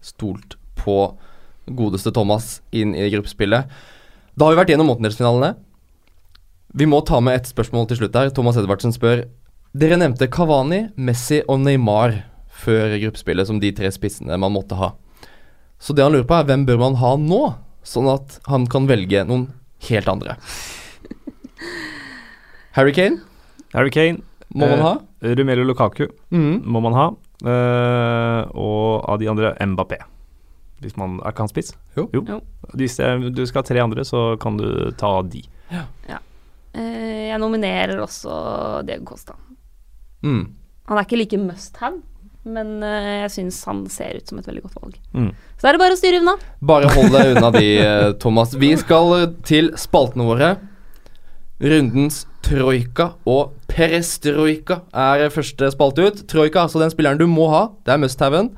stolt 0.00 0.56
på 0.76 1.16
godeste 1.66 2.12
Thomas 2.14 2.60
inn 2.72 2.94
i 2.96 3.08
gruppespillet 3.12 3.66
Da 4.38 4.44
har 4.46 4.54
vi 4.54 4.60
vært 4.60 4.70
gjennom 4.72 4.86
månedelsfinalene. 4.92 5.56
Vi 6.78 6.86
må 6.86 7.00
ta 7.04 7.18
med 7.20 7.34
et 7.40 7.48
spørsmål 7.50 7.88
til 7.90 7.98
slutt 8.02 8.14
her. 8.14 8.30
Thomas 8.30 8.56
Edvardsen 8.60 8.92
spør 8.94 9.24
Dere 9.76 9.98
nevnte 10.00 10.28
Kavani, 10.32 10.88
Messi 10.96 11.42
og 11.48 11.60
Neymar 11.60 12.22
før 12.58 12.96
gruppespillet 12.98 13.46
som 13.48 13.60
de 13.62 13.70
tre 13.76 13.90
spissene 13.94 14.38
man 14.40 14.54
måtte 14.54 14.78
ha. 14.78 14.92
Så 15.78 15.94
det 15.94 16.02
han 16.02 16.14
lurer 16.16 16.26
på, 16.26 16.34
er 16.40 16.48
hvem 16.48 16.64
bør 16.66 16.80
man 16.82 16.96
ha 16.98 17.12
nå, 17.22 17.42
sånn 17.86 18.08
at 18.10 18.40
han 18.50 18.64
kan 18.70 18.88
velge 18.90 19.22
noen 19.28 19.46
helt 19.88 20.10
andre. 20.10 20.34
Harry 22.78 22.92
Kane 22.94 23.20
Harry 23.74 23.90
Kane, 23.94 24.20
må 24.54 24.66
man 24.68 24.78
Eh, 24.78 24.84
ha. 24.84 24.92
Rumelo 25.22 25.64
Lukaku 25.66 26.06
Mm. 26.32 26.62
må 26.64 26.80
man 26.82 26.92
ha. 26.94 27.08
eh, 27.44 28.48
og 28.54 29.04
av 29.08 29.18
de 29.18 29.26
andre 29.28 29.54
Mbappé. 29.60 29.98
Hvis 30.80 30.96
man 30.96 31.20
Er 31.24 31.32
kan 31.32 31.48
spiss? 31.48 31.72
Jo. 31.96 32.08
Jo. 32.12 32.40
Hvis 32.74 32.98
jeg, 32.98 33.34
du 33.34 33.44
skal 33.46 33.62
ha 33.62 33.66
tre 33.66 33.80
andre, 33.82 34.04
så 34.04 34.38
kan 34.40 34.56
du 34.56 34.90
ta 34.92 35.22
de. 35.22 35.42
Eh, 36.74 37.28
jeg 37.28 37.38
nominerer 37.40 37.98
også 37.98 38.84
Diego 38.86 39.04
Costa. 39.04 39.34
Mm. 40.22 40.54
Han 40.88 40.98
er 40.98 41.02
ikke 41.04 41.16
like 41.18 41.36
must 41.38 41.76
have, 41.78 42.00
men 42.46 42.78
uh, 42.84 43.24
jeg 43.24 43.30
syns 43.34 43.58
han 43.68 43.82
ser 43.92 44.20
ut 44.20 44.30
som 44.30 44.38
et 44.38 44.46
veldig 44.48 44.62
godt 44.66 44.78
valg. 44.78 44.98
Mm. 45.12 45.30
Så 45.58 45.68
er 45.68 45.74
det 45.76 45.82
bare 45.82 45.96
å 45.96 46.00
styre 46.00 46.20
unna. 46.22 46.34
Bare 46.70 46.90
hold 46.94 47.10
deg 47.12 47.32
unna 47.36 47.50
de, 47.54 47.64
eh, 47.84 48.10
Thomas. 48.22 48.54
Vi 48.54 48.70
skal 48.80 49.14
eh, 49.18 49.26
til 49.48 49.72
spaltene 49.80 50.26
våre. 50.28 50.52
Rundens 51.58 52.22
troika 52.46 53.10
og 53.26 53.56
perestrojka 53.66 54.82
er 54.94 55.26
første 55.34 55.72
spalte 55.74 56.06
ut. 56.06 56.22
Troika 56.30 56.60
er 56.60 56.68
altså 56.68 56.80
den 56.80 56.92
spilleren 56.94 57.18
du 57.18 57.26
må 57.26 57.48
ha. 57.50 57.64
Det 57.84 57.96
er 57.96 58.00
must-haven. 58.04 58.52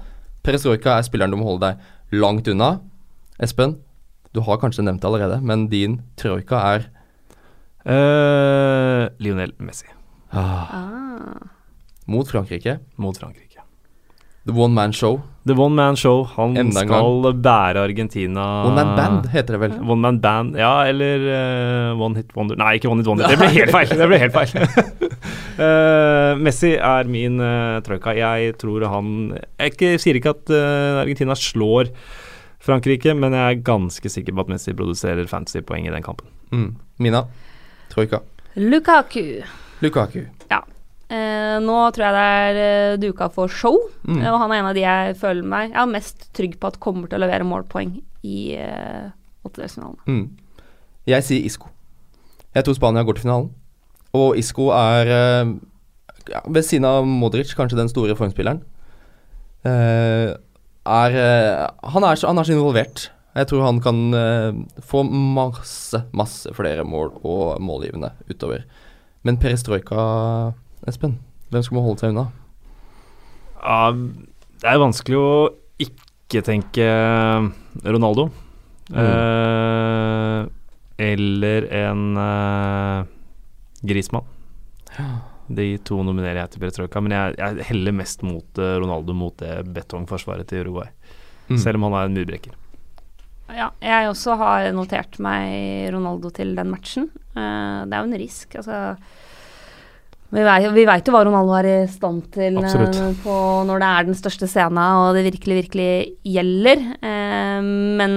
Perestrojka 0.44 0.98
er 0.98 1.06
spilleren 1.08 1.32
du 1.32 1.40
må 1.40 1.48
holde 1.48 1.70
deg 1.72 2.20
langt 2.20 2.48
unna. 2.52 2.74
Espen, 3.40 3.78
du 4.36 4.42
har 4.44 4.60
kanskje 4.60 4.84
nevnt 4.84 5.00
det 5.00 5.08
allerede, 5.08 5.40
men 5.42 5.64
din 5.72 5.96
troika 6.20 6.60
er 6.74 6.84
uh, 7.88 9.08
Lionel 9.18 9.54
Messi 9.64 9.88
ah, 10.36 10.68
Ah. 10.76 11.48
mot 12.06 12.28
Frankrike. 12.28 12.78
mot 12.96 13.16
Frankrike. 13.16 13.49
The 14.46 14.52
One 14.56 14.72
Man 14.74 14.92
Show. 14.92 15.20
The 15.44 15.54
One 15.54 15.74
Man 15.74 15.96
Show. 15.96 16.24
Han 16.36 16.56
Enda 16.56 16.84
skal 16.84 17.34
bære 17.44 17.82
Argentina 17.84 18.44
One 18.64 18.74
Man 18.78 18.94
Band 18.96 19.28
heter 19.32 19.56
det 19.56 19.60
vel. 19.60 19.74
One 19.80 20.00
Man 20.00 20.20
Band, 20.20 20.56
ja, 20.56 20.72
eller 20.88 21.26
uh, 21.92 22.00
One 22.00 22.16
Hit 22.16 22.32
Wonder 22.36 22.56
Nei, 22.60 22.74
ikke 22.78 22.88
One 22.88 23.02
Hit 23.02 23.10
Wonder. 23.10 23.28
Det 23.28 23.36
ble 23.40 23.50
helt 23.52 23.74
feil. 23.74 23.92
Det 24.00 24.08
ble 24.08 24.20
helt 24.22 24.36
feil. 24.36 24.56
uh, 25.60 26.32
Messi 26.44 26.72
er 26.76 27.12
min 27.12 27.36
uh, 27.40 27.82
troika. 27.84 28.16
Jeg 28.16 28.56
tror 28.60 28.88
han 28.88 29.12
Jeg 29.58 29.74
ikke, 29.74 29.92
sier 30.00 30.20
ikke 30.20 30.34
at 30.36 30.52
uh, 30.56 31.02
Argentina 31.04 31.36
slår 31.36 31.92
Frankrike, 32.60 33.14
men 33.16 33.36
jeg 33.36 33.44
er 33.56 33.62
ganske 33.64 34.12
sikker 34.12 34.36
på 34.36 34.44
at 34.44 34.52
Messi 34.56 34.76
produserer 34.76 35.28
fancy 35.28 35.60
poeng 35.64 35.88
i 35.88 35.92
den 35.92 36.04
kampen. 36.04 36.28
Mm. 36.52 36.74
Mina. 37.00 37.24
Troika. 37.92 38.24
Lukaku. 38.56 39.40
Lukaku. 39.84 40.28
Eh, 41.10 41.56
nå 41.64 41.76
tror 41.90 42.04
jeg 42.06 42.14
det 42.14 42.26
er 42.40 42.58
eh, 42.64 42.96
duka 43.02 43.26
for 43.34 43.50
show, 43.50 43.76
Mm. 44.06 44.20
og 44.30 44.36
han 44.40 44.52
er 44.52 44.60
en 44.60 44.68
av 44.70 44.74
de 44.76 44.80
jeg 44.84 45.16
føler 45.20 45.42
meg 45.44 45.72
Jeg 45.72 45.80
er 45.82 45.86
mest 45.90 46.28
trygg 46.32 46.54
på 46.60 46.68
at 46.70 46.78
kommer 46.80 47.08
til 47.10 47.18
å 47.18 47.24
levere 47.24 47.44
målpoeng 47.44 47.96
i 48.24 48.54
eh, 48.56 49.10
åttedelsfinalen. 49.44 49.98
Mm. 50.06 50.28
Jeg 51.10 51.24
sier 51.26 51.44
Isco. 51.48 51.68
Jeg 52.54 52.64
tror 52.66 52.74
Spania 52.78 53.02
går 53.06 53.18
til 53.18 53.26
finalen. 53.26 53.50
Og 54.14 54.36
Isco 54.38 54.70
er 54.74 55.10
eh, 55.10 55.52
ja, 56.30 56.40
ved 56.46 56.62
siden 56.66 56.86
av 56.86 57.06
Modric 57.06 57.54
kanskje 57.58 57.78
den 57.78 57.90
store 57.90 58.14
formspilleren. 58.18 58.62
Eh, 59.66 60.30
er, 60.90 61.16
eh, 61.16 61.66
han, 61.94 62.04
er 62.06 62.16
så, 62.20 62.28
han 62.30 62.38
er 62.40 62.46
så 62.48 62.54
involvert. 62.56 63.08
Jeg 63.36 63.46
tror 63.50 63.62
han 63.66 63.78
kan 63.82 63.98
eh, 64.16 64.52
få 64.82 65.04
masse, 65.06 66.00
masse 66.16 66.50
flere 66.56 66.84
mål 66.86 67.12
og 67.22 67.60
målgivende 67.62 68.12
utover. 68.30 68.64
Men 69.22 69.38
perestrojka, 69.38 70.52
Espen, 70.88 71.18
hvem 71.52 71.64
skal 71.64 71.76
man 71.76 71.84
holde 71.84 72.00
seg 72.00 72.14
unna? 72.14 72.28
Ja, 73.60 73.90
det 74.62 74.70
er 74.70 74.80
vanskelig 74.80 75.18
å 75.20 75.32
ikke 75.80 76.42
tenke 76.46 76.86
Ronaldo. 77.84 78.30
Eh, 78.90 80.46
eller 81.00 81.66
en 81.82 82.06
eh, 82.20 83.10
Grismann. 83.86 84.26
De 85.50 85.66
to 85.86 85.98
nominerer 86.06 86.44
jeg 86.44 86.54
til 86.54 86.62
Perestrojka, 86.62 87.02
men 87.02 87.14
jeg, 87.16 87.36
jeg 87.40 87.68
heller 87.70 87.96
mest 88.00 88.24
mot 88.26 88.60
eh, 88.62 88.76
Ronaldo 88.82 89.16
mot 89.16 89.36
det 89.42 89.60
betongforsvaret 89.74 90.48
til 90.50 90.66
Uruguay. 90.66 90.90
Mm. 91.50 91.58
Selv 91.58 91.80
om 91.80 91.88
han 91.88 91.98
er 91.98 92.08
en 92.08 92.18
murbrekker. 92.18 92.58
Ja, 93.50 93.72
jeg 93.82 94.06
også 94.06 94.36
har 94.38 94.68
notert 94.76 95.18
meg 95.22 95.90
Ronaldo 95.90 96.30
til 96.34 96.54
den 96.54 96.70
matchen. 96.70 97.08
Uh, 97.34 97.82
det 97.82 97.96
er 97.96 97.98
jo 97.98 98.06
en 98.06 98.20
risk, 98.22 98.54
altså. 98.60 98.94
Vi 100.30 100.42
vei- 100.46 100.84
veit 100.86 101.06
jo 101.08 101.12
hva 101.12 101.24
Ronaldo 101.26 101.54
er 101.58 101.66
i 101.72 101.86
stand 101.90 102.28
til 102.30 102.56
eh, 102.62 103.14
på 103.24 103.34
når 103.66 103.82
det 103.82 103.88
er 103.90 104.04
den 104.06 104.14
største 104.14 104.46
scenen 104.46 104.78
og 104.78 105.14
det 105.16 105.24
virkelig, 105.26 105.56
virkelig 105.64 105.90
gjelder. 106.24 106.84
Eh, 107.02 107.60
men 107.98 108.14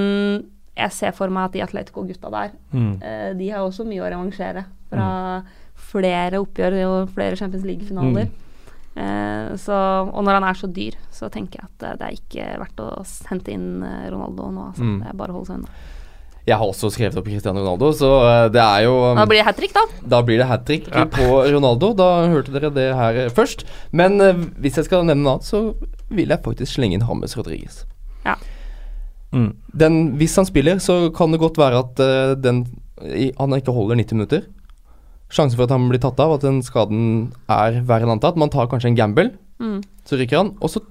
jeg 0.77 0.91
ser 0.93 1.11
for 1.17 1.29
meg 1.33 1.45
at 1.49 1.53
de 1.57 1.63
Atletico-gutta 1.65 2.29
der, 2.33 2.51
Mm. 2.73 2.93
eh, 3.01 3.33
de 3.37 3.49
har 3.49 3.61
også 3.65 3.85
mye 3.85 4.01
å 4.01 4.09
revansjere 4.13 4.65
fra 4.89 5.43
flere 5.75 6.37
oppgjør 6.41 6.77
og 6.85 7.09
flere 7.13 7.35
Champions 7.37 7.65
League-finaler. 7.65 8.29
Eh, 8.95 9.55
så, 9.57 9.73
og 10.13 10.21
når 10.23 10.33
han 10.37 10.43
er 10.43 10.53
så 10.53 10.67
dyr, 10.71 10.93
så 11.11 11.29
tenker 11.33 11.61
jeg 11.61 11.65
at 11.65 11.83
eh, 11.83 11.95
det 11.97 12.05
er 12.07 12.17
ikke 12.19 12.59
verdt 12.61 12.83
å 12.85 12.89
hente 13.31 13.49
inn 13.55 13.81
eh, 13.81 14.09
Ronaldo 14.13 14.51
nå. 14.53 14.67
Altså. 14.69 14.83
Mm. 14.85 14.99
Det 15.01 15.09
er 15.09 15.17
bare 15.17 15.33
å 15.33 15.39
holde 15.39 15.49
seg 15.49 15.57
unna. 15.63 15.67
Jeg 16.45 16.57
har 16.59 16.67
også 16.67 16.89
skrevet 16.91 17.15
opp 17.15 17.27
Cristiano 17.29 17.61
Ronaldo, 17.63 17.93
så 17.95 18.09
eh, 18.27 18.49
det 18.51 18.59
er 18.59 18.81
jo 18.83 18.95
Da 19.15 19.23
blir 19.29 19.39
det 19.39 19.45
hat 19.47 19.55
trick, 19.61 19.71
da. 19.73 19.83
Da 20.11 20.19
blir 20.27 20.41
det 20.41 20.47
hat 20.49 20.65
trick 20.67 20.89
Ja. 20.91 21.05
på 21.07 21.27
Ronaldo. 21.53 21.93
Da 21.95 22.09
hørte 22.27 22.51
dere 22.51 22.69
det 22.75 22.89
her 22.99 23.19
eh, 23.25 23.29
først. 23.31 23.63
Men 23.95 24.19
eh, 24.21 24.33
hvis 24.59 24.75
jeg 24.81 24.89
skal 24.89 25.05
nevne 25.07 25.23
noe 25.23 25.37
annet, 25.37 25.47
så 25.47 25.61
vil 26.11 26.27
jeg 26.33 26.43
faktisk 26.43 26.75
slenge 26.75 26.97
inn 26.99 27.05
Hammes 27.07 27.37
Rodriguez. 27.39 27.85
Mm. 29.33 29.55
Den, 29.73 29.95
hvis 30.19 30.35
han 30.37 30.45
spiller, 30.45 30.77
så 30.83 31.07
kan 31.15 31.31
det 31.33 31.39
godt 31.41 31.57
være 31.57 31.79
at 31.81 32.01
uh, 32.05 32.33
den, 32.37 32.59
i, 33.01 33.31
han 33.39 33.55
ikke 33.57 33.73
holder 33.73 33.97
90 33.97 34.19
minutter. 34.19 34.43
Sjansen 35.33 35.57
for 35.57 35.65
at 35.65 35.73
han 35.73 35.87
blir 35.89 35.97
tatt 36.03 36.19
av, 36.21 36.35
at 36.35 36.43
den 36.45 36.59
skaden 36.61 37.31
er 37.49 37.79
verre 37.81 38.05
enn 38.05 38.13
antatt. 38.13 38.37
Man 38.37 38.51
tar 38.53 38.69
kanskje 38.69 38.91
en 38.91 38.99
gamble, 38.99 39.31
Mm. 39.63 39.79
så 40.05 40.17
rykker 40.19 40.37
han. 40.37 40.47
Og 40.61 40.69
så 40.73 40.81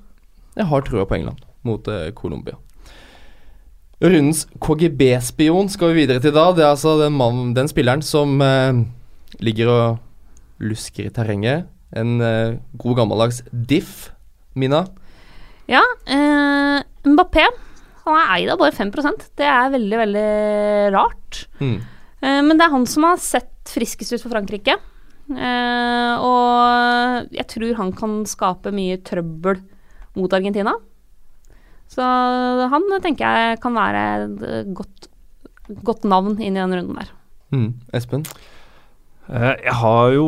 Jeg 0.56 0.66
har 0.70 0.82
trua 0.86 1.04
på 1.06 1.14
England 1.16 1.38
mot 1.62 1.86
uh, 1.88 2.10
Colombia. 2.18 2.54
Rundens 4.02 4.46
KGB-spion 4.58 5.68
skal 5.70 5.92
vi 5.92 6.02
videre 6.02 6.22
til 6.22 6.34
da. 6.34 6.48
Det 6.56 6.64
er 6.64 6.72
altså 6.72 6.96
den, 6.98 7.14
mann, 7.14 7.52
den 7.54 7.70
spilleren 7.70 8.02
som 8.02 8.40
eh, 8.42 8.82
ligger 9.38 9.70
og 9.70 10.62
lusker 10.62 11.06
i 11.06 11.12
terrenget. 11.14 11.68
En 11.94 12.16
eh, 12.24 12.58
god 12.82 12.98
gammeldags 12.98 13.42
diff. 13.52 14.10
Mina? 14.58 14.82
Ja, 15.70 15.80
eh, 16.04 16.82
Mbappé 17.08 17.46
han 18.02 18.18
er 18.18 18.30
eid 18.34 18.50
av 18.50 18.58
bare 18.60 18.74
5% 18.74 19.28
Det 19.38 19.46
er 19.46 19.74
veldig, 19.76 19.98
veldig 20.00 20.28
rart. 20.94 21.44
Mm. 21.62 21.76
Eh, 22.22 22.40
men 22.42 22.58
det 22.58 22.66
er 22.66 22.74
han 22.74 22.86
som 22.90 23.06
har 23.06 23.20
sett 23.22 23.70
friskest 23.70 24.16
ut 24.16 24.24
for 24.24 24.34
Frankrike. 24.34 24.74
Eh, 25.32 26.14
og 26.18 27.30
jeg 27.32 27.46
tror 27.54 27.76
han 27.78 27.92
kan 27.96 28.22
skape 28.28 28.74
mye 28.74 28.98
trøbbel 29.06 29.62
mot 30.18 30.34
Argentina. 30.34 30.74
Så 31.92 32.06
han 32.72 32.88
tenker 33.04 33.36
jeg 33.36 33.60
kan 33.62 33.76
være 33.76 34.06
et 34.62 34.72
godt, 34.76 35.10
godt 35.84 36.08
navn 36.08 36.38
inn 36.40 36.56
i 36.56 36.62
den 36.62 36.72
runden 36.78 37.02
der. 37.02 37.12
Mm. 37.52 37.68
Espen? 37.92 38.24
Uh, 39.28 39.52
jeg 39.60 39.76
har 39.82 40.12
jo 40.16 40.26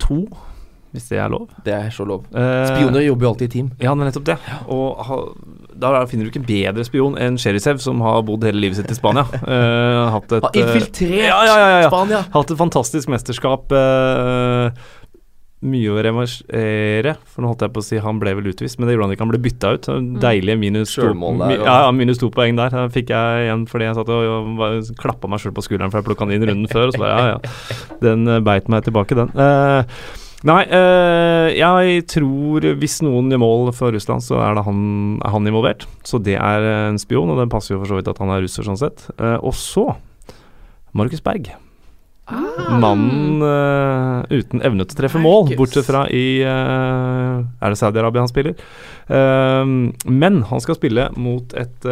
to, 0.00 0.20
hvis 0.92 1.08
det 1.08 1.20
er 1.22 1.30
lov. 1.32 1.48
Det 1.64 1.72
er 1.72 1.88
så 1.94 2.04
lov. 2.04 2.26
Uh, 2.34 2.66
Spioner 2.68 3.04
jobber 3.06 3.26
jo 3.26 3.32
alltid 3.32 3.48
i 3.48 3.52
team. 3.56 3.72
Ja, 3.80 3.94
men 3.96 4.10
nettopp 4.10 4.28
det. 4.28 4.36
Og 4.68 5.00
ha, 5.08 5.18
da 5.80 6.04
finner 6.10 6.26
du 6.26 6.32
ikke 6.32 6.42
en 6.42 6.48
bedre 6.48 6.84
spion 6.86 7.16
enn 7.20 7.38
Sherisev, 7.40 7.80
som 7.82 8.02
har 8.04 8.20
bodd 8.28 8.44
hele 8.46 8.60
livet 8.60 8.80
sitt 8.80 8.92
i 8.92 8.98
Spania. 8.98 9.24
Uh, 9.40 10.10
hatt 10.16 10.36
et 10.36 10.44
Har 10.44 10.52
eh, 10.52 10.62
infiltrert 10.66 11.26
ja, 11.30 11.40
ja, 11.48 11.56
ja, 11.56 11.68
ja. 11.86 11.90
Spania! 11.90 12.24
Hatt 12.36 12.52
et 12.52 12.60
fantastisk 12.60 13.12
mesterskap. 13.12 13.72
eh, 13.72 14.88
mye 15.60 15.90
å 15.92 16.00
reversere, 16.00 17.12
for 17.28 17.44
nå 17.44 17.50
holdt 17.50 17.66
jeg 17.66 17.72
på 17.74 17.82
å 17.82 17.84
si 17.84 17.98
han 18.00 18.20
ble 18.20 18.32
vel 18.38 18.48
utvist, 18.48 18.78
men 18.78 18.88
det 18.88 18.94
gjorde 18.94 19.08
han 19.08 19.12
ikke. 19.14 19.24
Han 19.26 19.32
ble 19.34 19.42
bytta 19.44 19.72
ut. 19.76 19.88
Deilige 20.22 20.56
minus 20.60 20.94
to, 20.96 21.10
der, 21.12 21.52
ja, 21.58 21.74
ja, 21.84 21.90
minus 21.92 22.20
to 22.22 22.30
poeng 22.32 22.56
der. 22.56 22.72
Da 22.72 22.86
fikk 22.92 23.12
jeg 23.12 23.44
igjen 23.44 23.66
fordi 23.68 23.90
jeg 23.90 23.98
satt 23.98 24.12
og, 24.14 24.56
og 24.56 24.90
klappa 25.00 25.28
meg 25.28 25.42
sjøl 25.42 25.54
på 25.56 25.66
skulderen 25.66 25.92
for 25.92 26.00
jeg 26.00 26.08
plukka 26.08 26.24
han 26.24 26.34
inn 26.36 26.48
runden 26.48 26.72
før. 26.72 26.88
Og 26.88 26.96
så 26.96 27.04
bare 27.04 27.12
ja, 27.12 27.36
ja. 27.36 27.78
Den 28.00 28.24
eh, 28.24 28.42
beit 28.44 28.72
meg 28.72 28.88
tilbake, 28.88 29.18
den. 29.18 29.36
Uh, 29.36 30.16
nei, 30.48 30.60
uh, 30.72 31.52
jeg 31.52 32.04
tror 32.16 32.70
hvis 32.80 33.00
noen 33.04 33.28
gjør 33.28 33.44
mål 33.44 33.72
for 33.76 33.92
Russland, 33.92 34.24
så 34.24 34.40
er 34.40 34.56
det 34.56 34.64
han, 34.64 34.82
er 35.20 35.36
han 35.36 35.50
involvert. 35.50 35.84
Så 36.08 36.22
det 36.24 36.40
er 36.40 36.70
en 36.88 37.00
spion, 37.02 37.28
og 37.28 37.42
det 37.42 37.50
passer 37.52 37.76
jo 37.76 37.82
for 37.82 37.92
så 37.92 38.00
vidt 38.00 38.08
at 38.08 38.22
han 38.24 38.32
er 38.32 38.46
russer 38.46 38.64
sånn 38.64 38.80
sett. 38.80 39.10
Uh, 39.20 39.36
og 39.42 39.52
så 39.60 39.90
Markus 40.96 41.20
Berg. 41.20 41.52
Ah. 42.30 42.78
Mannen 42.78 43.42
uh, 43.42 44.22
uten 44.30 44.62
evne 44.62 44.86
til 44.86 44.94
å 44.94 44.98
treffe 45.00 45.20
mål, 45.22 45.50
bortsett 45.58 45.88
fra 45.88 46.04
i 46.14 46.40
uh, 46.46 47.42
Er 47.42 47.72
det 47.72 47.78
Saudi-Arabia 47.80 48.22
han 48.22 48.30
spiller? 48.30 48.54
Uh, 49.10 49.90
men 50.06 50.42
han 50.46 50.62
skal 50.62 50.78
spille 50.78 51.08
mot 51.18 51.54
et 51.58 51.88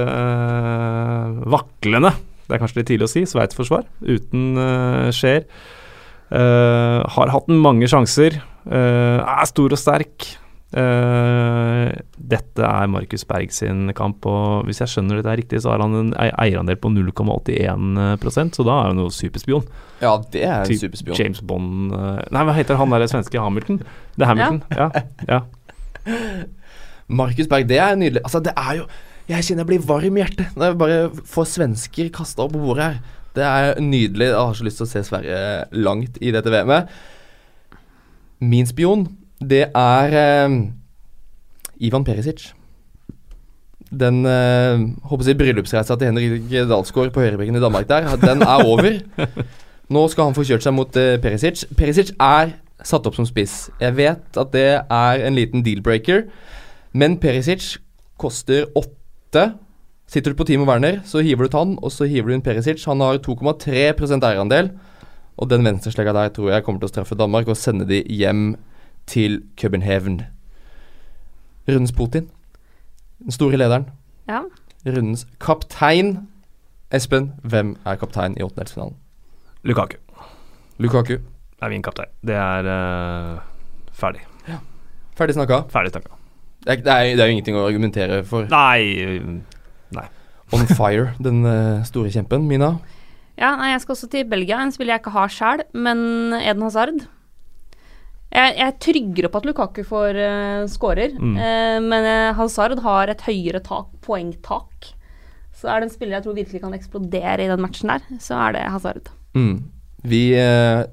vaklende 1.48 2.12
Det 2.46 2.54
er 2.54 2.62
kanskje 2.62 2.80
litt 2.80 2.90
tidlig 2.92 3.08
å 3.08 3.12
si, 3.12 3.24
Sveits-forsvar, 3.28 3.88
uten 4.06 4.54
uh, 4.60 5.08
Scheer. 5.14 5.48
Har 6.28 7.30
hatt 7.32 7.46
mange 7.48 7.88
sjanser, 7.88 8.34
er 8.68 9.46
stor 9.48 9.72
og 9.72 9.80
sterk. 9.80 10.26
Eh, 10.68 11.90
dette 12.28 12.60
er 12.60 12.90
Markus 12.92 13.22
Berg 13.24 13.52
sin 13.56 13.88
kamp, 13.96 14.26
og 14.28 14.66
hvis 14.68 14.82
jeg 14.82 14.92
skjønner 14.92 15.16
dette 15.16 15.32
er 15.32 15.40
riktig, 15.40 15.62
så 15.64 15.72
har 15.72 15.80
han 15.80 15.96
en 15.96 16.10
eierandel 16.18 16.76
på 16.76 16.90
0,81% 16.92 18.58
så 18.58 18.66
da 18.68 18.74
er 18.82 18.90
han 18.92 19.00
jo 19.00 19.08
superspion. 19.14 19.64
Ja, 20.02 20.12
det 20.34 20.42
er 20.44 20.66
en 20.66 20.80
superspion. 20.82 21.16
James 21.16 21.40
Bond 21.40 21.94
uh, 21.96 22.20
Nei, 22.34 22.42
hva 22.44 22.54
heter 22.56 22.76
han 22.78 22.92
der 22.92 23.06
svenske 23.08 23.40
Hamilton? 23.40 23.80
Det 24.14 24.26
er 24.26 24.32
Hamilton, 24.34 24.60
ja. 24.76 24.90
ja. 25.30 25.40
Markus 27.20 27.48
Berg, 27.48 27.68
det 27.70 27.78
er 27.80 27.96
nydelig. 27.96 28.20
Altså, 28.26 28.42
det 28.44 28.52
er 28.52 28.82
jo 28.82 28.88
Jeg 29.28 29.44
kjenner 29.46 29.64
jeg 29.64 29.70
blir 29.70 29.86
varm 29.88 30.18
i 30.18 30.22
hjertet 30.22 30.56
når 30.56 30.70
jeg 30.70 30.78
bare 30.82 30.98
får 31.32 31.48
svensker 31.54 32.10
kasta 32.12 32.44
opp 32.44 32.52
på 32.52 32.60
bordet 32.60 32.90
her. 32.90 33.00
Det 33.36 33.44
er 33.44 33.80
nydelig. 33.80 34.30
Jeg 34.30 34.36
har 34.36 34.56
så 34.56 34.66
lyst 34.66 34.80
til 34.80 34.86
å 34.86 34.90
se 34.90 35.02
Sverige 35.06 35.40
langt 35.76 36.16
i 36.20 36.32
dette 36.34 36.52
VM-et. 36.52 36.92
Min 38.44 38.68
spion, 38.68 39.04
det 39.40 39.68
er 39.70 40.16
eh, 40.18 40.56
Ivan 41.86 42.04
Perisic. 42.04 42.52
Den 43.88 44.26
eh, 44.26 44.82
håper 45.08 45.30
jeg 45.30 45.38
bryllupsreisa 45.38 45.96
til 45.96 46.10
Henrik 46.10 46.50
Dalsgaard 46.68 47.12
på 47.14 47.22
høyrebekken 47.24 47.56
i 47.56 47.62
Danmark 47.62 47.88
der, 47.88 48.16
den 48.20 48.42
er 48.42 48.64
over. 48.66 48.98
Nå 49.94 50.08
skal 50.12 50.28
han 50.28 50.36
få 50.36 50.44
kjørt 50.44 50.66
seg 50.66 50.74
mot 50.76 50.96
eh, 51.00 51.16
Perisic. 51.22 51.64
Perisic 51.78 52.12
er 52.20 52.56
satt 52.84 53.06
opp 53.08 53.16
som 53.16 53.26
spiss. 53.26 53.70
Jeg 53.80 53.96
vet 53.96 54.36
at 54.38 54.52
det 54.52 54.68
er 54.82 55.24
en 55.26 55.38
liten 55.38 55.64
deal-breaker, 55.64 56.26
men 56.92 57.16
Perisic 57.22 57.78
koster 58.20 58.68
åtte. 58.76 59.52
Sitter 60.08 60.32
du 60.32 60.38
på 60.38 60.46
Timo 60.48 60.66
Werner, 60.68 61.00
så 61.04 61.22
hiver 61.24 61.46
du 61.46 61.52
ut 61.52 61.56
han, 61.56 61.74
og 61.84 61.92
så 61.92 62.08
hiver 62.08 62.30
du 62.30 62.36
inn 62.36 62.44
Perisic. 62.44 62.84
Han 62.88 63.02
har 63.04 63.20
2,3% 63.24 64.24
eierandel, 64.24 64.70
og 65.38 65.50
den 65.50 65.64
venstreslegga 65.64 66.14
der 66.16 66.32
tror 66.34 66.52
jeg 66.52 66.64
kommer 66.66 66.82
til 66.82 66.90
å 66.90 66.92
straffe 66.92 67.18
Danmark 67.18 67.48
og 67.48 67.58
sende 67.58 67.86
de 67.88 68.02
hjem 68.04 68.56
til 69.08 69.42
København. 69.56 70.20
Rundens 71.68 71.92
Putin. 71.92 72.28
Den 73.18 73.34
store 73.34 73.56
lederen. 73.56 73.88
Ja. 74.28 74.40
Rundens 74.86 75.26
kaptein. 75.40 76.28
Espen, 76.92 77.32
hvem 77.44 77.76
er 77.84 77.96
kaptein 78.00 78.36
i 78.38 78.42
åttendelsfinalen? 78.42 78.96
Lukaku 79.62 79.96
Lukaku. 80.78 81.18
er 81.62 81.68
min 81.68 81.82
kaptein. 81.82 82.08
Det 82.26 82.34
er 82.34 82.68
uh, 82.68 83.38
ferdig. 83.92 84.20
Ferdig 85.18 85.34
snakka. 85.34 85.64
Ferdig 85.68 85.90
snakka. 85.90 86.14
Det 86.64 86.72
er, 86.72 86.76
det, 86.76 86.92
er, 86.92 87.16
det 87.16 87.20
er 87.20 87.26
jo 87.26 87.34
ingenting 87.34 87.56
å 87.58 87.66
argumentere 87.66 88.22
for. 88.24 88.46
Nei 88.52 89.58
On 90.48 90.64
fire, 90.64 91.10
den 91.20 91.42
eh, 91.44 91.84
store 91.84 92.08
kjempen. 92.12 92.46
Mina? 92.48 92.78
Ja, 93.36 93.52
nei, 93.58 93.72
jeg 93.74 93.82
skal 93.82 93.92
også 93.98 94.08
til 94.08 94.28
Belgia. 94.28 94.62
En 94.62 94.72
spiller 94.72 94.96
jeg 94.96 95.02
ikke 95.02 95.12
har 95.12 95.32
sjæl, 95.32 95.62
men 95.76 95.98
Eden 96.38 96.64
Hazard. 96.64 97.02
Jeg, 98.28 98.54
jeg 98.58 98.66
er 98.66 98.76
tryggere 98.84 99.30
på 99.32 99.40
at 99.40 99.46
Lukaku 99.48 99.80
får 99.88 100.18
uh, 100.20 100.66
skårer, 100.68 101.14
Mm. 101.16 101.36
uh, 101.38 101.78
men 101.80 102.04
uh, 102.04 102.34
Hazard 102.36 102.78
har 102.84 103.08
et 103.08 103.24
høyere 103.24 103.62
tak, 103.64 103.88
poengtak. 104.04 104.90
Så 105.56 105.70
er 105.72 105.80
det 105.80 105.88
en 105.88 105.94
spiller 105.94 106.18
jeg 106.18 106.26
tror 106.26 106.36
virkelig 106.36 106.60
kan 106.62 106.76
eksplodere 106.76 107.40
i 107.46 107.48
den 107.50 107.60
matchen 107.64 107.88
der, 107.90 108.04
så 108.22 108.36
er 108.46 108.52
det 108.58 108.66
Hazard. 108.70 109.08
Mm. 109.34 109.56
Vi 110.04 110.22
uh, 110.36 110.84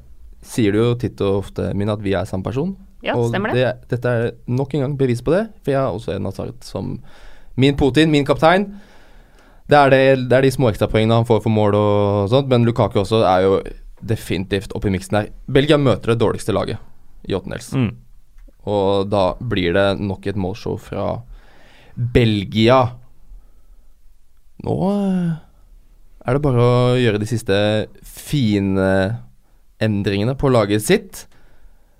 sier 0.41 0.73
det 0.73 0.79
jo 0.81 0.95
titt 1.03 1.21
og 1.21 1.43
ofte, 1.43 1.67
Mina, 1.77 1.93
at 1.93 2.01
vi 2.05 2.15
er 2.17 2.25
samme 2.25 2.47
person. 2.47 2.73
Ja, 3.05 3.13
og 3.19 3.29
stemmer 3.29 3.53
det. 3.53 3.67
Dette 3.91 4.09
er 4.09 4.31
nok 4.49 4.73
en 4.73 4.81
gang 4.87 4.95
bevis 4.97 5.21
på 5.21 5.35
det, 5.35 5.43
for 5.61 5.75
jeg 5.75 5.81
har 5.83 5.93
også 5.93 6.15
en 6.15 6.25
Hazard 6.25 6.55
som 6.65 6.95
min 7.59 7.75
Putin, 7.77 8.09
min 8.11 8.25
kaptein. 8.25 8.71
Det 9.69 9.77
er, 9.77 9.89
det, 9.93 10.01
det 10.29 10.37
er 10.39 10.45
de 10.45 10.51
små 10.53 10.71
ekstrapoengene 10.71 11.19
han 11.19 11.27
får 11.27 11.43
for 11.43 11.53
mål 11.53 11.75
og 11.77 12.29
sånt, 12.31 12.49
men 12.49 12.65
Lukaku 12.65 12.99
også 13.03 13.21
er 13.25 13.45
jo 13.45 13.53
definitivt 14.05 14.73
oppe 14.77 14.89
i 14.89 14.93
miksen 14.95 15.17
der. 15.19 15.29
Belgia 15.49 15.77
møter 15.81 16.13
det 16.13 16.19
dårligste 16.21 16.53
laget 16.55 16.81
i 17.25 17.35
åttendels. 17.37 17.71
Mm. 17.75 17.91
Og 18.65 19.09
da 19.11 19.25
blir 19.39 19.75
det 19.75 19.87
nok 20.01 20.25
et 20.29 20.39
målshow 20.39 20.77
fra 20.81 21.19
Belgia. 21.95 22.79
Nå 24.65 24.77
eh, 24.89 25.35
er 26.25 26.37
det 26.37 26.43
bare 26.43 26.63
å 26.65 26.95
gjøre 26.97 27.21
de 27.21 27.29
siste 27.29 27.57
fine 28.01 28.87
endringene 29.83 30.33
på 30.39 30.49
laget 30.53 30.85
sitt. 30.85 31.25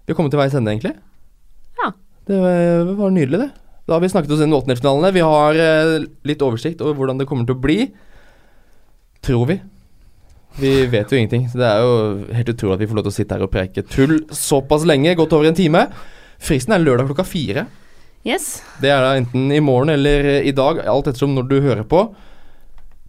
Vi 0.05 0.13
har 0.13 0.17
kommet 0.17 0.33
til 0.33 0.41
veis 0.41 0.55
ende, 0.57 0.73
egentlig. 0.73 0.95
Ja. 1.81 1.91
Det 2.25 2.39
var, 2.41 3.13
nydelig, 3.13 3.45
det. 3.45 3.51
Da 3.85 3.95
har 3.95 4.01
vi 4.01 4.09
snakket 4.09 4.33
oss 4.33 4.41
inn 4.41 4.53
i 4.53 4.57
åttendelsfinalene. 4.57 5.13
Vi 5.13 5.23
har 5.25 5.61
eh, 5.61 6.07
litt 6.25 6.41
oversikt 6.45 6.81
over 6.81 6.97
hvordan 6.97 7.21
det 7.21 7.27
kommer 7.29 7.45
til 7.45 7.57
å 7.57 7.61
bli. 7.61 7.79
Tror 9.25 9.45
vi. 9.51 9.59
Vi 10.59 10.73
vet 10.87 11.11
jo 11.11 11.17
ingenting. 11.19 11.47
Så 11.51 11.59
det 11.59 11.67
er 11.67 11.81
jo 11.83 11.95
helt 12.35 12.51
utrolig 12.53 12.77
at 12.77 12.83
vi 12.83 12.89
får 12.91 12.99
lov 12.99 13.07
til 13.07 13.13
å 13.13 13.17
sitte 13.17 13.37
her 13.37 13.47
og 13.47 13.51
preke 13.53 13.83
tull 13.83 14.19
såpass 14.31 14.85
lenge. 14.87 15.15
Godt 15.19 15.35
over 15.35 15.49
en 15.49 15.57
time. 15.57 15.87
Fristen 16.39 16.75
er 16.75 16.83
lørdag 16.83 17.09
klokka 17.09 17.25
fire. 17.27 17.65
Yes. 18.25 18.61
Det 18.81 18.89
er 18.89 19.03
da 19.03 19.11
enten 19.19 19.51
i 19.53 19.61
morgen 19.61 19.91
eller 19.93 20.25
eh, 20.25 20.47
i 20.49 20.53
dag, 20.55 20.79
alt 20.89 21.11
ettersom 21.11 21.35
når 21.35 21.49
du 21.51 21.59
hører 21.61 21.83
på. 21.85 22.07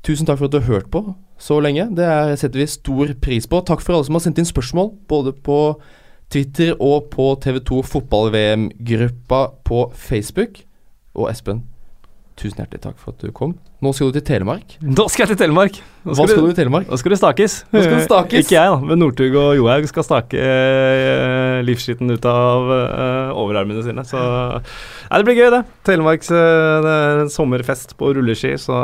Tusen 0.04 0.28
takk 0.28 0.38
for 0.38 0.48
at 0.48 0.54
du 0.54 0.58
har 0.60 0.68
hørt 0.68 0.90
på 0.92 1.02
så 1.40 1.58
lenge. 1.60 1.88
Det 1.96 2.04
er, 2.04 2.34
setter 2.38 2.60
vi 2.60 2.66
stor 2.70 3.14
pris 3.22 3.48
på. 3.48 3.62
Takk 3.64 3.82
for 3.84 3.96
alle 3.96 4.08
som 4.08 4.18
har 4.18 4.26
sendt 4.26 4.42
inn 4.42 4.48
spørsmål, 4.48 4.92
både 5.08 5.32
på 5.46 5.60
Twitter 6.32 6.74
og 6.82 7.08
på 7.12 7.30
TV2 7.42 7.80
fotball-VM-gruppa 7.92 9.40
på 9.66 9.86
Facebook. 9.94 10.62
Og 11.16 11.30
Espen, 11.30 11.64
tusen 12.36 12.60
hjertelig 12.60 12.82
takk 12.84 12.98
for 13.00 13.14
at 13.14 13.22
du 13.24 13.32
kom. 13.34 13.54
Nå 13.84 13.92
skal 13.96 14.10
du 14.10 14.16
til 14.18 14.24
Telemark. 14.28 14.74
Nå 14.80 15.06
skal 15.12 15.24
jeg 15.24 15.34
til 15.34 15.38
Telemark. 15.42 15.78
Nå 16.06 16.14
Hva 16.16 16.26
skal 16.28 16.44
du 16.44 16.50
i 16.52 16.56
Telemark? 16.56 16.88
Nå 16.88 16.98
skal 17.00 17.14
det 17.14 17.18
stakes. 17.20 17.54
Nå 17.72 17.84
skal 17.84 17.94
det 17.96 18.06
stakes. 18.06 18.44
Ikke 18.44 18.56
jeg, 18.56 18.72
da. 18.72 18.80
Men 18.90 19.00
Northug 19.02 19.38
og 19.40 19.48
Johaug 19.58 19.88
skal 19.90 20.06
stake 20.06 20.40
eh, 20.40 21.60
livsskitten 21.66 22.12
ut 22.12 22.28
av 22.30 22.72
eh, 22.76 23.32
overarmene 23.36 23.84
sine. 23.86 24.04
Så 24.08 24.20
Nei, 24.20 25.20
det 25.20 25.24
blir 25.28 25.40
gøy, 25.40 25.48
det. 25.56 25.62
Telemarks 25.88 26.32
eh, 26.32 26.82
det 26.86 26.98
er 27.06 27.24
en 27.24 27.32
sommerfest 27.32 27.96
på 28.00 28.12
rulleski, 28.16 28.52
så 28.60 28.80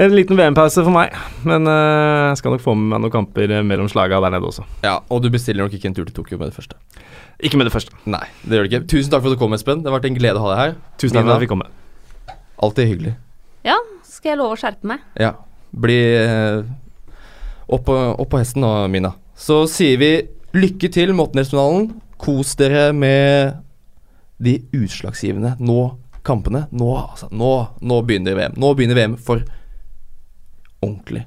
en 0.00 0.14
liten 0.14 0.38
VM-pause 0.38 0.84
for 0.86 0.94
meg. 0.94 1.16
Men 1.48 1.68
eh, 1.68 2.28
jeg 2.30 2.40
skal 2.40 2.54
nok 2.54 2.64
få 2.64 2.76
med 2.78 2.94
meg 2.94 3.04
noen 3.04 3.14
kamper 3.14 3.56
eh, 3.58 3.64
mellom 3.66 3.90
slaga 3.90 4.20
der 4.24 4.36
nede 4.36 4.48
også. 4.48 4.64
Ja, 4.86 5.00
og 5.10 5.24
du 5.24 5.28
bestiller 5.32 5.66
nok 5.66 5.76
ikke 5.76 5.90
en 5.90 5.96
tur 5.98 6.06
til 6.06 6.16
Tokyo 6.16 6.40
med 6.40 6.52
det 6.52 6.56
første. 6.56 6.78
Ikke 7.40 7.60
med 7.60 7.68
det 7.68 7.74
første. 7.74 7.96
Nei, 8.04 8.24
det 8.44 8.56
gjør 8.56 8.66
det 8.68 8.72
ikke. 8.72 8.86
Tusen 8.94 9.12
takk 9.12 9.24
for 9.24 9.32
at 9.32 9.38
du 9.38 9.42
kom, 9.42 9.56
Espen. 9.56 9.84
Det 9.84 9.90
har 9.90 9.98
vært 9.98 10.10
en 10.12 10.18
glede 10.18 10.40
å 10.40 10.44
ha 10.46 10.54
deg 10.54 10.62
her. 10.64 10.74
Tusen 11.00 11.16
takk 11.16 11.24
for 11.26 11.34
at 11.34 11.40
jeg 11.40 11.48
fikk 11.48 11.54
komme. 11.56 11.70
Alltid 12.60 12.90
hyggelig. 12.90 13.14
Ja, 13.66 13.76
skal 14.04 14.34
jeg 14.34 14.40
love 14.40 14.56
å 14.56 14.60
skjerpe 14.60 14.88
meg. 14.90 15.04
Ja. 15.20 15.32
Bli 15.70 15.98
eh, 16.18 16.60
opp, 17.66 17.86
på, 17.86 17.96
opp 17.96 18.30
på 18.32 18.40
hesten 18.40 18.64
nå, 18.64 18.72
Mina. 18.92 19.14
Så 19.38 19.62
sier 19.70 20.00
vi 20.00 20.12
lykke 20.56 20.90
til 20.92 21.14
med 21.14 21.28
åttendelsfinalen. 21.28 21.90
Kos 22.20 22.52
dere 22.60 22.90
med 22.92 23.60
de 24.40 24.58
utslagsgivende 24.76 25.54
nå 25.60 25.80
kampene. 26.26 26.66
Nå, 26.70 26.90
altså. 26.98 27.30
Nå, 27.32 27.52
nå 27.80 28.00
begynner 28.04 28.36
VM. 28.36 28.56
Nå 28.60 28.74
begynner 28.76 28.98
VM 28.98 29.16
for 29.20 29.44
ordentlig. 30.80 31.24